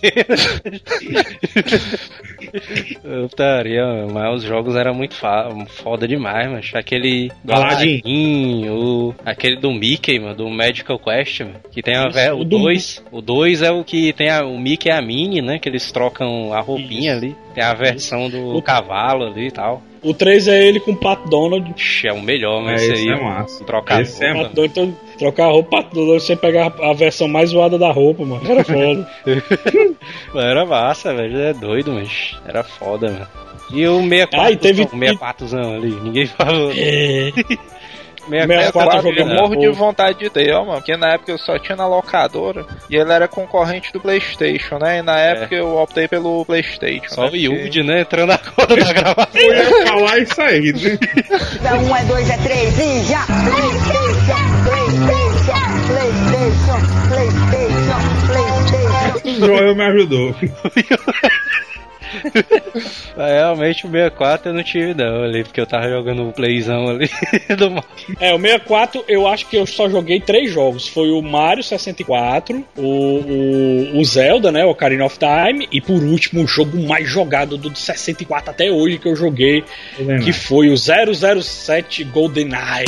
Otaria, 3.26 3.84
mas 4.12 4.36
os 4.38 4.44
jogos 4.44 4.76
eram 4.76 4.94
muito 4.94 5.16
foda 5.68 6.08
demais, 6.08 6.48
mano. 6.50 6.62
Aquele 6.74 7.32
Aladdin. 7.48 8.02
Aladdin, 8.04 8.70
o, 8.70 9.16
aquele 9.26 9.58
do 9.58 9.72
Mickey, 9.72 10.20
mano, 10.20 10.36
do 10.36 10.50
Magical 10.50 11.00
Quest, 11.00 11.42
mano, 11.42 11.56
que 11.72 11.82
tem 11.82 11.96
a 11.96 12.08
Isso, 12.08 12.34
o 12.34 12.42
o 12.42 12.44
do- 12.44 12.60
2. 12.60 13.04
O 13.12 13.22
2 13.22 13.62
é 13.62 13.72
o 13.80 13.84
que 13.84 14.14
tem 14.14 14.30
a, 14.30 14.44
o 14.46 14.58
Mickey 14.60 14.90
e 14.90 14.92
a 14.92 15.02
Minnie, 15.02 15.42
né? 15.42 15.60
Que 15.60 15.70
eles 15.70 15.92
trocam 15.92 16.54
a 16.54 16.60
roupinha 16.62 17.14
ali. 17.14 17.36
Tem 17.54 17.64
a 17.64 17.74
versão 17.74 18.30
do 18.30 18.56
O- 18.58 18.62
cavalo 18.62 19.26
ali 19.26 19.48
e 19.48 19.52
tal. 19.52 19.82
O 20.04 20.14
3 20.14 20.48
é 20.48 20.64
ele 20.68 20.80
com 20.80 20.92
o 20.92 20.96
Pato 20.96 21.28
Donald. 21.30 21.74
Ixi, 21.76 22.08
É 22.08 22.14
o 22.14 22.22
melhor, 22.22 22.62
É, 22.62 22.66
mas 22.66 22.82
esse 22.84 22.94
esse 22.94 23.10
aí. 23.10 23.18
é 23.18 23.24
massa. 23.24 23.64
Trocar 23.66 24.02
Esse 24.02 24.24
é 24.24 24.32
roupa, 24.34 24.50
Donald, 24.54 24.72
então, 24.72 24.98
trocar 25.18 25.46
a 25.46 25.52
roupa, 25.52 25.70
Pato 25.78 25.96
Donald, 25.96 26.22
sem 26.22 26.38
pegar 26.38 26.74
a 26.80 26.94
versão 26.94 27.28
mais 27.28 27.50
zoada 27.50 27.78
da 27.78 27.92
roupa, 27.92 28.24
mano. 28.24 28.42
Era 28.48 28.64
foda. 28.64 29.10
Mano, 30.34 30.48
Era 30.48 30.66
massa, 30.66 31.14
velho. 31.14 31.40
É 31.40 31.54
doido, 31.54 31.92
mas 31.94 32.38
era 32.46 32.64
foda, 32.64 33.10
mano. 33.12 33.28
E 33.74 33.88
o 33.88 34.00
64, 34.00 34.40
Ah, 34.42 34.52
e 34.52 34.58
teve- 34.58 34.84
o 34.84 34.88
64zão 34.90 35.76
ali, 35.76 35.90
ninguém 36.04 36.28
falou. 36.28 36.72
É. 36.76 37.32
64, 38.30 39.02
64 39.02 39.20
eu 39.20 39.26
morro 39.28 39.56
de 39.56 39.68
vontade 39.70 40.20
de 40.20 40.30
ter, 40.30 40.52
ó, 40.54 40.64
mano. 40.66 40.78
Porque 40.80 40.96
na 40.98 41.14
época 41.14 41.32
eu 41.32 41.38
só 41.38 41.58
tinha 41.60 41.76
na 41.76 41.88
locadora 41.88 42.66
e 42.90 42.96
ele 42.96 43.12
era 43.12 43.28
concorrente 43.28 43.92
do 43.94 44.00
PlayStation, 44.00 44.78
né? 44.78 45.00
E 45.00 45.02
na 45.02 45.18
época 45.20 45.56
eu 45.56 45.78
optei 45.78 46.08
pelo 46.08 46.46
PlayStation. 46.46 47.10
Só 47.10 47.22
né? 47.22 47.28
o 47.28 47.32
Porque- 47.32 47.46
Yude, 47.46 47.84
né? 47.84 48.02
Entrando 48.02 48.30
na 48.30 48.38
conta 48.38 48.76
da 48.76 48.94
gravação. 48.94 49.42
Eu 49.42 49.54
ia 49.54 49.88
falar 49.88 50.18
isso 50.20 50.42
aí, 50.42 50.74
né? 50.74 50.98
É 51.64 51.74
um, 51.74 51.96
é 51.96 52.04
dois, 52.06 52.30
é 52.30 52.38
três 52.38 52.80
e 52.80 53.04
já. 53.06 53.26
PlayStation, 53.26 54.64
PlayStation, 54.66 55.66
PlayStation, 55.88 56.80
PlayStation, 57.08 58.00
PlayStation. 58.28 59.44
O 59.44 59.46
Joel 59.46 59.76
me 59.76 59.84
ajudou. 59.84 60.36
Mas 63.16 63.32
realmente 63.32 63.86
o 63.86 63.92
64 63.92 64.50
eu 64.50 64.54
não 64.54 64.64
tive 64.64 64.94
não 64.94 65.24
ali, 65.24 65.44
porque 65.44 65.60
eu 65.60 65.66
tava 65.66 65.90
jogando 65.90 66.28
o 66.28 66.34
playzão 66.34 66.88
ali 66.88 67.10
do 67.58 67.72
mal. 67.72 67.84
É, 68.20 68.34
o 68.34 68.40
64 68.40 69.06
eu 69.08 69.28
acho 69.28 69.48
que 69.48 69.58
eu 69.58 69.66
só 69.66 69.90
joguei 69.90 70.20
três 70.20 70.52
jogos. 70.52 70.88
Foi 70.88 71.10
o 71.12 71.22
Mario 71.22 71.64
64, 71.64 72.66
o, 72.78 72.82
o, 72.82 74.00
o 74.00 74.06
Zelda, 74.06 74.52
né? 74.52 74.66
O 74.66 74.70
Ocarina 74.70 75.06
of 75.06 75.18
Time, 75.18 75.68
e 75.72 75.82
por 75.82 76.02
último 76.02 76.44
o 76.44 76.48
jogo 76.48 76.78
mais 76.86 77.10
jogado 77.10 77.58
do 77.58 77.76
64 77.76 78.52
até 78.52 78.72
hoje 78.72 78.98
que 78.98 79.08
eu 79.08 79.16
joguei, 79.16 79.64
que 80.24 80.34
foi 80.34 80.70
o 80.70 80.76
007 80.78 82.04
GoldenEye. 82.06 82.86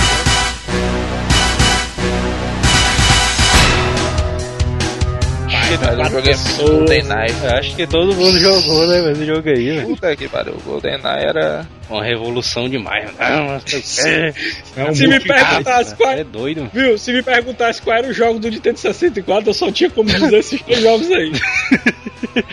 Mas 5.81 5.99
eu 5.99 6.05
joguei 6.05 6.33
pessoas. 6.33 6.69
GoldenEye. 6.69 7.33
Eu 7.43 7.51
acho 7.51 7.75
que 7.75 7.87
todo 7.87 8.15
mundo 8.15 8.39
jogou, 8.39 8.87
né? 8.87 9.01
Mas 9.01 9.17
jogo 9.25 9.49
aí, 9.49 9.71
velho. 9.71 9.87
Puta 9.87 10.15
que 10.15 10.27
pariu, 10.27 10.53
o 10.53 10.61
GoldenEye 10.69 11.25
era. 11.25 11.67
Uma 11.89 12.03
revolução 12.03 12.67
demais, 12.67 13.05
mano. 13.05 13.15
Ah, 13.19 13.37
não 13.53 13.59
quê. 13.61 13.81
É 14.75 14.83
um 14.89 14.93
Se 14.93 15.07
me 15.07 15.19
perguntasse 15.19 15.95
qual, 15.95 16.11
É 16.11 16.23
doido, 16.23 16.57
mano. 16.59 16.71
viu? 16.73 16.97
Se 16.97 17.13
me 17.13 17.23
perguntasse 17.23 17.81
qual 17.81 17.97
era 17.97 18.07
o 18.07 18.13
jogo 18.13 18.39
do 18.39 18.49
Nintendo 18.49 18.77
64, 18.77 19.49
eu 19.49 19.53
só 19.53 19.71
tinha 19.71 19.89
como 19.89 20.09
dizer 20.09 20.37
esses 20.37 20.61
três 20.61 20.81
jogos 20.81 21.09
aí. 21.11 21.31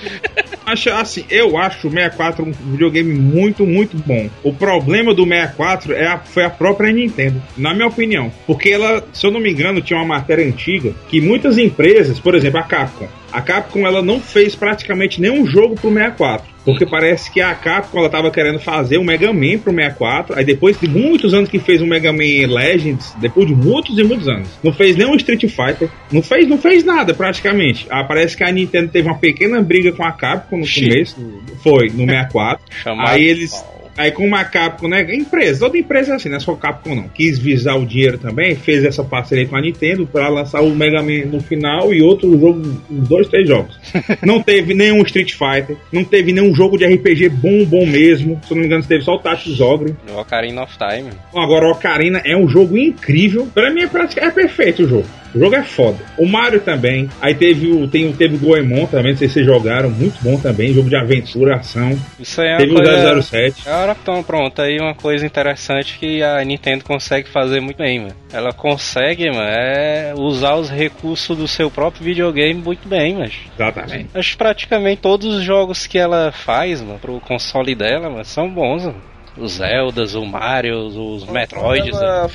Acho, 0.66 0.90
assim, 0.90 1.24
eu 1.28 1.58
acho 1.58 1.86
o 1.88 1.90
64 1.90 2.42
um 2.42 2.50
videogame 2.72 3.12
muito, 3.12 3.66
muito 3.66 3.98
bom. 3.98 4.30
O 4.42 4.50
problema 4.52 5.12
do 5.12 5.24
64 5.24 5.92
é 5.92 6.06
a- 6.06 6.18
foi 6.18 6.42
a 6.42 6.48
própria 6.48 6.90
Nintendo, 6.90 7.42
na 7.56 7.74
minha 7.74 7.86
opinião. 7.86 8.32
Porque 8.46 8.70
ela, 8.70 9.04
se 9.12 9.26
eu 9.26 9.30
não 9.30 9.40
me 9.40 9.50
engano, 9.50 9.82
tinha 9.82 9.98
uma 9.98 10.06
matéria 10.06 10.46
antiga 10.46 10.94
que 11.08 11.20
muitas 11.20 11.58
empresas, 11.58 12.18
por 12.18 12.34
exemplo, 12.34 12.60
a 12.60 12.62
Capcom, 12.62 13.08
a 13.30 13.42
Capcom 13.42 13.86
ela 13.86 14.00
não 14.00 14.18
fez 14.20 14.54
praticamente 14.54 15.20
nenhum 15.20 15.46
jogo 15.46 15.74
pro 15.74 15.92
64. 15.92 16.53
Porque 16.64 16.86
parece 16.86 17.30
que 17.30 17.40
a 17.40 17.54
Capcom 17.54 17.98
ela 17.98 18.08
tava 18.08 18.30
querendo 18.30 18.58
fazer 18.58 18.98
o 18.98 19.04
Mega 19.04 19.32
Man 19.32 19.58
pro 19.58 19.72
64. 19.72 20.38
Aí 20.38 20.44
depois 20.44 20.78
de 20.78 20.88
muitos 20.88 21.34
anos 21.34 21.48
que 21.48 21.58
fez 21.58 21.82
o 21.82 21.86
Mega 21.86 22.12
Man 22.12 22.48
Legends, 22.48 23.14
depois 23.20 23.46
de 23.46 23.54
muitos 23.54 23.98
e 23.98 24.02
muitos 24.02 24.28
anos, 24.28 24.48
não 24.62 24.72
fez 24.72 24.96
nenhum 24.96 25.14
Street 25.16 25.42
Fighter, 25.42 25.90
não 26.10 26.22
fez, 26.22 26.48
não 26.48 26.58
fez 26.58 26.84
nada 26.84 27.12
praticamente. 27.12 27.86
Ah, 27.90 28.04
parece 28.04 28.36
que 28.36 28.44
a 28.44 28.50
Nintendo 28.50 28.90
teve 28.90 29.08
uma 29.08 29.18
pequena 29.18 29.60
briga 29.60 29.92
com 29.92 30.04
a 30.04 30.12
Capcom 30.12 30.58
no 30.58 30.66
Xiii. 30.66 30.88
começo. 30.88 31.16
Foi, 31.62 31.88
no 31.88 32.06
64. 32.06 32.64
Chamado 32.82 33.08
Aí 33.08 33.24
eles. 33.24 33.64
Aí 33.96 34.10
como 34.10 34.34
a 34.34 34.44
Capcom, 34.44 34.88
né? 34.88 35.02
Empresa, 35.14 35.60
toda 35.60 35.78
empresa 35.78 36.12
é 36.12 36.16
assim, 36.16 36.28
não 36.28 36.36
é 36.36 36.40
só 36.40 36.54
Capcom 36.54 36.94
não. 36.94 37.08
Quis 37.08 37.38
visar 37.38 37.76
o 37.76 37.86
dinheiro 37.86 38.18
também, 38.18 38.56
fez 38.56 38.84
essa 38.84 39.04
parceria 39.04 39.46
com 39.46 39.56
a 39.56 39.60
Nintendo 39.60 40.06
pra 40.06 40.28
lançar 40.28 40.60
o 40.62 40.74
Mega 40.74 41.02
Man 41.02 41.26
no 41.26 41.40
final 41.40 41.92
e 41.92 42.02
outro 42.02 42.38
jogo, 42.38 42.60
dois, 42.88 43.28
três 43.28 43.46
jogos. 43.48 43.78
não 44.24 44.42
teve 44.42 44.74
nenhum 44.74 45.02
Street 45.02 45.32
Fighter, 45.32 45.76
não 45.92 46.04
teve 46.04 46.32
nenhum 46.32 46.54
jogo 46.54 46.76
de 46.76 46.86
RPG 46.86 47.28
bom, 47.28 47.64
bom 47.64 47.86
mesmo. 47.86 48.40
Se 48.44 48.52
eu 48.52 48.56
não 48.56 48.62
me 48.62 48.66
engano, 48.66 48.84
teve 48.84 49.04
só 49.04 49.14
o 49.14 49.18
Tactics 49.18 49.60
Ogre. 49.60 49.94
O 50.12 50.18
Ocarina 50.18 50.62
of 50.62 50.76
Time. 50.76 51.10
Agora 51.34 51.66
o 51.66 51.70
Ocarina 51.70 52.20
é 52.24 52.36
um 52.36 52.48
jogo 52.48 52.76
incrível. 52.76 53.46
Pra 53.52 53.70
mim 53.70 53.82
é, 53.82 53.88
é 54.16 54.30
perfeito 54.30 54.82
o 54.82 54.88
jogo. 54.88 55.23
O 55.34 55.38
jogo 55.40 55.56
é 55.56 55.62
foda. 55.64 55.98
O 56.16 56.26
Mario 56.26 56.60
também. 56.60 57.08
Aí 57.20 57.34
teve 57.34 57.66
o, 57.72 57.88
tem, 57.88 58.08
o- 58.08 58.12
teve 58.12 58.36
o 58.36 58.38
Goemon 58.38 58.86
também, 58.86 59.12
não 59.12 59.18
sei 59.18 59.26
se 59.28 59.34
vocês 59.34 59.46
jogaram. 59.46 59.90
Muito 59.90 60.22
bom 60.22 60.38
também. 60.38 60.72
Jogo 60.72 60.88
de 60.88 60.96
aventura, 60.96 61.56
ação. 61.56 61.98
Isso 62.20 62.40
aí 62.40 62.48
é 62.50 62.56
Teve 62.58 62.70
uma 62.72 62.80
o 62.80 62.84
coisa... 62.84 63.22
007. 63.22 63.68
Agora, 63.68 63.96
então, 64.00 64.22
pronto, 64.22 64.62
aí 64.62 64.78
uma 64.78 64.94
coisa 64.94 65.26
interessante 65.26 65.98
que 65.98 66.22
a 66.22 66.44
Nintendo 66.44 66.84
consegue 66.84 67.28
fazer 67.28 67.60
muito 67.60 67.78
bem, 67.78 67.98
mano. 68.00 68.14
Ela 68.32 68.52
consegue, 68.52 69.28
mano, 69.30 69.42
é 69.42 70.14
usar 70.16 70.54
os 70.54 70.70
recursos 70.70 71.36
do 71.36 71.48
seu 71.48 71.70
próprio 71.70 72.04
videogame 72.04 72.54
muito 72.60 72.88
bem, 72.88 73.14
mas 73.16 73.32
Exatamente. 73.54 74.08
Acho 74.14 74.30
que 74.32 74.36
praticamente 74.38 75.00
todos 75.02 75.34
os 75.34 75.42
jogos 75.42 75.86
que 75.86 75.98
ela 75.98 76.30
faz, 76.32 76.80
mano, 76.80 76.98
pro 76.98 77.18
console 77.20 77.74
dela, 77.74 78.08
mano, 78.08 78.24
são 78.24 78.48
bons, 78.48 78.84
mano. 78.84 79.00
Os 79.36 79.54
Zeldas, 79.54 80.14
o 80.14 80.24
Mario, 80.24 80.76
os 80.78 81.26
Metroids. 81.28 81.98
né? 81.98 82.28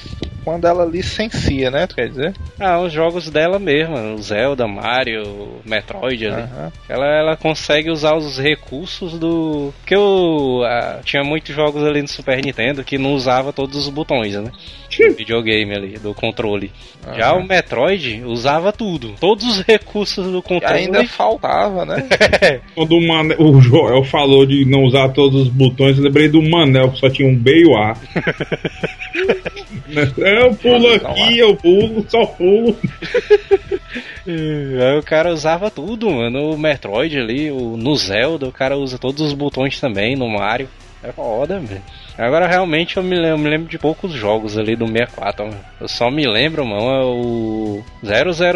Quando 0.43 0.65
ela 0.65 0.85
licencia, 0.85 1.69
né? 1.69 1.87
Tu 1.87 1.95
quer 1.95 2.09
dizer? 2.09 2.33
Ah, 2.59 2.79
os 2.79 2.91
jogos 2.91 3.29
dela 3.29 3.59
mesmo, 3.59 3.95
o 4.15 4.21
Zelda, 4.21 4.67
Mario, 4.67 5.59
Metroid 5.65 6.25
ali. 6.25 6.41
Aham. 6.41 6.71
Ela, 6.87 7.05
ela 7.05 7.37
consegue 7.37 7.89
usar 7.89 8.15
os 8.15 8.39
recursos 8.39 9.17
do. 9.17 9.73
Porque 9.79 9.95
eu 9.95 10.61
ah, 10.65 10.99
tinha 11.03 11.23
muitos 11.23 11.55
jogos 11.55 11.83
ali 11.83 12.01
no 12.01 12.07
Super 12.07 12.43
Nintendo 12.43 12.83
que 12.83 12.97
não 12.97 13.13
usava 13.13 13.53
todos 13.53 13.75
os 13.75 13.89
botões, 13.89 14.35
né? 14.35 14.51
Do 14.99 15.15
videogame 15.15 15.73
ali, 15.73 15.99
do 15.99 16.13
controle. 16.13 16.71
Já 17.15 17.33
o 17.33 17.45
Metroid 17.45 18.23
usava 18.25 18.71
tudo. 18.73 19.13
Todos 19.19 19.45
os 19.45 19.61
recursos 19.61 20.25
do 20.25 20.39
E 20.39 20.41
controle. 20.41 20.75
ainda 20.75 21.05
faltava, 21.05 21.85
né? 21.85 22.07
Quando 22.75 22.93
o, 22.95 23.57
o 23.57 23.61
Joel 23.61 24.03
falou 24.03 24.45
de 24.45 24.65
não 24.65 24.83
usar 24.83 25.09
todos 25.09 25.43
os 25.43 25.47
botões, 25.47 25.97
eu 25.97 26.03
lembrei 26.03 26.27
do 26.27 26.41
Manel, 26.41 26.91
que 26.91 26.99
só 26.99 27.09
tinha 27.09 27.29
um 27.29 27.35
B 27.35 27.61
e 27.61 27.65
o 27.67 27.77
A. 27.77 27.93
eu 30.17 30.55
pulo 30.55 30.93
aqui, 30.93 31.37
eu 31.37 31.55
pulo, 31.55 32.05
só 32.07 32.25
pulo. 32.25 32.77
Aí 34.27 34.97
o 34.97 35.03
cara 35.03 35.31
usava 35.33 35.71
tudo, 35.71 36.09
mano. 36.09 36.51
O 36.51 36.57
Metroid 36.57 37.17
ali, 37.17 37.51
o, 37.51 37.75
no 37.75 37.95
Zelda, 37.95 38.47
o 38.47 38.51
cara 38.51 38.77
usa 38.77 38.97
todos 38.97 39.21
os 39.21 39.33
botões 39.33 39.79
também, 39.79 40.15
no 40.15 40.27
Mario. 40.29 40.69
É 41.01 41.11
foda, 41.13 41.59
velho. 41.59 41.81
Agora 42.17 42.45
realmente 42.45 42.97
eu 42.97 43.03
me, 43.03 43.15
lembro, 43.15 43.29
eu 43.29 43.37
me 43.37 43.49
lembro 43.49 43.69
de 43.69 43.79
poucos 43.79 44.11
jogos 44.11 44.57
ali 44.57 44.75
do 44.75 44.85
64, 44.85 45.45
mano. 45.45 45.59
Eu 45.79 45.87
só 45.87 46.11
me 46.11 46.27
lembro, 46.27 46.65
mano, 46.65 46.89
é 46.91 47.05
o 47.05 47.83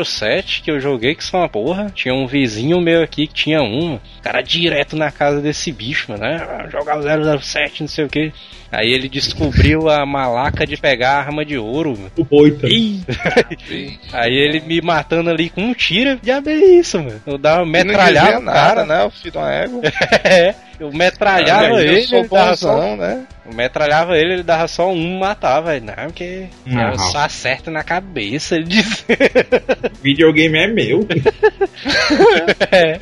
007 0.05 0.61
que 0.61 0.69
eu 0.69 0.81
joguei 0.81 1.15
que 1.15 1.23
são 1.23 1.39
uma 1.39 1.47
porra. 1.47 1.89
Tinha 1.95 2.13
um 2.13 2.27
vizinho 2.27 2.81
meu 2.81 3.01
aqui 3.01 3.25
que 3.25 3.33
tinha 3.33 3.61
um, 3.61 3.85
mano. 3.87 4.01
cara 4.21 4.41
direto 4.41 4.97
na 4.97 5.09
casa 5.09 5.39
desse 5.39 5.71
bicho, 5.71 6.11
mano, 6.11 6.23
né? 6.23 6.45
Ah, 6.45 6.67
Jogar 6.69 6.97
o 6.99 7.39
007, 7.39 7.81
não 7.83 7.87
sei 7.87 8.03
o 8.03 8.09
que. 8.09 8.33
Aí 8.73 8.91
ele 8.91 9.07
descobriu 9.07 9.87
a 9.87 10.03
malaca 10.03 10.65
de 10.65 10.75
pegar 10.75 11.11
a 11.11 11.19
arma 11.19 11.45
de 11.45 11.59
ouro, 11.59 11.91
mano. 11.91 12.11
O 12.17 12.25
boita. 12.25 12.65
Aí 14.11 14.33
ele 14.33 14.61
me 14.61 14.81
matando 14.81 15.29
ali 15.29 15.47
com 15.47 15.61
um 15.61 15.73
tiro, 15.75 16.19
diabo 16.19 16.49
é 16.49 16.55
isso, 16.55 16.97
mano. 16.97 17.21
Eu 17.27 17.37
dava, 17.37 17.63
metralhava 17.67 18.31
não 18.31 18.41
o 18.41 18.45
cara. 18.45 18.83
nada, 18.83 18.85
né? 18.85 19.03
O 19.03 19.11
filho 19.11 19.31
do 19.33 19.39
ego. 19.39 19.81
É, 20.23 20.55
eu 20.79 20.91
metralhava 20.91 21.65
É, 21.65 21.71
eu 21.71 21.79
ele, 21.79 22.03
sou 22.03 22.19
ele 22.19 22.27
dava 22.29 22.55
só, 22.55 22.73
bonzão, 22.73 22.97
né? 22.97 23.25
eu 23.45 23.53
metralhava 23.53 24.17
ele, 24.17 24.33
ele 24.33 24.43
dava 24.43 24.67
só 24.67 24.89
um, 24.89 25.19
matava. 25.19 25.75
Ele, 25.75 25.85
Não, 25.85 25.93
porque 26.05 26.47
Não. 26.65 26.91
eu 26.91 26.97
só 26.97 27.19
acerto 27.19 27.69
na 27.69 27.83
cabeça, 27.83 28.55
ele 28.55 28.65
disse. 28.65 29.05
Videogame 30.01 30.57
é 30.57 30.67
meu. 30.67 31.05
é. 32.71 32.99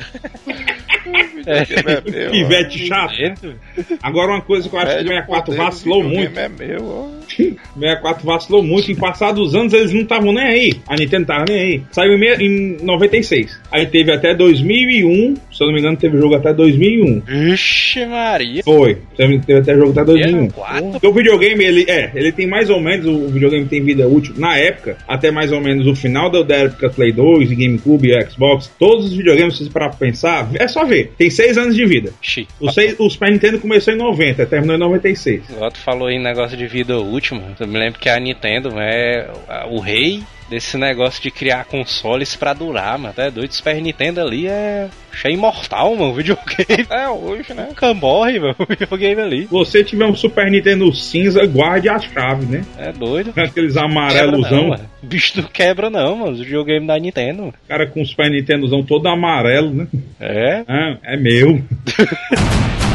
É. 1.46 2.30
Pivete 2.30 2.86
chato. 2.86 3.56
Agora 4.02 4.32
uma 4.32 4.42
coisa 4.42 4.68
que 4.68 4.74
eu 4.74 4.80
acho 4.80 4.96
que 4.98 5.04
o 5.04 5.08
64 5.08 5.54
vacilou 5.64 6.02
muito. 6.04 6.38
É 6.38 6.48
meu, 6.48 6.84
ó. 6.84 7.08
64 7.28 8.24
vacilou 8.26 8.62
muito. 8.62 8.90
Em 8.90 8.94
passados 8.94 9.54
anos 9.54 9.72
eles 9.72 9.92
não 9.92 10.02
estavam 10.02 10.32
nem 10.32 10.44
aí. 10.44 10.72
A 10.86 10.96
Nintendo 10.96 11.26
tava 11.26 11.44
nem 11.48 11.58
aí. 11.60 11.82
Saiu 11.90 12.12
em 12.14 12.20
me- 12.20 12.36
em 12.36 12.76
96. 12.84 13.58
Aí 13.70 13.86
teve 13.86 14.12
até 14.12 14.34
2001. 14.34 15.34
Se 15.52 15.62
eu 15.62 15.66
não 15.66 15.74
me 15.74 15.80
engano, 15.80 15.96
teve 15.96 16.16
jogo 16.18 16.34
até 16.34 16.52
2001. 16.52 17.20
Vixe, 17.20 18.04
Maria. 18.06 18.62
Foi. 18.62 18.98
Teve, 19.16 19.38
teve 19.40 19.60
até 19.60 19.74
jogo 19.74 19.90
até 19.90 20.04
2001. 20.04 20.48
quatro? 20.50 20.90
Porque 20.92 21.06
o 21.06 21.12
videogame, 21.12 21.64
ele 21.64 21.84
é, 21.88 22.10
ele 22.14 22.32
tem 22.32 22.46
mais 22.46 22.70
ou 22.70 22.80
menos, 22.80 23.06
o 23.06 23.28
videogame 23.28 23.66
tem 23.66 23.82
vida 23.82 24.08
útil, 24.08 24.34
na 24.36 24.56
época, 24.56 24.96
até 25.06 25.30
mais 25.30 25.52
ou 25.52 25.60
menos 25.60 25.86
o 25.86 25.94
final 25.94 26.30
da, 26.30 26.42
da 26.42 26.56
época 26.56 26.90
Play 26.90 27.12
2, 27.12 27.50
e 27.50 27.54
GameCube 27.54 28.10
Xbox, 28.30 28.70
todos 28.78 29.06
os 29.06 29.12
videogames, 29.12 29.56
se 29.56 29.70
pra 29.70 29.90
pensar, 29.90 30.50
é 30.54 30.66
só 30.66 30.84
ver, 30.84 31.12
tem 31.16 31.30
6 31.30 31.58
anos 31.58 31.76
de 31.76 31.84
vida. 31.84 32.12
Xi. 32.20 32.46
O, 32.60 32.70
seis, 32.70 32.94
o 32.98 33.08
Super 33.08 33.30
Nintendo 33.30 33.58
começou 33.58 33.92
em 33.92 33.96
90, 33.96 34.46
terminou 34.46 34.76
em 34.76 34.80
96. 34.80 35.50
Igual 35.50 35.70
tu 35.70 35.78
falou 35.78 36.08
aí 36.08 36.18
negócio 36.18 36.56
de 36.56 36.66
vida 36.66 36.98
útil, 36.98 37.36
mano. 37.36 37.54
Eu 37.58 37.66
me 37.66 37.78
lembro 37.78 37.98
que 37.98 38.08
a 38.08 38.18
Nintendo 38.18 38.70
é 38.78 39.30
o 39.70 39.78
rei 39.78 40.22
desse 40.52 40.76
negócio 40.76 41.22
de 41.22 41.30
criar 41.30 41.64
consoles 41.64 42.36
pra 42.36 42.52
durar, 42.52 42.98
mano. 42.98 43.08
Até 43.10 43.30
doido, 43.30 43.52
Super 43.52 43.80
Nintendo 43.80 44.20
ali 44.20 44.46
é 44.46 44.88
cheio 45.10 45.32
imortal, 45.34 45.94
mano. 45.96 46.10
O 46.10 46.14
videogame 46.14 46.86
É 46.90 47.08
hoje, 47.08 47.54
né? 47.54 47.66
nunca 47.70 47.94
morre, 47.94 48.38
mano. 48.38 48.54
O 48.58 48.66
videogame 48.66 49.20
ali. 49.22 49.44
Você 49.50 49.82
tiver 49.82 50.04
um 50.04 50.14
Super 50.14 50.50
Nintendo 50.50 50.92
cinza, 50.94 51.46
guarde 51.46 51.88
a 51.88 51.98
chave, 51.98 52.44
né? 52.44 52.64
É 52.76 52.92
doido. 52.92 53.32
Aqueles 53.34 53.76
não, 53.76 53.84
amarelosão, 53.84 54.68
mano. 54.68 54.84
O 55.02 55.06
bicho 55.06 55.40
não 55.40 55.48
quebra 55.48 55.88
não, 55.88 56.16
mano. 56.16 56.32
O 56.32 56.44
videogame 56.44 56.86
da 56.86 56.98
Nintendo. 56.98 57.54
cara 57.66 57.86
com 57.86 58.02
o 58.02 58.06
Super 58.06 58.30
Nintendozão 58.30 58.82
todo 58.82 59.08
amarelo, 59.08 59.72
né? 59.72 59.86
É. 60.20 60.64
Ah, 60.68 60.98
é 61.02 61.16
meu. 61.16 61.62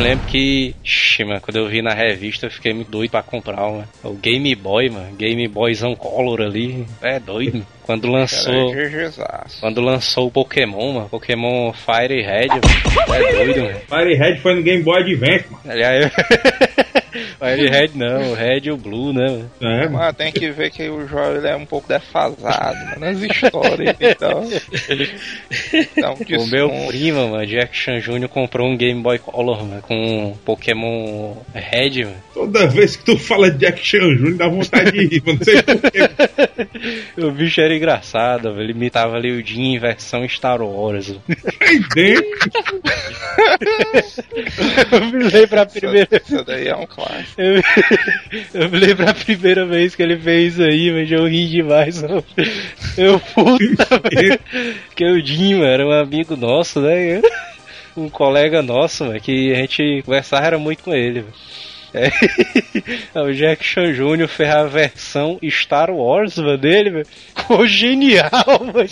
Me 0.00 0.06
lembro 0.06 0.26
que, 0.28 0.74
Ixi, 0.82 1.24
mano, 1.24 1.42
quando 1.42 1.56
eu 1.56 1.68
vi 1.68 1.82
na 1.82 1.92
revista 1.92 2.46
eu 2.46 2.50
fiquei 2.50 2.72
muito 2.72 2.90
doido 2.90 3.10
pra 3.10 3.22
comprar, 3.22 3.56
mano. 3.56 3.86
O 4.02 4.14
Game 4.14 4.54
Boy, 4.54 4.88
mano. 4.88 5.14
Game 5.14 5.46
Boyzão 5.46 5.94
Color 5.94 6.40
ali. 6.40 6.86
É 7.02 7.20
doido. 7.20 7.66
Quando 7.90 8.06
lançou. 8.06 8.72
Quando 9.58 9.80
lançou 9.80 10.28
o 10.28 10.30
Pokémon, 10.30 10.92
mano, 10.92 11.08
Pokémon 11.08 11.72
Fire 11.72 12.22
Red, 12.22 12.46
mano, 13.08 13.24
é 13.24 13.32
doido, 13.32 13.62
mano. 13.64 13.80
Firehead 13.90 14.40
foi 14.40 14.54
no 14.54 14.62
Game 14.62 14.84
Boy 14.84 15.02
Advance, 15.02 15.44
mano. 15.50 15.62
Aliás, 15.68 16.12
Fire 17.10 17.68
Red 17.68 17.90
não, 17.96 18.30
o 18.30 18.34
Red 18.34 18.60
e 18.62 18.70
o 18.70 18.76
Blue, 18.76 19.12
né, 19.12 19.26
mano? 19.28 19.50
É, 19.60 19.84
mano. 19.86 19.98
Mas 19.98 20.16
tem 20.16 20.30
que 20.30 20.52
ver 20.52 20.70
que 20.70 20.88
o 20.88 21.00
ele 21.00 21.48
é 21.48 21.56
um 21.56 21.66
pouco 21.66 21.88
defasado, 21.88 22.76
mano, 22.76 23.00
nas 23.00 23.20
histórias, 23.20 23.96
então. 24.00 24.44
Um 26.38 26.42
O 26.42 26.46
meu 26.46 26.70
primo, 26.86 27.28
mano, 27.28 27.44
Jack 27.44 27.76
Chan 27.76 27.98
Jr. 27.98 28.28
comprou 28.28 28.68
um 28.68 28.76
Game 28.76 29.02
Boy 29.02 29.18
Color, 29.18 29.66
mano, 29.66 29.82
com 29.82 30.36
Pokémon 30.44 31.34
Red, 31.52 32.04
mano. 32.04 32.16
Toda 32.32 32.68
vez 32.68 32.94
que 32.94 33.04
tu 33.04 33.18
fala 33.18 33.50
de 33.50 33.58
Jack 33.58 33.84
Chan 33.84 33.98
Jr., 33.98 34.36
dá 34.36 34.48
vontade 34.48 34.92
de 34.92 35.06
rir, 35.06 35.22
mano. 35.26 35.38
Não 35.38 35.44
sei 35.44 35.62
porquê. 35.62 36.08
O 37.16 37.30
bicho 37.30 37.60
era 37.60 37.74
engraçado, 37.80 38.52
velho. 38.52 38.62
Ele 38.62 38.72
imitava 38.72 39.16
ali 39.16 39.32
o 39.32 39.44
Jim 39.44 39.74
em 39.74 39.78
versão 39.78 40.26
Star 40.28 40.62
Wars. 40.62 41.08
Eu 44.92 45.06
me 45.06 45.24
lembro 45.24 45.60
a 45.60 45.66
primeira 45.66 46.08
Isso 46.16 46.44
daí 46.44 46.68
é 46.68 46.76
um 46.76 46.86
clássico. 46.86 47.40
Eu, 47.40 47.62
eu 48.54 48.70
me 48.70 48.78
lembro 48.78 49.08
a 49.08 49.14
primeira 49.14 49.66
vez 49.66 49.94
que 49.94 50.02
ele 50.02 50.18
fez 50.18 50.54
isso 50.54 50.62
aí, 50.62 50.90
mas 50.92 51.10
eu 51.10 51.26
ri 51.26 51.48
demais. 51.48 52.02
Eu, 52.02 52.24
eu 52.96 53.20
puta, 53.20 54.00
velho. 54.08 54.38
Porque 54.86 55.04
o 55.04 55.24
Jim, 55.24 55.62
era 55.62 55.86
um 55.86 55.92
amigo 55.92 56.36
nosso, 56.36 56.80
né? 56.80 57.20
Um 57.96 58.08
colega 58.08 58.62
nosso, 58.62 59.04
mano, 59.04 59.20
que 59.20 59.52
a 59.52 59.56
gente 59.56 60.02
conversava 60.04 60.46
era 60.46 60.58
muito 60.58 60.84
com 60.84 60.94
ele. 60.94 61.20
velho. 61.22 61.34
É, 63.14 63.20
o 63.20 63.32
Jack 63.32 63.64
Chan 63.64 63.92
Jr. 63.92 64.28
fez 64.28 64.48
a 64.50 64.64
versão 64.64 65.38
Star 65.50 65.90
Wars, 65.90 66.38
mano, 66.38 66.56
dele, 66.56 66.90
velho. 66.90 67.06
Ficou 67.06 67.66
genial, 67.66 68.30
mano. 68.60 68.88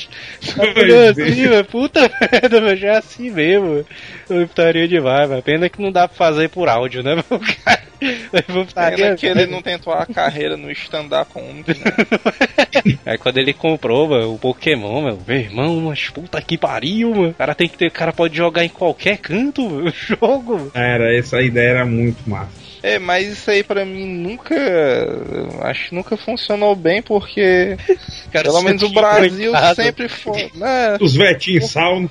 é. 0.76 1.08
assim, 1.08 1.48
velho. 1.48 1.64
Puta 1.64 2.00
merda, 2.20 2.60
velho. 2.60 2.76
Já 2.76 2.88
é 2.88 2.96
assim 2.98 3.30
mesmo. 3.30 3.84
Eu 4.28 4.46
putaria 4.48 4.88
demais, 4.88 5.28
velho. 5.28 5.42
Pena 5.42 5.68
que 5.68 5.80
não 5.80 5.92
dá 5.92 6.08
pra 6.08 6.16
fazer 6.16 6.48
por 6.48 6.68
áudio, 6.68 7.02
né, 7.02 7.14
meu 7.14 7.40
cara? 7.64 7.82
Pena 8.96 9.16
que 9.16 9.26
ele 9.26 9.46
não 9.46 9.62
tentou 9.62 9.92
a 9.92 10.06
carreira 10.06 10.56
no 10.56 10.70
stand-up 10.70 11.32
comedy, 11.32 11.78
né? 11.80 12.98
Aí 13.04 13.18
quando 13.18 13.38
ele 13.38 13.52
comprou, 13.52 14.08
mano, 14.08 14.34
o 14.34 14.38
Pokémon, 14.38 15.02
meu, 15.02 15.18
meu 15.26 15.36
irmão, 15.36 15.80
mas 15.80 16.08
puta 16.08 16.40
que 16.40 16.56
pariu, 16.56 17.10
mano. 17.10 17.30
O 17.30 17.34
cara 17.34 17.54
tem 17.54 17.68
que 17.68 17.76
ter, 17.76 17.88
o 17.88 17.92
cara 17.92 18.12
pode 18.12 18.36
jogar 18.36 18.64
em 18.64 18.68
qualquer 18.68 19.18
canto, 19.18 19.68
meu, 19.68 19.86
o 19.86 19.90
jogo. 19.90 20.56
mano. 20.56 20.72
Era, 20.74 21.16
essa 21.16 21.40
ideia 21.42 21.70
era 21.70 21.86
muito 21.86 22.28
massa. 22.28 22.67
É, 22.82 22.98
mas 22.98 23.28
isso 23.28 23.50
aí 23.50 23.62
pra 23.62 23.84
mim 23.84 24.06
nunca. 24.06 24.54
Acho 25.62 25.88
que 25.88 25.94
nunca 25.94 26.16
funcionou 26.16 26.74
bem 26.74 27.02
porque. 27.02 27.76
Cara, 28.32 28.44
pelo 28.44 28.62
menos 28.62 28.82
o 28.82 28.90
Brasil 28.90 29.52
coitado. 29.52 29.74
sempre 29.74 30.08
foi. 30.08 30.50
Né, 30.54 30.98
Os 31.00 31.14
vetinhos 31.14 31.70
sal. 31.70 31.98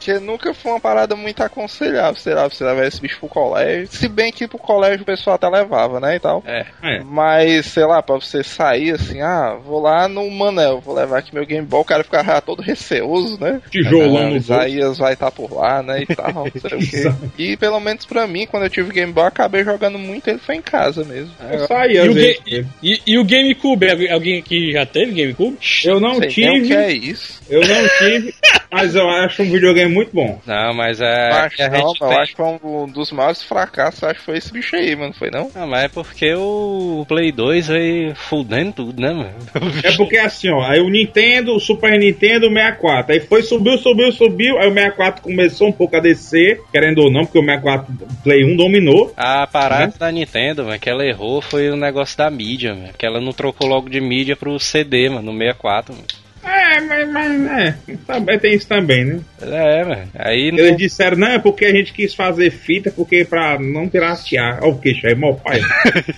que 0.00 0.14
nunca 0.18 0.52
foi 0.52 0.72
uma 0.72 0.80
parada 0.80 1.14
muito 1.14 1.42
aconselhável, 1.42 2.16
sei 2.16 2.34
lá, 2.34 2.48
você 2.48 2.64
levar 2.64 2.86
esse 2.86 3.00
bicho 3.00 3.18
pro 3.20 3.28
colégio. 3.28 3.86
Se 3.88 4.08
bem 4.08 4.32
que 4.32 4.48
pro 4.48 4.58
colégio 4.58 5.02
o 5.02 5.06
pessoal 5.06 5.36
até 5.36 5.48
levava, 5.48 6.00
né? 6.00 6.16
E 6.16 6.20
tal. 6.20 6.42
É. 6.46 6.66
É. 6.82 7.00
Mas, 7.04 7.66
sei 7.66 7.84
lá, 7.84 8.02
pra 8.02 8.16
você 8.16 8.42
sair 8.42 8.92
assim, 8.92 9.20
ah, 9.20 9.56
vou 9.64 9.80
lá 9.80 10.08
no 10.08 10.28
Manel, 10.30 10.80
vou 10.80 10.94
levar 10.94 11.18
aqui 11.18 11.34
meu 11.34 11.46
Game 11.46 11.66
Boy, 11.66 11.80
o 11.80 11.84
cara 11.84 12.04
ficava 12.04 12.40
todo 12.40 12.62
receoso, 12.62 13.38
né? 13.40 13.60
Tijolão 13.70 14.30
no 14.30 14.34
o 14.34 14.36
Isaías 14.36 14.98
vai 14.98 15.14
estar 15.14 15.30
por 15.30 15.52
lá, 15.52 15.82
né? 15.82 16.02
E 16.02 16.14
tal, 16.14 16.32
não 16.32 16.60
sei 16.60 16.78
o 16.78 16.90
quê. 16.90 17.14
E 17.38 17.56
pelo 17.56 17.80
menos 17.80 18.04
pra 18.04 18.26
mim, 18.26 18.46
quando 18.46 18.64
eu 18.64 18.70
tive 18.74 18.92
Game 18.92 19.12
Boy, 19.12 19.24
acabei 19.26 19.64
jogando 19.64 19.98
muito 19.98 20.28
ele 20.28 20.38
foi 20.38 20.56
em 20.56 20.62
casa 20.62 21.04
mesmo. 21.04 21.30
Eu 21.50 21.66
saí 21.66 21.96
E 21.96 22.00
o, 22.08 22.12
vezes. 22.14 22.40
Ga- 22.44 22.64
e, 22.82 23.00
e 23.06 23.18
o 23.18 23.24
GameCube? 23.24 23.90
Alguém- 23.90 24.10
Alguém 24.12 24.38
aqui 24.38 24.72
já 24.72 24.84
teve 24.86 25.12
GameCube? 25.12 25.56
Eu 25.84 26.00
não 26.00 26.14
Sei 26.16 26.20
nem 26.20 26.28
o 26.28 26.62
tive, 26.62 26.66
que 26.68 26.74
é 26.74 26.92
isso. 26.92 27.40
eu 27.48 27.60
não 27.60 27.88
tive, 27.98 28.34
mas 28.70 28.94
eu 28.94 29.08
acho 29.08 29.42
um 29.42 29.50
videogame 29.50 29.92
muito 29.92 30.10
bom. 30.12 30.40
Não, 30.46 30.74
mas 30.74 31.00
é. 31.00 31.30
acho, 31.32 31.56
que 31.56 31.62
a 31.62 31.68
não, 31.70 31.92
eu 32.00 32.10
acho 32.18 32.30
que 32.32 32.36
foi 32.36 32.58
um 32.64 32.86
dos 32.88 33.12
maiores 33.12 33.42
fracassos, 33.42 34.02
acho 34.04 34.20
que 34.20 34.26
foi 34.26 34.38
esse 34.38 34.52
bicho 34.52 34.74
aí, 34.76 34.94
mano, 34.96 35.12
foi 35.14 35.30
não? 35.30 35.50
Ah, 35.54 35.66
mas 35.66 35.84
é 35.84 35.88
porque 35.88 36.34
o 36.34 37.04
Play 37.08 37.30
2 37.32 37.68
veio 37.68 38.14
fudendo 38.14 38.72
tudo, 38.72 39.00
né, 39.00 39.12
mano? 39.12 39.34
É 39.82 39.92
porque 39.96 40.16
assim, 40.18 40.50
ó, 40.50 40.62
aí 40.62 40.80
o 40.80 40.88
Nintendo, 40.90 41.54
o 41.54 41.60
Super 41.60 41.98
Nintendo, 41.98 42.46
o 42.46 42.50
64. 42.52 43.12
Aí 43.12 43.20
foi, 43.20 43.42
subiu, 43.42 43.76
subiu, 43.78 44.10
subiu. 44.12 44.58
Aí 44.58 44.68
o 44.68 44.72
64 44.74 45.22
começou 45.22 45.68
um 45.68 45.72
pouco 45.72 45.96
a 45.96 46.00
descer, 46.00 46.60
querendo 46.72 46.98
ou 46.98 47.10
não, 47.10 47.24
porque 47.24 47.38
o 47.38 47.42
64 47.44 47.92
Play 48.22 48.44
1 48.44 48.56
dominou. 48.64 49.12
A 49.16 49.46
parada 49.46 49.94
da 49.98 50.10
Nintendo, 50.10 50.64
mano, 50.64 50.78
que 50.78 50.90
ela 50.90 51.04
errou 51.04 51.40
foi 51.40 51.70
o 51.70 51.76
negócio 51.76 52.16
da 52.16 52.30
mídia, 52.30 52.74
mano. 52.74 52.90
Que 52.96 53.06
ela 53.06 53.20
não 53.20 53.32
trocou 53.32 53.68
logo 53.68 53.88
de 53.88 54.00
mídia 54.00 54.36
pro 54.36 54.58
CD, 54.58 55.08
mano, 55.08 55.32
no 55.32 55.38
64, 55.38 55.94
mano. 55.94 56.06
É, 56.46 56.80
mas, 56.80 57.08
mas 57.10 57.46
é, 57.46 57.74
também 58.06 58.38
tem 58.38 58.54
isso 58.54 58.68
também, 58.68 59.04
né? 59.04 59.20
É, 59.40 59.84
mano. 59.84 60.08
Aí 60.14 60.52
não. 60.52 60.58
Eles 60.58 60.76
disseram, 60.76 61.16
não, 61.16 61.28
é 61.28 61.38
porque 61.38 61.64
a 61.64 61.74
gente 61.74 61.92
quis 61.92 62.14
fazer 62.14 62.50
fita, 62.50 62.90
porque 62.90 63.24
pra 63.24 63.58
não 63.58 63.88
piratear. 63.88 64.58
Olha 64.62 64.72
o 64.72 64.78
queixo 64.78 65.06
aí, 65.06 65.14
mó 65.14 65.32
pai. 65.32 65.60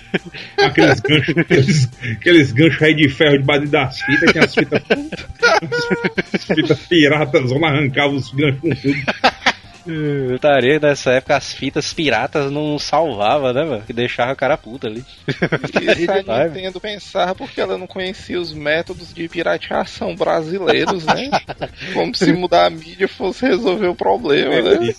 aqueles 0.59 0.99
ganchos, 0.99 1.37
aqueles, 1.37 1.89
aqueles 2.11 2.51
ganchos 2.51 2.81
aí 2.81 2.93
de 2.93 3.07
ferro 3.07 3.37
debaixo 3.37 3.67
das 3.67 4.01
fitas, 4.01 4.31
que 4.31 4.39
as 4.39 4.53
fitas. 4.53 4.81
as 6.33 6.45
fitas 6.45 6.79
piratas, 6.87 7.49
vão 7.49 7.65
arrancar 7.65 8.07
os 8.07 8.29
ganchos 8.31 8.59
com 8.59 8.69
tudo. 8.69 8.97
Eu 10.29 10.39
taria 10.39 10.79
nessa 10.79 11.11
época 11.11 11.35
as 11.35 11.53
fitas 11.53 11.93
piratas 11.93 12.51
não 12.51 12.77
salvava, 12.77 13.53
né, 13.53 13.63
mano? 13.63 13.83
Que 13.83 13.93
deixava 13.93 14.33
o 14.33 14.35
cara 14.35 14.57
puta 14.57 14.87
ali. 14.87 15.03
Isso 15.27 16.11
a 16.11 16.21
Vai, 16.21 16.49
Nintendo 16.49 16.79
pensava 16.79 17.33
porque 17.33 17.61
ela 17.61 17.77
não 17.77 17.87
conhecia 17.87 18.39
os 18.39 18.53
métodos 18.53 19.13
de 19.13 19.27
pirateação 19.27 20.15
brasileiros, 20.15 21.05
né? 21.05 21.29
Como 21.93 22.13
se 22.13 22.33
mudar 22.33 22.65
a 22.65 22.69
mídia 22.69 23.07
fosse 23.07 23.45
resolver 23.45 23.87
o 23.87 23.95
problema, 23.95 24.61
né? 24.61 24.93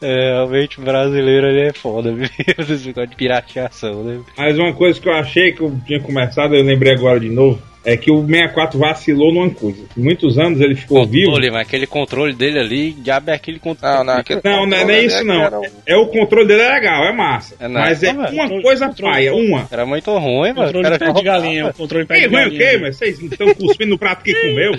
É, 0.00 0.32
realmente 0.32 0.80
o 0.80 0.82
brasileiro 0.82 1.46
ele 1.46 1.68
é 1.68 1.72
foda, 1.72 2.12
viu? 2.12 2.28
Esse 2.58 2.86
negócio 2.86 3.06
de 3.08 3.16
pirateação, 3.16 4.02
né? 4.02 4.20
Mas 4.36 4.58
uma 4.58 4.74
coisa 4.74 5.00
que 5.00 5.08
eu 5.08 5.14
achei 5.14 5.52
que 5.52 5.60
eu 5.60 5.78
tinha 5.86 6.00
começado, 6.00 6.54
eu 6.54 6.62
lembrei 6.62 6.94
agora 6.94 7.20
de 7.20 7.28
novo, 7.28 7.60
é 7.86 7.96
que 7.96 8.10
o 8.10 8.20
64 8.26 8.78
vacilou 8.78 9.32
numa 9.32 9.48
coisa. 9.48 9.84
Muitos 9.96 10.38
anos 10.38 10.60
ele 10.60 10.74
ficou 10.74 11.06
vivo. 11.06 11.26
Controle, 11.30 11.50
mas 11.52 11.60
aquele 11.66 11.86
controle 11.86 12.34
dele 12.34 12.58
ali, 12.58 12.92
diabo 12.92 13.30
é 13.30 13.34
aquele 13.34 13.58
controle. 13.60 13.94
Não, 13.98 14.04
não, 14.04 14.12
aquele 14.14 14.40
Não, 14.44 14.66
não 14.66 14.76
é 14.76 14.84
nem 14.84 15.06
isso 15.06 15.18
que 15.18 15.24
não. 15.24 15.40
era 15.42 15.60
o- 15.60 15.64
É 15.86 15.96
o 15.96 16.06
controle 16.08 16.48
dele 16.48 16.62
é 16.62 16.68
legal, 16.74 17.04
é 17.04 17.12
massa. 17.12 17.54
É 17.60 17.68
nada. 17.68 17.86
mas 17.88 18.02
é 18.02 18.08
é, 18.08 18.12
uma 18.12 18.26
controle- 18.28 18.62
coisa 18.62 18.88
controle- 18.88 19.12
paia, 19.12 19.34
uma. 19.34 19.68
Era 19.70 19.86
muito 19.86 20.10
ruim, 20.18 20.52
mano. 20.52 20.54
Controle 20.72 20.78
O 20.78 20.82
cara 20.82 20.98
pé 20.98 21.12
de 21.12 21.22
galinha, 21.22 21.66
o 21.68 21.74
controle 21.74 22.04
pé 22.06 22.14
Ei, 22.16 22.20
de 22.22 22.26
ruim 22.26 22.34
o 22.34 22.44
galinha. 22.50 22.70
quê, 22.72 22.78
mas 22.78 22.96
vocês 22.96 23.18
estão 23.22 23.54
cuspindo 23.54 23.90
no 23.90 23.98
prato 23.98 24.24
que 24.24 24.34
comeu? 24.34 24.72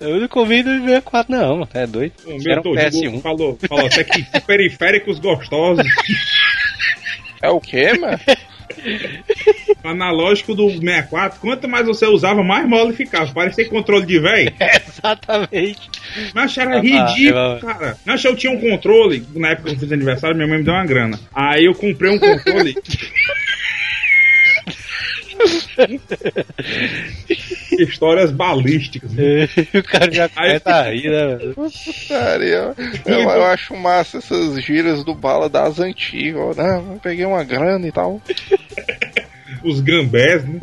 Eu 0.00 0.20
não 0.20 0.28
comi 0.28 0.62
do 0.62 0.70
64, 0.80 1.32
não, 1.32 1.52
mano. 1.58 1.68
É 1.74 1.86
doido. 1.86 2.12
Comeu 2.24 2.40
Era 2.50 2.60
um 2.60 2.62
todo, 2.64 2.76
PS1. 2.76 3.20
falou, 3.22 3.58
falou 3.68 3.86
até 3.86 4.02
que 4.04 4.24
periféricos 4.46 5.18
gostosos. 5.20 5.86
É 7.40 7.48
o 7.50 7.60
quê, 7.60 7.92
mano? 7.96 8.18
Analógico 9.84 10.54
do 10.54 10.68
64, 10.70 11.40
quanto 11.40 11.68
mais 11.68 11.86
você 11.86 12.06
usava, 12.06 12.42
mais 12.42 12.68
mole 12.68 12.92
ficava. 12.92 13.32
Parecia 13.32 13.68
controle 13.68 14.04
de 14.06 14.18
velho. 14.18 14.52
Exatamente. 14.60 15.88
Mas 16.34 16.56
era 16.58 16.78
Ah, 16.78 16.80
ridículo, 16.80 17.60
cara. 17.60 17.96
Mas 18.04 18.24
eu 18.24 18.36
tinha 18.36 18.52
um 18.52 18.60
controle, 18.60 19.24
na 19.34 19.50
época 19.50 19.70
que 19.70 19.76
eu 19.76 19.80
fiz 19.80 19.92
aniversário, 19.92 20.36
minha 20.36 20.48
mãe 20.48 20.58
me 20.58 20.64
deu 20.64 20.74
uma 20.74 20.84
grana. 20.86 21.18
Aí 21.34 21.64
eu 21.64 21.74
comprei 21.74 22.10
um 22.10 22.18
controle. 22.18 22.74
Histórias 27.78 28.30
balísticas. 28.32 29.10
o 29.12 29.82
cara 29.84 30.10
já 30.10 30.28
começa 30.28 30.70
a 30.70 30.90
rir, 30.90 31.10
né? 31.10 31.38
Putaria. 31.54 32.74
Eu, 33.06 33.20
eu 33.20 33.44
acho 33.44 33.76
massa 33.76 34.18
essas 34.18 34.62
giras 34.62 35.04
do 35.04 35.14
bala 35.14 35.48
das 35.48 35.78
antigas. 35.78 36.58
eu 36.58 37.00
peguei 37.02 37.24
uma 37.24 37.44
grana 37.44 37.86
e 37.86 37.92
tal. 37.92 38.20
Os 39.64 39.80
gambés, 39.80 40.44
né? 40.44 40.58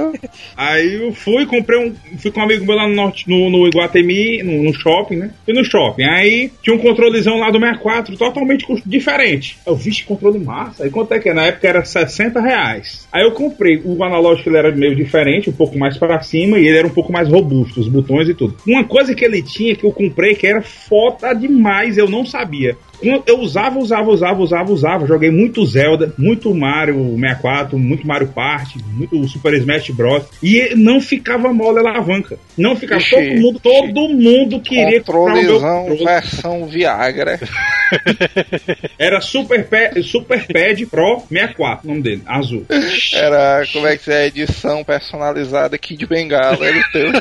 Ó. 0.00 0.12
Aí 0.56 0.94
eu 0.94 1.12
fui, 1.12 1.46
comprei 1.46 1.78
um. 1.78 1.94
Fui 2.18 2.30
com 2.30 2.40
um 2.40 2.44
amigo 2.44 2.64
meu 2.64 2.76
lá 2.76 2.88
no, 2.88 2.94
norte, 2.94 3.28
no, 3.28 3.50
no 3.50 3.66
Iguatemi, 3.66 4.42
no, 4.42 4.62
no 4.64 4.74
shopping, 4.74 5.16
né? 5.16 5.30
Fui 5.44 5.54
no 5.54 5.64
shopping. 5.64 6.04
Aí 6.04 6.50
tinha 6.62 6.74
um 6.74 6.78
controlezão 6.78 7.38
lá 7.38 7.50
do 7.50 7.58
64, 7.58 8.16
totalmente 8.16 8.66
diferente. 8.84 9.56
Eu 9.66 9.74
vi 9.76 9.94
controle 10.02 10.38
massa. 10.38 10.84
Aí 10.84 10.90
quanto 10.90 11.12
é 11.14 11.18
que 11.18 11.28
é? 11.28 11.34
Na 11.34 11.44
época 11.44 11.68
era 11.68 11.84
60 11.84 12.40
reais. 12.40 13.08
Aí 13.12 13.22
eu 13.22 13.32
comprei. 13.32 13.80
O 13.84 14.02
analógico 14.02 14.48
ele 14.48 14.58
era 14.58 14.72
meio 14.72 14.94
diferente, 14.94 15.50
um 15.50 15.52
pouco 15.52 15.78
mais 15.78 15.96
para 15.96 16.20
cima, 16.20 16.58
e 16.58 16.66
ele 16.66 16.78
era 16.78 16.86
um 16.86 16.90
pouco 16.90 17.12
mais 17.12 17.28
robusto, 17.28 17.80
os 17.80 17.88
botões 17.88 18.28
e 18.28 18.34
tudo. 18.34 18.56
Uma 18.66 18.84
coisa 18.84 19.14
que 19.14 19.24
ele 19.24 19.42
tinha 19.42 19.76
que 19.76 19.84
eu 19.84 19.92
comprei 19.92 20.34
que 20.34 20.46
era 20.46 20.62
foda 20.62 21.32
demais, 21.32 21.98
eu 21.98 22.08
não 22.08 22.24
sabia. 22.24 22.76
Eu 23.02 23.40
usava, 23.40 23.78
usava, 23.78 24.10
usava, 24.10 24.40
usava, 24.42 24.72
usava. 24.72 25.06
Joguei 25.06 25.30
muito 25.30 25.64
Zelda, 25.66 26.12
muito 26.16 26.54
Mario 26.54 27.16
64, 27.18 27.78
muito 27.78 28.06
Mario 28.06 28.28
Party, 28.28 28.78
muito 28.92 29.26
Super 29.28 29.54
Smash 29.54 29.90
Bros. 29.90 30.24
E 30.42 30.74
não 30.74 31.00
ficava 31.00 31.52
mole 31.52 31.78
a 31.78 31.90
alavanca. 31.90 32.38
Não 32.56 32.76
ficava. 32.76 33.00
Ixi, 33.00 33.10
todo 33.14 33.40
mundo, 33.40 33.60
todo 33.60 34.08
mundo 34.08 34.60
queria 34.60 35.00
comprar 35.02 35.34
o 35.34 35.42
meu 35.42 35.60
controle. 35.60 36.04
versão 36.04 36.66
Viagra. 36.66 37.40
Era 38.98 39.20
Super, 39.20 39.64
Pad, 39.66 40.02
Super 40.02 40.46
Pad 40.46 40.86
Pro 40.86 41.22
64, 41.28 41.84
o 41.84 41.88
nome 41.88 42.02
dele, 42.02 42.22
azul. 42.26 42.64
Era, 43.12 43.64
como 43.72 43.86
é 43.86 43.96
que 43.96 44.10
é, 44.10 44.26
edição 44.26 44.82
personalizada 44.84 45.76
aqui 45.76 45.96
de 45.96 46.06
Bengala, 46.06 46.64
era 46.66 46.78
o 46.78 46.92
teu. 46.92 47.12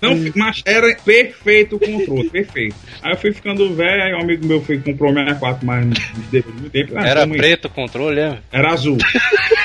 Não, 0.00 0.16
mas 0.34 0.62
era 0.64 0.94
perfeito 0.96 1.76
o 1.76 1.80
controle, 1.80 2.30
perfeito. 2.30 2.76
Aí 3.08 3.14
eu 3.14 3.18
fui 3.18 3.32
ficando 3.32 3.74
velho, 3.74 4.02
aí 4.02 4.12
um 4.14 4.20
amigo 4.20 4.46
meu 4.46 4.60
foi 4.60 4.76
comprou 4.78 5.10
o 5.10 5.14
64, 5.14 5.64
mas 5.66 5.86
depois 6.30 6.54
de 6.54 6.60
muito 6.60 6.70
tempo. 6.72 6.92
ah, 6.94 7.06
Era 7.08 7.26
preto 7.26 7.64
o 7.64 7.70
controle, 7.70 8.20
é? 8.20 8.38
Era 8.52 8.70
azul. 8.70 8.98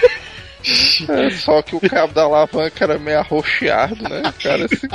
É, 1.10 1.30
só 1.32 1.62
que 1.62 1.76
o 1.76 1.80
cabo 1.82 2.14
da 2.14 2.24
alavanca 2.24 2.84
era 2.84 2.98
meio 2.98 3.20
arroxeado, 3.20 4.02
né? 4.04 4.22
Cara, 4.42 4.66
assim. 4.66 4.88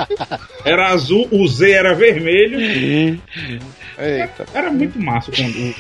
Era 0.64 0.88
azul, 0.88 1.28
o 1.30 1.46
Z 1.46 1.70
era 1.70 1.94
vermelho. 1.94 2.58
Eita. 3.98 4.46
Era 4.54 4.70
muito 4.70 4.98
massa 5.00 5.30
o 5.30 5.34
controle. 5.34 5.74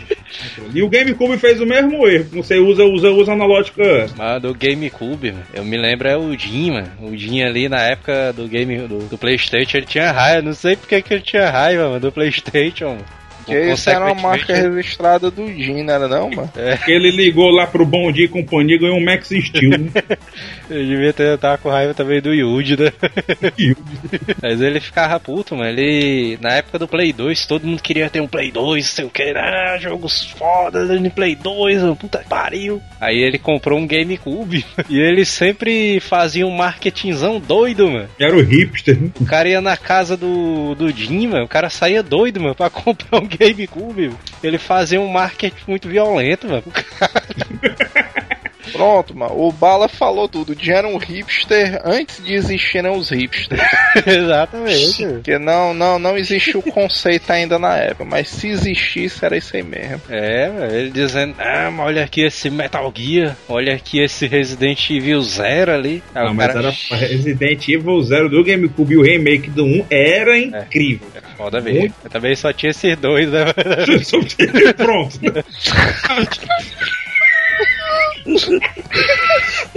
E 0.74 0.82
o 0.82 0.88
GameCube 0.88 1.38
fez 1.38 1.60
o 1.60 1.66
mesmo 1.66 2.06
erro. 2.06 2.28
Você 2.32 2.58
usa, 2.58 2.84
usa, 2.84 3.10
usa 3.10 3.32
analógica. 3.32 4.06
Mas 4.16 4.42
do 4.42 4.54
GameCube, 4.54 5.32
mano, 5.32 5.44
eu 5.54 5.64
me 5.64 5.76
lembro 5.76 6.08
é 6.08 6.16
o 6.16 6.36
Jim, 6.36 6.72
mano. 6.72 6.90
O 7.00 7.16
Jim 7.16 7.42
ali 7.42 7.68
na 7.68 7.80
época 7.82 8.32
do 8.32 8.48
game 8.48 8.76
do, 8.88 8.98
do 9.08 9.16
Playstation, 9.18 9.78
ele 9.78 9.86
tinha 9.86 10.10
raiva. 10.10 10.42
Não 10.42 10.52
sei 10.52 10.76
porque 10.76 11.00
que 11.00 11.14
ele 11.14 11.22
tinha 11.22 11.48
raiva, 11.48 11.88
mano, 11.88 12.00
do 12.00 12.12
Playstation, 12.12 12.88
mano. 12.88 13.04
Porque 13.48 13.72
isso 13.72 13.90
era 13.90 14.04
uma 14.04 14.14
marca 14.14 14.54
registrada 14.54 15.30
do 15.30 15.46
Jim, 15.48 15.82
não 15.82 15.94
era 15.94 16.08
não, 16.08 16.30
mano? 16.30 16.52
Ele 16.86 17.10
ligou 17.10 17.50
lá 17.50 17.66
pro 17.66 17.84
Bom 17.84 18.12
Dia 18.12 18.26
e 18.26 18.28
Companhia 18.28 18.76
e 18.76 18.78
ganhou 18.78 18.96
um 18.98 19.04
Max 19.04 19.28
Steel. 19.28 19.70
né? 19.78 19.90
Eu 20.70 20.84
devia 20.84 21.12
ter 21.14 21.38
tava 21.38 21.56
com 21.56 21.70
raiva 21.70 21.94
também 21.94 22.20
do 22.20 22.34
Yuji, 22.34 22.76
né? 22.78 22.92
Mas 24.42 24.60
ele 24.60 24.80
ficava 24.80 25.18
puto, 25.18 25.56
mano. 25.56 25.70
Ele. 25.70 26.38
Na 26.42 26.54
época 26.56 26.78
do 26.78 26.86
Play 26.86 27.12
2, 27.12 27.46
todo 27.46 27.66
mundo 27.66 27.82
queria 27.82 28.10
ter 28.10 28.20
um 28.20 28.28
Play 28.28 28.50
2, 28.50 28.84
sei 28.86 29.04
o 29.04 29.10
que, 29.10 29.22
ah, 29.34 29.78
jogos 29.80 30.26
fodas 30.36 30.88
no 31.00 31.10
Play 31.10 31.34
2, 31.34 31.82
mano, 31.82 31.96
puta 31.96 32.18
que 32.18 32.28
pariu. 32.28 32.82
Aí 33.00 33.16
ele 33.16 33.38
comprou 33.38 33.78
um 33.78 33.86
GameCube 33.86 34.64
e 34.90 34.98
ele 34.98 35.24
sempre 35.24 36.00
fazia 36.00 36.46
um 36.46 36.50
marketingzão 36.50 37.40
doido, 37.40 37.90
mano. 37.90 38.08
Era 38.20 38.36
o 38.36 38.42
hipster. 38.42 39.00
né? 39.00 39.10
O 39.20 39.24
cara 39.24 39.48
ia 39.48 39.60
na 39.60 39.76
casa 39.76 40.16
do, 40.16 40.74
do 40.74 40.90
Jim, 40.90 41.28
mano, 41.28 41.44
o 41.44 41.48
cara 41.48 41.70
saía 41.70 42.02
doido, 42.02 42.40
mano, 42.40 42.54
pra 42.54 42.68
comprar 42.70 43.20
um 43.20 43.26
GameCube. 43.38 44.12
Ele 44.42 44.58
fazia 44.58 45.00
um 45.00 45.08
marketing 45.08 45.62
muito 45.66 45.88
violento, 45.88 46.48
mano. 46.48 46.64
Pronto, 48.72 49.16
mano. 49.16 49.34
O 49.36 49.52
Bala 49.52 49.88
falou 49.88 50.28
tudo. 50.28 50.52
O 50.52 50.70
era 50.70 50.86
um 50.86 50.96
hipster 50.96 51.80
antes 51.84 52.22
de 52.22 52.34
existirem 52.34 52.90
os 52.90 53.10
hipsters. 53.10 53.60
Exatamente. 54.06 55.06
Porque 55.06 55.38
não, 55.38 55.72
não, 55.74 55.98
não 55.98 56.16
existia 56.16 56.58
o 56.58 56.62
conceito 56.62 57.30
ainda 57.30 57.58
na 57.58 57.76
época. 57.76 58.04
Mas 58.04 58.28
se 58.28 58.48
existisse, 58.48 59.24
era 59.24 59.36
isso 59.36 59.56
aí 59.56 59.62
mesmo. 59.62 60.02
É, 60.08 60.50
ele 60.72 60.90
dizendo, 60.90 61.34
ah, 61.38 61.70
mas 61.70 61.86
olha 61.86 62.04
aqui 62.04 62.22
esse 62.22 62.50
Metal 62.50 62.92
Gear, 62.94 63.36
olha 63.48 63.74
aqui 63.74 64.00
esse 64.00 64.26
Resident 64.26 64.90
Evil 64.90 65.20
Zero 65.22 65.72
ali. 65.72 66.02
Aí 66.14 66.24
Não, 66.24 66.34
mas 66.34 66.48
cara, 66.48 66.58
era 66.58 66.98
Resident 67.00 67.68
Evil 67.68 68.02
Zero 68.02 68.28
do 68.28 68.44
GameCube 68.44 68.94
e 68.94 68.96
o 68.96 69.02
remake 69.02 69.50
do 69.50 69.64
1 69.64 69.86
era 69.90 70.38
incrível. 70.38 71.08
Foda 71.36 71.60
ver. 71.60 71.92
Eu 72.02 72.10
também 72.10 72.34
só 72.34 72.52
tinha 72.52 72.70
esses 72.70 72.96
dois, 72.96 73.30
né? 73.30 73.44
Pronto. 74.76 75.18
Aí 78.28 78.60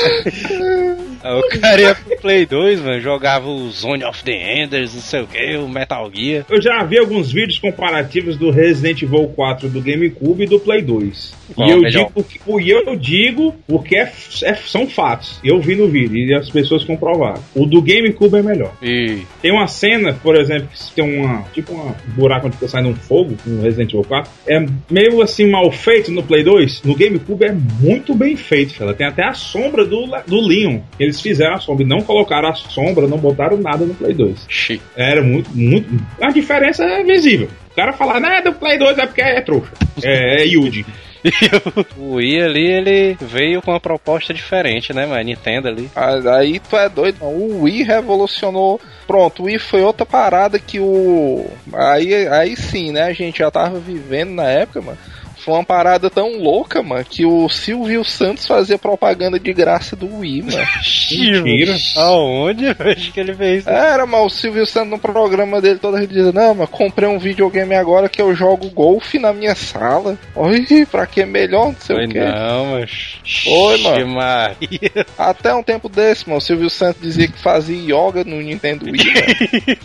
o 1.24 1.60
cara 1.60 1.80
ia 1.80 1.94
pro 1.94 2.16
Play 2.20 2.46
2, 2.46 2.80
mano, 2.80 3.00
jogava 3.00 3.48
o 3.48 3.70
Zone 3.70 4.04
of 4.04 4.22
the 4.24 4.62
Enders, 4.62 4.94
não 4.94 5.02
sei 5.02 5.20
o 5.22 5.26
que, 5.26 5.56
o 5.56 5.68
Metal 5.68 6.10
Gear. 6.12 6.44
Eu 6.48 6.60
já 6.62 6.82
vi 6.84 6.98
alguns 6.98 7.30
vídeos 7.32 7.58
comparativos 7.58 8.36
do 8.36 8.50
Resident 8.50 9.02
Evil 9.02 9.28
4 9.34 9.68
do 9.68 9.80
GameCube 9.80 10.44
e 10.44 10.46
do 10.46 10.58
Play 10.58 10.82
2. 10.82 11.34
Qual 11.54 11.68
e 11.68 11.72
eu 11.72 11.80
melhor? 11.80 12.06
digo, 12.14 12.24
que- 12.24 12.40
e 12.62 12.70
eu 12.70 12.96
digo 12.96 13.54
porque 13.66 13.96
é- 13.96 14.12
é- 14.44 14.54
são 14.54 14.86
fatos. 14.86 15.40
Eu 15.44 15.60
vi 15.60 15.74
no 15.74 15.88
vídeo 15.88 16.16
e 16.16 16.34
as 16.34 16.48
pessoas 16.48 16.84
comprovaram. 16.84 17.42
O 17.54 17.66
do 17.66 17.82
GameCube 17.82 18.36
é 18.36 18.42
melhor. 18.42 18.72
E 18.82 19.22
Tem 19.42 19.50
uma 19.52 19.66
cena, 19.66 20.12
por 20.22 20.36
exemplo, 20.36 20.68
que 20.72 20.92
tem 20.94 21.18
uma. 21.18 21.42
Tipo 21.52 21.72
um 21.72 21.92
buraco 22.14 22.46
onde 22.46 22.56
fica 22.56 22.68
saindo 22.68 22.90
um 22.90 22.94
fogo 22.94 23.36
no 23.44 23.62
Resident 23.62 23.90
Evil 23.92 24.04
4. 24.04 24.30
É 24.46 24.64
meio 24.90 25.20
assim 25.22 25.46
mal 25.50 25.70
feito 25.72 26.10
no 26.12 26.22
Play 26.22 26.44
2. 26.44 26.82
No 26.82 26.94
GameCube 26.94 27.44
é 27.44 27.52
muito 27.80 28.14
bem 28.14 28.36
feito, 28.36 28.74
cara. 28.74 28.94
Tem 28.94 29.06
até 29.06 29.24
a 29.24 29.32
sombra 29.34 29.84
do, 29.90 30.06
do 30.26 30.40
Leon. 30.40 30.80
Eles 30.98 31.20
fizeram 31.20 31.56
a 31.56 31.60
sombra 31.60 31.84
e 31.84 31.88
não 31.88 32.00
colocaram 32.00 32.48
a 32.48 32.54
sombra, 32.54 33.06
não 33.06 33.18
botaram 33.18 33.58
nada 33.58 33.84
no 33.84 33.94
Play 33.94 34.14
2. 34.14 34.46
Xi. 34.48 34.80
Era 34.96 35.22
muito, 35.22 35.50
muito. 35.54 35.88
A 36.20 36.30
diferença 36.30 36.84
é 36.84 37.02
visível. 37.02 37.48
O 37.70 37.74
cara 37.74 37.92
falar, 37.92 38.20
né, 38.20 38.40
do 38.42 38.52
Play 38.52 38.78
2 38.78 38.98
é 38.98 39.06
porque 39.06 39.20
é 39.20 39.40
trouxa. 39.40 39.72
É, 40.02 40.42
é 40.42 40.46
Yuji. 40.46 40.86
o 41.98 42.14
Wii 42.14 42.42
ali, 42.42 42.66
ele 42.66 43.16
veio 43.20 43.60
com 43.60 43.70
uma 43.70 43.80
proposta 43.80 44.32
diferente, 44.32 44.92
né, 44.92 45.06
mano? 45.06 45.22
Nintendo 45.22 45.68
ali. 45.68 45.90
Aí 45.94 46.58
tu 46.58 46.76
é 46.76 46.88
doido. 46.88 47.22
O 47.22 47.62
Wii 47.62 47.82
revolucionou. 47.82 48.80
Pronto, 49.06 49.42
o 49.42 49.46
Wii 49.46 49.58
foi 49.58 49.82
outra 49.82 50.06
parada 50.06 50.58
que 50.58 50.80
o. 50.80 51.46
Aí, 51.74 52.26
aí 52.28 52.56
sim, 52.56 52.92
né? 52.92 53.02
A 53.02 53.12
gente 53.12 53.40
já 53.40 53.50
tava 53.50 53.78
vivendo 53.78 54.30
na 54.30 54.44
época, 54.44 54.80
mano. 54.80 54.98
Foi 55.44 55.54
uma 55.54 55.64
parada 55.64 56.10
tão 56.10 56.38
louca, 56.38 56.82
mano, 56.82 57.04
que 57.04 57.24
o 57.24 57.48
Silvio 57.48 58.04
Santos 58.04 58.46
fazia 58.46 58.78
propaganda 58.78 59.38
de 59.38 59.52
graça 59.52 59.96
do 59.96 60.18
Wii, 60.18 60.42
mano. 60.42 60.58
Mentira. 61.10 61.76
Aonde? 61.96 62.66
Eu 62.66 62.76
acho 62.78 63.12
que 63.12 63.20
ele 63.20 63.34
fez. 63.34 63.66
Era, 63.66 64.04
mas 64.06 64.20
o 64.20 64.28
Silvio 64.28 64.66
Santos 64.66 64.90
no 64.90 64.98
programa 64.98 65.60
dele 65.60 65.78
toda 65.78 65.98
vez 65.98 66.08
dizia, 66.08 66.32
não, 66.32 66.54
mas 66.54 66.68
comprei 66.68 67.08
um 67.08 67.18
videogame 67.18 67.74
agora 67.74 68.08
que 68.08 68.20
eu 68.20 68.34
jogo 68.34 68.70
golfe 68.70 69.18
na 69.18 69.32
minha 69.32 69.54
sala. 69.54 70.18
Oi, 70.34 70.86
pra 70.90 71.06
que 71.06 71.24
melhor, 71.24 71.68
não 71.68 71.76
sei 71.80 71.96
Foi 71.96 72.06
o 72.06 72.08
quê. 72.08 72.20
não, 72.20 72.66
mas. 72.72 73.20
Oi, 73.46 73.82
mano. 73.82 74.06
Maria. 74.08 75.06
Até 75.16 75.54
um 75.54 75.62
tempo 75.62 75.88
desse, 75.88 76.28
mano, 76.28 76.38
o 76.38 76.42
Silvio 76.42 76.68
Santos 76.68 77.00
dizia 77.02 77.28
que 77.28 77.38
fazia 77.38 77.76
yoga 77.76 78.24
no 78.24 78.40
Nintendo 78.40 78.84
Wii, 78.86 78.98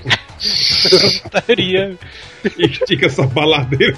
mano. 0.00 0.16
Estaria. 0.40 1.96
Estica 2.58 3.06
essa 3.06 3.26
baladeira. 3.26 3.96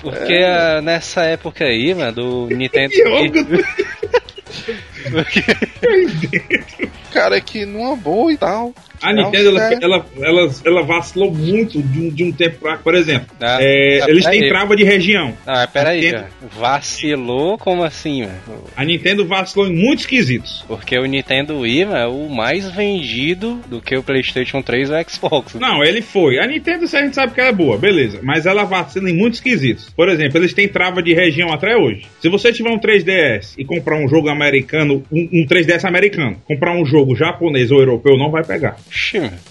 Porque 0.00 0.34
ah, 0.34 0.80
nessa 0.82 1.24
época 1.24 1.64
aí, 1.64 1.94
mano, 1.94 2.12
do 2.12 2.46
Nintendo. 2.48 2.94
Cara, 7.12 7.40
que 7.40 7.64
numa 7.64 7.96
boa 7.96 8.32
e 8.32 8.36
tal. 8.36 8.74
A 9.00 9.12
Nintendo, 9.12 9.50
ela, 9.50 9.60
sério. 9.60 9.78
ela, 9.82 10.06
ela, 10.20 10.50
ela 10.64 10.82
vacilou 10.82 11.32
muito 11.32 11.82
de 11.82 12.00
um, 12.00 12.08
de 12.10 12.24
um 12.24 12.32
tempo 12.32 12.58
pra 12.60 12.76
Por 12.78 12.94
exemplo, 12.94 13.28
Ah, 13.40 13.58
é, 13.60 14.00
ah, 14.02 14.06
eles 14.08 14.24
têm 14.24 14.48
trava 14.48 14.74
de 14.74 14.84
região. 14.84 15.34
Ah, 15.46 15.66
peraí, 15.66 16.00
Nintendo-. 16.06 16.26
Vacilou 16.58 17.58
como 17.58 17.84
assim, 17.84 18.22
mano? 18.22 18.64
A 18.76 18.84
Nintendo 18.84 19.26
vacilou 19.26 19.66
em 19.66 19.74
muitos 19.74 20.06
quesitos. 20.06 20.64
Porque 20.66 20.98
o 20.98 21.04
Nintendo 21.04 21.58
Wii, 21.60 21.84
mano, 21.84 21.96
é 21.96 22.06
o 22.06 22.28
mais 22.28 22.70
vendido 22.70 23.60
do 23.66 23.80
que 23.80 23.96
o 23.96 24.02
PlayStation 24.02 24.62
3 24.62 24.90
ou 24.90 24.96
o 24.96 25.10
Xbox. 25.10 25.54
né? 25.54 25.60
Não, 25.60 25.84
ele 25.84 26.00
foi. 26.00 26.38
A 26.38 26.46
Nintendo 26.46 26.84
a 26.84 27.02
gente 27.02 27.14
sabe 27.14 27.34
que 27.34 27.40
ela 27.40 27.50
é 27.50 27.52
boa, 27.52 27.76
beleza. 27.76 28.20
Mas 28.22 28.46
ela 28.46 28.64
vacila 28.64 29.10
em 29.10 29.16
muitos 29.16 29.40
quesitos. 29.40 29.90
Por 29.90 30.08
exemplo, 30.08 30.38
eles 30.38 30.54
têm 30.54 30.68
trava 30.68 31.02
de 31.02 31.12
região 31.12 31.52
até 31.52 31.76
hoje. 31.76 32.06
Se 32.20 32.28
você 32.28 32.52
tiver 32.52 32.70
um 32.70 32.78
3DS 32.78 33.54
e 33.58 33.64
comprar 33.64 33.96
um 33.96 34.08
jogo 34.08 34.28
americano, 34.28 34.95
um, 35.12 35.28
um 35.42 35.46
3DS 35.46 35.84
americano, 35.84 36.36
comprar 36.44 36.72
um 36.76 36.84
jogo 36.84 37.14
japonês 37.16 37.70
ou 37.70 37.78
europeu, 37.80 38.16
não 38.16 38.30
vai 38.30 38.44
pegar. 38.44 38.76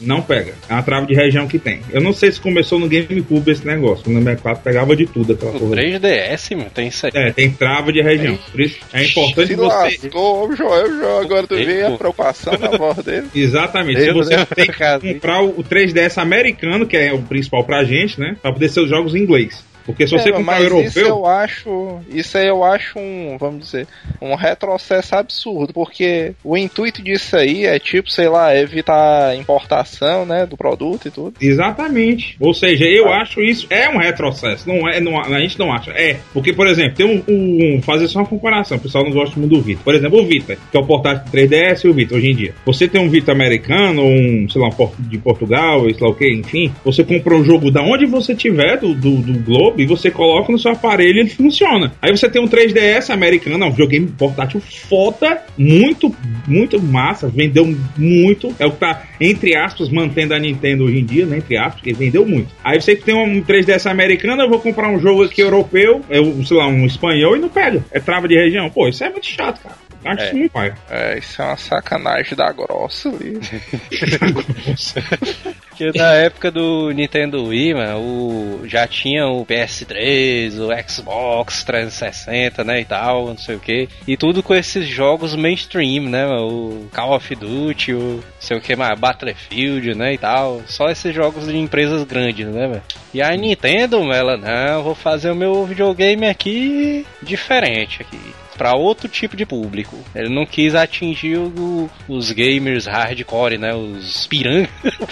Não 0.02 0.22
pega. 0.22 0.54
É 0.70 0.74
uma 0.74 0.84
trava 0.84 1.06
de 1.06 1.14
região 1.14 1.48
que 1.48 1.60
tem. 1.60 1.80
Eu 1.92 2.02
não 2.02 2.14
sei 2.14 2.32
se 2.32 2.40
começou 2.40 2.80
no 2.80 2.88
GameCube 2.88 3.52
esse 3.52 3.66
negócio. 3.66 4.10
No 4.12 4.20
64 4.20 4.64
pegava 4.64 4.96
de 4.96 5.06
tudo 5.06 5.34
aquela 5.34 5.52
O 5.56 5.60
porra. 5.60 5.76
3DS, 5.76 6.56
mano, 6.56 6.70
tem 6.74 6.88
isso 6.88 7.06
aí. 7.06 7.12
É, 7.16 7.32
tem 7.32 7.52
trava 7.52 7.92
de 7.92 8.02
região. 8.02 8.38
Por 8.52 8.62
isso 8.62 8.80
é 8.94 9.04
importante 9.04 9.48
Se 9.48 9.56
você. 9.56 9.66
lascou, 9.76 10.48
o 10.50 10.56
Joel, 10.56 10.88
Joel, 10.88 11.18
agora 11.20 11.48
tu 11.48 11.56
vê 11.56 11.82
a 11.84 11.86
Eita. 11.88 11.98
preocupação 11.98 12.54
na 12.58 12.70
voz 12.78 12.98
dele. 12.98 13.28
Exatamente. 13.34 14.02
Se 14.02 14.12
você 14.12 14.36
Deus, 14.36 14.48
tem 14.56 14.66
que 14.72 15.14
comprar 15.14 15.42
o 15.44 15.64
3DS 15.64 16.18
americano, 16.22 16.86
que 16.86 16.98
é 16.98 17.14
o 17.14 17.22
principal 17.22 17.64
pra 17.64 17.84
gente, 17.84 18.20
né? 18.20 18.36
Pra 18.42 18.52
poder 18.52 18.70
ser 18.70 18.82
os 18.82 18.90
jogos 18.90 19.16
em 19.16 19.20
inglês. 19.20 19.64
Porque 19.86 20.07
se 20.07 20.18
você 20.18 20.30
É, 20.30 20.32
comprar 20.32 20.60
mas 20.62 20.72
o 20.72 20.82
isso 20.82 20.99
europeu. 20.99 21.07
eu 21.07 21.26
acho, 21.26 21.99
isso 22.10 22.38
aí 22.38 22.48
eu 22.48 22.64
acho 22.64 22.98
um, 22.99 23.38
vamos 23.40 23.66
dizer, 23.66 23.88
um 24.22 24.36
retrocesso 24.36 25.16
absurdo, 25.16 25.74
porque 25.74 26.34
o 26.44 26.57
intuito 26.57 27.02
disso 27.03 27.36
aí 27.38 27.66
é 27.66 27.78
tipo, 27.80 28.10
sei 28.10 28.28
lá, 28.28 28.56
evitar 28.57 29.30
a 29.30 29.36
importação, 29.36 30.26
né, 30.26 30.45
do 30.45 30.57
produto 30.57 31.07
e 31.07 31.12
tudo. 31.12 31.34
Exatamente. 31.40 32.36
Ou 32.40 32.53
seja, 32.53 32.86
eu 32.86 33.12
acho 33.12 33.41
isso 33.41 33.68
é 33.70 33.90
um 33.90 33.98
retrocesso. 33.98 34.68
Não 34.68 34.88
é, 34.88 34.99
não, 34.99 35.20
a 35.20 35.40
gente 35.40 35.57
não 35.60 35.72
acha. 35.74 35.91
É. 35.91 36.18
Porque, 36.34 36.53
por 36.53 36.68
exemplo, 36.68 36.95
tem 36.95 37.06
um, 37.06 37.24
um- 37.28 37.82
Fazer 37.82 38.07
só 38.07 38.20
uma 38.20 38.26
comparação. 38.28 38.78
O 38.78 38.82
pessoal 38.82 39.03
não 39.03 39.12
gosta 39.12 39.38
muito 39.40 39.53
do 39.56 39.62
Vita. 39.62 39.82
Por 39.84 39.94
exemplo, 39.94 40.20
o 40.22 40.26
Vita, 40.26 40.57
que 40.72 40.78
é 40.78 40.80
o 40.80 40.86
portátil 40.86 41.32
3DS 41.32 41.84
e 41.84 41.88
o 41.90 41.94
Vita 41.94 42.16
hoje 42.16 42.28
em 42.32 42.36
dia. 42.36 42.53
Você 42.66 42.88
tem 42.88 43.02
um 43.02 43.10
Vita 43.10 43.32
americano, 43.32 44.02
ou 44.03 44.10
um, 44.10 44.48
sei 44.49 44.62
lá, 44.62 44.70
um 44.70 44.90
de 44.99 45.18
Portugal, 45.18 45.82
sei 45.82 45.98
lá 45.99 46.10
o 46.10 46.16
que, 46.16 46.32
enfim. 46.34 46.72
Você 46.84 47.03
compra 47.03 47.36
um 47.36 47.44
jogo 47.44 47.70
da 47.70 47.82
onde 47.82 48.06
você 48.06 48.34
tiver, 48.34 48.78
do, 48.78 48.94
do, 48.94 49.18
do 49.18 49.40
Globo, 49.44 49.75
e 49.78 49.86
você 49.86 50.10
coloca 50.12 50.52
no 50.52 50.60
seu 50.60 50.72
aparelho 50.72 51.18
e 51.18 51.20
ele 51.22 51.30
funciona. 51.30 51.94
Aí 52.02 52.16
você 52.16 52.30
tem 52.30 52.42
um 52.42 52.48
3DS 52.48 53.10
americano, 53.10 53.64
é 53.64 53.68
um 53.68 53.72
videogame 53.72 54.08
portátil 54.08 54.60
foda, 54.62 55.42
muito, 55.58 56.14
muito 56.48 56.82
massa, 56.82 57.28
vendeu 57.28 57.66
muito. 57.98 58.54
É 58.60 58.66
o 58.66 58.72
que 58.72 58.78
tá, 58.78 59.04
entre 59.20 59.56
aspas, 59.56 59.90
mantendo 59.90 60.34
a 60.34 60.40
Nintendo 60.40 60.86
hoje 60.86 61.00
em 61.00 61.06
dia, 61.06 61.26
né? 61.26 61.38
Entre 61.38 61.58
aspas, 61.58 61.76
porque 61.76 61.94
vendeu 61.94 62.26
muito. 62.26 62.50
Aí 62.64 62.80
você 62.80 62.96
tem 62.96 63.16
um 63.16 63.42
3DS 63.42 63.90
americano, 63.90 64.42
eu 64.42 64.50
vou 64.50 64.60
comprar 64.60 64.90
um 64.90 65.00
jogo 65.00 65.24
aqui 65.24 65.42
europeu, 65.42 66.02
eu, 66.10 66.44
sei 66.46 66.58
lá, 66.58 66.68
um 66.68 66.86
espanhol 66.86 67.36
e 67.36 67.40
não 67.40 67.50
pega. 67.50 67.84
É 67.92 68.00
trava 68.00 68.28
de 68.28 68.36
região. 68.36 68.70
Pô, 68.70 68.88
isso 68.88 69.04
é 69.04 69.10
muito 69.10 69.26
chato, 69.28 69.62
cara. 69.62 69.76
Acho 70.06 70.22
É. 70.22 70.26
isso 70.28 70.38
muito 70.38 70.52
pai. 70.52 70.74
É, 70.88 71.18
isso 71.18 71.42
é 71.42 71.46
uma 71.46 71.58
sacanagem 71.58 72.36
da 72.36 72.52
grossa 72.52 73.10
ali. 73.10 73.40
Porque 75.78 75.98
na 75.98 76.14
época 76.16 76.50
do 76.50 76.92
Nintendo 76.92 77.44
Wii, 77.46 77.74
mano, 77.74 78.00
o, 78.00 78.62
já 78.66 78.88
tinha 78.88 79.28
o 79.28 79.46
PS3, 79.46 80.54
o 80.60 80.90
Xbox 80.90 81.64
360, 81.64 82.64
né, 82.64 82.82
e 82.82 82.86
tal, 82.86 83.28
não 83.28 83.38
sei 83.38 83.56
o 83.56 83.60
que. 83.60 83.90
E 84.08 84.16
tudo 84.16 84.42
com 84.42 84.56
esses 84.56 84.88
jogos 84.88 85.36
mainstream, 85.36 86.04
né, 86.04 86.26
mano, 86.26 86.48
o 86.48 86.90
Call 86.94 87.16
of 87.16 87.36
Duty, 87.36 87.94
o 87.94 88.24
sei 88.40 88.58
o 88.58 88.62
que 88.62 88.76
mais, 88.76 88.98
Battlefield, 89.00 89.96
né, 89.96 90.14
e 90.14 90.18
tal. 90.18 90.62
Só 90.68 90.86
esses 90.86 91.14
jogos 91.14 91.48
de 91.48 91.58
empresas 91.58 92.04
grandes, 92.04 92.48
né, 92.48 92.68
velho. 92.68 92.84
E 93.14 93.22
a 93.22 93.36
Nintendo, 93.36 94.12
ela, 94.14 94.38
não, 94.38 94.84
vou 94.84 94.96
fazer 94.96 95.32
o 95.32 95.36
meu 95.36 95.66
videogame 95.66 96.28
aqui 96.28 97.06
diferente 97.22 98.02
aqui. 98.02 98.20
Para 98.57 98.76
outro 98.76 99.07
tipo 99.07 99.36
de 99.36 99.45
público. 99.45 99.98
Ele 100.15 100.30
não 100.34 100.45
quis 100.45 100.76
atingir 100.76 101.38
o- 101.38 101.90
os 102.07 102.32
gamers 102.32 102.86
hardcore, 102.86 103.57
né? 103.57 103.73
Os 103.73 104.26
pirangas. 104.27 104.69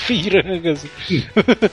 pirangas. 0.07 0.85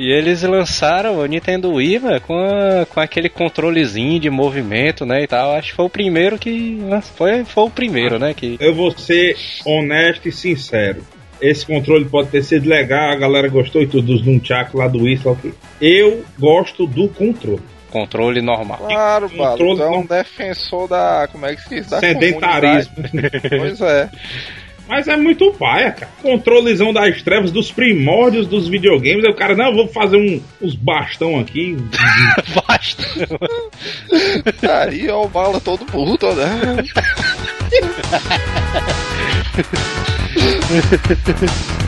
E 0.00 0.12
eles 0.12 0.44
lançaram 0.44 1.18
o 1.18 1.26
Nintendo 1.26 1.72
Wii 1.72 1.98
mano, 1.98 2.20
com, 2.20 2.34
a- 2.38 2.86
com 2.86 3.00
aquele 3.00 3.28
controlezinho 3.28 4.20
de 4.20 4.30
movimento, 4.30 5.04
né, 5.04 5.24
e 5.24 5.26
tal. 5.26 5.56
Acho 5.56 5.70
que 5.70 5.74
foi 5.74 5.86
o 5.86 5.90
primeiro 5.90 6.38
que... 6.38 6.78
Foi, 7.16 7.44
foi 7.44 7.64
o 7.64 7.70
primeiro, 7.70 8.16
né, 8.16 8.32
que... 8.32 8.56
Eu 8.60 8.72
vou 8.76 8.96
ser 8.96 9.34
honesto 9.66 10.28
e 10.28 10.32
sincero. 10.32 11.02
Esse 11.40 11.66
controle 11.66 12.04
pode 12.04 12.28
ter 12.28 12.44
sido 12.44 12.68
legal, 12.68 13.10
a 13.10 13.16
galera 13.16 13.48
gostou 13.48 13.82
e 13.82 13.88
tudo 13.88 14.06
dos 14.12 14.24
Nunchaku 14.24 14.78
lá 14.78 14.86
do 14.86 15.02
Wii, 15.02 15.16
só 15.16 15.34
que 15.34 15.52
eu 15.80 16.24
gosto 16.38 16.86
do 16.86 17.08
controle. 17.08 17.62
Controle 17.90 18.42
normal. 18.42 18.78
Claro, 18.78 19.28
Balo. 19.30 19.76
Tu 19.76 19.82
é 19.82 19.88
um 19.88 20.04
defensor 20.04 20.88
da. 20.88 21.28
Como 21.30 21.46
é 21.46 21.54
que 21.54 21.62
se 21.62 21.68
diz? 21.70 21.88
Da 21.88 22.00
Sedentarismo. 22.00 22.94
pois 23.48 23.80
é. 23.80 24.10
Mas 24.88 25.06
é 25.06 25.16
muito 25.16 25.52
paia, 25.52 25.92
cara. 25.92 26.10
Controlezão 26.22 26.94
das 26.94 27.20
trevas, 27.20 27.50
dos 27.50 27.70
primórdios 27.70 28.46
dos 28.46 28.66
videogames. 28.68 29.22
Aí 29.24 29.30
o 29.30 29.36
cara, 29.36 29.54
não, 29.54 29.66
eu 29.66 29.74
vou 29.74 29.88
fazer 29.88 30.16
um, 30.16 30.40
uns 30.62 30.74
bastão 30.74 31.38
aqui. 31.38 31.76
Basta. 32.66 33.04
Aí, 34.82 35.10
ó, 35.10 35.24
o 35.24 35.28
bala 35.28 35.60
todo 35.60 35.84
puto, 35.84 36.32
né? 36.34 36.46